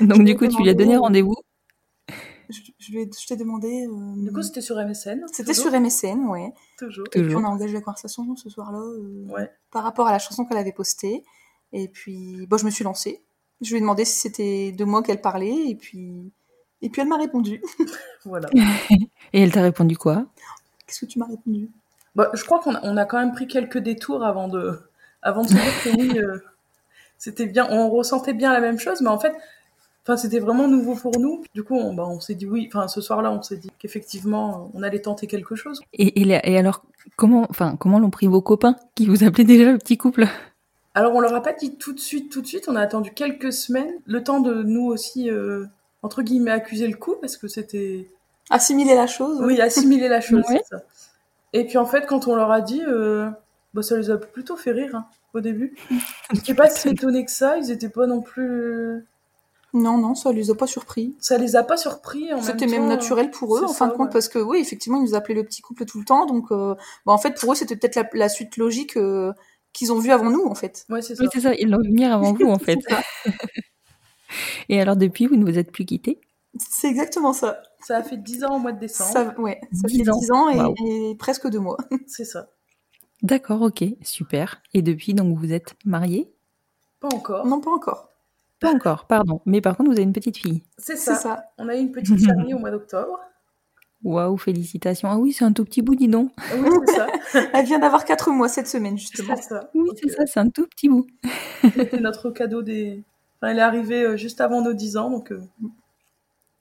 Donc 0.00 0.24
du 0.24 0.36
coup, 0.36 0.46
tu 0.48 0.62
lui 0.62 0.68
as 0.70 0.74
donné 0.74 0.96
rendez-vous. 0.96 1.36
Je, 2.50 2.60
je 2.78 2.92
lui 2.92 3.00
ai, 3.02 3.10
je 3.18 3.26
t'ai 3.26 3.36
demandé. 3.36 3.86
euh, 3.86 4.22
Du 4.22 4.30
coup, 4.32 4.42
c'était 4.42 4.60
sur 4.60 4.76
MSN. 4.78 5.24
c'était 5.32 5.54
toujours, 5.54 5.70
sur 5.70 5.80
MSN, 5.80 6.26
ouais. 6.28 6.52
Toujours. 6.78 7.06
Et 7.14 7.22
puis 7.22 7.34
on 7.36 7.44
a 7.44 7.48
engagé 7.48 7.72
la 7.72 7.80
conversation 7.80 8.36
ce 8.36 8.50
soir-là 8.50 8.78
euh, 8.80 9.26
Ouais. 9.30 9.50
par 9.70 9.82
rapport 9.82 10.06
à 10.08 10.12
la 10.12 10.18
chanson 10.18 10.44
qu'elle 10.44 10.58
avait 10.58 10.72
postée. 10.72 11.24
Et 11.72 11.88
puis, 11.88 12.46
bon, 12.46 12.58
je 12.58 12.66
me 12.66 12.70
suis 12.70 12.84
lancée. 12.84 13.22
Je 13.62 13.70
lui 13.70 13.78
ai 13.78 13.80
demandé 13.80 14.04
si 14.04 14.18
c'était 14.20 14.72
de 14.72 14.84
moi 14.84 15.02
qu'elle 15.02 15.22
parlait. 15.22 15.68
Et 15.70 15.74
puis, 15.74 16.32
et 16.84 16.90
puis 16.90 17.02
elle 17.02 17.08
m'a 17.08 17.18
répondu. 17.18 17.62
Voilà. 18.26 18.48
Et 19.34 19.42
elle 19.42 19.52
t'a 19.52 19.60
répondu 19.60 19.98
quoi? 19.98 20.24
Qu'est-ce 20.86 21.00
que 21.00 21.06
tu 21.06 21.18
m'as 21.18 21.26
répondu? 21.26 21.68
Bah, 22.14 22.30
je 22.32 22.42
crois 22.42 22.58
qu'on 22.58 22.74
a, 22.74 22.80
on 22.82 22.96
a 22.96 23.04
quand 23.04 23.18
même 23.18 23.32
pris 23.32 23.46
quelques 23.46 23.76
détours 23.76 24.24
avant 24.24 24.48
de, 24.48 24.80
avant 25.20 25.42
de 25.42 25.48
se 25.48 25.52
dire 25.52 25.82
que 25.84 26.00
oui, 26.00 26.18
euh, 26.18 26.38
c'était 27.18 27.44
bien, 27.44 27.66
on 27.70 27.90
ressentait 27.90 28.32
bien 28.32 28.50
la 28.50 28.60
même 28.60 28.78
chose, 28.78 29.02
mais 29.02 29.10
en 29.10 29.18
fait, 29.18 29.34
enfin, 30.04 30.16
c'était 30.16 30.38
vraiment 30.38 30.68
nouveau 30.68 30.94
pour 30.94 31.18
nous. 31.18 31.44
Du 31.54 31.64
coup, 31.64 31.76
on, 31.76 31.92
bah, 31.92 32.06
on 32.06 32.18
s'est 32.18 32.34
dit 32.34 32.46
oui, 32.46 32.70
enfin, 32.72 32.88
ce 32.88 33.02
soir-là, 33.02 33.30
on 33.30 33.42
s'est 33.42 33.58
dit 33.58 33.70
qu'effectivement, 33.78 34.70
on 34.72 34.82
allait 34.82 35.02
tenter 35.02 35.26
quelque 35.26 35.54
chose. 35.54 35.82
et, 35.92 36.22
et, 36.22 36.58
alors 36.58 36.82
comment 37.16 37.46
enfin 37.50 37.76
comment 37.76 37.98
l'ont 37.98 38.08
pris 38.08 38.26
vos 38.26 38.40
copains 38.40 38.76
qui 38.94 39.06
vous 39.06 39.22
appelaient 39.22 39.44
déjà 39.44 39.70
le 39.70 39.76
petit 39.76 39.98
couple? 39.98 40.28
Alors, 40.94 41.14
on 41.14 41.20
leur 41.20 41.34
a 41.34 41.42
pas 41.42 41.52
dit 41.52 41.76
tout 41.76 41.92
de 41.92 41.98
suite, 41.98 42.30
tout 42.30 42.40
de 42.40 42.46
suite, 42.46 42.68
on 42.68 42.76
a 42.76 42.80
attendu 42.80 43.12
quelques 43.12 43.52
semaines, 43.52 43.92
le 44.06 44.22
temps 44.22 44.40
de 44.40 44.62
nous 44.62 44.86
aussi, 44.86 45.28
euh, 45.28 45.66
entre 46.04 46.22
guillemets, 46.22 46.52
accuser 46.52 46.86
le 46.86 46.96
coup, 46.96 47.16
parce 47.20 47.36
que 47.36 47.48
c'était, 47.48 48.06
Assimiler 48.50 48.94
la 48.94 49.06
chose 49.06 49.40
oui, 49.42 49.58
assimiler 49.60 50.06
la 50.06 50.20
chose, 50.20 50.44
Ouais. 50.48 50.60
c'est 50.68 50.76
ça. 50.76 50.82
Et 51.54 51.64
puis, 51.66 51.78
en 51.78 51.86
fait, 51.86 52.06
quand 52.06 52.28
on 52.28 52.36
leur 52.36 52.50
a 52.52 52.60
dit, 52.60 52.82
euh, 52.86 53.28
bah, 53.72 53.82
ça 53.82 53.96
les 53.96 54.10
a 54.10 54.16
plutôt 54.18 54.56
fait 54.56 54.72
rire, 54.72 54.94
hein, 54.94 55.06
au 55.32 55.40
début. 55.40 55.74
Ils 56.32 56.38
étaient 56.38 56.54
pas 56.54 56.68
si 56.68 56.88
étonnés 56.90 57.24
que 57.24 57.30
ça, 57.30 57.56
ils 57.58 57.70
étaient 57.70 57.88
pas 57.88 58.06
non 58.06 58.20
plus, 58.20 59.04
Non, 59.72 59.96
non, 59.98 60.14
ça 60.14 60.30
les 60.32 60.50
a 60.50 60.54
pas 60.54 60.66
surpris. 60.66 61.14
ça 61.20 61.38
les 61.38 61.56
a 61.56 61.62
pas 61.64 61.76
surpris 61.78 62.32
en 62.34 62.42
C'était 62.42 62.66
même 62.66 62.86
naturel 62.86 63.30
pour 63.30 63.56
eux, 63.56 63.64
en 63.64 63.68
fin 63.68 63.86
ça, 63.86 63.92
de 63.92 63.96
compte, 63.96 64.08
ouais. 64.08 64.12
parce 64.12 64.28
que 64.28 64.38
oui, 64.38 64.58
effectivement, 64.58 64.98
ils 65.00 65.04
nous 65.04 65.14
appelaient 65.14 65.34
le 65.34 65.44
petit 65.44 65.62
couple 65.62 65.84
tout 65.86 65.98
le 65.98 66.04
temps. 66.04 66.26
Donc, 66.26 66.52
euh, 66.52 66.74
bah, 67.06 67.12
en 67.12 67.18
fait, 67.18 67.32
pour 67.40 67.52
eux, 67.52 67.56
c'était 67.56 67.76
peut-être 67.76 67.96
la, 67.96 68.08
la 68.12 68.28
suite 68.28 68.56
logique 68.58 68.96
euh, 68.98 69.32
qu'ils 69.72 69.90
ont 69.92 69.98
vu 69.98 70.10
avant 70.10 70.28
nous, 70.30 70.44
en 70.44 70.54
fait. 70.54 70.84
Ouais, 70.90 71.00
c'est 71.02 71.14
ça. 71.16 71.22
Oui, 71.24 71.30
c'est 71.32 71.40
ça. 71.40 71.54
Ils 71.54 71.70
l'ont 71.70 71.80
vu 71.80 71.88
venir 71.88 72.12
avant 72.12 72.32
vous, 72.34 72.46
en 72.50 72.58
fait. 72.68 72.78
Et 74.68 74.80
alors, 74.80 74.96
depuis, 74.96 75.26
vous 75.26 75.36
ne 75.36 75.44
vous 75.44 75.58
êtes 75.58 75.72
plus 75.72 75.84
quittés? 75.84 76.20
C'est 76.56 76.88
exactement 76.88 77.32
ça. 77.32 77.60
Ça 77.80 77.96
a 77.96 78.02
fait 78.02 78.16
10 78.16 78.44
ans 78.44 78.56
au 78.56 78.58
mois 78.58 78.72
de 78.72 78.78
décembre. 78.78 79.10
Ça, 79.10 79.40
ouais, 79.40 79.60
ça 79.72 79.88
10 79.88 80.04
fait 80.04 80.10
ans. 80.10 80.18
10 80.18 80.32
ans 80.32 80.48
et, 80.50 81.14
presque 81.16 81.48
deux 81.48 81.58
mois. 81.58 81.76
C'est 82.06 82.24
ça. 82.24 82.48
D'accord, 83.22 83.62
ok, 83.62 83.84
super. 84.02 84.62
Et 84.72 84.82
depuis, 84.82 85.14
donc, 85.14 85.36
vous 85.36 85.52
êtes 85.52 85.74
mariés 85.84 86.32
Pas 87.00 87.08
encore. 87.08 87.46
Non, 87.46 87.60
pas 87.60 87.70
encore. 87.70 88.10
Pas 88.60 88.72
encore, 88.72 89.06
pardon. 89.06 89.40
Mais 89.46 89.60
par 89.60 89.76
contre, 89.76 89.90
vous 89.90 89.96
avez 89.96 90.04
une 90.04 90.12
petite 90.12 90.38
fille. 90.38 90.62
C'est 90.78 90.96
ça. 90.96 91.16
ça. 91.16 91.44
On 91.58 91.68
a 91.68 91.74
eu 91.74 91.80
une 91.80 91.92
petite 91.92 92.20
famille 92.26 92.54
au 92.54 92.58
mois 92.58 92.70
d'octobre. 92.70 93.18
Waouh, 94.04 94.36
félicitations. 94.36 95.08
Ah 95.10 95.18
oui, 95.18 95.32
c'est 95.32 95.46
un 95.46 95.52
tout 95.52 95.64
petit 95.64 95.80
bout, 95.80 95.94
dis 95.94 96.08
donc. 96.08 96.30
Oui, 96.54 96.68
c'est 96.86 96.94
ça. 96.94 97.06
Elle 97.54 97.64
vient 97.64 97.78
d'avoir 97.78 98.04
4 98.04 98.30
mois 98.30 98.48
cette 98.48 98.68
semaine, 98.68 98.98
justement. 98.98 99.34
C'est 99.36 99.48
ça. 99.48 99.70
Oui, 99.74 99.88
c'est 99.96 100.10
euh, 100.10 100.14
ça, 100.14 100.26
c'est 100.26 100.40
un 100.40 100.50
tout 100.50 100.66
petit 100.66 100.90
bout. 100.90 101.06
C'était 101.62 102.00
notre 102.00 102.30
cadeau 102.30 102.62
des. 102.62 103.02
Enfin, 103.44 103.50
elle 103.50 103.58
est 103.58 103.62
arrivée 103.62 104.02
euh, 104.04 104.16
juste 104.16 104.40
avant 104.40 104.62
nos 104.62 104.72
10 104.72 104.96
ans, 104.96 105.10
donc 105.10 105.30
euh, 105.30 105.42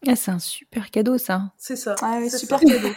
Ah, 0.06 0.18
c'est 0.18 0.32
un 0.32 0.40
super 0.40 0.92
cadeau, 0.92 1.18
ça. 1.18 1.54
c'est 1.58 1.78
ça. 1.78 1.96
Ah 2.02 2.20
super 2.28 2.60
ça. 2.60 2.66
cadeau. 2.66 2.90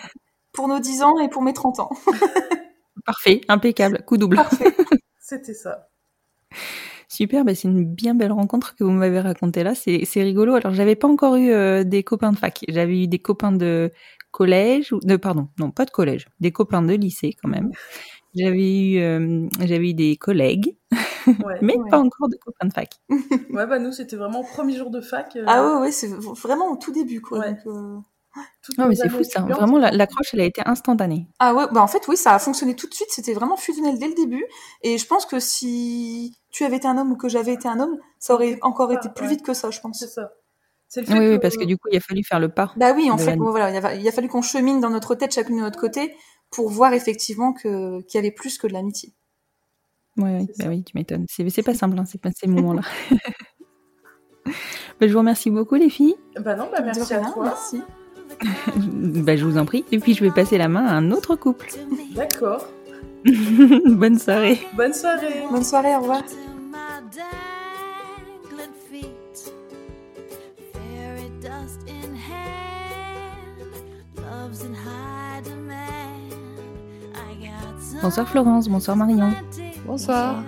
Pour 0.53 0.67
nos 0.67 0.81
10 0.81 1.05
ans 1.05 1.21
et 1.21 1.29
pour 1.29 1.43
mes 1.43 1.53
30 1.53 1.79
ans. 1.79 1.91
Parfait, 3.07 3.43
impeccable, 3.49 4.03
coup 4.05 4.17
double. 4.17 4.41
C'était 5.21 5.55
ça. 5.55 5.89
Super, 7.09 7.45
bah 7.45 7.55
c'est 7.55 7.69
une 7.69 7.85
bien 7.85 8.17
belle 8.17 8.33
rencontre 8.33 8.75
que 8.75 8.83
vous 8.83 8.91
m'avez 8.91 9.21
racontée 9.21 9.63
là. 9.63 9.77
C'est 9.77 10.05
c'est 10.05 10.23
rigolo. 10.25 10.55
Alors, 10.55 10.73
j'avais 10.75 10.97
pas 10.97 11.07
encore 11.07 11.37
eu 11.37 11.51
euh, 11.53 11.85
des 11.85 12.03
copains 12.03 12.33
de 12.33 12.39
fac. 12.39 12.65
J'avais 12.67 13.05
eu 13.05 13.07
des 13.07 13.21
copains 13.21 13.53
de 13.53 13.93
collège, 14.33 14.93
ou 14.93 14.99
de 14.99 15.15
pardon, 15.17 15.49
non 15.61 15.71
pas 15.71 15.85
de 15.85 15.91
collège, 15.93 16.27
des 16.41 16.51
copains 16.51 16.83
de 16.83 16.95
lycée 16.95 17.35
quand 17.41 17.49
même. 17.49 17.71
J'avais 18.35 18.91
eu, 18.93 18.99
euh, 18.99 19.49
j'avais 19.65 19.91
eu 19.91 19.95
des 19.95 20.17
collègues, 20.17 20.77
Ouais. 21.45 21.59
mais 21.63 21.77
Ouais. 21.77 21.91
pas 21.91 21.99
encore 21.99 22.29
de 22.29 22.37
copains 22.37 22.67
de 22.69 22.73
fac. 22.73 22.91
Ouais, 23.51 23.67
bah 23.67 23.79
nous, 23.79 23.93
c'était 23.93 24.17
vraiment 24.17 24.41
au 24.41 24.45
premier 24.45 24.77
jour 24.77 24.91
de 24.91 25.01
fac. 25.01 25.35
euh, 25.37 25.45
Ah 25.47 25.65
ouais, 25.77 25.81
ouais, 25.83 25.93
c'est 25.93 26.09
vraiment 26.09 26.71
au 26.71 26.77
tout 26.77 26.93
début, 26.93 27.21
quoi. 27.21 27.39
Ouais. 27.41 27.53
donc, 27.53 27.67
euh, 27.67 27.99
Non, 28.79 28.87
mais 28.89 28.95
c'est 28.95 29.09
fou 29.09 29.23
ça. 29.25 29.41
étudiantes. 29.41 29.51
Vraiment, 29.59 29.79
la- 29.79 29.91
l'accroche, 29.91 30.35
elle 30.35 30.41
a 30.41 30.45
été 30.45 30.61
instantanée. 30.67 31.27
Ah 31.39 31.55
ouais, 31.55 31.65
bah 31.73 31.83
en 31.83 31.87
fait, 31.87 32.07
oui, 32.09 32.17
ça 32.17 32.33
a 32.35 32.39
fonctionné 32.39 32.77
tout 32.77 32.87
de 32.89 32.93
suite. 32.95 33.09
C'était 33.11 33.33
vraiment 33.33 33.57
fusionnel 33.57 33.99
dès 33.99 34.09
le 34.09 34.15
début. 34.15 34.45
Et 34.83 34.99
je 34.99 35.07
pense 35.07 35.25
que 35.27 35.41
si 35.41 36.37
tu 36.51 36.65
avais 36.65 36.77
été 36.77 36.87
un 36.87 36.99
homme 36.99 37.13
ou 37.13 37.17
que 37.17 37.29
j'avais 37.29 37.55
été 37.55 37.67
un 37.69 37.81
homme, 37.81 37.97
ça 38.19 38.35
aurait 38.35 38.59
encore 38.63 38.93
été 38.93 39.09
plus 39.09 39.25
Ouais. 39.25 39.31
vite 39.33 39.43
que 39.43 39.55
ça, 39.55 39.71
je 39.71 39.81
pense. 39.81 39.99
C'est 40.01 40.09
ça. 40.09 40.33
C'est 40.89 41.01
le 41.01 41.07
fait 41.07 41.19
Oui, 41.19 41.29
oui, 41.31 41.39
parce 41.41 41.57
que 41.57 41.65
du 41.65 41.77
coup, 41.79 41.89
il 41.91 41.97
a 41.97 42.01
fallu 42.01 42.23
faire 42.23 42.39
le 42.39 42.49
pas. 42.49 42.73
Bah 42.77 42.93
oui, 42.95 43.11
en 43.11 43.19
fait, 43.19 43.31
la- 43.31 43.37
bon, 43.37 43.51
voilà, 43.51 43.71
il 43.71 43.85
a, 43.85 43.95
il 43.95 44.07
a 44.07 44.13
fallu 44.13 44.29
qu'on 44.29 44.43
chemine 44.43 44.81
dans 44.81 44.91
notre 44.91 45.15
tête, 45.17 45.35
chacune 45.35 45.57
de 45.57 45.63
notre 45.63 45.81
côté, 45.81 46.15
pour 46.51 46.69
voir 46.69 46.93
effectivement 46.93 47.53
que 47.53 48.03
qu'il 48.03 48.19
y 48.19 48.23
avait 48.25 48.31
plus 48.31 48.57
que 48.59 48.67
de 48.69 48.73
l'amitié. 48.73 49.15
Ouais, 50.17 50.25
ouais, 50.25 50.47
C'est 50.55 50.65
bah 50.65 50.71
oui, 50.71 50.83
tu 50.83 50.93
m'étonnes. 50.97 51.27
C'est 51.29 51.49
c'est 51.51 51.63
pas 51.63 51.75
simple, 51.75 51.99
hein, 51.99 52.05
c'est 52.07 52.21
pas 52.21 52.31
ces 52.35 52.47
moments-là. 52.49 52.83
Bah, 54.99 55.07
je 55.09 55.13
vous 55.13 55.19
remercie 55.19 55.51
beaucoup, 55.51 55.75
les 55.75 55.91
filles. 55.91 56.15
Bah 56.41 56.55
non, 56.55 56.69
bah 56.73 56.81
merci 56.83 57.13
à 57.13 57.21
toi. 57.21 57.45
merci. 57.45 57.83
bah, 59.25 59.37
je 59.37 59.45
vous 59.45 59.59
en 59.59 59.67
prie. 59.67 59.85
Et 59.93 59.99
puis, 59.99 60.15
je 60.15 60.25
vais 60.25 60.31
passer 60.31 60.57
la 60.57 60.69
main 60.69 60.87
à 60.87 60.95
un 60.95 61.11
autre 61.11 61.37
couple. 61.37 61.69
D'accord. 62.15 62.65
Bonne 63.85 64.19
soirée. 64.19 64.59
Bonne 64.75 64.95
soirée. 64.95 65.43
Bonne 65.51 65.65
soirée, 65.65 65.95
au 65.97 66.01
revoir. 66.01 66.23
Bonsoir 78.03 78.29
Florence, 78.29 78.69
bonsoir 78.69 78.97
Marion. 78.97 79.33
Bonsoir. 79.87 80.43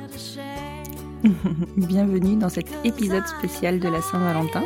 Bienvenue 1.76 2.36
dans 2.36 2.49
cet 2.49 2.66
épisode 2.84 3.26
spécial 3.26 3.78
de 3.80 3.89
la 3.89 4.01
Saint-Valentin. 4.03 4.62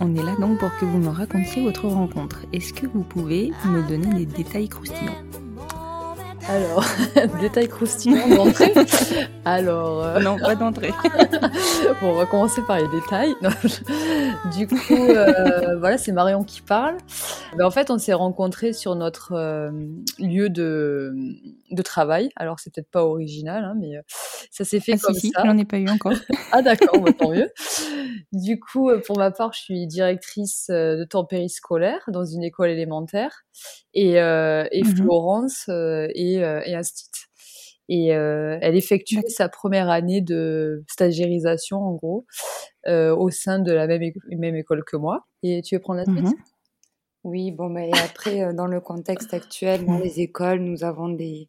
On 0.00 0.14
est 0.16 0.22
là 0.22 0.34
donc 0.40 0.58
pour 0.58 0.70
que 0.78 0.84
vous 0.84 0.98
me 0.98 1.08
racontiez 1.08 1.62
votre 1.64 1.86
rencontre. 1.86 2.40
Est-ce 2.52 2.72
que 2.72 2.86
vous 2.86 3.02
pouvez 3.02 3.52
me 3.64 3.86
donner 3.88 4.24
des 4.24 4.26
détails 4.26 4.68
croustillants 4.68 5.12
Alors, 6.48 6.84
détail 7.40 7.68
croustillant 7.68 8.28
d'entrée. 8.36 8.72
Alors, 9.44 10.02
euh, 10.04 10.20
Non, 10.20 10.38
pas 10.38 10.56
d'entrée. 10.56 10.92
bon, 12.00 12.10
on 12.10 12.14
va 12.14 12.26
commencer 12.26 12.62
par 12.62 12.78
les 12.78 12.88
détails. 12.88 13.34
Non, 13.42 13.50
je- 13.62 14.56
Du 14.58 14.66
coup, 14.66 14.76
euh, 15.08 15.78
voilà, 15.78 15.98
c'est 15.98 16.12
Marion 16.12 16.42
qui 16.42 16.62
parle. 16.62 16.96
Ben, 17.56 17.64
en 17.66 17.70
fait, 17.70 17.90
on 17.90 17.98
s'est 17.98 18.12
rencontrés 18.12 18.72
sur 18.72 18.96
notre 18.96 19.32
euh, 19.34 19.70
lieu 20.18 20.48
de, 20.48 21.14
de 21.72 21.82
travail. 21.82 22.30
Alors, 22.36 22.60
c'est 22.60 22.72
peut-être 22.72 22.90
pas 22.90 23.04
original, 23.04 23.64
hein, 23.64 23.74
mais 23.78 23.96
euh, 23.96 24.02
ça 24.50 24.64
s'est 24.64 24.80
fait 24.80 24.92
Ah 24.92 24.98
comme 24.98 25.14
si, 25.14 25.20
si, 25.20 25.30
ça. 25.30 25.42
j'en 25.44 25.56
ai 25.58 25.64
pas 25.64 25.78
eu 25.78 25.88
encore. 25.88 26.12
Ah 26.54 26.62
d'accord, 26.62 27.00
bah, 27.00 27.12
tant 27.18 27.30
mieux. 27.30 27.50
Du 28.32 28.60
coup, 28.60 28.90
euh, 28.90 29.00
pour 29.00 29.16
ma 29.16 29.30
part, 29.30 29.52
je 29.54 29.60
suis 29.60 29.86
directrice 29.86 30.68
euh, 30.70 30.96
de 30.96 31.04
temps 31.04 31.24
périscolaire 31.24 32.00
dans 32.08 32.24
une 32.24 32.42
école 32.42 32.70
élémentaire 32.70 33.44
et, 33.94 34.20
euh, 34.20 34.66
et 34.70 34.84
Mhm. 34.84 34.96
Florence 34.96 35.66
euh, 35.68 36.08
est, 36.14 36.42
euh, 36.42 36.60
instit. 36.66 37.08
Et 37.88 38.14
euh, 38.14 38.58
elle 38.62 38.76
effectue 38.76 39.20
sa 39.28 39.48
première 39.48 39.90
année 39.90 40.20
de 40.20 40.84
stagiairisation, 40.90 41.78
en 41.78 41.92
gros, 41.94 42.26
au 42.86 43.30
sein 43.30 43.58
de 43.58 43.72
la 43.72 43.86
même, 43.86 44.12
même 44.30 44.56
école 44.56 44.84
que 44.84 44.96
moi. 44.96 45.26
Et 45.42 45.62
tu 45.62 45.74
veux 45.74 45.80
prendre 45.80 45.98
la 46.00 46.04
suite? 46.04 46.24
Mhm. 46.24 46.34
Oui, 47.24 47.50
bon, 47.50 47.70
bah, 47.70 47.84
et 47.84 47.92
après, 47.92 48.52
dans 48.54 48.66
le 48.66 48.80
contexte 48.80 49.32
actuel, 49.34 49.84
dans 49.86 49.98
les 49.98 50.20
écoles, 50.20 50.60
nous 50.60 50.84
avons 50.84 51.08
des, 51.08 51.48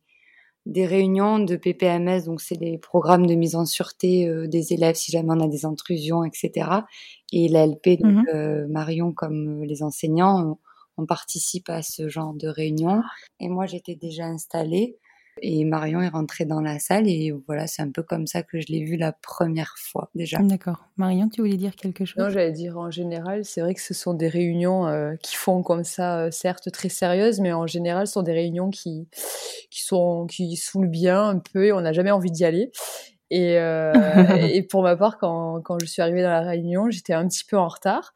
des 0.65 0.85
réunions 0.85 1.39
de 1.39 1.55
PPMS, 1.57 2.23
donc 2.25 2.41
c'est 2.41 2.55
les 2.59 2.77
programmes 2.77 3.25
de 3.27 3.35
mise 3.35 3.55
en 3.55 3.65
sûreté 3.65 4.27
euh, 4.27 4.47
des 4.47 4.73
élèves 4.73 4.95
si 4.95 5.11
jamais 5.11 5.29
on 5.31 5.41
a 5.41 5.47
des 5.47 5.65
intrusions, 5.65 6.23
etc. 6.23 6.85
Et 7.33 7.49
la 7.49 7.65
LP, 7.65 7.97
donc 7.97 8.15
Mhm. 8.15 8.25
euh, 8.33 8.67
Marion 8.69 9.11
comme 9.13 9.63
euh, 9.63 9.65
les 9.65 9.83
enseignants, 9.83 10.57
on, 10.97 11.03
on 11.03 11.05
participe 11.05 11.69
à 11.69 11.81
ce 11.81 12.07
genre 12.09 12.33
de 12.33 12.47
réunion. 12.47 13.03
Et 13.39 13.49
moi, 13.49 13.65
j'étais 13.65 13.95
déjà 13.95 14.25
installée. 14.25 14.97
Et 15.41 15.65
Marion 15.65 16.01
est 16.01 16.09
rentrée 16.09 16.45
dans 16.45 16.61
la 16.61 16.79
salle 16.79 17.07
et 17.07 17.33
voilà, 17.47 17.67
c'est 17.67 17.81
un 17.81 17.91
peu 17.91 18.03
comme 18.03 18.27
ça 18.27 18.43
que 18.43 18.61
je 18.61 18.67
l'ai 18.67 18.83
vue 18.83 18.97
la 18.97 19.11
première 19.11 19.75
fois 19.77 20.09
déjà. 20.15 20.37
D'accord. 20.39 20.87
Marion, 20.97 21.27
tu 21.27 21.41
voulais 21.41 21.57
dire 21.57 21.75
quelque 21.75 22.05
chose? 22.05 22.23
Non, 22.23 22.29
j'allais 22.29 22.51
dire 22.51 22.77
en 22.77 22.91
général, 22.91 23.43
c'est 23.43 23.61
vrai 23.61 23.73
que 23.73 23.81
ce 23.81 23.93
sont 23.93 24.13
des 24.13 24.27
réunions 24.27 24.87
euh, 24.87 25.15
qui 25.21 25.35
font 25.35 25.63
comme 25.63 25.83
ça, 25.83 26.19
euh, 26.19 26.31
certes 26.31 26.71
très 26.71 26.89
sérieuses, 26.89 27.39
mais 27.39 27.51
en 27.51 27.67
général, 27.67 28.07
ce 28.07 28.13
sont 28.13 28.23
des 28.23 28.33
réunions 28.33 28.69
qui 28.69 29.07
qui 29.69 29.83
sont 29.83 30.27
qui 30.27 30.55
saoulent 30.55 30.87
bien 30.87 31.29
un 31.29 31.39
peu 31.39 31.65
et 31.65 31.73
on 31.73 31.81
n'a 31.81 31.93
jamais 31.93 32.11
envie 32.11 32.31
d'y 32.31 32.45
aller. 32.45 32.71
Et, 33.29 33.57
euh, 33.57 33.93
et 34.53 34.63
pour 34.63 34.83
ma 34.83 34.95
part, 34.95 35.17
quand, 35.17 35.61
quand 35.61 35.79
je 35.79 35.85
suis 35.85 36.01
arrivée 36.01 36.21
dans 36.21 36.29
la 36.29 36.41
réunion, 36.41 36.89
j'étais 36.89 37.13
un 37.13 37.27
petit 37.27 37.45
peu 37.45 37.57
en 37.57 37.67
retard 37.67 38.13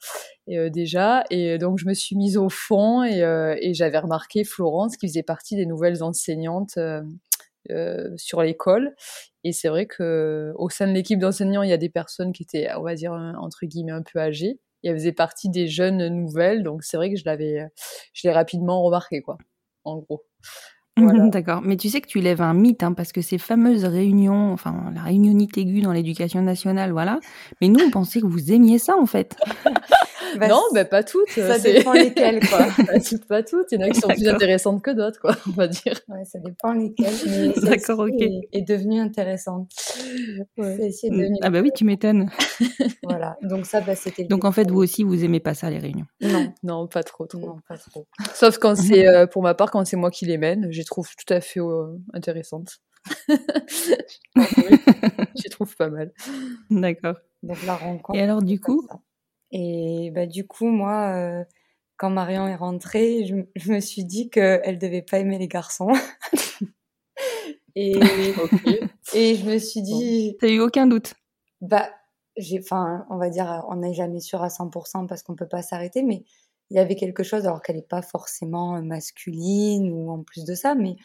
et, 0.48 0.58
euh, 0.58 0.70
déjà, 0.70 1.24
et 1.30 1.58
donc 1.58 1.80
je 1.80 1.86
me 1.88 1.94
suis 1.94 2.16
mise 2.16 2.38
au 2.38 2.50
fond 2.50 3.04
et, 3.04 3.24
euh, 3.24 3.56
et 3.62 3.74
j'avais 3.74 4.00
remarqué 4.00 4.44
Florence 4.44 4.98
qui 4.98 5.08
faisait 5.08 5.24
partie 5.24 5.56
des 5.56 5.66
nouvelles 5.66 6.04
enseignantes 6.04 6.78
euh, 6.78 7.02
euh, 7.72 8.14
sur 8.18 8.42
l'école. 8.42 8.96
Et 9.44 9.54
c'est 9.54 9.70
vrai 9.70 9.86
que 9.88 10.54
au 10.58 10.70
sein 10.70 10.88
de 10.88 10.94
l'équipe 10.94 11.20
d'enseignants, 11.20 11.64
il 11.64 11.70
y 11.70 11.74
a 11.74 11.78
des 11.78 11.90
personnes 11.90 12.34
qui 12.34 12.44
étaient, 12.44 12.70
on 12.76 12.84
va 12.84 12.96
dire 12.96 13.14
entre 13.14 13.66
guillemets, 13.66 13.92
un 13.94 14.04
peu 14.04 14.20
âgées. 14.20 14.60
Et 14.84 14.90
elle 14.90 14.96
faisait 14.96 15.12
partie 15.14 15.50
des 15.50 15.68
jeunes 15.68 16.08
nouvelles, 16.10 16.64
donc 16.64 16.84
c'est 16.84 16.98
vrai 16.98 17.12
que 17.12 17.18
je 17.20 17.26
l'avais, 17.26 17.68
je 18.14 18.28
l'ai 18.28 18.34
rapidement 18.34 18.84
remarqué, 18.84 19.22
quoi. 19.22 19.38
En 19.84 19.98
gros. 19.98 20.24
Voilà. 20.98 21.28
D'accord. 21.30 21.62
Mais 21.64 21.78
tu 21.78 21.90
sais 21.90 22.02
que 22.02 22.08
tu 22.08 22.20
lèves 22.20 22.42
un 22.42 22.54
mythe, 22.54 22.84
hein, 22.84 22.94
parce 22.94 23.12
que 23.12 23.22
ces 23.22 23.38
fameuses 23.38 23.86
réunions, 23.86 24.52
enfin, 24.52 24.92
la 24.94 25.02
réunionnite 25.02 25.58
aiguë 25.58 25.82
dans 25.82 25.92
l'éducation 25.92 26.42
nationale, 26.42 26.92
voilà. 26.92 27.20
Mais 27.62 27.70
nous, 27.70 27.80
on 27.86 27.90
pensait 27.90 28.22
que 28.22 28.28
vous 28.28 28.52
aimiez 28.52 28.80
ça, 28.80 28.96
en 28.98 29.06
fait. 29.06 29.36
Bah, 30.38 30.48
non, 30.48 30.62
bah, 30.74 30.86
pas 30.86 31.04
toutes. 31.04 31.30
ça 31.30 31.60
dépend 31.60 31.94
lesquelles, 31.94 32.40
quoi. 32.48 32.60
pas 32.86 33.00
toutes, 33.00 33.26
pas 33.26 33.44
toutes. 33.44 33.72
Il 33.72 33.80
y 33.80 33.84
en 33.84 33.88
a 33.88 33.90
qui 33.90 34.00
sont 34.00 34.08
plus 34.08 34.28
intéressantes 34.28 34.82
que 34.82 34.92
d'autres, 34.92 35.20
quoi, 35.20 35.36
on 35.48 35.52
va 35.52 35.68
dire. 35.68 36.00
Ouais, 36.08 36.24
ça 36.26 36.40
dépend 36.40 36.74
lesquelles. 36.74 37.54
D'accord, 37.64 38.00
ok. 38.00 38.22
Est, 38.22 38.42
est 38.52 38.62
devenue 38.62 39.00
intéressante. 39.00 39.70
Est 40.58 41.10
devenue. 41.10 41.38
Ah 41.42 41.50
bah 41.50 41.62
oui, 41.62 41.72
tu 41.76 41.86
m'étonnes. 41.86 42.30
Voilà. 43.04 43.38
Donc 43.42 43.66
ça, 43.66 43.82
bah, 43.82 43.96
c'était. 43.96 44.26
Donc 44.26 44.46
en 44.46 44.52
fait, 44.52 44.70
vous 44.70 44.80
aussi, 44.80 45.04
vous 45.04 45.24
aimez 45.24 45.40
pas 45.40 45.54
ça, 45.54 45.70
les 45.70 45.80
réunions? 45.80 46.06
Non, 46.22 46.54
Non, 46.64 46.88
pas 46.88 47.04
trop, 47.04 47.26
trop. 47.26 47.40
non, 47.40 47.58
pas 47.68 47.78
trop. 47.78 48.06
Sauf 48.34 48.58
quand 48.58 48.76
c'est, 48.76 49.08
euh, 49.08 49.28
pour 49.28 49.42
ma 49.44 49.54
part, 49.54 49.72
quand 49.72 49.86
c'est 49.86 49.98
moi 49.98 50.12
qui 50.12 50.26
les 50.26 50.38
mène, 50.38 50.68
je 50.72 50.80
les 50.80 50.86
trouve 50.86 51.08
tout 51.16 51.34
à 51.34 51.40
fait 51.42 51.60
euh, 51.62 51.96
intéressantes. 52.14 52.80
je 53.30 53.94
les 55.44 55.50
trouve 55.50 55.74
pas 55.78 55.90
mal. 55.90 56.12
D'accord. 56.70 57.16
Donc 57.44 57.58
la 57.66 57.76
rencontre. 57.76 58.18
Et 58.18 58.22
alors, 58.22 58.42
du 58.42 58.60
coup 58.60 58.86
ça. 58.90 59.00
Et 59.52 60.12
bah 60.14 60.26
du 60.26 60.46
coup, 60.46 60.68
moi, 60.68 61.14
euh, 61.16 61.44
quand 61.98 62.10
Marion 62.10 62.48
est 62.48 62.56
rentrée, 62.56 63.26
je, 63.26 63.72
me 63.72 63.80
suis 63.80 64.06
dit 64.06 64.30
qu'elle 64.30 64.78
devait 64.78 65.02
pas 65.02 65.20
aimer 65.20 65.38
les 65.38 65.48
garçons. 65.48 65.94
et 67.76 67.94
et 69.14 69.36
je 69.36 69.46
me 69.46 69.58
suis 69.58 69.82
dit, 69.82 70.38
T'as 70.40 70.50
eu 70.50 70.60
aucun 70.60 70.88
doute? 70.88 71.14
Bah, 71.62 71.90
j'ai, 72.36 72.60
enfin, 72.60 73.06
on 73.10 73.18
va 73.18 73.30
dire, 73.30 73.66
on 73.70 73.78
n'est 73.78 73.94
jamais 73.94 74.20
sûr 74.20 74.44
à 74.44 74.50
100% 74.50 75.08
parce 75.08 75.24
qu'on 75.24 75.36
peut 75.36 75.48
pas 75.48 75.62
s'arrêter, 75.62 76.04
mais 76.04 76.24
il 76.70 76.78
y 76.78 76.80
avait 76.80 76.96
quelque 76.96 77.24
chose, 77.24 77.46
alors 77.46 77.62
qu'elle 77.62 77.78
n'est 77.78 77.82
pas 77.82 78.02
forcément 78.02 78.82
masculine 78.82 79.92
ou 79.92 80.12
en 80.12 80.24
plus 80.24 80.44
de 80.44 80.54
ça, 80.54 80.76
mais 80.76 80.98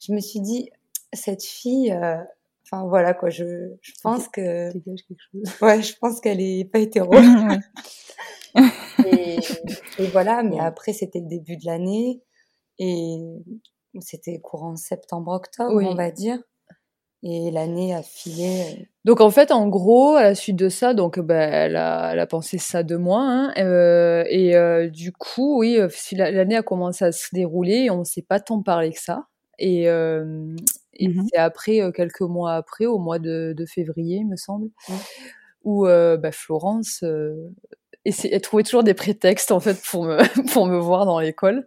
je 0.00 0.12
me 0.12 0.20
suis 0.20 0.40
dit, 0.40 0.70
cette 1.12 1.42
fille, 1.42 1.92
euh, 1.92 2.22
Enfin 2.68 2.86
voilà 2.88 3.14
quoi, 3.14 3.30
je, 3.30 3.44
je 3.80 3.92
pense 4.02 4.28
que 4.28 4.72
quelque 4.72 5.14
chose. 5.32 5.54
ouais, 5.62 5.82
je 5.82 5.96
pense 5.98 6.20
qu'elle 6.20 6.40
est 6.40 6.64
pas 6.64 6.80
hétéro. 6.80 7.12
et, 9.06 9.38
et, 9.98 10.06
voilà, 10.12 10.42
mais 10.42 10.58
après 10.58 10.92
c'était 10.92 11.20
le 11.20 11.28
début 11.28 11.56
de 11.56 11.66
l'année 11.66 12.22
et 12.78 13.18
c'était 14.00 14.40
courant 14.40 14.76
septembre-octobre, 14.76 15.74
on 15.74 15.94
va 15.94 16.10
dire. 16.10 16.38
Et 17.22 17.50
l'année 17.50 17.94
a 17.94 18.02
filé. 18.02 18.60
Euh. 18.60 18.82
Donc 19.04 19.20
en 19.20 19.30
fait, 19.30 19.50
en 19.50 19.68
gros, 19.68 20.14
à 20.14 20.22
la 20.22 20.34
suite 20.34 20.56
de 20.56 20.68
ça, 20.68 20.94
donc 20.94 21.18
bah, 21.18 21.34
elle, 21.34 21.76
a, 21.76 22.12
elle 22.12 22.20
a 22.20 22.26
pensé 22.26 22.58
ça 22.58 22.82
de 22.82 22.96
moi. 22.96 23.22
Hein, 23.22 23.52
euh, 23.58 24.24
et 24.28 24.54
euh, 24.54 24.88
du 24.88 25.12
coup, 25.12 25.60
oui, 25.60 25.78
l'année 26.12 26.56
a 26.56 26.62
commencé 26.62 27.04
à 27.04 27.12
se 27.12 27.28
dérouler, 27.32 27.90
on 27.90 28.00
ne 28.00 28.04
s'est 28.04 28.22
pas 28.22 28.38
tant 28.38 28.62
parlé 28.62 28.92
que 28.92 29.00
ça. 29.00 29.24
Et, 29.58 29.84
et 29.84 31.08
mmh 31.08 31.26
c'est 31.30 31.38
après, 31.38 31.80
quelques 31.94 32.20
mois 32.22 32.54
après, 32.54 32.86
au 32.86 32.98
mois 32.98 33.18
de, 33.18 33.54
de 33.56 33.66
février, 33.66 34.18
il 34.18 34.28
me 34.28 34.36
semble, 34.36 34.66
mmh. 34.88 34.94
où 35.64 35.84
bah, 35.84 36.32
Florence 36.32 37.04
et 38.06 38.12
elle 38.32 38.40
trouvait 38.40 38.62
toujours 38.62 38.84
des 38.84 38.94
prétextes 38.94 39.50
en 39.50 39.58
fait 39.58 39.82
pour 39.82 40.04
me 40.04 40.18
pour 40.52 40.66
me 40.66 40.78
voir 40.78 41.06
dans 41.06 41.18
l'école. 41.18 41.66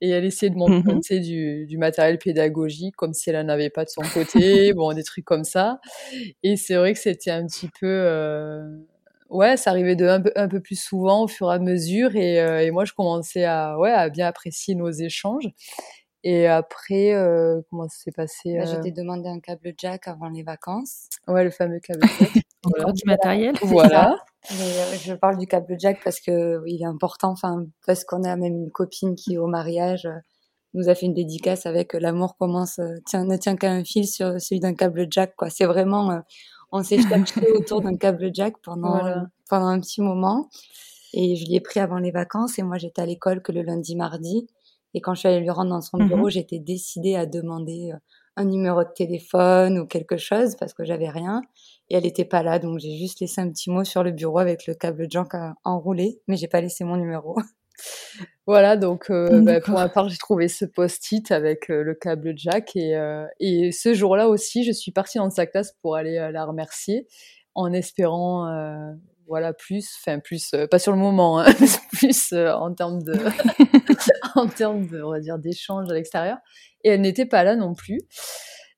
Et 0.00 0.08
elle 0.10 0.24
essayait 0.24 0.50
de 0.50 0.56
mmh 0.56 0.58
m'emprunter 0.58 1.20
du, 1.20 1.66
du 1.66 1.76
matériel 1.78 2.18
pédagogique 2.18 2.96
comme 2.96 3.12
si 3.12 3.30
elle 3.30 3.36
en 3.36 3.48
avait 3.48 3.70
pas 3.70 3.84
de 3.84 3.90
son 3.90 4.02
côté 4.02 4.72
bon 4.72 4.92
des 4.94 5.04
trucs 5.04 5.26
comme 5.26 5.44
ça. 5.44 5.78
Et 6.42 6.56
c'est 6.56 6.76
vrai 6.76 6.94
que 6.94 6.98
c'était 6.98 7.30
un 7.30 7.46
petit 7.46 7.68
peu 7.78 8.66
ouais 9.28 9.58
ça 9.58 9.70
arrivait 9.70 9.96
de 9.96 10.06
un 10.06 10.22
peu, 10.22 10.32
un 10.36 10.48
peu 10.48 10.60
plus 10.60 10.80
souvent 10.80 11.24
au 11.24 11.28
fur 11.28 11.50
et 11.52 11.54
à 11.54 11.58
mesure. 11.58 12.16
Et, 12.16 12.40
euh, 12.40 12.64
et 12.64 12.70
moi 12.70 12.84
je 12.86 12.92
commençais 12.94 13.44
à 13.44 13.78
ouais 13.78 13.92
à 13.92 14.08
bien 14.08 14.26
apprécier 14.26 14.74
nos 14.74 14.90
échanges 14.90 15.48
et 16.24 16.46
après, 16.48 17.14
euh, 17.14 17.60
comment 17.70 17.88
ça 17.88 17.96
s'est 18.04 18.12
passé 18.12 18.58
bah, 18.58 18.64
Je 18.64 18.76
t'ai 18.80 18.90
demandé 18.90 19.28
un 19.28 19.38
câble 19.38 19.72
jack 19.78 20.08
avant 20.08 20.28
les 20.28 20.42
vacances. 20.42 21.08
Ouais, 21.28 21.44
le 21.44 21.50
fameux 21.50 21.78
câble 21.80 22.06
jack. 22.18 22.30
Encore 22.64 22.92
du 22.92 23.02
matériel. 23.06 23.54
Voilà. 23.62 24.16
Mais, 24.50 24.96
je 24.98 25.14
parle 25.14 25.38
du 25.38 25.46
câble 25.46 25.76
jack 25.78 26.00
parce 26.02 26.20
que 26.20 26.60
il 26.66 26.82
est 26.82 26.86
important, 26.86 27.30
enfin 27.30 27.66
parce 27.86 28.04
qu'on 28.04 28.24
a 28.24 28.34
même 28.36 28.54
une 28.54 28.70
copine 28.70 29.14
qui 29.14 29.38
au 29.38 29.46
mariage 29.46 30.08
nous 30.74 30.88
a 30.88 30.94
fait 30.94 31.06
une 31.06 31.14
dédicace 31.14 31.66
avec 31.66 31.92
l'amour 31.94 32.36
commence 32.36 32.80
tient, 33.06 33.24
ne 33.24 33.36
tient 33.36 33.56
qu'à 33.56 33.70
un 33.70 33.84
fil 33.84 34.06
sur 34.06 34.40
celui 34.40 34.60
d'un 34.60 34.74
câble 34.74 35.06
jack 35.10 35.34
quoi. 35.36 35.50
C'est 35.50 35.66
vraiment 35.66 36.22
on 36.72 36.82
s'est 36.82 37.00
cherché 37.00 37.40
autour 37.54 37.80
d'un 37.80 37.96
câble 37.96 38.30
jack 38.32 38.54
pendant 38.62 39.00
pendant 39.48 39.66
un 39.66 39.80
petit 39.80 40.00
moment 40.00 40.48
et 41.12 41.36
je 41.36 41.46
l'ai 41.46 41.56
ai 41.56 41.60
pris 41.60 41.80
avant 41.80 41.98
les 41.98 42.10
vacances 42.10 42.58
et 42.58 42.62
moi 42.62 42.78
j'étais 42.78 43.02
à 43.02 43.06
l'école 43.06 43.42
que 43.42 43.52
le 43.52 43.62
lundi 43.62 43.96
mardi 43.96 44.46
et 44.94 45.00
quand 45.00 45.14
je 45.14 45.20
suis 45.20 45.28
allée 45.28 45.40
lui 45.40 45.50
rendre 45.50 45.70
dans 45.70 45.80
son 45.80 45.98
bureau, 45.98 46.26
mmh 46.26 46.30
j'étais 46.30 46.58
décidée 46.58 47.14
à 47.14 47.26
demander 47.26 47.92
un 48.36 48.44
numéro 48.44 48.84
de 48.84 48.90
téléphone 48.94 49.78
ou 49.78 49.86
quelque 49.86 50.16
chose 50.16 50.54
parce 50.56 50.72
que 50.72 50.84
j'avais 50.84 51.08
rien. 51.08 51.42
Et 51.90 51.96
elle 51.96 52.04
n'était 52.04 52.24
pas 52.24 52.42
là, 52.42 52.58
donc 52.58 52.78
j'ai 52.78 52.96
juste 52.96 53.20
laissé 53.20 53.40
un 53.40 53.50
petit 53.50 53.70
mot 53.70 53.84
sur 53.84 54.02
le 54.02 54.12
bureau 54.12 54.38
avec 54.38 54.66
le 54.66 54.74
câble 54.74 55.10
junk 55.10 55.28
enroulé, 55.64 56.20
mais 56.28 56.36
j'ai 56.36 56.48
pas 56.48 56.60
laissé 56.60 56.84
mon 56.84 56.96
numéro. 56.96 57.36
Voilà, 58.48 58.76
donc 58.76 59.08
euh, 59.10 59.40
bah, 59.42 59.60
pour 59.60 59.74
ma 59.74 59.88
part, 59.88 60.08
j'ai 60.08 60.16
trouvé 60.16 60.48
ce 60.48 60.64
post-it 60.64 61.30
avec 61.30 61.68
le 61.68 61.94
câble 61.94 62.32
jack 62.34 62.74
et, 62.74 62.96
euh, 62.96 63.24
et 63.38 63.70
ce 63.70 63.94
jour-là 63.94 64.28
aussi, 64.28 64.64
je 64.64 64.72
suis 64.72 64.90
partie 64.90 65.18
dans 65.18 65.30
sa 65.30 65.46
classe 65.46 65.76
pour 65.80 65.94
aller 65.94 66.14
la 66.32 66.44
remercier 66.44 67.06
en 67.54 67.72
espérant 67.72 68.48
voilà 69.28 69.52
plus 69.52 69.86
enfin 70.00 70.18
plus 70.18 70.54
pas 70.70 70.78
sur 70.78 70.92
le 70.92 70.98
moment 70.98 71.38
hein, 71.38 71.46
plus 71.92 72.32
en 72.32 72.74
termes 72.74 73.02
de 73.02 73.14
en 74.34 74.48
termes 74.48 74.86
de 74.86 75.02
on 75.02 75.10
va 75.10 75.20
dire 75.20 75.38
d'échange 75.38 75.90
à 75.90 75.94
l'extérieur. 75.94 76.38
Et 76.84 76.90
elle 76.90 77.00
n'était 77.00 77.26
pas 77.26 77.44
là 77.44 77.56
non 77.56 77.74
plus. 77.74 78.00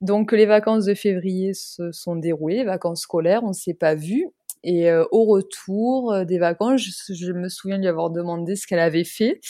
Donc 0.00 0.32
les 0.32 0.46
vacances 0.46 0.86
de 0.86 0.94
février 0.94 1.54
se 1.54 1.92
sont 1.92 2.16
déroulées 2.16 2.56
les 2.56 2.64
vacances 2.64 3.02
scolaires 3.02 3.42
on 3.44 3.52
s'est 3.52 3.74
pas 3.74 3.94
vu 3.94 4.26
et 4.62 4.92
au 4.92 5.24
retour 5.24 6.24
des 6.26 6.38
vacances 6.38 6.82
je, 7.08 7.32
me 7.32 7.48
souviens 7.48 7.78
lui 7.78 7.88
avoir 7.88 8.10
demandé 8.10 8.56
ce 8.56 8.66
qu'elle 8.66 8.80
avait 8.80 9.04
fait. 9.04 9.40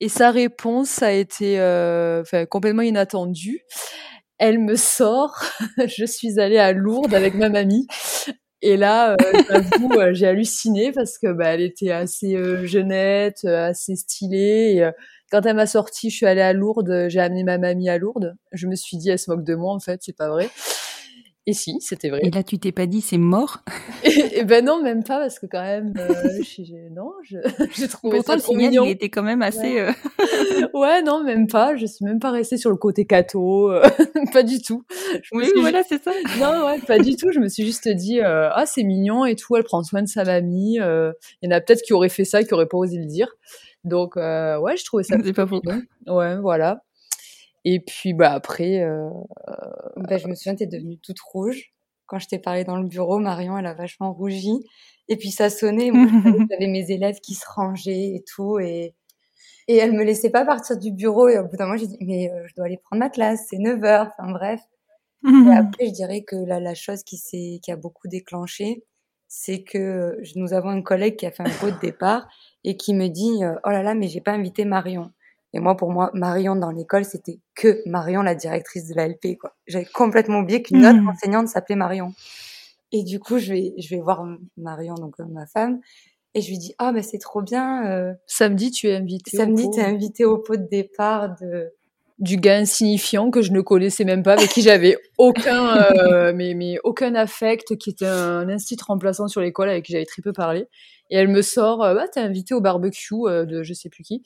Et 0.00 0.08
sa 0.08 0.30
réponse 0.30 1.02
a 1.02 1.12
été 1.12 1.58
complètement 2.50 2.82
inattendue. 2.82 3.60
Elle 4.38 4.58
me 4.58 4.76
sort, 4.76 5.42
je 5.86 6.04
suis 6.04 6.40
allée 6.40 6.58
à 6.58 6.72
Lourdes 6.72 7.14
avec 7.14 7.34
ma 7.34 7.48
mamie. 7.48 7.86
Et 8.66 8.78
là, 8.78 9.12
euh, 9.12 9.42
j'avoue, 9.50 9.92
euh, 9.92 10.14
j'ai 10.14 10.26
halluciné 10.26 10.90
parce 10.90 11.18
que 11.18 11.30
bah, 11.34 11.48
elle 11.48 11.60
était 11.60 11.90
assez 11.90 12.34
euh, 12.34 12.64
jeunette, 12.64 13.44
assez 13.44 13.94
stylée. 13.94 14.90
Quand 15.30 15.44
elle 15.44 15.56
m'a 15.56 15.66
sorti, 15.66 16.08
je 16.08 16.16
suis 16.16 16.24
allée 16.24 16.40
à 16.40 16.54
Lourdes, 16.54 17.08
j'ai 17.08 17.20
amené 17.20 17.44
ma 17.44 17.58
mamie 17.58 17.90
à 17.90 17.98
Lourdes. 17.98 18.36
Je 18.52 18.66
me 18.66 18.74
suis 18.74 18.96
dit, 18.96 19.10
elle 19.10 19.18
se 19.18 19.30
moque 19.30 19.44
de 19.44 19.54
moi, 19.54 19.74
en 19.74 19.80
fait, 19.80 20.00
c'est 20.02 20.16
pas 20.16 20.30
vrai. 20.30 20.48
Et 21.46 21.52
si, 21.52 21.76
c'était 21.80 22.08
vrai. 22.08 22.20
Et 22.22 22.30
là, 22.30 22.42
tu 22.42 22.58
t'es 22.58 22.72
pas 22.72 22.86
dit 22.86 23.02
c'est 23.02 23.18
mort 23.18 23.62
et, 24.04 24.44
ben 24.44 24.64
non, 24.64 24.82
même 24.82 25.04
pas 25.04 25.18
parce 25.18 25.38
que 25.38 25.44
quand 25.44 25.62
même, 25.62 25.92
euh, 25.98 26.88
non, 26.90 27.12
j'ai 27.22 27.88
trouvé 27.88 28.16
Pourtant, 28.16 28.32
ça 28.32 28.38
trop 28.38 28.54
mignon. 28.54 28.84
Il 28.84 28.90
était 28.90 29.10
quand 29.10 29.22
même 29.22 29.42
assez. 29.42 29.74
Ouais. 29.74 29.88
Euh, 29.90 30.68
ouais. 30.74 31.02
non, 31.02 31.22
même 31.22 31.46
pas. 31.46 31.76
Je 31.76 31.84
suis 31.84 32.04
même 32.04 32.18
pas 32.18 32.30
restée 32.30 32.56
sur 32.56 32.70
le 32.70 32.76
côté 32.76 33.04
cato, 33.04 33.70
euh, 33.70 33.82
pas 34.32 34.42
du 34.42 34.62
tout. 34.62 34.84
oui, 35.32 35.50
voilà, 35.60 35.82
c'est 35.82 36.02
ça. 36.02 36.12
Non, 36.40 36.66
ouais, 36.66 36.78
pas 36.80 36.98
du 36.98 37.14
tout. 37.14 37.30
Je 37.30 37.40
me 37.40 37.48
suis 37.48 37.66
juste 37.66 37.88
dit, 37.88 38.20
ah, 38.22 38.64
c'est 38.66 38.82
mignon 38.82 39.26
et 39.26 39.36
tout. 39.36 39.54
Elle 39.56 39.64
prend 39.64 39.82
soin 39.82 40.00
de 40.00 40.08
sa 40.08 40.24
mamie. 40.24 40.76
Il 40.76 41.12
y 41.42 41.48
en 41.48 41.50
a 41.50 41.60
peut-être 41.60 41.82
qui 41.82 41.92
auraient 41.92 42.08
fait 42.08 42.24
ça, 42.24 42.42
qui 42.42 42.54
auraient 42.54 42.68
pas 42.68 42.78
osé 42.78 42.96
le 42.96 43.06
dire. 43.06 43.36
Donc, 43.84 44.16
ouais, 44.16 44.76
je 44.78 44.84
trouvais 44.84 45.02
ça. 45.04 45.16
C'est 45.22 45.34
pas 45.34 45.46
pour. 45.46 45.60
Ouais, 46.06 46.38
voilà. 46.38 46.80
Et 47.64 47.80
puis 47.80 48.12
bah 48.14 48.32
après, 48.32 48.80
euh, 48.82 49.08
bah, 49.96 50.18
je 50.18 50.28
me 50.28 50.34
souviens, 50.34 50.54
t'es 50.54 50.66
devenue 50.66 50.98
toute 50.98 51.20
rouge 51.20 51.72
quand 52.06 52.18
je 52.18 52.28
t'ai 52.28 52.38
parlé 52.38 52.64
dans 52.64 52.76
le 52.76 52.86
bureau. 52.86 53.18
Marion, 53.18 53.56
elle 53.58 53.66
a 53.66 53.74
vachement 53.74 54.12
rougi. 54.12 54.60
Et 55.08 55.16
puis 55.16 55.30
ça 55.30 55.50
sonnait. 55.50 55.90
Moi, 55.90 56.06
j'avais 56.50 56.66
mes 56.68 56.90
élèves 56.90 57.20
qui 57.20 57.34
se 57.34 57.44
rangeaient 57.54 58.14
et 58.16 58.24
tout, 58.34 58.58
et 58.58 58.94
et 59.68 59.76
elle 59.78 59.92
me 59.92 60.04
laissait 60.04 60.30
pas 60.30 60.44
partir 60.44 60.78
du 60.78 60.92
bureau. 60.92 61.28
Et 61.28 61.38
au 61.38 61.44
bout 61.46 61.56
d'un 61.56 61.66
moment, 61.66 61.78
j'ai 61.78 61.86
dit 61.88 61.98
mais 62.00 62.30
euh, 62.30 62.46
je 62.48 62.54
dois 62.56 62.66
aller 62.66 62.78
prendre 62.78 63.00
ma 63.00 63.10
classe, 63.10 63.46
c'est 63.50 63.58
9 63.58 63.82
heures. 63.84 64.10
Enfin 64.18 64.32
bref. 64.32 64.60
Et 65.24 65.50
après, 65.56 65.86
je 65.86 65.92
dirais 65.92 66.22
que 66.22 66.36
la, 66.36 66.60
la 66.60 66.74
chose 66.74 67.02
qui 67.04 67.16
s'est 67.18 67.60
qui 67.62 67.72
a 67.72 67.76
beaucoup 67.76 68.08
déclenché, 68.08 68.84
c'est 69.28 69.62
que 69.64 70.18
nous 70.36 70.52
avons 70.54 70.70
un 70.70 70.82
collègue 70.82 71.16
qui 71.16 71.26
a 71.26 71.30
fait 71.32 71.44
un 71.44 71.70
de 71.70 71.80
départ 71.80 72.28
et 72.64 72.76
qui 72.76 72.94
me 72.94 73.08
dit 73.08 73.44
euh, 73.44 73.54
oh 73.64 73.70
là 73.70 73.82
là 73.82 73.94
mais 73.94 74.08
j'ai 74.08 74.20
pas 74.20 74.32
invité 74.32 74.64
Marion. 74.66 75.12
Et 75.54 75.60
moi, 75.60 75.76
pour 75.76 75.90
moi, 75.92 76.10
Marion 76.14 76.56
dans 76.56 76.72
l'école, 76.72 77.04
c'était 77.04 77.38
que 77.54 77.80
Marion, 77.86 78.22
la 78.22 78.34
directrice 78.34 78.88
de 78.88 78.94
la 78.94 79.06
LP, 79.06 79.38
quoi. 79.40 79.54
J'avais 79.68 79.84
complètement 79.84 80.40
oublié 80.40 80.62
qu'une 80.62 80.84
autre 80.84 81.00
mmh. 81.00 81.08
enseignante 81.08 81.48
s'appelait 81.48 81.76
Marion. 81.76 82.12
Et 82.90 83.04
du 83.04 83.20
coup, 83.20 83.38
je 83.38 83.52
vais, 83.52 83.74
je 83.78 83.88
vais 83.88 84.00
voir 84.00 84.26
Marion, 84.56 84.94
donc 84.94 85.14
euh, 85.20 85.24
ma 85.24 85.46
femme, 85.46 85.80
et 86.34 86.40
je 86.40 86.48
lui 86.48 86.58
dis, 86.58 86.74
ah, 86.78 86.92
ben 86.92 87.04
c'est 87.04 87.18
trop 87.18 87.40
bien. 87.40 87.86
Euh, 87.86 88.14
samedi, 88.26 88.72
tu 88.72 88.88
es 88.88 88.96
invitée. 88.96 89.36
Samedi, 89.36 89.70
tu 89.70 89.78
es 89.78 89.84
invitée 89.84 90.24
au 90.24 90.38
pot 90.38 90.56
de 90.56 90.66
départ 90.68 91.36
de 91.40 91.72
du 92.20 92.36
gars 92.36 92.58
insignifiant 92.58 93.32
que 93.32 93.42
je 93.42 93.50
ne 93.50 93.60
connaissais 93.60 94.04
même 94.04 94.22
pas, 94.22 94.34
avec 94.34 94.48
qui 94.48 94.62
j'avais 94.62 94.96
aucun, 95.18 95.76
euh, 95.96 96.32
mais, 96.32 96.54
mais 96.54 96.78
aucun 96.84 97.16
affect, 97.16 97.76
qui 97.76 97.90
était 97.90 98.06
un 98.06 98.48
institut 98.48 98.84
remplaçant 98.84 99.26
sur 99.26 99.40
l'école 99.40 99.68
avec 99.68 99.84
qui 99.84 99.92
j'avais 99.92 100.04
très 100.04 100.22
peu 100.22 100.32
parlé. 100.32 100.68
Et 101.10 101.16
elle 101.16 101.28
me 101.28 101.42
sort, 101.42 101.78
bah, 101.78 102.06
t'es 102.06 102.20
invitée 102.20 102.54
au 102.54 102.60
barbecue 102.60 103.24
de 103.26 103.62
je 103.64 103.74
sais 103.74 103.88
plus 103.88 104.04
qui. 104.04 104.22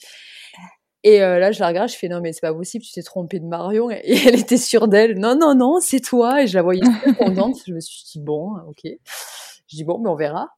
Et 1.05 1.23
euh, 1.23 1.39
là, 1.39 1.53
je 1.53 1.61
la 1.61 1.69
regarde, 1.69 1.89
je 1.89 1.97
fais 1.97 2.09
non, 2.09 2.20
mais 2.20 2.33
c'est 2.33 2.41
pas 2.41 2.53
possible, 2.53 2.85
tu 2.85 2.93
t'es 2.93 3.03
trompée 3.03 3.39
de 3.39 3.47
Marion. 3.47 3.91
Et 3.91 4.01
elle 4.27 4.39
était 4.39 4.57
sûre 4.57 4.89
d'elle. 4.89 5.19
Non, 5.19 5.37
non, 5.37 5.55
non, 5.55 5.79
c'est 5.81 6.01
toi. 6.01 6.43
Et 6.43 6.47
je 6.47 6.55
la 6.55 6.62
voyais 6.62 6.83
contente. 7.19 7.57
je 7.66 7.73
me 7.73 7.81
suis 7.81 8.03
dit 8.12 8.20
bon, 8.20 8.57
ok. 8.69 8.83
Je 8.85 9.77
dis 9.77 9.85
bon, 9.85 9.99
mais 9.99 10.09
on 10.09 10.16
verra. 10.16 10.49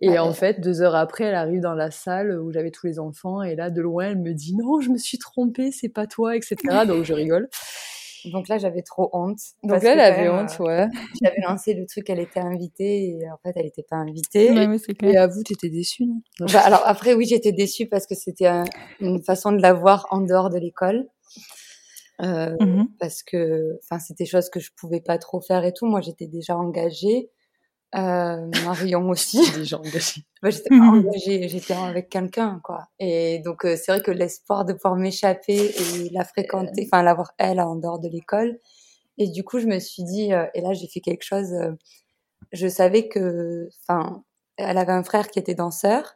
Et 0.00 0.16
en 0.18 0.32
fait, 0.32 0.60
deux 0.60 0.80
heures 0.80 0.94
après, 0.94 1.24
elle 1.24 1.34
arrive 1.34 1.60
dans 1.60 1.74
la 1.74 1.90
salle 1.90 2.40
où 2.40 2.52
j'avais 2.52 2.70
tous 2.70 2.86
les 2.86 3.00
enfants. 3.00 3.42
Et 3.42 3.56
là, 3.56 3.68
de 3.68 3.80
loin, 3.80 4.10
elle 4.10 4.18
me 4.18 4.32
dit 4.32 4.54
non, 4.54 4.80
je 4.80 4.90
me 4.90 4.98
suis 4.98 5.18
trompée, 5.18 5.72
c'est 5.72 5.88
pas 5.88 6.06
toi, 6.06 6.36
etc. 6.36 6.56
Donc 6.86 7.04
je 7.04 7.14
rigole. 7.14 7.48
Donc 8.32 8.48
là, 8.48 8.58
j'avais 8.58 8.82
trop 8.82 9.10
honte. 9.12 9.38
Donc 9.62 9.82
là, 9.82 9.92
elle 9.92 10.00
avait 10.00 10.28
honte, 10.28 10.56
euh, 10.60 10.64
ouais. 10.64 10.86
J'avais 11.22 11.40
lancé 11.46 11.74
le 11.74 11.86
truc, 11.86 12.08
elle 12.10 12.20
était 12.20 12.40
invitée, 12.40 13.10
et 13.10 13.30
en 13.30 13.36
fait, 13.38 13.52
elle 13.56 13.64
n'était 13.64 13.84
pas 13.88 13.96
invitée. 13.96 14.52
et 15.02 15.16
à 15.16 15.26
vous, 15.26 15.42
t'étais 15.42 15.70
déçue, 15.70 16.06
non? 16.06 16.20
Bah, 16.52 16.60
Alors 16.60 16.82
après, 16.84 17.14
oui, 17.14 17.26
j'étais 17.26 17.52
déçue 17.52 17.86
parce 17.86 18.06
que 18.06 18.14
c'était 18.14 18.48
une 19.00 19.22
façon 19.22 19.52
de 19.52 19.60
la 19.60 19.72
voir 19.72 20.06
en 20.10 20.20
dehors 20.20 20.50
de 20.50 20.58
l'école. 20.58 21.06
Euh, 22.20 22.56
mmh 22.60 22.88
Parce 22.98 23.22
que, 23.22 23.78
enfin, 23.84 24.00
c'était 24.00 24.24
des 24.24 24.30
choses 24.30 24.50
que 24.50 24.60
je 24.60 24.70
pouvais 24.76 25.00
pas 25.00 25.18
trop 25.18 25.40
faire 25.40 25.64
et 25.64 25.72
tout. 25.72 25.86
Moi, 25.86 26.00
j'étais 26.00 26.26
déjà 26.26 26.56
engagée. 26.56 27.30
Euh, 27.94 28.46
Marion 28.64 29.08
aussi. 29.08 29.40
déjà 29.52 29.78
engagée. 29.78 30.22
Bah, 30.42 30.50
j'étais 30.50 30.68
pas 30.70 30.84
engagée, 30.84 31.48
j'étais 31.48 31.72
avec 31.74 32.10
quelqu'un, 32.10 32.60
quoi. 32.62 32.88
Et 32.98 33.38
donc, 33.40 33.64
euh, 33.64 33.76
c'est 33.76 33.90
vrai 33.92 34.02
que 34.02 34.10
l'espoir 34.10 34.64
de 34.64 34.74
pouvoir 34.74 34.96
m'échapper 34.96 35.56
et 36.04 36.10
la 36.10 36.24
fréquenter, 36.24 36.86
enfin, 36.86 37.02
l'avoir 37.02 37.32
elle 37.38 37.60
en 37.60 37.76
dehors 37.76 37.98
de 37.98 38.08
l'école. 38.08 38.58
Et 39.18 39.28
du 39.28 39.44
coup, 39.44 39.60
je 39.60 39.66
me 39.66 39.78
suis 39.80 40.04
dit, 40.04 40.32
euh, 40.34 40.46
et 40.54 40.60
là, 40.62 40.74
j'ai 40.74 40.88
fait 40.88 41.00
quelque 41.00 41.24
chose, 41.24 41.52
euh, 41.54 41.72
je 42.52 42.68
savais 42.68 43.08
que, 43.08 43.68
enfin, 43.82 44.24
elle 44.58 44.78
avait 44.78 44.92
un 44.92 45.04
frère 45.04 45.28
qui 45.30 45.38
était 45.40 45.54
danseur. 45.54 46.14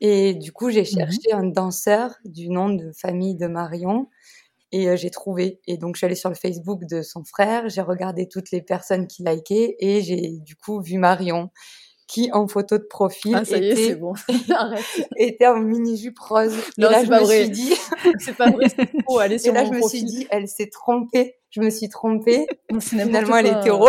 Et 0.00 0.34
du 0.34 0.52
coup, 0.52 0.70
j'ai 0.70 0.82
mmh 0.82 0.86
cherché 0.86 1.32
un 1.32 1.44
danseur 1.44 2.16
du 2.24 2.50
nom 2.50 2.70
de 2.70 2.92
famille 2.92 3.36
de 3.36 3.46
Marion 3.48 4.08
Et 4.70 4.96
j'ai 4.96 5.10
trouvé. 5.10 5.60
Et 5.66 5.78
donc, 5.78 5.96
je 5.96 6.00
suis 6.00 6.04
allée 6.06 6.14
sur 6.14 6.28
le 6.28 6.34
Facebook 6.34 6.84
de 6.84 7.02
son 7.02 7.24
frère, 7.24 7.68
j'ai 7.68 7.80
regardé 7.80 8.28
toutes 8.28 8.50
les 8.50 8.60
personnes 8.60 9.06
qui 9.06 9.24
likaient 9.24 9.76
et 9.78 10.02
j'ai 10.02 10.38
du 10.40 10.56
coup 10.56 10.80
vu 10.82 10.98
Marion 10.98 11.50
qui 12.08 12.30
en 12.32 12.48
photo 12.48 12.78
de 12.78 12.84
profil 12.84 13.34
ah, 13.36 13.44
ça 13.44 13.58
était, 13.58 13.66
y 13.66 13.70
est, 13.70 13.86
c'est 13.88 13.94
bon. 13.94 14.14
était 15.16 15.46
en 15.46 15.60
mini 15.60 15.96
jupe 15.96 16.18
rose. 16.18 16.56
Non, 16.78 16.88
et 16.88 16.92
là, 16.92 17.04
je 17.04 17.08
pas 17.08 17.20
me 17.20 17.24
vrai. 17.24 17.44
suis 17.44 17.50
dit, 17.50 17.74
c'est 18.18 18.36
pas 18.36 18.50
vrai. 18.50 18.66
Aller 19.20 19.38
sur 19.38 19.52
et 19.52 19.54
là, 19.54 19.64
mon 19.64 19.74
je 19.74 19.78
me 19.78 19.88
suis 19.88 20.02
dit, 20.02 20.26
elle 20.30 20.48
s'est 20.48 20.70
trompée. 20.70 21.36
Je 21.50 21.60
me 21.60 21.70
suis 21.70 21.88
trompée. 21.88 22.46
Finalement, 22.80 23.36
elle 23.36 23.46
est 23.46 23.60
hétéro. 23.60 23.88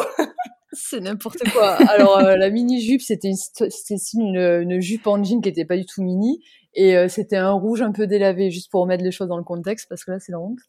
C'est 0.71 0.99
n'importe 0.99 1.39
quoi. 1.51 1.73
Alors 1.89 2.19
euh, 2.19 2.35
la 2.35 2.51
mini 2.51 2.79
jupe, 2.79 3.01
c'était 3.01 3.29
une, 3.29 3.35
c'était 3.35 3.95
une, 4.13 4.37
une 4.37 4.79
jupe 4.79 5.07
en 5.07 5.23
jean 5.23 5.41
qui 5.41 5.49
était 5.49 5.65
pas 5.65 5.77
du 5.77 5.85
tout 5.85 6.03
mini 6.03 6.43
et 6.73 6.95
euh, 6.97 7.07
c'était 7.07 7.37
un 7.37 7.51
rouge 7.51 7.81
un 7.81 7.91
peu 7.91 8.07
délavé, 8.07 8.51
juste 8.51 8.69
pour 8.71 8.81
remettre 8.81 9.03
les 9.03 9.11
choses 9.11 9.27
dans 9.27 9.37
le 9.37 9.43
contexte 9.43 9.87
parce 9.89 10.03
que 10.03 10.11
là 10.11 10.19
c'est 10.19 10.31
la 10.31 10.39
honte. 10.39 10.59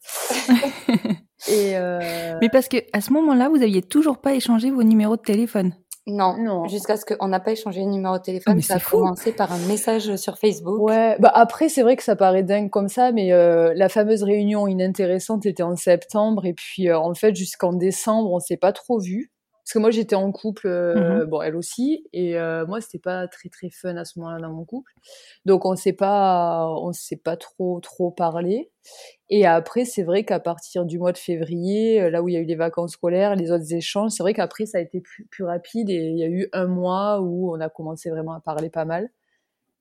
et 1.49 1.77
euh... 1.77 2.37
Mais 2.41 2.49
parce 2.49 2.67
que 2.67 2.77
à 2.93 3.01
ce 3.01 3.11
moment-là, 3.13 3.49
vous 3.49 3.61
aviez 3.61 3.81
toujours 3.81 4.19
pas 4.19 4.33
échangé 4.33 4.71
vos 4.71 4.83
numéros 4.83 5.17
de 5.17 5.21
téléphone. 5.21 5.73
Non, 6.07 6.35
Non. 6.35 6.67
jusqu'à 6.67 6.97
ce 6.97 7.05
qu'on 7.05 7.27
n'a 7.27 7.39
pas 7.39 7.51
échangé 7.51 7.81
de 7.81 7.85
numéro 7.89 8.15
de 8.15 8.19
Ah, 8.19 8.23
téléphone. 8.25 8.55
mais 8.55 8.61
ça 8.63 8.75
a 8.75 8.79
fou. 8.79 8.97
commencé 8.97 9.31
par 9.31 9.51
un 9.51 9.59
message 9.67 10.15
sur 10.15 10.39
Facebook. 10.39 10.79
Ouais, 10.81 11.15
bah 11.19 11.31
après 11.33 11.69
c'est 11.69 11.83
vrai 11.83 11.95
que 11.95 12.01
ça 12.03 12.15
paraît 12.15 12.41
dingue 12.41 12.71
comme 12.71 12.87
ça, 12.89 13.11
mais 13.11 13.31
euh, 13.31 13.71
la 13.75 13.87
fameuse 13.87 14.23
réunion 14.23 14.67
inintéressante 14.67 15.45
était 15.45 15.61
en 15.61 15.75
septembre 15.75 16.45
et 16.47 16.53
puis 16.53 16.89
euh, 16.89 16.97
en 16.97 17.13
fait 17.13 17.35
jusqu'en 17.35 17.71
décembre 17.73 18.31
on 18.33 18.39
s'est 18.39 18.57
pas 18.57 18.73
trop 18.73 18.99
vu 18.99 19.31
parce 19.71 19.79
que 19.79 19.79
moi 19.83 19.91
j'étais 19.91 20.17
en 20.17 20.33
couple, 20.33 20.67
euh, 20.67 21.25
bon 21.25 21.41
elle 21.41 21.55
aussi 21.55 22.05
et 22.11 22.37
euh, 22.37 22.65
moi 22.65 22.81
c'était 22.81 22.99
pas 22.99 23.29
très 23.29 23.47
très 23.47 23.69
fun 23.69 23.95
à 23.95 24.03
ce 24.03 24.19
moment-là 24.19 24.41
dans 24.41 24.51
mon 24.51 24.65
couple, 24.65 24.91
donc 25.45 25.65
on 25.65 25.77
s'est 25.77 25.93
pas 25.93 26.67
on 26.67 26.91
s'est 26.91 27.15
pas 27.15 27.37
trop 27.37 27.79
trop 27.79 28.11
parlé 28.11 28.69
et 29.29 29.45
après 29.45 29.85
c'est 29.85 30.03
vrai 30.03 30.25
qu'à 30.25 30.41
partir 30.41 30.83
du 30.83 30.99
mois 30.99 31.13
de 31.13 31.17
février, 31.17 32.01
euh, 32.01 32.09
là 32.09 32.21
où 32.21 32.27
il 32.27 32.33
y 32.33 32.35
a 32.35 32.41
eu 32.41 32.45
les 32.45 32.55
vacances 32.55 32.91
scolaires, 32.91 33.37
les 33.37 33.49
autres 33.49 33.73
échanges, 33.73 34.11
c'est 34.11 34.23
vrai 34.23 34.33
qu'après 34.33 34.65
ça 34.65 34.77
a 34.77 34.81
été 34.81 34.99
plus, 34.99 35.25
plus 35.27 35.45
rapide 35.45 35.89
et 35.89 35.93
il 35.93 36.17
y 36.17 36.23
a 36.23 36.27
eu 36.27 36.49
un 36.51 36.67
mois 36.67 37.21
où 37.21 37.55
on 37.55 37.61
a 37.61 37.69
commencé 37.69 38.09
vraiment 38.09 38.33
à 38.33 38.41
parler 38.41 38.69
pas 38.69 38.83
mal, 38.83 39.07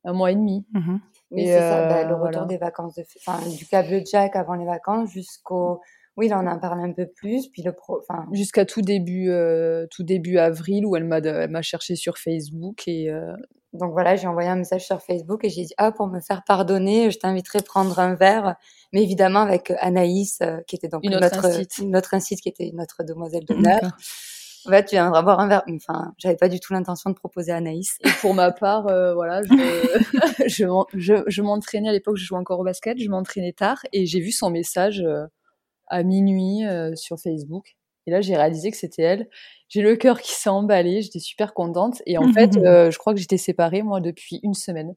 un 0.05 0.13
mois 0.13 0.31
et 0.31 0.37
demi. 0.37 0.65
Mhm. 0.73 1.01
Oui, 1.33 1.47
c'est 1.47 1.59
ça, 1.59 1.89
bah, 1.89 1.99
euh, 1.99 2.05
le 2.05 2.15
retour 2.15 2.31
voilà. 2.31 2.45
des 2.45 2.59
vacances, 2.59 2.95
de... 2.95 3.03
enfin, 3.27 3.41
du 3.49 3.67
câble 3.67 4.03
Jack 4.07 4.37
avant 4.37 4.55
les 4.55 4.67
vacances 4.67 5.11
jusqu'au. 5.11 5.81
Oui, 6.21 6.29
là, 6.29 6.39
on 6.39 6.47
en 6.47 6.59
parle 6.59 6.81
un 6.81 6.93
peu 6.93 7.07
plus. 7.07 7.49
Puis 7.49 7.63
le 7.63 7.73
pro. 7.73 8.03
Jusqu'à 8.31 8.67
tout 8.67 8.83
début 8.83 9.31
euh, 9.31 9.87
tout 9.91 10.03
début 10.03 10.37
avril 10.37 10.85
où 10.85 10.95
elle 10.95 11.05
m'a 11.05 11.17
elle 11.17 11.49
m'a 11.49 11.63
cherché 11.63 11.97
sur 11.97 12.19
Facebook 12.19 12.87
et 12.87 13.11
euh, 13.11 13.33
donc 13.73 13.93
voilà, 13.93 14.17
j'ai 14.17 14.27
envoyé 14.27 14.51
un 14.51 14.57
message 14.57 14.85
sur 14.85 15.01
Facebook 15.01 15.45
et 15.45 15.49
j'ai 15.49 15.65
dit 15.65 15.73
Ah, 15.79 15.93
pour 15.93 16.09
me 16.09 16.21
faire 16.21 16.43
pardonner, 16.45 17.11
je 17.11 17.19
t'inviterai 17.19 17.61
à 17.61 17.63
prendre 17.63 17.99
un 17.99 18.17
verre. 18.17 18.57
Mais 18.93 19.03
évidemment, 19.03 19.41
avec 19.41 19.73
Anaïs, 19.79 20.41
euh, 20.43 20.61
qui 20.67 20.77
était 20.77 20.89
donc 20.89 21.05
Une 21.05 21.13
notre, 21.13 21.47
incite. 21.47 21.79
notre 21.85 22.13
incite, 22.13 22.43
qui 22.43 22.51
était 22.51 22.71
notre 22.75 23.03
demoiselle 23.03 23.47
d'honneur. 23.47 23.81
En 24.67 24.71
fait, 24.71 24.85
tu 24.85 24.97
viendras 24.97 25.23
boire 25.23 25.41
un 25.41 25.49
verre. 25.49 25.63
Enfin, 25.71 26.13
j'avais 26.19 26.37
pas 26.37 26.51
du 26.51 26.61
tout 26.61 26.75
l'intention 26.75 27.09
de 27.09 27.15
proposer 27.15 27.53
à 27.53 27.57
Anaïs. 27.57 27.97
et 28.05 28.11
pour 28.21 28.35
ma 28.35 28.51
part 28.53 28.89
euh, 28.89 29.15
voilà 29.15 29.41
je 29.43 29.49
je, 30.47 30.67
je, 30.99 31.15
je 31.27 31.43
m'entraînais 31.43 31.89
à 31.89 31.93
l'époque 31.93 32.19
je 32.19 32.27
jouais 32.27 32.39
encore 32.39 32.61
au 32.61 32.65
basket 32.65 32.99
je 32.99 33.09
m'entraînais 33.09 33.55
tard 33.55 33.79
et 33.95 34.05
j'ai 34.05 34.21
vu 34.21 34.33
son 34.33 34.51
message 34.51 35.01
euh, 35.01 35.25
à 35.91 36.03
minuit 36.03 36.65
euh, 36.65 36.95
sur 36.97 37.19
Facebook 37.19 37.77
et 38.07 38.11
là 38.11 38.21
j'ai 38.21 38.37
réalisé 38.37 38.71
que 38.71 38.77
c'était 38.77 39.03
elle 39.03 39.29
j'ai 39.69 39.83
le 39.83 39.95
cœur 39.97 40.21
qui 40.21 40.33
s'est 40.33 40.49
emballé 40.49 41.03
j'étais 41.03 41.19
super 41.19 41.53
contente 41.53 42.03
et 42.07 42.17
en 42.19 42.33
fait 42.33 42.57
euh, 42.57 42.91
je 42.91 42.99
crois 42.99 43.13
que 43.13 43.21
j'étais 43.21 43.37
séparée 43.37 43.83
moi 43.83 44.01
depuis 44.01 44.41
une 44.43 44.55
semaine. 44.55 44.95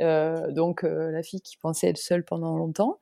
Euh, 0.00 0.50
donc 0.52 0.84
euh, 0.84 1.10
la 1.10 1.22
fille 1.22 1.40
qui 1.40 1.56
pensait 1.56 1.88
être 1.88 1.98
seule 1.98 2.24
pendant 2.24 2.56
longtemps 2.56 2.98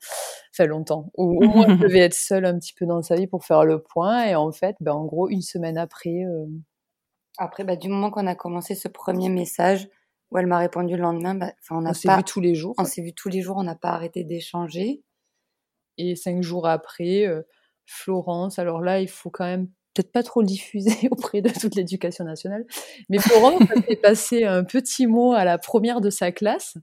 enfin 0.55 0.67
longtemps 0.67 1.11
au, 1.15 1.25
au 1.25 1.49
moins 1.49 1.67
elle 1.69 1.79
devait 1.79 2.01
être 2.01 2.15
seule 2.15 2.45
un 2.45 2.59
petit 2.59 2.75
peu 2.75 2.87
dans 2.87 3.03
sa 3.03 3.17
vie 3.17 3.27
pour 3.27 3.45
faire 3.45 3.65
le 3.65 3.83
point 3.83 4.25
et 4.27 4.35
en 4.35 4.53
fait 4.53 4.77
ben 4.81 4.93
en 4.93 5.05
gros 5.05 5.29
une 5.29 5.43
semaine 5.43 5.79
après 5.79 6.25
Après, 7.39 7.65
bah, 7.65 7.77
du 7.77 7.89
moment 7.89 8.11
qu'on 8.11 8.27
a 8.27 8.35
commencé 8.35 8.75
ce 8.75 8.87
premier 8.87 9.31
message, 9.31 9.89
où 10.31 10.39
elle 10.39 10.47
m'a 10.47 10.59
répondu 10.59 10.97
le 10.97 11.03
lendemain, 11.03 11.35
bah, 11.35 11.53
on 11.71 11.87
on 11.87 11.95
s'est 11.95 12.09
pas. 12.09 12.19
vu 12.19 12.25
tous 12.25 12.41
les 12.41 12.55
jours 12.55 12.75
On 12.77 12.85
s'est 12.85 13.03
vu 13.03 13.15
tous 13.15 13.31
les 13.31 13.41
jours, 13.41 13.57
on 13.57 13.63
n'a 13.63 13.75
pas 13.75 13.91
arrêté 13.91 14.25
d'échanger. 14.25 15.03
Et 15.99 16.17
cinq 16.17 16.43
jours 16.43 16.67
après, 16.67 17.27
euh, 17.27 17.43
Florence, 17.87 18.59
alors 18.59 18.81
là, 18.81 19.01
il 19.01 19.09
faut 19.09 19.31
quand 19.31 19.45
même 19.45 19.67
peut-être 19.95 20.13
pas 20.13 20.23
trop 20.23 20.41
le 20.41 20.47
diffuser 20.47 20.93
auprès 21.11 21.43
de 21.43 21.51
toute 21.51 21.75
l'éducation 21.75 22.25
nationale, 22.25 22.65
mais 23.09 23.19
Florence 23.19 23.61
a 23.77 23.83
fait 23.83 23.97
passer 23.97 24.45
un 24.45 24.63
petit 24.65 25.07
mot 25.09 25.33
à 25.33 25.45
la 25.45 25.59
première 25.59 26.01
de 26.01 26.11
sa 26.11 26.31
classe. 26.31 26.77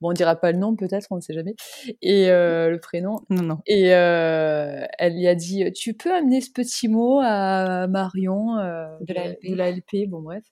Bon, 0.00 0.10
on 0.10 0.12
dira 0.12 0.36
pas 0.36 0.52
le 0.52 0.58
nom, 0.58 0.76
peut-être, 0.76 1.08
on 1.10 1.16
ne 1.16 1.20
sait 1.20 1.34
jamais, 1.34 1.54
et 2.02 2.30
euh, 2.30 2.70
le 2.70 2.78
prénom. 2.78 3.16
Non, 3.30 3.42
non. 3.42 3.58
Et 3.66 3.92
euh, 3.94 4.84
elle 4.98 5.14
lui 5.16 5.26
a 5.26 5.34
dit, 5.34 5.64
tu 5.72 5.94
peux 5.94 6.14
amener 6.14 6.40
ce 6.40 6.50
petit 6.52 6.86
mot 6.88 7.20
à 7.22 7.86
Marion 7.88 8.58
euh, 8.58 8.86
De 9.00 9.12
la 9.14 9.24
LP. 9.26 9.50
de 9.50 9.54
la 9.56 9.70
LP, 9.70 10.08
bon 10.08 10.20
bref. 10.22 10.44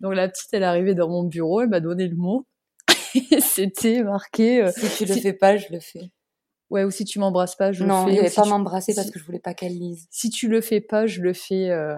Donc 0.00 0.14
la 0.14 0.28
petite, 0.28 0.48
elle 0.52 0.62
est 0.62 0.66
arrivée 0.66 0.94
dans 0.94 1.08
mon 1.08 1.22
bureau, 1.22 1.60
elle 1.62 1.68
m'a 1.68 1.80
donné 1.80 2.08
le 2.08 2.16
mot. 2.16 2.46
Et 3.14 3.40
C'était 3.40 4.02
marqué. 4.02 4.60
euh, 4.62 4.72
Si 4.76 4.88
tu 4.96 5.04
le 5.06 5.14
si- 5.14 5.20
fais 5.20 5.32
pas, 5.32 5.56
je 5.56 5.66
le 5.70 5.78
fais. 5.80 6.10
Ouais, 6.74 6.84
ou 6.84 6.90
si 6.90 7.04
tu 7.04 7.18
m'embrasses 7.20 7.54
pas, 7.56 7.70
je 7.72 7.84
non, 7.86 8.04
le 8.06 8.10
il 8.10 8.14
fais. 8.14 8.18
ou 8.18 8.20
avait 8.20 8.28
si 8.28 8.34
pas 8.36 8.42
tu- 8.42 8.48
m'embrasser 8.50 8.94
parce 8.94 9.06
si- 9.06 9.12
que 9.12 9.18
je 9.20 9.24
voulais 9.24 9.38
pas 9.38 9.54
qu'elle 9.54 9.72
lise. 9.78 10.06
si 10.10 10.28
tu 10.28 10.48
le 10.48 10.60
fais 10.60 10.80
pas, 10.82 11.06
je 11.06 11.22
le 11.22 11.32
fais. 11.32 11.70
euh, 11.70 11.96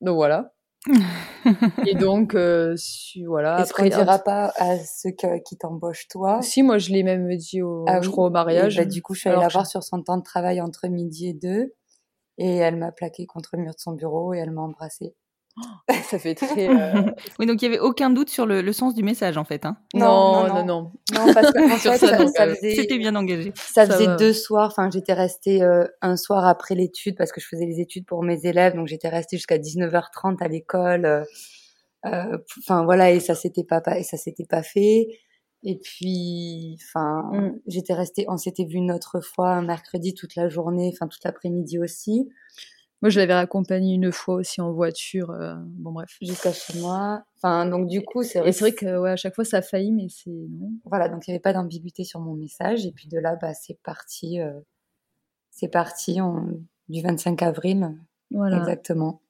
Donc 0.00 0.16
voilà. 0.16 0.54
Et 1.86 1.94
donc, 1.94 2.34
euh, 2.34 2.74
si- 2.76 3.24
voilà. 3.24 3.60
Est-ce 3.60 3.72
qu'on 3.74 3.84
Après, 3.84 3.96
dira 3.96 4.18
pas 4.18 4.52
à 4.56 4.78
ceux 4.78 5.10
que- 5.12 5.38
qui 5.42 5.56
t'embauchent 5.58 6.08
toi? 6.08 6.40
Si 6.42 6.62
moi 6.62 6.78
je 6.78 6.90
l'ai 6.90 7.02
même 7.02 7.36
dit 7.36 7.60
au, 7.62 7.84
Ah 7.86 8.00
je 8.00 8.06
oui? 8.06 8.12
crois 8.12 8.26
au 8.26 8.30
mariage. 8.30 8.76
Bah, 8.76 8.84
du 8.86 9.02
coup, 9.02 9.14
je 9.14 9.20
suis 9.20 9.28
allée 9.28 9.40
la 9.40 9.48
voir 9.48 9.66
sur 9.66 9.82
son 9.82 10.02
temps 10.02 10.16
de 10.16 10.22
travail 10.22 10.60
entre 10.60 10.88
midi 10.88 11.28
et 11.28 11.34
deux. 11.34 11.74
Et 12.38 12.56
elle 12.56 12.76
m'a 12.76 12.92
plaqué 12.92 13.26
contre 13.26 13.50
le 13.56 13.62
mur 13.62 13.74
de 13.74 13.78
son 13.80 13.92
bureau 13.92 14.34
et 14.34 14.38
elle 14.38 14.50
m'a 14.50 14.62
embrassée. 14.62 15.14
Ça 16.08 16.18
fait 16.18 16.34
très. 16.34 16.68
euh, 16.68 17.02
Oui, 17.38 17.46
donc 17.46 17.62
il 17.62 17.66
y 17.66 17.68
avait 17.68 17.78
aucun 17.78 18.10
doute 18.10 18.28
sur 18.30 18.46
le, 18.46 18.60
le 18.62 18.72
sens 18.72 18.94
du 18.94 19.02
message 19.02 19.36
en 19.36 19.44
fait. 19.44 19.64
Hein. 19.64 19.76
Non, 19.94 20.00
Non, 20.00 20.48
non, 20.48 20.54
non, 20.54 20.64
non. 20.64 20.92
Non, 21.26 21.34
parce 21.34 21.52
que 21.52 21.58
en 21.74 21.78
Sur 21.78 21.92
fait, 21.92 21.98
ça, 21.98 22.08
ça, 22.08 22.18
non, 22.24 22.28
ça 22.34 22.48
faisait, 22.54 22.74
C'était 22.74 22.98
bien 22.98 23.14
engagé. 23.14 23.52
ça 23.56 23.86
ça 23.86 23.92
faisait 23.94 24.06
va. 24.06 24.16
deux 24.16 24.32
soirs. 24.32 24.68
Enfin, 24.68 24.90
j'étais 24.90 25.12
restée 25.12 25.62
euh, 25.62 25.84
un 26.02 26.16
soir 26.16 26.46
après 26.46 26.74
l'étude 26.74 27.16
parce 27.16 27.30
que 27.32 27.40
je 27.40 27.46
faisais 27.46 27.66
les 27.66 27.80
études 27.80 28.06
pour 28.06 28.22
mes 28.22 28.46
élèves. 28.46 28.74
Donc, 28.74 28.86
j'étais 28.88 29.08
restée 29.08 29.36
jusqu'à 29.36 29.58
19h30 29.58 30.42
à 30.42 30.48
l'école. 30.48 31.04
euh, 31.04 31.22
euh, 32.06 32.38
Enfin, 32.58 32.84
voilà, 32.84 33.10
et 33.12 33.20
ça 33.20 33.34
s'était 33.34 33.64
pas, 33.64 33.80
pas- 33.80 33.98
et 33.98 34.02
ça 34.02 34.16
s'était 34.16 34.46
pas 34.46 34.62
fait. 34.62 35.06
Et 35.62 35.78
puis, 35.78 36.76
enfin, 36.88 37.22
Mm. 37.32 37.58
j'étais 37.68 37.94
restée, 37.94 38.26
on 38.28 38.36
s'était 38.36 38.64
vu 38.64 38.74
une 38.76 38.92
autre 38.92 39.20
fois 39.20 39.50
un 39.52 39.62
mercredi 39.62 40.12
toute 40.12 40.34
la 40.36 40.48
journée, 40.50 40.90
enfin 40.92 41.06
toute 41.08 41.24
l'après-midi 41.24 41.78
aussi, 41.78 42.28
Moi, 43.04 43.10
je 43.10 43.20
l'avais 43.20 43.34
raccompagné 43.34 43.92
une 43.94 44.10
fois 44.10 44.36
aussi 44.36 44.62
en 44.62 44.72
voiture. 44.72 45.30
euh, 45.30 45.54
Bon, 45.58 45.92
bref. 45.92 46.16
jusqu'à 46.22 46.54
chez 46.54 46.78
moi. 46.80 47.22
Enfin, 47.36 47.66
donc 47.66 47.86
du 47.86 48.02
coup, 48.02 48.22
c'est 48.22 48.38
Et 48.48 48.52
c'est 48.52 48.60
vrai 48.60 48.72
que 48.72 48.98
ouais, 48.98 49.10
à 49.10 49.16
chaque 49.16 49.34
fois 49.34 49.44
ça 49.44 49.58
a 49.58 49.62
failli, 49.62 49.92
mais 49.92 50.06
c'est 50.08 50.30
non. 50.30 50.70
voilà, 50.86 51.10
donc 51.10 51.26
il 51.26 51.30
n'y 51.30 51.34
avait 51.34 51.42
pas 51.42 51.52
d'ambiguïté 51.52 52.02
sur 52.04 52.20
mon 52.20 52.32
message. 52.34 52.86
Et 52.86 52.92
puis 52.92 53.06
de 53.08 53.18
là, 53.18 53.36
bah, 53.36 53.52
c'est 53.52 53.78
parti, 53.82 54.40
euh, 54.40 54.58
c'est 55.50 55.68
parti 55.68 56.22
on- 56.22 56.62
du 56.88 57.02
25 57.02 57.42
avril, 57.42 57.90
Voilà. 58.30 58.56
exactement. 58.58 59.20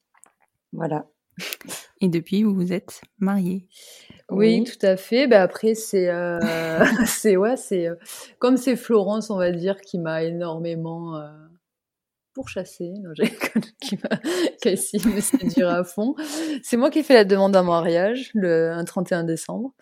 Voilà. 0.73 1.07
Et 2.01 2.09
depuis, 2.09 2.45
vous 2.45 2.55
vous 2.55 2.73
êtes 2.73 3.01
mariés. 3.19 3.67
Oui, 4.31 4.61
Oui. 4.61 4.65
tout 4.65 4.87
à 4.87 4.97
fait. 4.97 5.27
Ben 5.27 5.43
après, 5.43 5.75
c'est, 5.75 6.09
euh, 6.11 6.39
c'est 7.07 7.37
ouais, 7.37 7.57
c'est 7.57 7.89
euh, 7.89 7.97
comme 8.39 8.57
c'est 8.57 8.77
Florence, 8.77 9.31
on 9.31 9.37
va 9.37 9.51
dire, 9.51 9.81
qui 9.81 9.99
m'a 9.99 10.23
énormément 10.23 11.17
euh, 11.17 11.29
pourchassée, 12.35 12.93
qui 13.81 13.97
m'a 13.97 14.17
de 14.17 15.15
me 15.15 15.21
séduire 15.21 15.69
à 15.69 15.85
fond. 15.85 16.15
C'est 16.63 16.77
moi 16.77 16.91
qui 16.91 17.01
ai 17.01 17.03
fait 17.03 17.15
la 17.15 17.25
demande 17.25 17.57
en 17.57 17.65
mariage 17.65 18.31
le 18.35 18.71
un 18.73 18.85
31 18.85 19.25
décembre. 19.25 19.75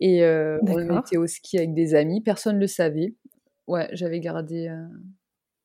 Et 0.00 0.24
euh, 0.24 0.58
on 0.62 1.00
était 1.00 1.16
au 1.16 1.26
ski 1.26 1.58
avec 1.58 1.74
des 1.74 1.94
amis, 1.94 2.20
personne 2.20 2.56
ne 2.56 2.60
le 2.60 2.66
savait. 2.68 3.14
Ouais, 3.66 3.88
j'avais 3.92 4.20
gardé 4.20 4.68
euh, 4.68 4.86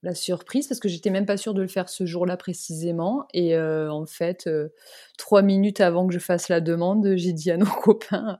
la 0.03 0.13
surprise 0.13 0.67
parce 0.67 0.79
que 0.79 0.89
j'étais 0.89 1.09
même 1.09 1.25
pas 1.25 1.37
sûre 1.37 1.53
de 1.53 1.61
le 1.61 1.67
faire 1.67 1.87
ce 1.87 2.05
jour-là 2.05 2.35
précisément. 2.35 3.25
Et 3.33 3.55
euh, 3.55 3.91
en 3.91 4.05
fait, 4.05 4.47
euh, 4.47 4.69
trois 5.17 5.41
minutes 5.41 5.79
avant 5.79 6.05
que 6.05 6.13
je 6.13 6.19
fasse 6.19 6.49
la 6.49 6.59
demande, 6.59 7.15
j'ai 7.15 7.31
dit 7.31 7.49
à 7.49 7.57
nos 7.57 7.65
copains 7.81 8.39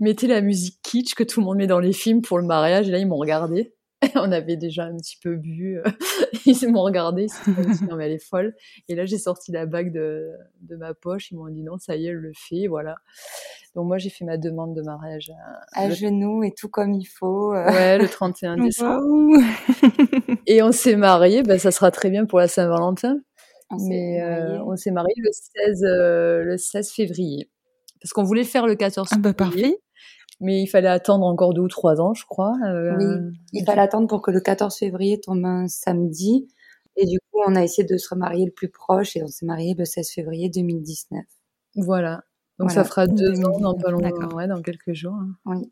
mettez 0.00 0.26
la 0.26 0.40
musique 0.40 0.80
kitsch 0.82 1.14
que 1.14 1.22
tout 1.22 1.40
le 1.40 1.46
monde 1.46 1.58
met 1.58 1.66
dans 1.66 1.80
les 1.80 1.92
films 1.92 2.22
pour 2.22 2.38
le 2.38 2.46
mariage. 2.46 2.88
Et 2.88 2.92
là, 2.92 2.98
ils 2.98 3.06
m'ont 3.06 3.18
regardé. 3.18 3.74
On 4.16 4.32
avait 4.32 4.56
déjà 4.56 4.84
un 4.84 4.96
petit 4.96 5.16
peu 5.22 5.36
bu. 5.36 5.78
Ils 6.46 6.68
m'ont 6.70 6.82
regardé. 6.82 7.24
Ils 7.24 7.30
se 7.30 7.44
sont 7.44 7.52
dit 7.52 7.84
non 7.88 7.96
mais 7.96 8.06
elle 8.06 8.12
est 8.12 8.24
folle. 8.24 8.54
Et 8.88 8.94
là, 8.94 9.04
j'ai 9.06 9.18
sorti 9.18 9.52
la 9.52 9.66
bague 9.66 9.92
de, 9.92 10.30
de 10.62 10.76
ma 10.76 10.94
poche. 10.94 11.30
Ils 11.30 11.36
m'ont 11.36 11.48
dit 11.48 11.62
non, 11.62 11.78
ça 11.78 11.96
y 11.96 12.06
est, 12.06 12.10
elle 12.10 12.16
le 12.16 12.32
fait. 12.34 12.66
Voilà. 12.66 12.96
Donc 13.74 13.86
moi, 13.86 13.96
j'ai 13.98 14.10
fait 14.10 14.24
ma 14.24 14.36
demande 14.36 14.74
de 14.76 14.82
mariage 14.82 15.30
à- 15.74 15.80
À 15.84 15.88
le- 15.88 15.94
genoux 15.94 16.42
et 16.44 16.52
tout 16.52 16.68
comme 16.68 16.92
il 16.92 17.06
faut. 17.06 17.54
euh. 17.54 17.64
Ouais, 17.66 17.96
le 17.98 18.08
31 18.08 18.56
décembre. 18.64 19.38
Et 20.46 20.62
on 20.62 20.72
s'est 20.72 20.96
mariés, 20.96 21.42
ben, 21.42 21.58
ça 21.58 21.70
sera 21.70 21.90
très 21.90 22.10
bien 22.10 22.26
pour 22.26 22.38
la 22.38 22.48
Saint-Valentin. 22.48 23.18
On 23.70 23.78
s'est 23.78 23.88
Mais 23.88 24.20
euh, 24.22 24.62
on 24.64 24.76
s'est 24.76 24.90
mariés 24.90 25.14
le 25.16 25.30
16, 25.32 25.84
euh, 25.84 26.42
le 26.42 26.56
16 26.58 26.90
février. 26.92 27.48
Parce 28.02 28.12
qu'on 28.12 28.24
voulait 28.24 28.44
faire 28.44 28.66
le 28.66 28.74
14 28.74 29.08
Ah 29.12 29.16
bah 29.18 29.32
février. 29.32 29.62
parfait. 29.62 29.78
Mais 30.40 30.62
il 30.62 30.66
fallait 30.66 30.88
attendre 30.88 31.24
encore 31.26 31.54
deux 31.54 31.62
ou 31.62 31.68
trois 31.68 32.00
ans, 32.00 32.14
je 32.14 32.24
crois. 32.26 32.54
oui, 32.98 33.04
il 33.52 33.64
fallait 33.64 33.82
attendre 33.82 34.08
pour 34.08 34.22
que 34.22 34.30
le 34.30 34.40
14 34.40 34.76
février 34.76 35.20
tombe 35.20 35.44
un 35.44 35.68
samedi. 35.68 36.48
Et 36.96 37.06
du 37.06 37.18
coup, 37.18 37.40
on 37.46 37.56
a 37.56 37.62
essayé 37.62 37.86
de 37.86 37.96
se 37.96 38.08
remarier 38.08 38.44
le 38.44 38.50
plus 38.50 38.68
proche 38.68 39.16
et 39.16 39.22
on 39.22 39.28
s'est 39.28 39.46
marié 39.46 39.74
le 39.76 39.84
16 39.84 40.10
février 40.10 40.50
2019. 40.50 41.22
Voilà. 41.76 42.22
Donc 42.58 42.70
ça 42.70 42.84
fera 42.84 43.06
deux 43.06 43.40
ans 43.44 43.58
dans 43.58 43.74
pas 43.74 43.90
longtemps, 43.90 44.36
ouais, 44.36 44.46
dans 44.46 44.60
quelques 44.62 44.92
jours. 44.92 45.14
Hein. 45.14 45.34
Oui. 45.46 45.70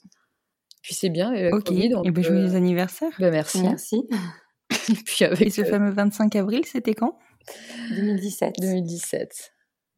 Puis 0.82 0.94
c'est 0.94 1.10
bien. 1.10 1.32
Et 1.32 1.52
ok. 1.52 1.70
et 1.72 2.10
ben, 2.10 2.24
joyeux 2.24 2.54
anniversaire. 2.54 3.12
Ben, 3.18 3.30
merci. 3.30 3.62
Merci. 3.62 4.08
et 4.88 4.94
puis 5.04 5.24
avec 5.24 5.42
et 5.42 5.50
ce 5.50 5.64
fameux 5.64 5.90
25 5.90 6.34
avril, 6.36 6.64
c'était 6.64 6.94
quand? 6.94 7.18
2017. 7.90 8.54
2017. 8.60 9.52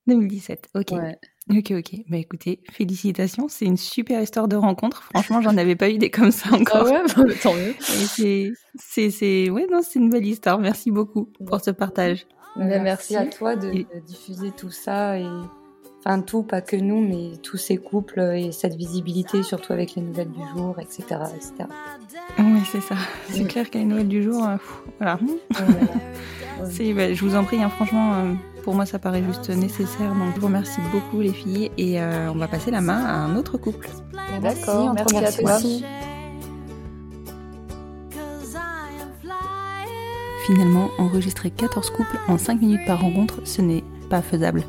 2017. 0.06 0.68
Ok. 0.74 0.90
Ouais. 0.92 1.18
Ok, 1.50 1.72
ok. 1.72 1.94
Bah 2.08 2.18
écoutez, 2.18 2.60
félicitations. 2.70 3.48
C'est 3.48 3.64
une 3.64 3.76
super 3.76 4.22
histoire 4.22 4.46
de 4.48 4.56
rencontre. 4.56 5.02
Franchement, 5.02 5.42
j'en 5.42 5.56
avais 5.56 5.76
pas 5.76 5.90
eu 5.90 5.98
des 5.98 6.10
comme 6.10 6.30
ça 6.30 6.54
encore. 6.54 6.86
Ah 6.86 6.92
ouais, 6.92 7.02
bah, 7.16 7.34
tant 7.42 7.54
mieux. 7.54 7.74
c'est, 7.80 8.52
c'est, 8.76 9.10
c'est, 9.10 9.50
ouais, 9.50 9.66
non, 9.70 9.80
c'est 9.82 9.98
une 9.98 10.08
belle 10.08 10.26
histoire. 10.26 10.58
Merci 10.58 10.90
beaucoup 10.90 11.30
pour 11.44 11.60
ce 11.60 11.70
partage. 11.70 12.26
Merci, 12.56 12.82
merci 12.82 13.16
à 13.16 13.26
toi 13.26 13.56
de, 13.56 13.70
de, 13.70 14.00
diffuser 14.06 14.50
tout 14.50 14.70
ça 14.70 15.18
et, 15.18 15.26
enfin 15.98 16.20
tout, 16.20 16.42
pas 16.42 16.60
que 16.60 16.76
nous, 16.76 17.00
mais 17.00 17.38
tous 17.42 17.56
ces 17.56 17.78
couples 17.78 18.20
et 18.20 18.52
cette 18.52 18.74
visibilité, 18.74 19.42
surtout 19.42 19.72
avec 19.72 19.94
les 19.94 20.02
nouvelles 20.02 20.30
du 20.30 20.42
jour, 20.54 20.76
etc., 20.78 21.02
etc. 21.34 21.68
Oui, 22.38 22.60
c'est 22.70 22.82
ça. 22.82 22.96
C'est 23.30 23.44
clair 23.44 23.70
qu'à 23.70 23.78
les 23.78 23.86
nouvelles 23.86 24.08
du 24.08 24.22
jour, 24.22 24.46
euh, 24.46 24.56
voilà. 24.98 25.18
c'est, 26.70 26.92
bah, 26.92 27.12
je 27.12 27.24
vous 27.24 27.34
en 27.34 27.44
prie, 27.44 27.62
hein, 27.62 27.70
franchement. 27.70 28.14
Euh, 28.14 28.32
pour 28.62 28.74
moi, 28.74 28.86
ça 28.86 28.98
paraît 28.98 29.22
juste 29.22 29.50
nécessaire. 29.50 30.14
Donc, 30.14 30.34
je 30.34 30.40
vous 30.40 30.46
remercie 30.46 30.80
beaucoup, 30.92 31.20
les 31.20 31.32
filles. 31.32 31.70
Et 31.78 32.00
euh, 32.00 32.30
on 32.32 32.38
va 32.38 32.48
passer 32.48 32.70
la 32.70 32.80
main 32.80 33.04
à 33.04 33.12
un 33.12 33.36
autre 33.36 33.58
couple. 33.58 33.88
D'accord, 34.40 34.94
merci, 34.94 35.16
à 35.16 35.32
toi. 35.32 35.58
Finalement, 40.46 40.90
enregistrer 40.98 41.50
14 41.50 41.90
couples 41.90 42.18
en 42.26 42.36
5 42.36 42.60
minutes 42.60 42.84
par 42.86 43.00
rencontre, 43.00 43.40
ce 43.44 43.62
n'est 43.62 43.84
pas 44.10 44.22
faisable. 44.22 44.64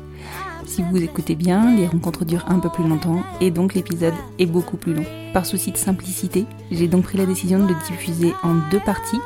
Si 0.66 0.82
vous 0.82 1.02
écoutez 1.02 1.34
bien, 1.34 1.74
les 1.76 1.86
rencontres 1.86 2.24
durent 2.24 2.48
un 2.48 2.60
peu 2.60 2.70
plus 2.70 2.86
longtemps 2.88 3.22
et 3.40 3.50
donc 3.50 3.74
l'épisode 3.74 4.14
est 4.38 4.46
beaucoup 4.46 4.76
plus 4.76 4.94
long. 4.94 5.04
Par 5.32 5.46
souci 5.46 5.72
de 5.72 5.76
simplicité, 5.76 6.46
j'ai 6.70 6.88
donc 6.88 7.04
pris 7.04 7.18
la 7.18 7.26
décision 7.26 7.58
de 7.58 7.72
le 7.72 7.74
diffuser 7.88 8.32
en 8.42 8.54
deux 8.70 8.80
parties, 8.80 9.20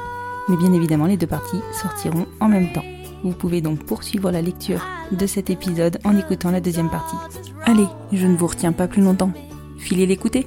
mais 0.48 0.56
bien 0.56 0.72
évidemment 0.72 1.06
les 1.06 1.16
deux 1.16 1.26
parties 1.26 1.60
sortiront 1.72 2.26
en 2.40 2.48
même 2.48 2.72
temps. 2.72 2.84
Vous 3.24 3.32
pouvez 3.32 3.60
donc 3.60 3.84
poursuivre 3.84 4.30
la 4.30 4.42
lecture 4.42 4.84
de 5.12 5.26
cet 5.26 5.50
épisode 5.50 5.98
en 6.04 6.16
écoutant 6.16 6.50
la 6.50 6.60
deuxième 6.60 6.90
partie. 6.90 7.16
Allez, 7.64 7.86
je 8.12 8.26
ne 8.26 8.36
vous 8.36 8.46
retiens 8.46 8.72
pas 8.72 8.88
plus 8.88 9.02
longtemps. 9.02 9.32
Filez 9.78 10.06
l'écouter. 10.06 10.46